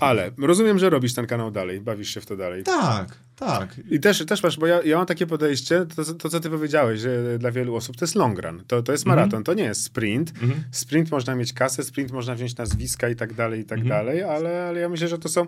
ale 0.00 0.30
rozumiem, 0.38 0.78
że 0.78 0.90
robisz 0.90 1.14
ten 1.14 1.26
kanał 1.26 1.50
dalej, 1.50 1.80
bawisz 1.80 2.14
się 2.14 2.20
w 2.20 2.26
to 2.26 2.36
dalej. 2.36 2.64
Tak, 2.64 3.16
tak. 3.36 3.76
I 3.90 4.00
też, 4.00 4.26
też 4.26 4.42
masz, 4.42 4.58
bo 4.58 4.66
ja, 4.66 4.82
ja 4.82 4.96
mam 4.96 5.06
takie 5.06 5.26
podejście, 5.26 5.86
to, 5.96 6.14
to 6.14 6.28
co 6.28 6.40
ty 6.40 6.50
powiedziałeś, 6.50 7.00
że 7.00 7.38
dla 7.38 7.50
wielu 7.50 7.74
osób 7.76 7.96
to 7.96 8.04
jest 8.04 8.14
long 8.14 8.38
run, 8.38 8.64
to, 8.66 8.82
to 8.82 8.92
jest 8.92 9.06
maraton, 9.06 9.44
to 9.44 9.54
nie 9.54 9.64
jest 9.64 9.82
sprint. 9.84 10.30
Mhm. 10.42 10.64
Sprint 10.72 11.10
można 11.10 11.34
mieć 11.34 11.52
kasę, 11.52 11.84
sprint 11.84 12.12
można 12.12 12.34
wziąć 12.34 12.56
nazwiska 12.56 13.08
i 13.08 13.16
tak 13.16 13.34
dalej, 13.34 13.60
i 13.60 13.64
tak 13.64 13.78
Mhm. 13.78 13.88
dalej, 14.06 14.22
ale, 14.22 14.66
ale 14.68 14.80
ja 14.80 14.88
myślę, 14.88 15.08
że 15.08 15.18
to 15.18 15.28
są 15.28 15.46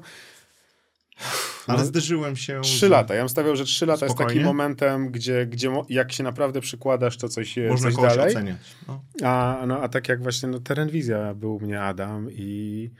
Ale 1.66 1.78
No, 1.78 1.84
zderzyłem 1.84 2.36
się... 2.36 2.60
trzy 2.60 2.86
z- 2.86 2.90
lata. 2.90 3.14
Ja 3.14 3.20
bym 3.22 3.28
stawiał, 3.28 3.56
że 3.56 3.64
trzy 3.64 3.86
lata 3.86 4.06
jest 4.06 4.16
takim 4.18 4.28
Spokojnie. 4.28 4.44
momentem, 4.44 5.10
gdzie, 5.10 5.46
gdzie 5.46 5.70
jak 5.88 6.12
się 6.12 6.22
naprawdę 6.24 6.60
przykładasz, 6.60 7.16
to 7.16 7.28
coś, 7.28 7.58
e, 7.58 7.68
Można 7.68 7.86
coś 7.90 7.96
kogoś 7.96 8.16
dalej. 8.16 8.32
oceniać. 8.36 8.56
No. 8.88 9.02
A, 9.24 9.64
no, 9.66 9.80
a 9.82 9.88
tak 9.88 10.08
jak 10.08 10.22
właśnie 10.22 10.48
no, 10.48 10.60
Terenwizja 10.60 11.34
był 11.34 11.56
u 11.56 11.60
mnie 11.60 11.80
Adam 11.82 12.28
i 12.30 12.90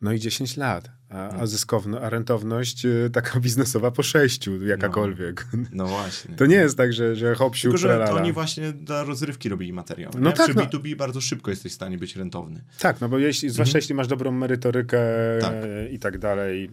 No 0.00 0.12
i 0.12 0.18
10 0.20 0.56
lat, 0.56 0.90
a, 1.08 1.28
a 1.28 1.46
zyskowno, 1.46 2.00
a 2.00 2.10
rentowność 2.10 2.84
y, 2.84 3.10
taka 3.12 3.40
biznesowa 3.46 3.90
po 3.90 4.02
6, 4.02 4.48
jakakolwiek. 4.66 5.46
No, 5.52 5.64
no 5.72 5.86
właśnie. 5.86 6.34
To 6.34 6.46
nie 6.46 6.56
jest 6.56 6.76
tak, 6.76 6.92
że, 6.92 7.16
że 7.16 7.34
hop, 7.34 7.56
Tylko, 7.62 7.76
że 7.76 8.04
to 8.08 8.14
oni 8.14 8.32
właśnie 8.32 8.72
dla 8.72 9.04
rozrywki 9.04 9.48
robili 9.48 9.72
materiał. 9.72 10.12
No 10.20 10.28
nie? 10.30 10.36
tak, 10.36 10.46
Przy 10.46 10.56
no. 10.56 10.62
B2B 10.62 10.96
bardzo 10.96 11.20
szybko 11.20 11.50
jesteś 11.50 11.72
w 11.72 11.74
stanie 11.74 11.98
być 11.98 12.16
rentowny. 12.16 12.64
Tak, 12.78 13.00
no 13.00 13.08
bo 13.08 13.18
jeśli, 13.18 13.50
zwłaszcza 13.50 13.78
jeśli 13.78 13.94
masz 13.94 14.06
dobrą 14.06 14.30
merytorykę 14.32 14.98
Tak. 15.40 15.54
i 15.90 15.98
tak 15.98 16.18
dalej. 16.18 16.70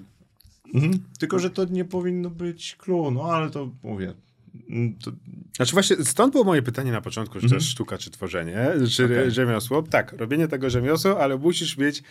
Mhm. 0.74 1.04
Tylko, 1.20 1.40
że 1.40 1.50
to 1.50 1.66
nie 1.66 1.86
powinno 1.86 2.30
być 2.30 2.76
clue, 2.76 3.12
no 3.12 3.24
ale 3.24 3.50
to 3.50 3.70
mówię. 3.84 4.14
mm, 4.70 4.94
To, 5.04 5.12
Znaczy 5.56 5.74
właśnie 5.74 5.96
stąd 5.96 6.32
było 6.32 6.44
moje 6.44 6.62
pytanie 6.62 6.92
na 6.92 7.02
początku, 7.02 7.40
czy 7.40 7.50
to 7.50 7.56
jest 7.56 7.68
sztuka, 7.68 7.98
czy 7.98 8.12
tworzenie, 8.12 8.58
czy 8.92 9.06
Okej. 9.06 9.32
rzemiosło. 9.32 9.82
Tak, 9.84 10.14
robienie 10.14 10.48
tego 10.48 10.70
rzemiosła, 10.70 11.18
ale 11.20 11.38
musisz 11.38 11.78
mieć 11.78 12.04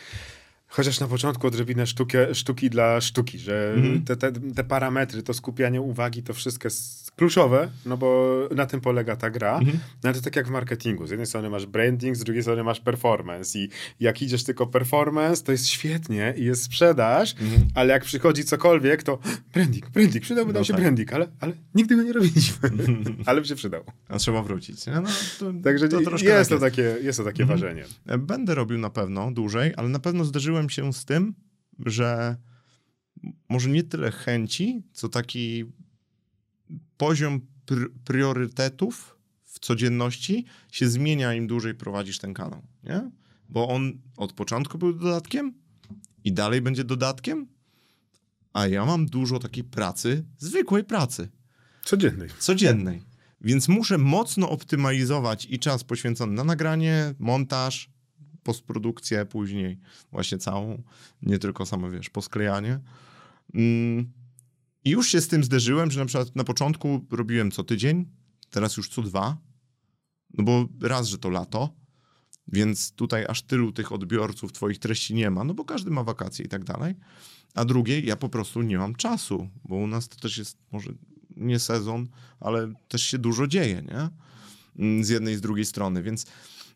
chociaż 0.69 1.01
na 1.01 1.07
początku 1.09 1.47
odrobinę 1.47 1.87
sztuki, 1.87 2.17
sztuki 2.33 2.71
dla 2.71 3.01
sztuki, 3.01 3.39
że 3.39 3.77
te, 4.07 4.17
te, 4.17 4.33
te 4.33 4.65
parametry, 4.65 5.23
to 5.23 5.35
skupianie 5.35 5.81
uwagi, 5.81 6.23
to 6.23 6.35
wszystko 6.35 6.69
kluczowe, 7.17 7.71
no 7.87 7.97
bo 7.97 8.39
na 8.57 8.67
tym 8.67 8.81
polega 8.81 9.17
ta 9.17 9.31
gra. 9.31 9.61
No 9.65 9.71
ale 10.03 10.15
to 10.15 10.21
tak 10.21 10.37
jak 10.37 10.47
w 10.47 10.51
marketingu. 10.51 11.07
Z 11.07 11.11
jednej 11.11 11.27
strony 11.27 11.51
masz 11.51 11.67
branding, 11.67 12.17
z 12.17 12.25
drugiej 12.25 12.43
strony 12.43 12.65
masz 12.65 12.81
performance 12.81 13.59
i 13.59 13.69
jak 14.01 14.23
idziesz 14.23 14.45
tylko 14.45 14.67
performance, 14.67 15.43
to 15.45 15.53
jest 15.53 15.67
świetnie 15.69 16.35
i 16.37 16.45
jest 16.45 16.63
sprzedaż, 16.63 17.35
ale 17.75 17.93
jak 17.93 18.05
przychodzi 18.05 18.45
cokolwiek, 18.45 19.03
to 19.03 19.19
branding, 19.55 19.91
branding, 19.91 20.23
przydałby 20.25 20.53
nam 20.53 20.61
No 20.61 20.65
się 20.65 20.73
tak. 20.73 20.83
branding, 20.83 21.13
ale, 21.13 21.29
ale 21.41 21.53
nigdy 21.75 21.97
go 21.97 22.03
nie 22.03 22.13
robiliśmy. 22.13 22.71
ale 23.27 23.41
by 23.41 23.47
się 23.47 23.55
przydał. 23.55 23.85
a 24.09 24.19
trzeba 24.19 24.43
wrócić. 24.43 24.87
No, 24.87 25.03
to, 25.39 25.53
Także 25.65 25.89
to 25.89 26.01
jest, 26.01 26.51
tak 26.51 26.59
to 26.59 26.59
takie, 26.59 26.83
jest 27.03 27.19
to 27.19 27.25
takie 27.25 27.45
ważenie. 27.45 27.85
Będę 28.19 28.55
robił 28.55 28.79
na 28.79 28.91
pewno 28.91 29.31
dłużej, 29.33 29.73
ale 29.77 29.89
na 29.89 29.99
pewno 29.99 30.25
zderzyłem 30.25 30.71
się 30.71 30.93
z 30.93 31.05
tym, 31.05 31.35
że 31.87 32.37
może 33.49 33.69
nie 33.71 33.83
tyle 33.83 34.11
chęci, 34.11 34.83
co 34.93 35.09
taki 35.09 35.65
poziom 37.03 37.41
pr- 37.67 37.91
priorytetów 38.05 39.17
w 39.45 39.59
codzienności 39.59 40.45
się 40.73 40.89
zmienia, 40.89 41.35
im 41.35 41.47
dłużej 41.47 41.75
prowadzisz 41.75 42.19
ten 42.19 42.35
kanał, 42.35 42.63
nie? 42.85 43.11
Bo 43.49 43.69
on 43.69 43.93
od 44.17 44.33
początku 44.33 44.79
był 44.79 44.93
dodatkiem 44.93 45.55
i 46.25 46.33
dalej 46.33 46.61
będzie 46.61 46.85
dodatkiem, 46.85 47.47
a 48.53 48.67
ja 48.67 48.87
mam 48.87 49.07
dużo 49.07 49.39
takiej 49.39 49.65
pracy, 49.65 50.25
zwykłej 50.39 50.85
pracy 50.85 51.29
Codziennej. 51.85 52.29
codziennej. 52.39 53.03
Więc 53.41 53.69
muszę 53.69 53.99
mocno 53.99 54.51
optymalizować 54.51 55.47
i 55.51 55.59
czas 55.59 55.85
poświęcony 55.85 56.33
na 56.33 56.45
nagranie, 56.45 57.15
montaż, 57.19 57.91
postprodukcję 58.43 59.27
później, 59.27 59.79
właśnie 60.13 60.39
całą, 60.39 60.83
nie 61.23 61.39
tylko 61.39 61.67
samo, 61.67 61.91
wiesz, 61.91 62.11
posklejanie. 62.11 62.81
Mm. 63.55 64.22
I 64.85 64.91
już 64.91 65.09
się 65.09 65.21
z 65.21 65.29
tym 65.29 65.45
zderzyłem, 65.45 65.91
że 65.91 66.01
na 66.01 66.07
przykład 66.07 66.37
na 66.37 66.45
początku 66.45 67.07
robiłem 67.11 67.51
co 67.51 67.65
tydzień, 67.65 68.07
teraz 68.51 68.77
już 68.77 68.89
co 68.89 69.03
dwa, 69.03 69.37
no 70.35 70.45
bo 70.45 70.69
raz, 70.81 71.09
że 71.09 71.19
to 71.19 71.31
lato, 71.31 71.75
więc 72.49 72.93
tutaj 72.93 73.27
aż 73.29 73.43
tylu 73.43 73.73
tych 73.73 73.93
odbiorców 73.93 74.53
twoich 74.53 74.79
treści 74.79 75.15
nie 75.15 75.31
ma, 75.31 75.45
no 75.45 75.55
bo 75.55 75.65
każdy 75.65 75.91
ma 75.91 76.05
wakacje 76.05 76.45
i 76.45 76.49
tak 76.49 76.65
dalej. 76.65 76.95
A 77.55 77.65
drugie, 77.65 78.01
ja 78.01 78.17
po 78.17 78.29
prostu 78.29 78.63
nie 78.63 78.79
mam 78.79 78.95
czasu, 78.95 79.49
bo 79.65 79.77
u 79.77 79.87
nas 79.87 80.09
to 80.09 80.17
też 80.17 80.39
jest 80.39 80.59
może 80.73 80.93
nie 81.37 81.59
sezon, 81.59 82.09
ale 82.41 82.73
też 82.89 83.03
się 83.03 83.19
dużo 83.19 83.47
dzieje, 83.47 83.83
nie? 83.83 84.09
Mm, 84.79 85.05
Z 85.05 85.09
jednej 85.09 85.35
i 85.35 85.37
z 85.37 85.41
drugiej 85.41 85.65
strony, 85.65 86.03
więc 86.03 86.27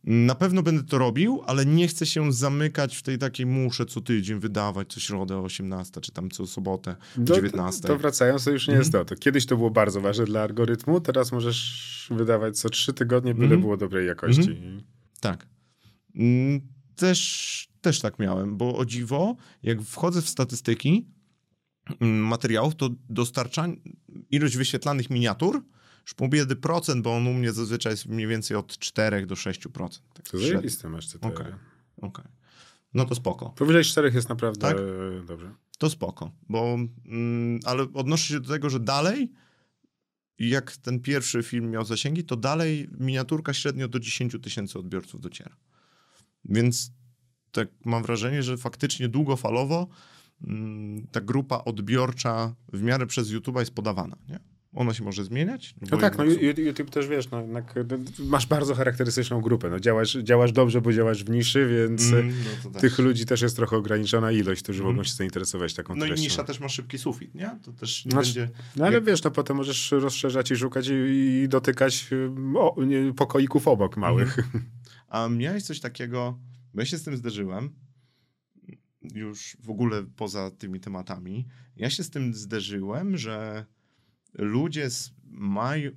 na 0.07 0.35
pewno 0.35 0.63
będę 0.63 0.83
to 0.85 0.99
robił, 0.99 1.43
ale 1.47 1.67
nie 1.67 1.89
chcę 1.89 2.07
się 2.07 2.33
zamykać 2.33 2.97
w 2.97 3.03
tej 3.03 3.19
takiej 3.19 3.47
muszę 3.47 3.87
co 3.87 4.01
tydzień 4.01 4.39
wydawać 4.41 4.93
co 4.93 5.01
środę 5.01 5.37
o 5.37 5.43
18, 5.43 6.01
czy 6.01 6.13
tam 6.13 6.31
co 6.31 6.47
sobotę 6.47 6.97
o 7.23 7.25
To, 7.25 7.35
19. 7.35 7.83
to, 7.83 7.89
to 7.89 7.99
wracając, 7.99 8.45
to 8.45 8.51
już 8.51 8.69
nie 8.69 8.75
jest 8.75 8.93
to. 8.93 9.05
to. 9.05 9.17
Kiedyś 9.17 9.47
to 9.47 9.57
było 9.57 9.71
bardzo 9.71 10.01
ważne 10.01 10.25
dla 10.25 10.43
algorytmu, 10.43 11.01
teraz 11.01 11.33
możesz 11.33 12.09
wydawać 12.11 12.59
co 12.59 12.69
trzy 12.71 12.93
tygodnie, 12.93 13.35
byle 13.35 13.45
Mhm. 13.45 13.61
było 13.61 13.77
dobrej 13.77 14.07
jakości. 14.07 14.57
Tak. 15.21 15.47
Mm, 16.15 16.61
Też, 16.97 17.69
też 17.81 18.01
tak 18.01 18.19
miałem, 18.19 18.57
bo 18.57 18.77
o 18.79 18.85
dziwo, 18.85 19.37
jak 19.63 19.83
wchodzę 19.83 20.23
w 20.23 20.29
statystyki 20.29 21.07
mm, 22.01 22.17
materiałów, 22.27 22.75
to 22.75 22.91
dostarczanie, 23.11 23.77
ilość 24.31 24.57
wyświetlanych 24.57 25.11
miniatur, 25.11 25.63
już 26.07 26.15
pół 26.15 26.29
biedy 26.29 26.57
procent, 26.57 27.03
bo 27.03 27.17
on 27.17 27.27
u 27.27 27.33
mnie 27.35 27.53
zazwyczaj 27.53 27.93
jest 27.93 28.07
mniej 28.07 28.27
więcej 28.27 28.57
od 28.57 28.79
4 28.79 29.27
do 29.27 29.35
6%. 29.35 29.89
Tak 30.15 30.29
To 30.29 30.39
zajebiste 30.39 30.89
masz 30.89 31.09
te 31.09 31.29
Okej. 31.29 31.53
Okej. 31.97 32.25
No 32.95 33.05
to 33.05 33.15
spoko. 33.15 33.51
Powyżej 33.51 33.85
czterech 33.85 34.15
jest 34.15 34.29
naprawdę 34.29 34.61
Tak? 34.61 34.77
dobrze. 35.27 35.55
To 35.79 35.91
spoko, 35.91 36.31
bo 36.49 36.79
mm, 37.07 37.61
ale 37.65 37.87
odnoszę 37.95 38.35
się 38.35 38.41
do 38.41 38.49
tego, 38.49 38.71
że 38.71 38.81
dalej 38.81 39.33
jak 40.39 40.77
ten 40.77 41.01
pierwszy 41.01 41.43
film 41.43 41.71
miał 41.71 41.85
zasięgi, 41.85 42.25
to 42.25 42.37
dalej 42.37 42.89
miniaturka 42.99 43.55
średnio 43.55 43.89
do 43.89 44.01
10 44.01 44.37
tysięcy 44.43 44.79
odbiorców 44.79 45.21
dociera. 45.21 45.57
Więc 46.45 46.93
tak 47.53 47.69
mam 47.85 48.03
wrażenie, 48.03 48.43
że 48.43 48.57
faktycznie 48.57 49.09
długofalowo 49.09 49.89
mm, 50.47 51.07
ta 51.07 51.21
grupa 51.21 51.65
odbiorcza 51.65 52.55
w 52.73 52.83
miarę 52.83 53.07
przez 53.07 53.29
YouTube'a 53.29 53.59
jest 53.59 53.75
podawana, 53.75 54.17
nie? 54.29 54.41
Ona 54.77 54.95
się 54.95 55.05
może 55.05 55.25
zmieniać. 55.25 55.75
No 55.91 55.97
tak, 55.97 56.19
no 56.19 56.25
YouTube 56.25 56.91
też 56.91 57.09
wiesz, 57.09 57.31
no, 57.31 57.47
no, 57.47 57.61
masz 58.19 58.47
bardzo 58.47 58.75
charakterystyczną 58.75 59.41
grupę. 59.41 59.71
No, 59.71 59.81
działasz, 59.81 60.13
działasz 60.23 60.53
dobrze, 60.53 60.81
bo 60.81 60.93
działasz 60.93 61.25
w 61.25 61.31
niszy, 61.31 61.69
więc 61.89 62.03
Mm, 62.13 62.29
no 62.29 62.51
to 62.63 62.71
też. 62.71 62.81
tych 62.81 62.99
ludzi 62.99 63.27
też 63.27 63.41
jest 63.43 63.57
trochę 63.57 63.77
ograniczona 63.77 64.33
ilość, 64.33 64.63
którzy 64.63 64.79
Mhm. 64.79 64.95
mogą 64.97 65.05
się 65.05 65.15
zainteresować 65.15 65.75
taką 65.75 65.95
No 65.97 66.05
i 66.05 66.09
treścią. 66.09 66.25
nisza 66.25 66.45
też 66.45 66.61
ma 66.61 66.69
szybki 66.69 66.99
sufit, 66.99 67.35
nie? 67.35 67.51
To 67.63 67.73
też 67.73 68.05
nie 68.05 68.11
Znaczy- 68.11 68.41
będzie... 68.41 68.55
No 68.77 68.87
ale 68.87 69.01
wiesz, 69.03 69.23
no 69.23 69.31
potem 69.31 69.57
możesz 69.57 69.91
rozszerzać 69.93 70.51
i 70.51 70.57
szukać 70.57 70.89
i, 70.89 70.93
i 71.45 71.49
dotykać 71.49 72.09
y, 72.13 72.31
o, 72.59 72.85
nie, 72.85 73.13
pokoików 73.15 73.69
obok 73.69 73.97
małych. 73.97 74.39
Mhm. 74.39 74.65
A 75.09 75.29
miałeś 75.29 75.63
coś 75.63 75.81
takiego, 75.81 76.39
bo 76.75 76.81
ja 76.81 76.87
się 76.87 76.99
z 76.99 77.03
tym 77.03 77.17
zderzyłem, 77.17 77.71
już 79.15 79.57
w 79.61 79.71
ogóle 79.71 80.03
poza 80.17 80.51
tymi 80.51 80.81
tematami, 80.81 81.47
ja 81.77 81.91
się 81.91 82.03
z 82.05 82.11
tym 82.11 82.35
zderzyłem, 82.35 83.17
że 83.17 83.67
ludzie 84.39 84.89
mają, 85.31 85.91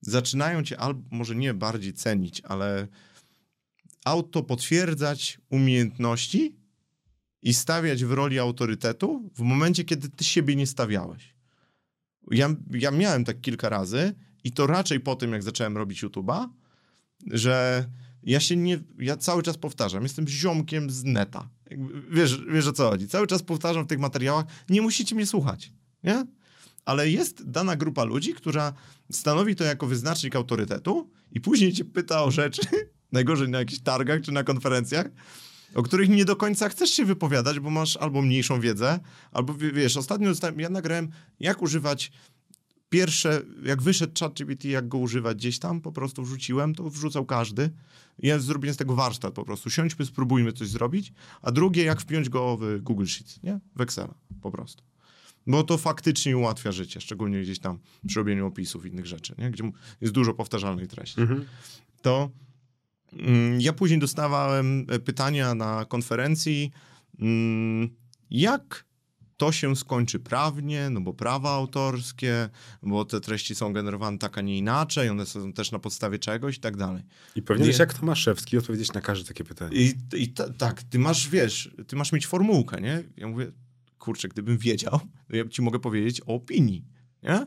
zaczynają 0.00 0.62
cię 0.62 0.80
albo 0.80 1.02
może 1.10 1.34
nie 1.34 1.54
bardziej 1.54 1.92
cenić, 1.92 2.40
ale 2.40 2.88
auto 4.04 4.42
potwierdzać 4.42 5.40
umiejętności 5.50 6.56
i 7.42 7.54
stawiać 7.54 8.04
w 8.04 8.12
roli 8.12 8.38
autorytetu 8.38 9.30
w 9.34 9.40
momencie, 9.40 9.84
kiedy 9.84 10.08
ty 10.08 10.24
siebie 10.24 10.56
nie 10.56 10.66
stawiałeś. 10.66 11.34
Ja, 12.30 12.54
ja 12.70 12.90
miałem 12.90 13.24
tak 13.24 13.40
kilka 13.40 13.68
razy 13.68 14.14
i 14.44 14.52
to 14.52 14.66
raczej 14.66 15.00
po 15.00 15.16
tym, 15.16 15.32
jak 15.32 15.42
zacząłem 15.42 15.76
robić 15.76 16.04
YouTube'a, 16.04 16.48
że 17.26 17.86
ja 18.22 18.40
się 18.40 18.56
nie, 18.56 18.78
ja 18.98 19.16
cały 19.16 19.42
czas 19.42 19.58
powtarzam, 19.58 20.02
jestem 20.02 20.28
ziomkiem 20.28 20.90
z 20.90 21.04
neta. 21.04 21.48
Wiesz, 22.10 22.40
wiesz 22.52 22.66
o 22.66 22.72
co 22.72 22.90
chodzi. 22.90 23.08
Cały 23.08 23.26
czas 23.26 23.42
powtarzam 23.42 23.84
w 23.84 23.88
tych 23.88 23.98
materiałach, 23.98 24.44
nie 24.68 24.82
musicie 24.82 25.14
mnie 25.14 25.26
słuchać, 25.26 25.72
nie? 26.04 26.26
Ale 26.86 27.10
jest 27.10 27.50
dana 27.50 27.76
grupa 27.76 28.04
ludzi, 28.04 28.34
która 28.34 28.72
stanowi 29.12 29.56
to 29.56 29.64
jako 29.64 29.86
wyznacznik 29.86 30.36
autorytetu 30.36 31.10
i 31.32 31.40
później 31.40 31.72
cię 31.72 31.84
pyta 31.84 32.24
o 32.24 32.30
rzeczy, 32.30 32.62
najgorzej 33.12 33.48
na 33.48 33.58
jakichś 33.58 33.80
targach 33.80 34.20
czy 34.20 34.32
na 34.32 34.44
konferencjach, 34.44 35.06
o 35.74 35.82
których 35.82 36.08
nie 36.08 36.24
do 36.24 36.36
końca 36.36 36.68
chcesz 36.68 36.90
się 36.90 37.04
wypowiadać, 37.04 37.60
bo 37.60 37.70
masz 37.70 37.96
albo 37.96 38.22
mniejszą 38.22 38.60
wiedzę, 38.60 39.00
albo 39.32 39.54
wie- 39.54 39.72
wiesz, 39.72 39.96
ostatnio 39.96 40.32
ja 40.56 40.68
nagrałem, 40.68 41.08
jak 41.40 41.62
używać 41.62 42.12
pierwsze, 42.88 43.42
jak 43.64 43.82
wyszedł 43.82 44.12
ChatGPT, 44.20 44.64
jak 44.64 44.88
go 44.88 44.98
używać 44.98 45.36
gdzieś 45.36 45.58
tam, 45.58 45.80
po 45.80 45.92
prostu 45.92 46.22
wrzuciłem, 46.22 46.74
to 46.74 46.90
wrzucał 46.90 47.26
każdy. 47.26 47.70
Ja 48.18 48.38
zrobiłem 48.38 48.74
z 48.74 48.76
tego 48.76 48.94
warsztat 48.94 49.34
po 49.34 49.44
prostu. 49.44 49.70
Siądźmy, 49.70 50.06
spróbujmy 50.06 50.52
coś 50.52 50.68
zrobić. 50.68 51.12
A 51.42 51.52
drugie, 51.52 51.84
jak 51.84 52.00
wpiąć 52.00 52.28
go 52.28 52.56
w 52.56 52.82
Google 52.82 53.06
Sheets, 53.06 53.42
nie? 53.42 53.60
W 53.76 53.80
Excela, 53.80 54.14
po 54.42 54.50
prostu. 54.50 54.82
Bo 55.46 55.64
to 55.64 55.78
faktycznie 55.78 56.36
ułatwia 56.36 56.72
życie, 56.72 57.00
szczególnie 57.00 57.42
gdzieś 57.42 57.58
tam 57.58 57.78
przy 58.06 58.18
robieniu 58.18 58.46
opisów 58.46 58.86
innych 58.86 59.06
rzeczy, 59.06 59.34
nie? 59.38 59.50
Gdzie 59.50 59.70
jest 60.00 60.14
dużo 60.14 60.34
powtarzalnej 60.34 60.88
treści. 60.88 61.20
Mhm. 61.20 61.44
To 62.02 62.30
mm, 63.12 63.60
ja 63.60 63.72
później 63.72 64.00
dostawałem 64.00 64.86
e, 64.88 64.98
pytania 64.98 65.54
na 65.54 65.84
konferencji, 65.84 66.70
mm, 67.20 67.88
jak 68.30 68.86
to 69.36 69.52
się 69.52 69.76
skończy 69.76 70.18
prawnie, 70.18 70.90
no 70.90 71.00
bo 71.00 71.14
prawa 71.14 71.50
autorskie, 71.50 72.48
bo 72.82 73.04
te 73.04 73.20
treści 73.20 73.54
są 73.54 73.72
generowane 73.72 74.18
tak, 74.18 74.38
a 74.38 74.40
nie 74.40 74.58
inaczej, 74.58 75.08
one 75.08 75.26
są 75.26 75.52
też 75.52 75.72
na 75.72 75.78
podstawie 75.78 76.18
czegoś 76.18 76.56
i 76.56 76.60
tak 76.60 76.76
dalej. 76.76 77.02
I 77.36 77.42
powinieneś 77.42 77.78
Nie. 77.78 77.82
jak 77.82 77.94
Tomaszewski 77.94 78.58
odpowiedzieć 78.58 78.92
na 78.92 79.00
każde 79.00 79.28
takie 79.28 79.44
pytanie. 79.44 79.76
I, 79.76 79.94
i 80.14 80.28
ta, 80.28 80.52
tak, 80.52 80.82
ty 80.82 80.98
masz, 80.98 81.28
wiesz, 81.28 81.74
ty 81.86 81.96
masz 81.96 82.12
mieć 82.12 82.26
formułkę, 82.26 82.80
nie? 82.80 83.02
Ja 83.16 83.28
mówię, 83.28 83.52
kurczę, 84.06 84.28
gdybym 84.28 84.58
wiedział, 84.58 85.00
to 85.28 85.36
ja 85.36 85.48
ci 85.48 85.62
mogę 85.62 85.78
powiedzieć 85.78 86.20
o 86.26 86.34
opinii, 86.34 86.84
nie? 87.22 87.46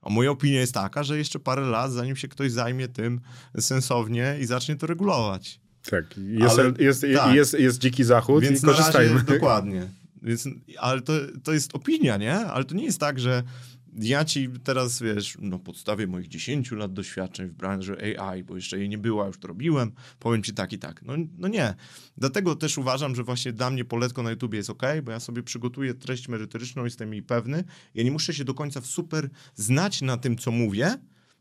A 0.00 0.10
moja 0.10 0.30
opinia 0.30 0.60
jest 0.60 0.74
taka, 0.74 1.02
że 1.02 1.18
jeszcze 1.18 1.38
parę 1.38 1.62
lat, 1.62 1.92
zanim 1.92 2.16
się 2.16 2.28
ktoś 2.28 2.52
zajmie 2.52 2.88
tym 2.88 3.20
sensownie 3.58 4.36
i 4.40 4.46
zacznie 4.46 4.76
to 4.76 4.86
regulować. 4.86 5.60
Tak, 5.90 6.04
jest, 6.18 6.58
Ale- 6.58 6.72
jest, 6.78 7.06
tak. 7.16 7.34
Jest, 7.34 7.54
jest 7.58 7.78
dziki 7.78 8.04
zachód 8.04 8.44
Więc 8.44 8.62
i 8.62 8.66
korzystajmy. 8.66 9.14
razie, 9.14 9.24
dokładnie. 9.24 9.88
Więc, 10.22 10.48
ale 10.78 11.00
to, 11.02 11.12
to 11.44 11.52
jest 11.52 11.74
opinia, 11.74 12.16
nie? 12.16 12.34
Ale 12.36 12.64
to 12.64 12.74
nie 12.74 12.84
jest 12.84 13.00
tak, 13.00 13.20
że 13.20 13.42
ja 14.00 14.24
ci 14.24 14.48
teraz, 14.64 15.02
wiesz, 15.02 15.38
na 15.40 15.58
podstawie 15.58 16.06
moich 16.06 16.28
10 16.28 16.70
lat 16.70 16.92
doświadczeń 16.92 17.48
w 17.48 17.54
branży 17.54 18.18
AI, 18.18 18.44
bo 18.44 18.56
jeszcze 18.56 18.78
jej 18.78 18.88
nie 18.88 18.98
było, 18.98 19.24
a 19.24 19.26
już 19.26 19.38
to 19.38 19.48
robiłem, 19.48 19.92
powiem 20.18 20.42
ci 20.42 20.54
tak 20.54 20.72
i 20.72 20.78
tak. 20.78 21.02
No, 21.02 21.12
no 21.38 21.48
nie. 21.48 21.74
Dlatego 22.16 22.56
też 22.56 22.78
uważam, 22.78 23.14
że 23.14 23.24
właśnie 23.24 23.52
dla 23.52 23.70
mnie 23.70 23.84
poletko 23.84 24.22
na 24.22 24.30
YouTubie 24.30 24.56
jest 24.56 24.70
ok, 24.70 24.82
bo 25.02 25.12
ja 25.12 25.20
sobie 25.20 25.42
przygotuję 25.42 25.94
treść 25.94 26.28
merytoryczną, 26.28 26.84
jestem 26.84 27.12
jej 27.12 27.22
pewny. 27.22 27.64
Ja 27.94 28.04
nie 28.04 28.10
muszę 28.10 28.34
się 28.34 28.44
do 28.44 28.54
końca 28.54 28.80
super 28.80 29.30
znać 29.54 30.02
na 30.02 30.16
tym, 30.16 30.38
co 30.38 30.50
mówię, 30.50 30.94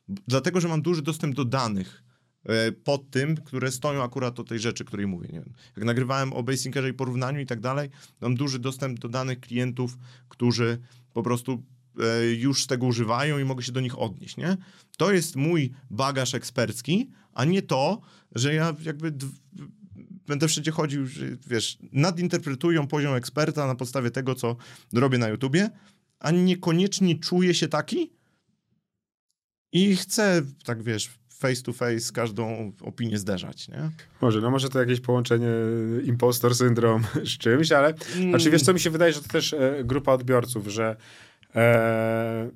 dlatego, 0.08 0.62
że 0.62 0.68
mam 0.68 0.82
duży 0.82 1.02
dostęp 1.02 1.36
do 1.36 1.46
danych 1.46 2.04
e, 2.44 2.72
pod 2.72 3.10
tym, 3.10 3.36
które 3.38 3.72
stoją 3.72 4.04
akurat 4.04 4.40
o 4.40 4.44
tej 4.44 4.60
rzeczy, 4.60 4.86
której 4.86 5.08
mówię. 5.08 5.28
Nie 5.34 5.40
wiem. 5.40 5.54
Jak 5.78 5.86
nagrywałem 5.86 6.34
o 6.34 6.44
Basingerze 6.44 6.90
i 6.90 6.94
porównaniu 6.94 7.40
i 7.40 7.46
tak 7.46 7.60
dalej, 7.60 7.90
mam 8.22 8.36
duży 8.36 8.60
dostęp 8.60 9.00
do 9.00 9.10
danych 9.10 9.40
klientów, 9.40 9.98
którzy 10.30 10.78
po 11.14 11.24
prostu 11.24 11.64
już 12.38 12.64
z 12.64 12.68
tego 12.68 12.86
używają 12.86 13.40
i 13.40 13.44
mogę 13.44 13.64
się 13.64 13.72
do 13.72 13.82
nich 13.82 14.00
odnieść, 14.00 14.38
nie? 14.38 14.58
To 14.98 15.12
jest 15.12 15.36
mój 15.36 15.72
bagaż 15.90 16.36
ekspercki, 16.36 17.12
a 17.34 17.46
nie 17.46 17.62
to, 17.62 18.02
że 18.36 18.54
ja 18.54 18.76
jakby 18.86 19.14
będę 20.28 20.48
wszędzie 20.48 20.72
chodził, 20.72 21.06
że, 21.08 21.26
wiesz, 21.48 21.78
nadinterpretują 21.92 22.88
poziom 22.88 23.14
eksperta 23.14 23.68
na 23.68 23.76
podstawie 23.76 24.12
tego, 24.12 24.36
co 24.36 24.56
robię 24.94 25.18
na 25.18 25.28
YouTubie, 25.28 25.70
a 26.20 26.32
niekoniecznie 26.32 27.20
czuję 27.20 27.54
się 27.54 27.68
taki 27.68 28.14
i 29.72 29.96
chcę, 29.96 30.42
tak 30.66 30.84
wiesz, 30.84 31.10
face 31.30 31.62
to 31.62 31.74
face 31.74 32.14
każdą 32.14 32.74
opinię 32.82 33.18
zderzać, 33.18 33.68
nie? 33.68 33.92
Może, 34.22 34.42
no 34.42 34.52
może 34.52 34.70
to 34.70 34.80
jakieś 34.80 35.00
połączenie 35.00 35.52
impostor 36.04 36.56
syndrom 36.56 37.04
z 37.34 37.38
czymś, 37.38 37.72
ale 37.72 37.94
znaczy 38.30 38.50
wiesz 38.50 38.62
co, 38.62 38.74
mi 38.74 38.80
się 38.80 38.90
wydaje, 38.90 39.14
że 39.14 39.22
to 39.22 39.28
też 39.28 39.54
e, 39.54 39.84
grupa 39.84 40.12
odbiorców, 40.12 40.68
że 40.68 40.96
e, 41.56 42.50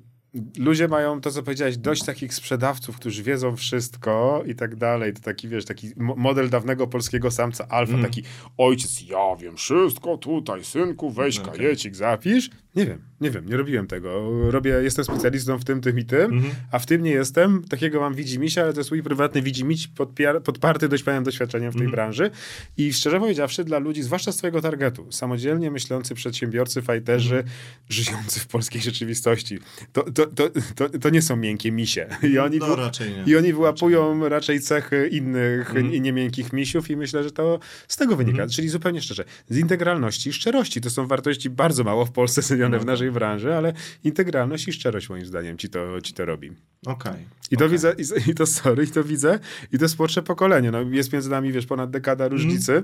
ludzie 0.58 0.88
mają 0.88 1.20
to, 1.20 1.30
co 1.30 1.42
powiedziałeś, 1.42 1.76
dość 1.76 2.04
takich 2.04 2.34
sprzedawców, 2.34 2.96
którzy 2.96 3.22
wiedzą 3.22 3.56
wszystko 3.56 4.42
i 4.46 4.54
tak 4.54 4.76
dalej. 4.76 5.12
To 5.12 5.20
taki, 5.20 5.48
wiesz, 5.48 5.64
taki 5.64 5.88
mo- 5.96 6.16
model 6.16 6.50
dawnego 6.50 6.86
polskiego 6.86 7.30
samca 7.30 7.68
alfa, 7.68 7.92
Mm. 7.94 8.04
taki 8.06 8.22
ojciec, 8.58 9.02
ja 9.08 9.36
wiem 9.40 9.56
wszystko 9.56 10.16
tutaj, 10.18 10.64
synku, 10.64 11.10
weź 11.10 11.38
Okej. 11.38 11.52
kajecik, 11.58 11.96
zapisz. 11.96 12.50
Nie 12.76 12.86
wiem, 12.86 12.98
nie 13.20 13.30
wiem, 13.30 13.46
nie 13.48 13.56
robiłem 13.56 13.86
tego. 13.86 14.30
Robię, 14.50 14.70
jestem 14.70 15.04
specjalistą 15.04 15.58
w 15.58 15.64
tym, 15.64 15.80
tym 15.80 15.98
i 15.98 16.04
tym, 16.04 16.32
Mhm. 16.32 16.54
a 16.72 16.78
w 16.78 16.86
tym 16.86 17.02
nie 17.02 17.10
jestem. 17.10 17.64
Takiego 17.68 18.00
mam 18.00 18.14
widzimisię, 18.14 18.62
ale 18.62 18.72
to 18.72 18.80
jest 18.80 18.90
mój 18.90 19.02
prywatny 19.02 19.42
widzimiś 19.42 19.88
podpiar- 19.88 20.40
podparty 20.40 20.88
dość 20.88 21.02
pełnym 21.02 21.24
doświadczeniem 21.24 21.70
w 21.70 21.74
tej 21.74 21.82
Mhm. 21.86 21.92
branży. 21.96 22.30
I 22.76 22.92
szczerze 22.92 23.20
powiedziawszy, 23.20 23.64
dla 23.64 23.78
ludzi, 23.78 24.02
zwłaszcza 24.02 24.32
z 24.32 24.36
twojego 24.36 24.60
targetu, 24.62 25.06
samodzielnie 25.12 25.70
myślący 25.70 26.14
przedsiębiorcy, 26.14 26.82
fajterzy, 26.82 27.36
Mhm. 27.36 27.54
żyjący 27.88 28.40
w 28.40 28.46
polskiej 28.46 28.82
rzeczywistości, 28.82 29.58
to, 29.92 30.02
to, 30.02 30.26
to, 30.26 30.48
to, 30.74 30.88
to 30.98 31.10
nie 31.10 31.22
są 31.22 31.36
miękkie 31.36 31.72
misie. 31.72 32.06
I 32.22 32.38
oni, 32.38 32.58
no, 32.58 32.76
raczej 32.76 33.12
i 33.26 33.36
oni 33.36 33.52
wyłapują 33.52 34.28
raczej 34.28 34.60
cechy 34.60 35.08
innych 35.12 35.68
Mhm. 35.68 35.94
i 35.94 36.00
niemiękkich 36.00 36.52
misiów 36.52 36.90
i 36.90 36.96
myślę, 36.96 37.22
że 37.24 37.30
to 37.30 37.58
z 37.88 37.96
tego 37.96 38.16
wynika. 38.16 38.46
Czyli 38.46 38.68
zupełnie 38.68 39.00
szczerze, 39.02 39.24
z 39.48 39.58
integralności 39.58 40.30
i 40.30 40.32
szczerości. 40.32 40.80
To 40.80 40.90
są 40.90 41.06
wartości 41.06 41.50
bardzo 41.50 41.84
mało 41.84 42.04
w 42.06 42.10
Polsce 42.12 42.42
No 42.68 42.80
w 42.80 42.86
naszej 42.86 43.10
branży, 43.10 43.54
ale 43.54 43.72
integralność 44.04 44.68
i 44.68 44.72
szczerość 44.72 45.08
moim 45.08 45.26
zdaniem 45.26 45.58
ci 45.58 45.68
to, 45.68 46.00
ci 46.00 46.12
to 46.14 46.24
robi. 46.24 46.50
Okej. 46.86 47.26
I 47.50 47.56
to 47.56 47.64
okej. 47.64 47.68
widzę, 47.72 47.94
i, 48.26 48.30
i 48.30 48.34
to 48.34 48.46
sorry, 48.46 48.84
i 48.84 48.88
to 48.88 49.04
widzę, 49.04 49.38
i 49.72 49.78
to 49.78 49.84
jest 49.84 49.98
młodsze 49.98 50.22
pokolenie. 50.22 50.70
No, 50.70 50.80
jest 50.82 51.12
między 51.12 51.30
nami, 51.30 51.52
wiesz, 51.52 51.66
ponad 51.66 51.90
dekada 51.90 52.28
różnicy. 52.28 52.82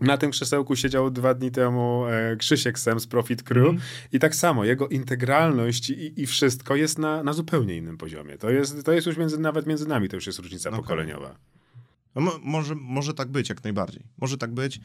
Na 0.00 0.16
tym 0.16 0.30
krzesełku 0.30 0.76
siedział 0.76 1.10
dwa 1.10 1.34
dni 1.34 1.50
temu 1.50 2.04
e, 2.06 2.36
Krzysiek 2.36 2.78
Sem 2.78 3.00
z 3.00 3.06
Profit 3.06 3.42
Crew 3.42 3.66
Mhm. 3.68 3.80
i 4.12 4.18
tak 4.18 4.34
samo, 4.34 4.64
jego 4.64 4.88
integralność 4.88 5.90
i, 5.90 6.20
i 6.22 6.26
wszystko 6.26 6.76
jest 6.76 6.98
na, 6.98 7.22
na 7.22 7.32
zupełnie 7.32 7.76
innym 7.76 7.96
poziomie. 7.98 8.38
To 8.38 8.50
jest, 8.50 8.84
to 8.84 8.92
jest 8.92 9.06
już 9.06 9.16
między, 9.16 9.38
nawet 9.38 9.66
między 9.66 9.88
nami, 9.88 10.08
to 10.08 10.16
już 10.16 10.26
jest 10.26 10.38
różnica 10.38 10.70
Okej. 10.70 10.80
pokoleniowa. 10.82 11.36
No, 12.14 12.20
mo- 12.20 12.38
może, 12.42 12.74
może 12.74 13.14
tak 13.14 13.28
być, 13.28 13.48
jak 13.48 13.64
najbardziej. 13.64 14.02
Może 14.18 14.38
tak 14.38 14.50
być. 14.54 14.80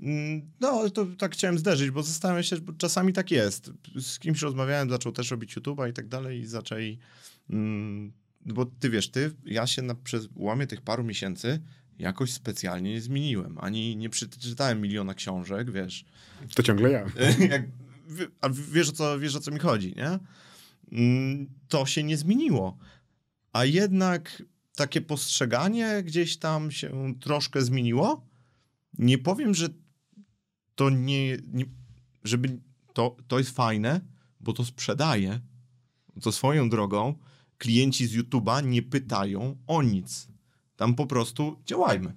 Mm, 0.00 0.50
No, 0.60 0.90
to 0.90 1.06
tak 1.18 1.32
chciałem 1.32 1.58
zderzyć, 1.58 1.90
bo 1.90 2.02
zastanawiam 2.02 2.42
się, 2.42 2.56
bo 2.56 2.72
czasami 2.72 3.12
tak 3.12 3.30
jest. 3.30 3.70
Z 4.00 4.18
kimś 4.18 4.42
rozmawiałem, 4.42 4.90
zaczął 4.90 5.12
też 5.12 5.30
robić 5.30 5.56
YouTube'a 5.56 5.90
i 5.90 5.92
tak 5.92 6.08
dalej 6.08 6.40
i 6.40 6.46
zaczęli... 6.46 6.98
Mm, 7.50 8.12
bo 8.46 8.66
ty 8.66 8.90
wiesz, 8.90 9.08
ty, 9.08 9.30
ja 9.44 9.66
się 9.66 9.82
na, 9.82 9.94
przez 9.94 10.28
łamie 10.34 10.66
tych 10.66 10.80
paru 10.80 11.04
miesięcy 11.04 11.60
jakoś 11.98 12.32
specjalnie 12.32 12.92
nie 12.92 13.00
zmieniłem. 13.00 13.58
Ani 13.58 13.96
nie 13.96 14.10
przeczytałem 14.10 14.80
miliona 14.80 15.14
książek, 15.14 15.70
wiesz. 15.70 16.04
To 16.54 16.62
ciągle 16.62 16.90
ja. 16.90 17.06
Jak, 17.50 17.62
a 18.40 18.48
wiesz 18.48 18.88
o, 18.88 18.92
co, 18.92 19.18
wiesz, 19.18 19.36
o 19.36 19.40
co 19.40 19.50
mi 19.50 19.58
chodzi, 19.58 19.94
nie? 19.96 20.18
Mm, 20.92 21.46
To 21.68 21.86
się 21.86 22.02
nie 22.02 22.16
zmieniło. 22.16 22.78
A 23.52 23.64
jednak 23.64 24.42
takie 24.76 25.00
postrzeganie 25.00 26.02
gdzieś 26.04 26.36
tam 26.36 26.70
się 26.70 27.14
troszkę 27.20 27.62
zmieniło. 27.62 28.26
Nie 28.98 29.18
powiem, 29.18 29.54
że 29.54 29.68
to 30.76 30.90
nie, 30.90 31.38
nie 31.52 31.64
żeby 32.24 32.60
to, 32.92 33.16
to 33.28 33.38
jest 33.38 33.50
fajne, 33.50 34.00
bo 34.40 34.52
to 34.52 34.64
sprzedaje. 34.64 35.40
To 36.22 36.32
swoją 36.32 36.68
drogą 36.68 37.14
klienci 37.58 38.06
z 38.06 38.16
YouTube'a 38.16 38.66
nie 38.66 38.82
pytają 38.82 39.56
o 39.66 39.82
nic. 39.82 40.28
Tam 40.76 40.94
po 40.94 41.06
prostu 41.06 41.62
działajmy. 41.66 42.16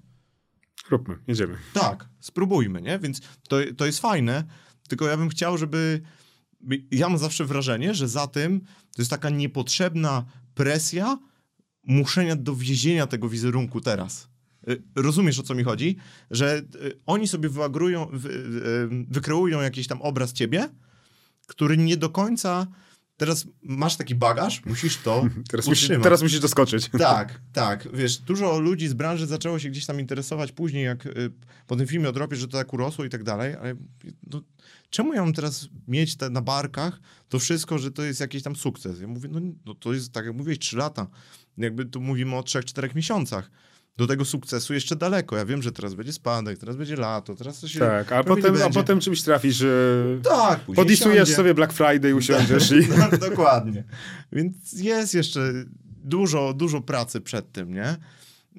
Róbmy, 0.90 1.18
jedziemy. 1.27 1.57
Tak, 1.73 2.10
spróbujmy, 2.19 2.81
nie? 2.81 2.99
Więc 2.99 3.22
to, 3.48 3.57
to 3.77 3.86
jest 3.86 3.99
fajne, 3.99 4.44
tylko 4.88 5.07
ja 5.07 5.18
bym 5.18 5.30
chciał, 5.30 5.57
żeby... 5.57 6.02
Ja 6.91 7.10
mam 7.10 7.18
zawsze 7.18 7.45
wrażenie, 7.45 7.94
że 7.94 8.07
za 8.07 8.27
tym 8.27 8.61
to 8.95 9.02
jest 9.02 9.11
taka 9.11 9.30
niepotrzebna 9.30 10.26
presja 10.53 11.19
muszenia 11.84 12.36
dowiezienia 12.36 13.07
tego 13.07 13.30
wizerunku 13.30 13.81
teraz. 13.81 14.30
Y, 14.69 14.81
Rozumiesz, 14.95 15.39
o 15.39 15.43
co 15.43 15.55
mi 15.55 15.63
chodzi? 15.63 15.95
Że 16.31 16.57
y, 16.75 16.99
oni 17.05 17.27
sobie 17.27 17.49
wyagrują, 17.49 18.09
wy, 18.13 18.29
y, 18.29 19.05
wykreują 19.09 19.61
jakiś 19.61 19.87
tam 19.87 20.01
obraz 20.01 20.33
ciebie, 20.33 20.69
który 21.47 21.77
nie 21.77 21.97
do 21.97 22.09
końca... 22.09 22.67
Teraz 23.17 23.47
masz 23.61 23.97
taki 23.97 24.15
bagaż, 24.15 24.65
musisz 24.65 24.97
to 24.97 25.25
Teraz, 25.51 25.67
musisz, 25.67 25.89
teraz 26.03 26.21
musisz 26.21 26.39
doskoczyć. 26.39 26.89
Tak, 26.97 27.41
tak. 27.53 27.87
Wiesz, 27.93 28.17
dużo 28.17 28.59
ludzi 28.59 28.87
z 28.87 28.93
branży 28.93 29.27
zaczęło 29.27 29.59
się 29.59 29.69
gdzieś 29.69 29.85
tam 29.85 29.99
interesować 29.99 30.51
później, 30.51 30.85
jak 30.85 31.05
y, 31.05 31.31
po 31.67 31.75
tym 31.75 31.87
filmie 31.87 32.09
o 32.09 32.11
dropie, 32.11 32.35
że 32.35 32.47
to 32.47 32.57
tak 32.57 32.73
urosło 32.73 33.05
i 33.05 33.09
tak 33.09 33.23
dalej, 33.23 33.55
ale 33.55 33.75
no, 34.31 34.41
czemu 34.89 35.13
ja 35.13 35.21
mam 35.21 35.33
teraz 35.33 35.67
mieć 35.87 36.15
te 36.15 36.29
na 36.29 36.41
barkach 36.41 36.99
to 37.29 37.39
wszystko, 37.39 37.77
że 37.77 37.91
to 37.91 38.03
jest 38.03 38.19
jakiś 38.19 38.43
tam 38.43 38.55
sukces? 38.55 39.01
Ja 39.01 39.07
mówię, 39.07 39.29
no, 39.31 39.39
no 39.65 39.75
to 39.75 39.93
jest, 39.93 40.13
tak 40.13 40.25
jak 40.25 40.35
mówiłeś, 40.35 40.59
3 40.59 40.77
lata. 40.77 41.07
Jakby 41.57 41.85
tu 41.85 42.01
mówimy 42.01 42.35
o 42.35 42.41
3-4 42.41 42.95
miesiącach. 42.95 43.51
Do 43.99 44.07
tego 44.07 44.26
sukcesu 44.26 44.73
jeszcze 44.73 44.95
daleko. 44.95 45.38
Ja 45.38 45.45
wiem, 45.45 45.61
że 45.61 45.71
teraz 45.71 45.93
będzie 45.93 46.13
spadek, 46.13 46.57
teraz 46.57 46.76
będzie 46.76 46.95
lato, 46.95 47.35
teraz 47.35 47.59
to 47.59 47.67
się... 47.67 47.80
Tak, 47.80 48.11
a 48.11 48.23
potem, 48.23 48.55
a 48.65 48.69
potem 48.69 48.99
czymś 48.99 49.21
trafisz, 49.21 49.55
że 49.55 50.03
Tak, 50.23 50.59
podisujesz 50.59 51.30
sobie 51.30 51.53
Black 51.53 51.73
Friday, 51.73 52.15
usiądziesz 52.21 52.71
i... 52.71 52.88
No, 52.97 53.17
dokładnie. 53.30 53.84
Więc 54.31 54.73
jest 54.73 55.13
jeszcze 55.13 55.53
dużo, 56.03 56.53
dużo 56.53 56.81
pracy 56.81 57.21
przed 57.21 57.51
tym, 57.51 57.73
nie? 57.73 57.95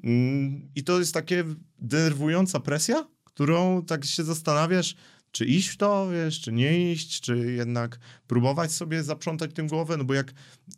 Mm, 0.03 0.69
I 0.75 0.83
to 0.83 0.99
jest 0.99 1.13
takie 1.13 1.43
denerwująca 1.79 2.59
presja, 2.59 3.07
którą 3.23 3.85
tak 3.85 4.05
się 4.05 4.23
zastanawiasz, 4.23 4.95
czy 5.31 5.45
iść 5.45 5.67
w 5.67 5.77
to, 5.77 6.09
wiesz, 6.09 6.41
czy 6.41 6.51
nie 6.51 6.91
iść, 6.91 7.21
czy 7.21 7.37
jednak 7.37 7.99
próbować 8.27 8.71
sobie 8.71 9.03
zaprzątać 9.03 9.51
tym 9.53 9.67
głowę, 9.67 9.97
no 9.97 10.03
bo 10.03 10.13
jak 10.13 10.33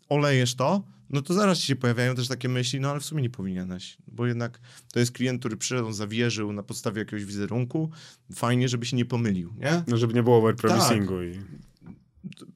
olejesz 0.09 0.55
to, 0.55 0.83
no 1.09 1.21
to 1.21 1.33
zaraz 1.33 1.59
ci 1.59 1.67
się 1.67 1.75
pojawiają 1.75 2.15
też 2.15 2.27
takie 2.27 2.49
myśli, 2.49 2.79
no 2.79 2.89
ale 2.91 2.99
w 2.99 3.05
sumie 3.05 3.21
nie 3.21 3.29
powinieneś, 3.29 3.97
bo 4.07 4.25
jednak 4.27 4.59
to 4.93 4.99
jest 4.99 5.11
klient, 5.11 5.39
który 5.39 5.57
przyszedł, 5.57 5.91
zawierzył 5.91 6.53
na 6.53 6.63
podstawie 6.63 6.99
jakiegoś 6.99 7.25
wizerunku, 7.25 7.91
fajnie, 8.33 8.69
żeby 8.69 8.85
się 8.85 8.97
nie 8.97 9.05
pomylił, 9.05 9.53
nie? 9.57 9.83
No, 9.87 9.97
żeby 9.97 10.13
nie 10.13 10.23
było 10.23 10.37
overpromisingu. 10.37 11.23
I... 11.23 11.39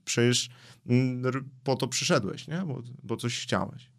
przecież 0.05 0.49
mm, 0.87 1.49
po 1.63 1.75
to 1.75 1.87
przyszedłeś, 1.87 2.47
nie? 2.47 2.63
Bo, 2.67 2.83
bo 3.03 3.17
coś 3.17 3.39
chciałeś. 3.39 3.89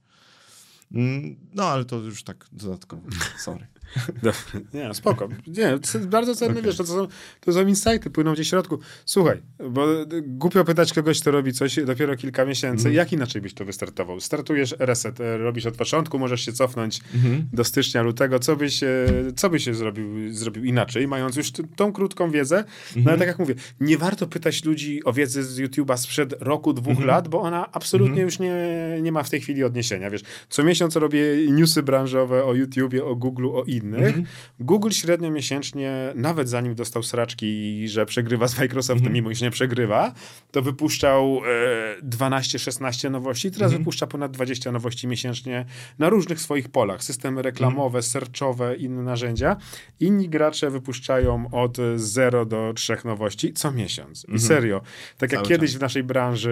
Mm, 0.93 1.37
No, 1.55 1.65
ale 1.65 1.85
to 1.85 1.97
już 1.97 2.25
tak 2.25 2.47
dodatkowo. 2.53 3.03
Sorry. 3.39 3.67
Dobra, 4.23 4.33
nie, 4.75 4.95
spoko. 4.95 5.29
Nie, 5.47 5.79
to 5.79 5.99
jest 5.99 6.09
bardzo 6.09 6.35
cenne, 6.35 6.53
Okej. 6.53 6.65
wiesz, 6.65 6.77
to 6.77 6.85
są, 6.87 7.09
to 7.41 7.53
są 7.53 7.67
insighty, 7.67 8.11
płyną 8.11 8.33
gdzieś 8.33 8.47
w 8.47 8.51
środku. 8.51 8.79
Słuchaj, 9.05 9.43
bo 9.71 10.03
y, 10.03 10.07
głupio 10.27 10.65
pytać 10.65 10.93
kogoś, 10.93 11.21
kto 11.21 11.31
robi 11.31 11.53
coś 11.53 11.85
dopiero 11.85 12.17
kilka 12.17 12.45
miesięcy, 12.45 12.79
Mhm. 12.89 12.95
jak 12.95 13.13
inaczej 13.13 13.43
byś 13.43 13.55
to 13.55 13.65
wystartował? 13.65 14.21
Startujesz 14.21 14.75
reset, 14.79 15.21
e, 15.21 15.39
robisz 15.39 15.67
od 15.67 15.77
początku, 15.77 16.19
możesz 16.19 16.41
się 16.45 16.53
cofnąć 16.53 17.01
Mhm. 17.15 17.49
do 17.53 17.65
stycznia, 17.65 18.03
lutego, 18.03 18.39
co 18.39 18.57
byś, 18.57 18.83
e, 18.83 19.07
co 19.37 19.51
byś 19.51 19.65
zrobił, 19.65 20.33
zrobił 20.33 20.65
inaczej, 20.65 21.09
mając 21.09 21.37
już 21.37 21.53
tą 21.77 21.93
krótką 21.93 22.31
wiedzę, 22.31 22.65
no 22.97 23.11
ale 23.11 23.19
tak 23.19 23.29
jak 23.29 23.39
mówię, 23.39 23.55
nie 23.81 23.99
warto 23.99 24.27
pytać 24.27 24.65
ludzi 24.65 25.05
o 25.05 25.13
wiedzę 25.13 25.43
z 25.43 25.59
YouTube'a 25.61 25.97
sprzed 25.97 26.35
roku, 26.41 26.73
dwóch 26.73 26.91
Mhm. 26.91 27.07
lat, 27.09 27.29
bo 27.29 27.41
ona 27.41 27.73
absolutnie 27.73 28.23
już 28.23 28.39
nie, 28.39 28.55
nie 29.03 29.13
ma 29.13 29.23
w 29.23 29.31
tej 29.31 29.41
chwili 29.41 29.65
odniesienia, 29.65 30.11
wiesz. 30.11 30.23
Co 30.49 30.65
miesiąc 30.65 30.97
robię 30.97 31.21
newsy 31.51 31.83
branżowe 31.83 32.45
o 32.45 32.55
YouTubie, 32.55 33.05
o 33.05 33.17
Google, 33.17 33.47
o 33.47 33.65
innych. 33.83 34.07
Mhm. 34.07 34.27
Google 34.61 34.91
średnio 34.91 35.31
miesięcznie, 35.31 36.13
nawet 36.15 36.49
zanim 36.49 36.75
dostał 36.75 37.03
sraczki, 37.03 37.89
że 37.89 38.07
przegrywa 38.07 38.49
z 38.49 38.59
Microsoftem, 38.59 39.07
mhm. 39.07 39.15
mimo 39.15 39.31
iż 39.31 39.41
nie 39.41 39.51
przegrywa, 39.51 40.13
to 40.51 40.63
wypuszczał 40.63 41.41
e, 42.03 42.03
12-16 42.03 43.11
nowości. 43.11 43.51
Teraz 43.51 43.67
mhm. 43.67 43.83
wypuszcza 43.83 44.07
ponad 44.07 44.33
20 44.33 44.73
nowości 44.73 45.07
miesięcznie 45.07 45.65
na 45.99 46.09
różnych 46.09 46.41
swoich 46.41 46.69
polach. 46.69 47.05
Systemy 47.05 47.43
reklamowe, 47.43 48.03
serczowe, 48.03 48.77
inne 48.77 49.03
narzędzia. 49.03 49.57
Inni 50.01 50.29
gracze 50.29 50.71
wypuszczają 50.71 51.51
od 51.51 51.77
0 51.97 52.47
do 52.47 52.73
3 52.77 52.97
nowości 53.05 53.53
co 53.53 53.73
miesiąc. 53.73 54.27
I 54.35 54.39
serio. 54.39 54.81
Tak 55.19 55.33
jak 55.33 55.41
Cały 55.41 55.49
kiedyś 55.49 55.71
czas. 55.71 55.79
w 55.79 55.83
naszej 55.83 56.03
branży 56.03 56.51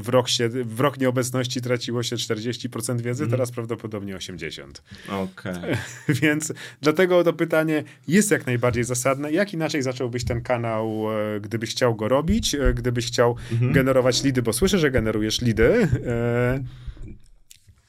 w 0.00 0.08
rok, 0.08 0.28
się, 0.28 0.48
w 0.48 0.80
rok 0.80 0.98
nieobecności 0.98 1.60
traciło 1.60 2.02
się 2.02 2.16
40% 2.16 3.00
wiedzy, 3.00 3.28
teraz 3.28 3.50
prawdopodobnie 3.50 4.16
80%. 4.16 4.64
Okej. 5.08 5.52
Okay. 5.52 5.76
Więc 6.22 6.52
dlatego 6.80 7.24
to 7.24 7.32
pytanie 7.32 7.84
jest 8.08 8.30
jak 8.30 8.46
najbardziej 8.46 8.84
zasadne. 8.84 9.32
Jak 9.32 9.54
inaczej 9.54 9.82
zacząłbyś 9.82 10.24
ten 10.24 10.42
kanał, 10.42 11.06
e, 11.36 11.40
gdybyś 11.40 11.70
chciał 11.70 11.94
go 11.94 12.08
robić, 12.08 12.54
e, 12.54 12.74
gdybyś 12.74 13.06
chciał 13.06 13.34
-hmm. 13.34 13.72
generować 13.72 14.24
lidy, 14.24 14.42
bo 14.42 14.52
słyszę, 14.52 14.78
że 14.78 14.90
generujesz 14.90 15.40
lidy. 15.40 15.88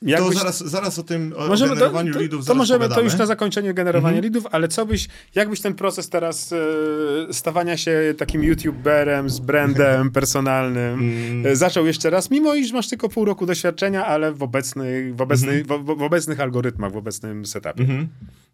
Jakbyś... 0.02 0.34
To 0.34 0.40
zaraz, 0.40 0.64
zaraz 0.64 1.00
o 1.00 1.04
tym 1.04 1.34
o 1.38 1.48
możemy, 1.48 1.74
generowaniu 1.76 2.14
to, 2.14 2.20
lidów 2.20 2.46
To 2.46 2.56
możemy 2.56 2.90
to 2.90 3.02
już 3.02 3.18
na 3.18 3.26
zakończenie 3.26 3.74
generowania 3.74 4.18
mhm. 4.18 4.24
lidów, 4.24 4.48
ale 4.52 4.68
co 4.68 4.86
byś, 4.86 5.08
jakbyś 5.36 5.62
ten 5.62 5.74
proces 5.74 6.10
teraz 6.10 6.54
e, 6.54 7.34
stawania 7.34 7.78
się 7.78 8.14
takim 8.18 8.44
youtuberem 8.44 9.30
z 9.30 9.40
brandem 9.40 10.12
personalnym 10.20 11.00
mm. 11.00 11.56
zaczął 11.56 11.86
jeszcze 11.86 12.10
raz, 12.10 12.32
mimo 12.32 12.56
iż 12.56 12.72
masz 12.72 12.90
tylko 12.90 13.10
pół 13.10 13.26
roku 13.26 13.46
doświadczenia, 13.46 14.06
ale 14.06 14.34
w, 14.34 14.44
obecnych, 14.44 15.16
w, 15.16 15.22
obecny, 15.22 15.52
mhm. 15.52 15.86
w, 15.86 15.86
w, 15.86 16.02
obecnych 16.02 16.40
algorytmach, 16.40 16.92
w 16.92 16.98
obecnym 16.98 17.46
setupie. 17.46 17.84
Mhm. 17.84 18.08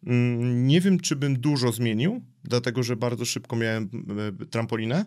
Mm, 0.05 0.67
nie 0.67 0.81
wiem, 0.81 0.99
czy 0.99 1.15
bym 1.15 1.39
dużo 1.39 1.71
zmienił, 1.71 2.21
dlatego, 2.43 2.83
że 2.83 2.95
bardzo 2.95 3.25
szybko 3.25 3.55
miałem 3.55 3.89
e, 4.41 4.45
trampolinę, 4.45 5.05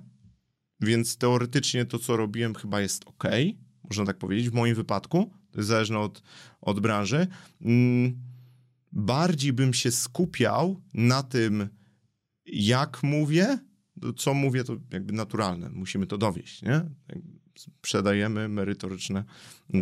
więc 0.80 1.16
teoretycznie 1.16 1.84
to, 1.84 1.98
co 1.98 2.16
robiłem 2.16 2.54
chyba 2.54 2.80
jest 2.80 3.04
ok, 3.06 3.24
można 3.90 4.04
tak 4.04 4.18
powiedzieć, 4.18 4.50
w 4.50 4.52
moim 4.52 4.74
wypadku 4.74 5.30
zależne 5.54 5.98
od, 5.98 6.22
od 6.60 6.80
branży. 6.80 7.26
Mm, 7.62 8.16
bardziej 8.92 9.52
bym 9.52 9.74
się 9.74 9.90
skupiał 9.90 10.80
na 10.94 11.22
tym, 11.22 11.68
jak 12.46 13.02
mówię, 13.02 13.58
co 14.16 14.34
mówię, 14.34 14.64
to 14.64 14.76
jakby 14.90 15.12
naturalne. 15.12 15.70
Musimy 15.70 16.06
to 16.06 16.18
dowieść, 16.18 16.62
nie? 16.62 16.84
Sprzedajemy 17.58 18.48
merytoryczne 18.48 19.24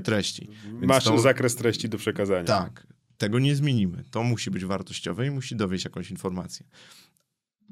treści. 0.04 0.48
Więc 0.64 0.86
Masz 0.86 1.04
to, 1.04 1.18
zakres 1.18 1.56
treści 1.56 1.88
do 1.88 1.98
przekazania. 1.98 2.44
Tak. 2.44 2.86
Tego 3.18 3.38
nie 3.38 3.56
zmienimy. 3.56 4.04
To 4.10 4.22
musi 4.22 4.50
być 4.50 4.64
wartościowe 4.64 5.26
i 5.26 5.30
musi 5.30 5.56
dowieść 5.56 5.84
jakąś 5.84 6.10
informację. 6.10 6.66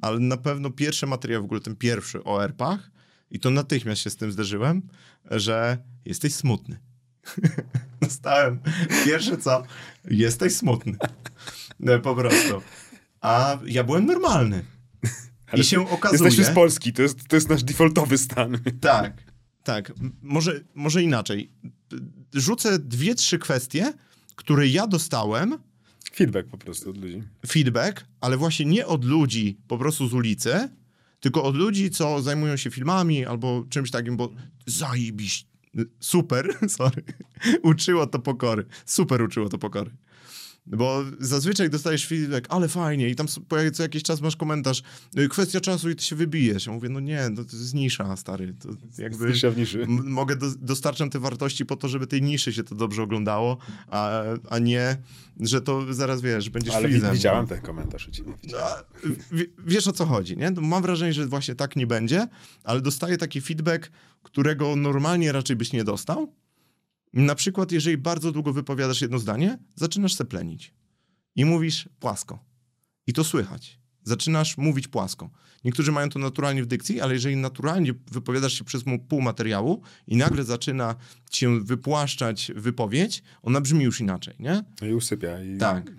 Ale 0.01 0.19
na 0.19 0.37
pewno 0.37 0.71
pierwszy 0.71 1.07
materiał, 1.07 1.43
w 1.43 1.45
ogóle 1.45 1.61
ten 1.61 1.77
pierwszy 1.77 2.25
o 2.25 2.45
ERPach, 2.45 2.91
i 3.31 3.39
to 3.39 3.51
natychmiast 3.51 4.03
się 4.03 4.11
z 4.11 4.17
tym 4.17 4.33
zderzyłem, 4.33 4.83
że 5.31 5.79
jesteś 6.05 6.35
smutny. 6.35 6.79
Dostałem 8.03 8.59
pierwsze 9.05 9.39
co, 9.39 9.63
jesteś 10.11 10.55
smutny. 10.55 10.97
No, 11.81 11.99
po 11.99 12.15
prostu. 12.15 12.63
A 13.21 13.59
ja 13.67 13.85
byłem 13.85 14.07
normalny. 14.07 14.65
Ale 15.47 15.63
I 15.63 15.65
się 15.65 15.91
okazuje... 15.91 16.23
Jesteśmy 16.25 16.53
z 16.53 16.55
Polski, 16.55 16.93
to 16.93 17.03
jest, 17.03 17.29
to 17.29 17.37
jest 17.37 17.49
nasz 17.49 17.65
defaultowy 17.65 18.19
stan. 18.19 18.59
Tak, 18.81 19.23
tak. 19.63 19.93
Może, 20.23 20.61
może 20.75 21.03
inaczej. 21.03 21.51
Rzucę 22.35 22.79
dwie, 22.79 23.15
trzy 23.15 23.39
kwestie, 23.39 23.93
które 24.37 24.69
ja 24.69 24.87
dostałem. 24.87 25.59
Feedback 26.15 26.49
po 26.49 26.59
prostu 26.59 26.91
od 26.91 26.99
ludzi. 26.99 27.23
Feedback, 27.47 28.05
ale 28.21 28.37
właśnie 28.37 28.67
nie 28.67 28.87
od 28.87 29.05
ludzi 29.05 29.59
po 29.69 29.79
prostu 29.79 30.09
z 30.09 30.15
ulicy, 30.15 30.69
tylko 31.27 31.43
od 31.43 31.57
ludzi, 31.57 31.91
co 31.91 32.23
zajmują 32.23 32.57
się 32.57 32.71
filmami 32.71 33.25
albo 33.25 33.65
czymś 33.71 33.91
takim, 33.91 34.17
bo 34.17 34.33
zajebiście 34.67 35.47
super, 36.01 36.59
sorry, 36.79 37.03
uczyło 37.63 38.07
to 38.07 38.19
pokory. 38.19 38.67
Super 38.85 39.23
uczyło 39.23 39.49
to 39.49 39.59
pokory. 39.59 39.91
Bo 40.67 41.05
zazwyczaj 41.21 41.71
dostajesz 41.71 42.07
feedback, 42.07 42.47
ale 42.49 42.69
fajnie, 42.69 43.09
i 43.09 43.15
tam 43.15 43.27
co 43.73 43.83
jakiś 43.83 44.03
czas 44.03 44.21
masz 44.21 44.37
komentarz, 44.37 44.83
y, 45.19 45.29
kwestia 45.29 45.61
czasu 45.61 45.91
i 45.91 45.97
ty 45.97 46.05
się 46.05 46.17
wybijesz. 46.17 46.67
Ja 46.67 46.73
mówię, 46.73 46.89
no 46.89 47.01
nie, 47.01 47.29
no 47.31 47.45
to 47.45 47.57
jest 47.57 47.75
nisza, 47.75 48.17
stary. 48.17 48.55
To 48.61 48.69
jakby 49.03 49.33
w 49.33 49.57
niszy. 49.57 49.87
Mogę, 49.89 50.37
do, 50.37 50.47
dostarczam 50.59 51.11
te 51.11 51.19
wartości 51.19 51.67
po 51.67 51.77
to, 51.77 51.89
żeby 51.89 52.07
tej 52.07 52.23
niszy 52.23 52.53
się 52.53 52.65
to 52.65 52.75
dobrze 52.75 53.03
oglądało, 53.03 53.59
a, 53.89 54.23
a 54.51 54.59
nie, 54.59 54.97
że 55.41 55.61
to 55.61 55.95
zaraz 55.95 56.21
wiesz, 56.21 56.51
będziesz 56.51 56.75
Ale 56.75 56.89
flizem. 56.89 57.15
widziałem 57.15 57.43
no. 57.43 57.49
ten 57.49 57.61
komentarz 57.61 58.09
u 58.09 58.11
ciebie. 58.11 58.33
No, 58.45 58.59
wiesz 59.67 59.89
o 59.89 59.93
co 59.93 60.07
chodzi, 60.07 60.37
nie? 60.37 60.51
Mam 60.51 60.83
wrażenie, 60.83 61.13
że 61.13 61.27
właśnie 61.27 61.55
tak 61.55 61.77
nie 61.77 61.87
będzie, 61.87 62.29
ale 62.65 62.81
dostaję 62.81 63.19
taki 63.19 63.41
feedback, 63.41 63.91
którego 64.23 64.77
normalnie 64.77 65.33
raczej 65.33 65.57
byś 65.57 65.73
nie 65.73 65.85
dostał, 65.85 66.33
na 67.23 67.35
przykład, 67.35 67.73
jeżeli 67.73 67.99
bardzo 67.99 68.33
długo 68.33 68.53
wypowiadasz 68.53 69.01
jedno 69.01 69.19
zdanie, 69.19 69.59
zaczynasz 69.75 70.15
seplenić 70.15 70.75
i 71.37 71.45
mówisz 71.45 71.89
płasko. 72.01 72.45
I 73.07 73.13
to 73.13 73.25
słychać. 73.25 73.79
Zaczynasz 74.03 74.59
mówić 74.59 74.89
płasko. 74.89 75.31
Niektórzy 75.65 75.93
mają 75.93 76.09
to 76.09 76.19
naturalnie 76.19 76.63
w 76.63 76.67
dykcji, 76.67 77.01
ale 77.01 77.15
jeżeli 77.15 77.37
naturalnie 77.37 77.93
wypowiadasz 78.11 78.53
się 78.53 78.65
przez 78.65 78.83
pół 79.09 79.21
materiału 79.21 79.83
i 80.07 80.17
nagle 80.17 80.45
zaczyna 80.45 80.95
cię 81.31 81.61
wypłaszczać 81.61 82.53
wypowiedź, 82.57 83.23
ona 83.43 83.61
brzmi 83.61 83.85
już 83.85 84.01
inaczej, 84.01 84.35
nie? 84.39 84.65
I 84.83 84.95
usypia. 84.95 85.43
I... 85.43 85.59
Tak. 85.59 85.93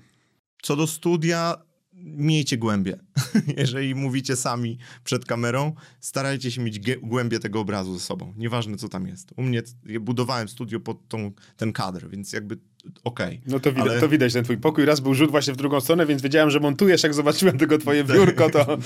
Co 0.61 0.75
do 0.75 0.87
studia, 0.87 1.55
miejcie 2.03 2.57
głębie. 2.57 2.97
Jeżeli 3.57 3.95
mówicie 3.95 4.35
sami 4.35 4.77
przed 5.03 5.25
kamerą, 5.25 5.73
starajcie 5.99 6.51
się 6.51 6.61
mieć 6.61 6.79
głębię 7.01 7.39
tego 7.39 7.59
obrazu 7.59 7.93
ze 7.93 7.99
sobą. 7.99 8.33
Nieważne, 8.37 8.77
co 8.77 8.89
tam 8.89 9.07
jest. 9.07 9.33
U 9.37 9.43
mnie 9.43 9.61
ja 9.85 9.99
budowałem 9.99 10.47
studio 10.47 10.79
pod 10.79 11.07
tą, 11.07 11.31
ten 11.57 11.73
kadr, 11.73 12.09
więc 12.09 12.33
jakby 12.33 12.57
okej. 13.03 13.37
Okay. 13.37 13.41
No 13.47 13.59
to 13.59 13.71
widać, 13.71 13.87
Ale... 13.87 13.99
to 13.99 14.09
widać 14.09 14.33
ten 14.33 14.43
twój 14.43 14.57
pokój. 14.57 14.85
Raz 14.85 14.99
był 14.99 15.13
rzut 15.13 15.31
właśnie 15.31 15.53
w 15.53 15.57
drugą 15.57 15.81
stronę, 15.81 16.05
więc 16.05 16.21
wiedziałem, 16.21 16.49
że 16.49 16.59
montujesz. 16.59 17.03
Jak 17.03 17.13
zobaczyłem 17.13 17.57
tylko 17.57 17.77
twoje 17.77 18.03
biurko, 18.13 18.49
to 18.49 18.77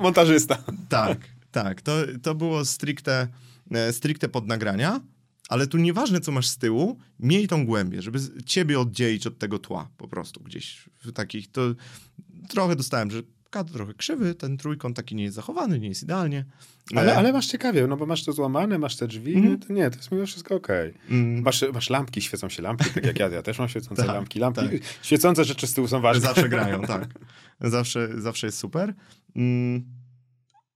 montażysta. 0.00 0.64
tak, 0.88 1.18
tak. 1.50 1.82
To, 1.82 1.92
to 2.22 2.34
było 2.34 2.64
stricte, 2.64 3.28
e, 3.70 3.92
stricte 3.92 4.28
pod 4.28 4.46
nagrania. 4.46 5.00
Ale 5.48 5.66
tu 5.66 5.78
nieważne, 5.78 6.20
co 6.20 6.32
masz 6.32 6.48
z 6.48 6.58
tyłu, 6.58 6.98
miej 7.20 7.48
tą 7.48 7.66
głębię, 7.66 8.02
żeby 8.02 8.18
ciebie 8.46 8.80
oddzielić 8.80 9.26
od 9.26 9.38
tego 9.38 9.58
tła 9.58 9.88
po 9.96 10.08
prostu 10.08 10.40
gdzieś 10.40 10.88
w 11.04 11.12
takich, 11.12 11.52
to 11.52 11.62
trochę 12.48 12.76
dostałem, 12.76 13.10
że 13.10 13.22
kadr 13.50 13.72
trochę 13.72 13.94
krzywy, 13.94 14.34
ten 14.34 14.56
trójkąt 14.56 14.96
taki 14.96 15.14
nie 15.14 15.24
jest 15.24 15.36
zachowany, 15.36 15.80
nie 15.80 15.88
jest 15.88 16.02
idealnie. 16.02 16.44
Ale, 16.94 17.16
ale 17.16 17.32
masz 17.32 17.46
ciekawie, 17.46 17.86
no 17.86 17.96
bo 17.96 18.06
masz 18.06 18.24
to 18.24 18.32
złamane, 18.32 18.78
masz 18.78 18.96
te 18.96 19.06
drzwi, 19.06 19.34
mm. 19.34 19.58
to 19.58 19.72
nie, 19.72 19.90
to 19.90 19.96
jest 19.96 20.12
mimo 20.12 20.26
wszystko 20.26 20.54
okej. 20.54 20.90
Okay. 20.90 21.16
Mm. 21.16 21.42
Masz, 21.42 21.64
masz 21.72 21.90
lampki, 21.90 22.22
świecą 22.22 22.48
się 22.48 22.62
lampki, 22.62 22.90
tak 22.90 23.06
jak 23.06 23.18
ja, 23.18 23.28
ja 23.28 23.42
też 23.42 23.58
mam 23.58 23.68
świecące 23.68 24.02
tak, 24.06 24.14
lampki. 24.14 24.38
lampki. 24.38 24.68
Tak. 24.68 24.80
Świecące 25.02 25.44
rzeczy 25.44 25.66
z 25.66 25.74
tyłu 25.74 25.88
są 25.88 26.00
ważne. 26.00 26.20
Zawsze 26.20 26.48
grają, 26.48 26.82
tak. 26.94 27.08
Zawsze, 27.60 28.20
zawsze 28.20 28.46
jest 28.46 28.58
super. 28.58 28.94
Mm. 29.36 29.84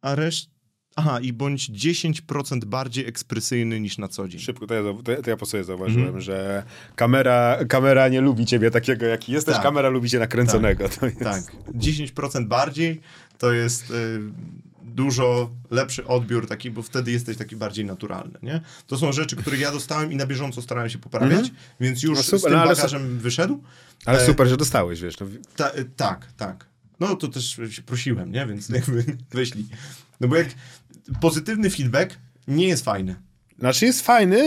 A 0.03 0.15
reszt, 0.15 0.51
Aha, 0.97 1.21
i 1.21 1.33
bądź 1.33 1.71
10% 1.71 2.65
bardziej 2.65 3.07
ekspresyjny 3.07 3.81
niż 3.81 3.99
na 3.99 4.09
co 4.09 4.29
dzień. 4.29 4.41
Szybko, 4.41 4.67
to 4.67 4.75
ja, 4.75 4.83
to 5.23 5.31
ja 5.31 5.37
po 5.37 5.47
sobie 5.47 5.65
zauważyłem, 5.65 6.09
mm. 6.09 6.21
że 6.21 6.63
kamera, 6.97 7.59
kamera 7.69 8.09
nie 8.09 8.21
lubi 8.21 8.47
ciebie 8.47 8.71
takiego, 8.71 9.07
jaki 9.07 9.33
jesteś, 9.33 9.55
tak. 9.55 9.63
kamera 9.63 9.89
lubi 9.89 10.11
cię 10.11 10.19
nakręconego. 10.19 10.89
Tak, 10.89 11.03
jest... 11.03 11.19
tak. 11.19 11.43
10% 11.75 12.47
bardziej 12.47 13.01
to 13.39 13.53
jest 13.53 13.91
y, 13.91 14.21
dużo 14.83 15.51
lepszy 15.71 16.07
odbiór 16.07 16.47
taki, 16.49 16.71
bo 16.71 16.83
wtedy 16.83 17.13
jesteś 17.13 17.37
taki 17.37 17.57
bardziej 17.57 17.85
naturalny, 17.85 18.39
nie? 18.43 18.61
To 18.87 18.99
są 18.99 19.13
rzeczy, 19.13 19.37
które 19.37 19.57
ja 19.57 19.73
dostałem 19.73 20.13
i 20.13 20.17
na 20.17 20.27
bieżąco 20.27 20.63
starałem 20.63 20.91
się 20.91 20.99
poprawiać, 20.99 21.41
mm. 21.41 21.55
więc 21.81 22.03
już 22.03 22.19
no 22.19 22.23
super, 22.23 22.41
z 22.41 22.43
tym 22.43 22.53
no, 22.53 22.67
bagażem 22.67 23.19
wyszedł. 23.19 23.63
Ale 24.05 24.23
e... 24.23 24.27
super, 24.27 24.49
że 24.49 24.57
dostałeś, 24.57 25.01
wiesz. 25.01 25.21
No. 25.21 25.27
Ta, 25.57 25.71
y, 25.71 25.85
tak, 25.97 26.27
tak. 26.37 26.67
No 27.01 27.17
to 27.17 27.29
też 27.29 27.61
się 27.71 27.83
prosiłem, 27.83 28.33
nie? 28.33 28.47
Więc 28.47 28.69
jakby 28.69 29.05
wyślij. 29.31 29.67
No 30.21 30.29
bo 30.29 30.37
jak 30.37 30.49
pozytywny 31.21 31.71
feedback 31.71 32.19
nie 32.49 32.69
jest 32.69 32.85
fajny. 32.85 33.17
Znaczy 33.59 33.87
jest 33.87 34.03
fajny, 34.03 34.39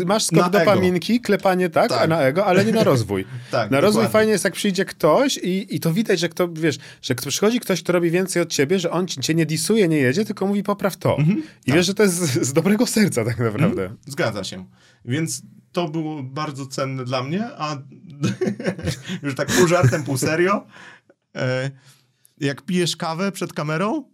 y, 0.00 0.04
masz 0.06 0.24
skok 0.24 0.50
do 0.50 0.60
pamięci, 0.60 1.20
klepanie 1.20 1.70
tak, 1.70 1.88
tak, 1.88 2.08
na 2.08 2.22
ego, 2.22 2.46
ale 2.46 2.64
nie 2.64 2.72
na 2.72 2.84
rozwój. 2.84 3.24
tak, 3.50 3.70
na 3.70 3.80
rozwój 3.80 4.08
fajnie 4.08 4.32
jest, 4.32 4.44
jak 4.44 4.54
przyjdzie 4.54 4.84
ktoś 4.84 5.36
i, 5.36 5.76
i 5.76 5.80
to 5.80 5.92
widać, 5.92 6.20
że 6.20 6.28
kto, 6.28 6.48
wiesz, 6.52 6.78
że 7.02 7.14
przychodzi 7.14 7.60
ktoś, 7.60 7.82
kto 7.82 7.92
robi 7.92 8.10
więcej 8.10 8.42
od 8.42 8.48
ciebie, 8.48 8.78
że 8.78 8.90
on 8.90 9.06
cię 9.06 9.34
nie 9.34 9.46
disuje, 9.46 9.88
nie 9.88 9.96
jedzie, 9.96 10.24
tylko 10.24 10.46
mówi 10.46 10.62
popraw 10.62 10.96
to. 10.96 11.18
Mhm, 11.18 11.38
I 11.38 11.42
tak. 11.42 11.74
wiesz, 11.74 11.86
że 11.86 11.94
to 11.94 12.02
jest 12.02 12.14
z, 12.14 12.48
z, 12.48 12.52
dobrego 12.52 12.86
serca 12.86 13.24
tak 13.24 13.38
naprawdę. 13.38 13.82
Mhm, 13.82 13.98
zgadza 14.06 14.44
się. 14.44 14.64
Więc 15.04 15.42
to 15.72 15.88
było 15.88 16.22
bardzo 16.22 16.66
cenne 16.66 17.04
dla 17.04 17.22
mnie, 17.22 17.44
a 17.44 17.76
już 19.22 19.34
tak 19.34 19.48
pół 19.48 19.68
żartem, 19.68 20.04
pół 20.04 20.18
serio, 20.18 20.66
e, 21.36 21.70
jak 22.40 22.62
pijesz 22.62 22.96
kawę 22.96 23.32
przed 23.32 23.52
kamerą, 23.52 24.04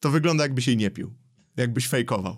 to 0.00 0.10
wygląda 0.10 0.44
jakby 0.44 0.62
się 0.62 0.76
nie 0.76 0.90
pił 0.90 1.21
jakbyś 1.56 1.88
fejkował. 1.88 2.36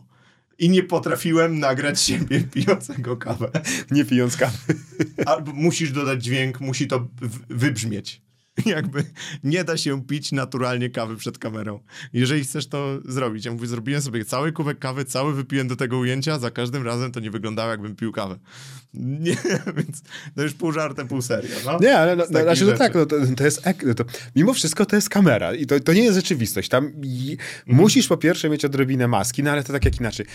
I 0.58 0.68
nie 0.68 0.82
potrafiłem 0.82 1.58
nagrać 1.58 2.00
siebie 2.00 2.40
pijącego 2.54 3.16
kawę. 3.16 3.50
Nie 3.90 4.04
pijąc 4.04 4.36
kawy. 4.36 4.74
Albo 5.26 5.52
musisz 5.52 5.92
dodać 5.92 6.24
dźwięk, 6.24 6.60
musi 6.60 6.86
to 6.86 7.08
wybrzmieć. 7.48 8.23
Jakby 8.66 9.04
nie 9.44 9.64
da 9.64 9.76
się 9.76 10.06
pić 10.06 10.32
naturalnie 10.32 10.90
kawy 10.90 11.16
przed 11.16 11.38
kamerą. 11.38 11.80
Jeżeli 12.12 12.44
chcesz 12.44 12.66
to 12.66 12.98
zrobić, 13.04 13.44
ja 13.44 13.52
mówię, 13.52 13.66
zrobiłem 13.66 14.02
sobie 14.02 14.24
cały 14.24 14.52
kubek 14.52 14.78
kawy, 14.78 15.04
cały 15.04 15.34
wypiłem 15.34 15.68
do 15.68 15.76
tego 15.76 15.98
ujęcia, 15.98 16.38
za 16.38 16.50
każdym 16.50 16.82
razem 16.82 17.12
to 17.12 17.20
nie 17.20 17.30
wyglądało, 17.30 17.70
jakbym 17.70 17.96
pił 17.96 18.12
kawę. 18.12 18.38
Nie, 18.94 19.36
więc 19.76 20.02
to 20.34 20.42
już 20.42 20.54
pół 20.54 20.72
żartem, 20.72 21.08
pół 21.08 21.22
serio. 21.22 21.56
No? 21.64 21.78
Nie, 21.80 21.98
ale 21.98 22.16
no, 22.16 22.26
znaczy, 22.26 22.64
no 22.64 22.72
tak, 22.72 22.94
no, 22.94 23.06
to, 23.06 23.16
to 23.36 23.44
jest, 23.44 23.62
no 23.86 23.94
to, 23.94 24.04
mimo 24.36 24.54
wszystko 24.54 24.86
to 24.86 24.96
jest 24.96 25.08
kamera 25.08 25.54
i 25.54 25.66
to, 25.66 25.80
to 25.80 25.92
nie 25.92 26.02
jest 26.02 26.16
rzeczywistość. 26.16 26.68
Tam 26.68 26.92
i, 27.02 27.36
mm. 27.66 27.80
musisz 27.80 28.08
po 28.08 28.16
pierwsze 28.16 28.50
mieć 28.50 28.64
odrobinę 28.64 29.08
maski, 29.08 29.42
no 29.42 29.50
ale 29.50 29.64
to 29.64 29.72
tak 29.72 29.84
jak 29.84 30.00
inaczej 30.00 30.26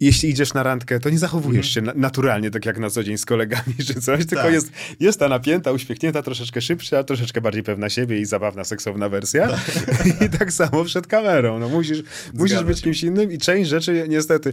jeśli 0.00 0.30
idziesz 0.30 0.54
na 0.54 0.62
randkę, 0.62 1.00
to 1.00 1.10
nie 1.10 1.18
zachowujesz 1.18 1.76
mm. 1.76 1.92
się 1.94 2.00
naturalnie, 2.00 2.50
tak 2.50 2.66
jak 2.66 2.78
na 2.78 2.90
co 2.90 3.04
dzień 3.04 3.18
z 3.18 3.24
kolegami 3.24 3.74
czy 3.86 3.94
coś, 3.94 4.26
tylko 4.26 4.44
tak. 4.44 4.52
jest, 4.52 4.72
jest 5.00 5.18
ta 5.18 5.28
napięta, 5.28 5.72
uśmiechnięta, 5.72 6.22
troszeczkę 6.22 6.60
szybsza, 6.60 7.04
troszeczkę 7.04 7.40
bardziej 7.40 7.62
pewna 7.62 7.88
siebie 7.88 8.20
i 8.20 8.24
zabawna, 8.24 8.64
seksowna 8.64 9.08
wersja. 9.08 9.48
Tak. 9.48 10.06
I 10.26 10.38
tak 10.38 10.52
samo 10.52 10.84
przed 10.84 11.06
kamerą. 11.06 11.58
No 11.58 11.68
musisz, 11.68 12.02
musisz 12.34 12.64
być 12.64 12.82
kimś 12.82 13.02
innym 13.02 13.32
i 13.32 13.38
część 13.38 13.70
rzeczy 13.70 14.06
niestety, 14.08 14.52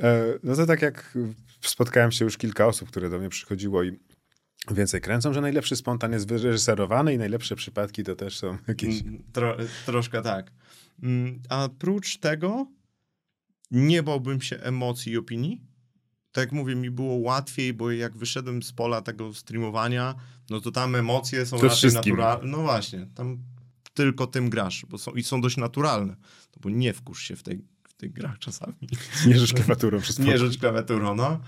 e, 0.00 0.24
no 0.42 0.56
to 0.56 0.66
tak 0.66 0.82
jak 0.82 1.18
spotkałem 1.60 2.12
się 2.12 2.24
już 2.24 2.36
kilka 2.36 2.66
osób, 2.66 2.88
które 2.88 3.10
do 3.10 3.18
mnie 3.18 3.28
przychodziło 3.28 3.82
i 3.82 3.98
więcej 4.70 5.00
kręcą, 5.00 5.32
że 5.32 5.40
najlepszy 5.40 5.76
spontan 5.76 6.12
jest 6.12 6.28
wyreżyserowany 6.28 7.14
i 7.14 7.18
najlepsze 7.18 7.56
przypadki 7.56 8.04
to 8.04 8.16
też 8.16 8.38
są 8.38 8.58
jakieś... 8.68 9.02
Mm, 9.02 9.22
tro, 9.32 9.56
troszkę 9.86 10.22
tak. 10.22 10.50
Mm, 11.02 11.42
a 11.48 11.68
prócz 11.78 12.18
tego 12.18 12.66
nie 13.70 14.02
bałbym 14.02 14.40
się 14.40 14.56
emocji 14.56 15.12
i 15.12 15.16
opinii. 15.16 15.60
Tak 16.32 16.42
jak 16.42 16.52
mówię, 16.52 16.74
mi 16.74 16.90
było 16.90 17.14
łatwiej, 17.14 17.74
bo 17.74 17.90
jak 17.90 18.16
wyszedłem 18.16 18.62
z 18.62 18.72
pola 18.72 19.02
tego 19.02 19.34
streamowania, 19.34 20.14
no 20.50 20.60
to 20.60 20.70
tam 20.70 20.94
emocje 20.94 21.46
są 21.46 21.58
to 21.58 21.68
raczej 21.68 21.92
naturalne. 21.92 22.50
No 22.50 22.58
właśnie, 22.58 23.06
tam 23.14 23.38
tylko 23.94 24.26
tym 24.26 24.50
grasz, 24.50 24.86
bo 24.88 24.98
są, 24.98 25.12
i 25.12 25.22
są 25.22 25.40
dość 25.40 25.56
naturalne. 25.56 26.16
No 26.56 26.60
bo 26.60 26.70
nie 26.70 26.92
wkurz 26.92 27.22
się 27.22 27.36
w 27.36 27.42
tej, 27.42 27.64
w 27.88 27.94
tych 27.94 28.12
grach 28.12 28.38
czasami. 28.38 28.74
Nie 29.26 29.38
rzecz 29.38 29.52
klawiaturą 29.52 30.00
Nie 30.18 30.38
rzecz 30.38 30.58
klawiaturą, 30.58 31.14
no. 31.14 31.40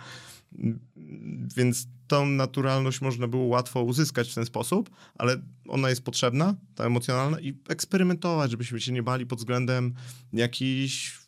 Więc 1.56 1.86
tą 2.06 2.26
naturalność 2.26 3.00
można 3.00 3.28
było 3.28 3.44
łatwo 3.44 3.82
uzyskać 3.82 4.30
w 4.30 4.34
ten 4.34 4.46
sposób, 4.46 4.90
ale 5.14 5.36
ona 5.68 5.90
jest 5.90 6.04
potrzebna, 6.04 6.54
ta 6.74 6.84
emocjonalna 6.84 7.40
i 7.40 7.54
eksperymentować, 7.68 8.50
żebyśmy 8.50 8.80
się 8.80 8.92
nie 8.92 9.02
bali 9.02 9.26
pod 9.26 9.38
względem 9.38 9.94
jakichś 10.32 11.25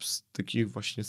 z 0.00 0.24
takich 0.32 0.70
właśnie 0.70 1.04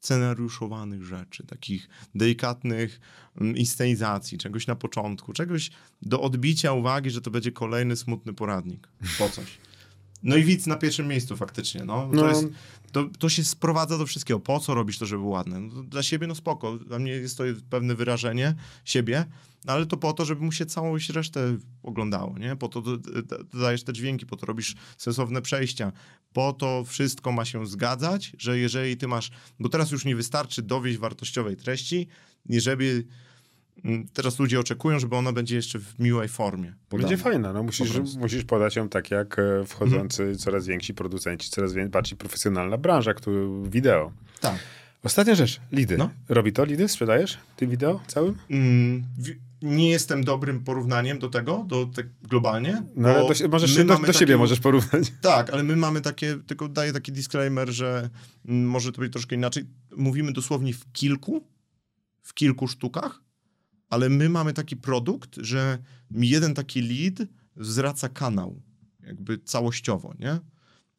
scenariuszowanych 0.00 1.04
rzeczy, 1.04 1.46
takich 1.46 1.88
delikatnych 2.14 3.00
mm, 3.40 3.56
inscenizacji, 3.56 4.38
czegoś 4.38 4.66
na 4.66 4.74
początku, 4.74 5.32
czegoś 5.32 5.70
do 6.02 6.20
odbicia 6.20 6.72
uwagi, 6.72 7.10
że 7.10 7.20
to 7.20 7.30
będzie 7.30 7.52
kolejny 7.52 7.96
smutny 7.96 8.32
poradnik 8.32 8.88
po 9.18 9.28
coś. 9.28 9.58
No 10.22 10.36
i 10.36 10.44
widz 10.44 10.66
na 10.66 10.76
pierwszym 10.76 11.08
miejscu 11.08 11.36
faktycznie, 11.36 11.84
no. 11.84 12.08
To, 12.12 12.16
no. 12.16 12.28
Jest, 12.28 12.46
to, 12.92 13.08
to 13.18 13.28
się 13.28 13.44
sprowadza 13.44 13.98
do 13.98 14.06
wszystkiego. 14.06 14.40
Po 14.40 14.60
co 14.60 14.74
robisz 14.74 14.98
to, 14.98 15.06
żeby 15.06 15.20
było 15.20 15.32
ładne? 15.32 15.60
No, 15.60 15.82
dla 15.82 16.02
siebie, 16.02 16.26
no 16.26 16.34
spoko. 16.34 16.78
Dla 16.78 16.98
mnie 16.98 17.12
jest 17.12 17.38
to 17.38 17.44
pewne 17.70 17.94
wyrażenie 17.94 18.54
siebie, 18.84 19.24
no, 19.64 19.72
ale 19.72 19.86
to 19.86 19.96
po 19.96 20.12
to, 20.12 20.24
żeby 20.24 20.44
mu 20.44 20.52
się 20.52 20.66
całą 20.66 20.96
resztę 21.14 21.56
oglądało, 21.82 22.38
nie? 22.38 22.56
Po 22.56 22.68
to 22.68 22.82
dodajesz 23.52 23.84
te 23.84 23.92
dźwięki, 23.92 24.26
po 24.26 24.36
to 24.36 24.46
robisz 24.46 24.74
sensowne 24.96 25.42
przejścia. 25.42 25.92
Po 26.32 26.52
to 26.52 26.84
wszystko 26.84 27.32
ma 27.32 27.44
się 27.44 27.66
zgadzać, 27.66 28.32
że 28.38 28.58
jeżeli 28.58 28.96
ty 28.96 29.08
masz... 29.08 29.30
Bo 29.58 29.68
teraz 29.68 29.90
już 29.90 30.04
nie 30.04 30.16
wystarczy 30.16 30.62
dowieść 30.62 30.98
wartościowej 30.98 31.56
treści, 31.56 32.08
żeby 32.50 33.06
teraz 34.12 34.38
ludzie 34.38 34.60
oczekują, 34.60 34.98
żeby 34.98 35.16
ona 35.16 35.32
będzie 35.32 35.56
jeszcze 35.56 35.78
w 35.78 35.98
miłej 35.98 36.28
formie. 36.28 36.74
Podana. 36.88 37.08
Będzie 37.08 37.22
fajna, 37.22 37.52
no 37.52 37.62
musisz, 37.62 37.90
musisz 38.18 38.44
podać 38.44 38.76
ją 38.76 38.88
tak 38.88 39.10
jak 39.10 39.38
e, 39.38 39.64
wchodzący 39.66 40.22
mm. 40.22 40.38
coraz 40.38 40.66
więksi 40.66 40.94
producenci, 40.94 41.50
coraz 41.50 41.72
bardziej 41.88 42.18
profesjonalna 42.18 42.78
branża, 42.78 43.14
który 43.14 43.48
wideo. 43.62 44.12
Tak. 44.40 44.58
Ostatnia 45.02 45.34
rzecz, 45.34 45.60
lidy. 45.72 45.98
No. 45.98 46.10
Robi 46.28 46.52
to 46.52 46.64
lidy? 46.64 46.88
Sprzedajesz 46.88 47.38
ty 47.56 47.66
wideo 47.66 48.00
całym? 48.06 48.36
Mm, 48.50 49.04
nie 49.62 49.90
jestem 49.90 50.24
dobrym 50.24 50.64
porównaniem 50.64 51.18
do 51.18 51.28
tego, 51.28 51.64
do 51.68 51.86
te, 51.86 52.02
globalnie. 52.22 52.82
No 52.96 53.08
ale 53.08 53.20
do, 53.20 53.48
możesz 53.48 53.84
do, 53.84 53.98
do 53.98 54.12
siebie 54.12 54.36
możesz 54.36 54.60
porównać. 54.60 55.12
Tak, 55.20 55.50
ale 55.50 55.62
my 55.62 55.76
mamy 55.76 56.00
takie, 56.00 56.38
tylko 56.46 56.68
daję 56.68 56.92
taki 56.92 57.12
disclaimer, 57.12 57.68
że 57.68 58.10
mm, 58.48 58.68
może 58.68 58.92
to 58.92 59.00
być 59.00 59.12
troszkę 59.12 59.36
inaczej. 59.36 59.64
Mówimy 59.96 60.32
dosłownie 60.32 60.74
w 60.74 60.92
kilku, 60.92 61.44
w 62.22 62.34
kilku 62.34 62.68
sztukach, 62.68 63.22
ale 63.90 64.08
my 64.08 64.28
mamy 64.28 64.52
taki 64.52 64.76
produkt, 64.76 65.36
że 65.36 65.78
jeden 66.10 66.54
taki 66.54 66.82
lead 66.82 67.28
zwraca 67.56 68.08
kanał, 68.08 68.62
jakby 69.00 69.38
całościowo, 69.38 70.14
nie? 70.18 70.40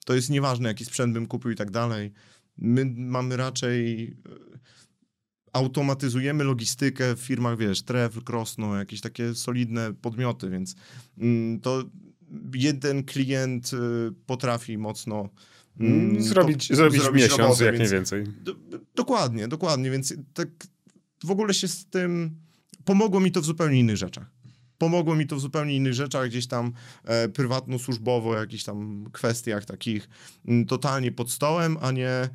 To 0.06 0.14
jest 0.14 0.30
nieważne, 0.30 0.70
jaki 0.70 0.86
sprzęt 0.86 1.14
bym 1.14 1.28
kupił 1.28 1.52
i 1.52 1.56
tak 1.56 1.72
dalej. 1.72 2.12
My 2.58 2.86
mamy 2.96 3.38
raczej 3.38 4.04
e, 4.04 4.58
automatyzujemy 5.54 6.44
logistykę 6.44 7.16
w 7.16 7.20
firmach, 7.20 7.58
wiesz, 7.58 7.82
Tref, 7.82 8.24
Krosno, 8.24 8.76
jakieś 8.76 9.02
takie 9.02 9.36
solidne 9.36 9.94
podmioty, 9.94 10.50
więc 10.50 10.76
mm, 11.18 11.60
to 11.60 11.84
jeden 12.54 13.04
klient 13.04 13.72
e, 13.74 13.78
potrafi 14.26 14.78
mocno 14.78 15.30
mm, 15.80 16.24
zrobić, 16.24 16.68
po, 16.68 16.76
zrobić, 16.76 17.02
zrobić 17.02 17.24
miesiąc, 17.24 17.40
robotę, 17.40 17.66
jak 17.66 17.80
nie 17.80 17.88
więcej. 17.88 18.24
Do, 18.44 18.56
dokładnie, 18.96 19.48
dokładnie, 19.48 19.92
więc 19.92 20.14
tak 20.34 20.50
w 21.24 21.32
ogóle 21.32 21.54
się 21.54 21.68
z 21.68 21.86
tym 21.86 22.36
pomogło 22.88 23.20
mi 23.20 23.32
to 23.32 23.42
w 23.42 23.46
zupełnie 23.46 23.80
innych 23.80 23.98
rzeczach. 23.98 24.32
Pomogło 24.78 25.16
mi 25.16 25.28
to 25.28 25.36
w 25.36 25.40
zupełnie 25.40 25.76
innych 25.76 25.94
rzeczach, 25.94 26.30
gdzieś 26.30 26.48
tam 26.48 26.74
e, 27.04 27.30
prywatno-służbowo, 27.30 28.36
jakichś 28.36 28.64
tam 28.64 29.06
kwestiach 29.12 29.66
takich 29.66 30.04
m, 30.04 30.54
mm, 30.54 30.66
totalnie 30.66 31.12
pod 31.12 31.32
stołem, 31.32 31.78
a 31.82 31.92
nie, 31.92 32.10
e, 32.10 32.30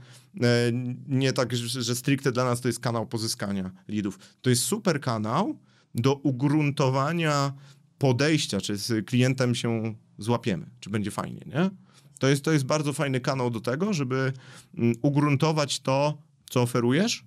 nie 1.08 1.32
tak, 1.32 1.56
że, 1.56 1.82
że 1.82 1.96
stricte 1.96 2.32
dla 2.32 2.44
nas 2.44 2.60
to 2.60 2.68
jest 2.68 2.80
kanał 2.80 3.06
pozyskania 3.06 3.70
lidów. 3.88 4.18
To 4.42 4.50
jest 4.50 4.62
super 4.62 5.00
kanał 5.00 5.58
do 5.94 6.14
ugruntowania 6.14 7.52
podejścia, 7.98 8.60
czy 8.60 8.76
z 8.76 9.06
klientem 9.06 9.54
się 9.54 9.94
złapiemy, 10.18 10.66
czy 10.80 10.90
będzie 10.90 11.10
fajnie, 11.10 11.40
nie? 11.46 11.70
To 12.18 12.28
jest, 12.28 12.44
to 12.44 12.52
jest 12.52 12.64
bardzo 12.64 12.92
fajny 12.92 13.20
kanał 13.20 13.50
do 13.50 13.60
tego, 13.60 13.92
żeby 13.92 14.32
mm, 14.78 14.94
ugruntować 15.02 15.80
to, 15.80 16.18
co 16.50 16.62
oferujesz, 16.62 17.24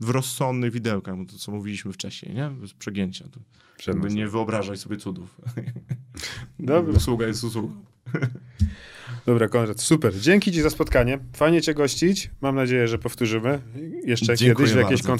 w 0.00 0.10
rozsądnych 0.10 0.72
widełkach, 0.72 1.16
to 1.32 1.38
co 1.38 1.52
mówiliśmy 1.52 1.92
wcześniej, 1.92 2.34
nie? 2.34 2.50
Bez 2.50 2.74
przegięcia. 2.74 3.24
To 3.84 4.08
nie 4.08 4.28
wyobrażaj 4.28 4.76
sobie 4.76 4.96
cudów. 4.96 5.40
Dobra. 6.58 6.94
Usługa 6.94 7.26
jest 7.26 7.44
usługą. 7.44 7.84
Dobra, 9.26 9.48
Konrad, 9.48 9.80
super. 9.80 10.20
Dzięki 10.20 10.52
Ci 10.52 10.62
za 10.62 10.70
spotkanie. 10.70 11.18
Fajnie 11.32 11.62
Cię 11.62 11.74
gościć. 11.74 12.30
Mam 12.40 12.54
nadzieję, 12.54 12.88
że 12.88 12.98
powtórzymy 12.98 13.60
jeszcze 14.04 14.36
Dziękuję 14.36 14.68
kiedyś 14.68 14.74
w 14.74 14.82
jakiejś 14.82 15.02
kon 15.02 15.18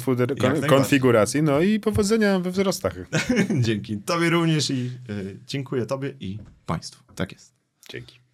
konfiguracji. 0.69 1.43
No 1.43 1.61
i 1.61 1.79
powodzenia 1.79 2.39
we 2.39 2.51
wzrostach. 2.51 2.95
Dzięki. 3.61 3.97
Tobie 3.97 4.29
również 4.29 4.69
i 4.69 4.91
y, 5.09 5.39
dziękuję 5.47 5.85
Tobie 5.85 6.13
i 6.19 6.39
Państwu. 6.65 7.03
Tak 7.15 7.31
jest. 7.31 7.53
Dzięki. 7.89 8.26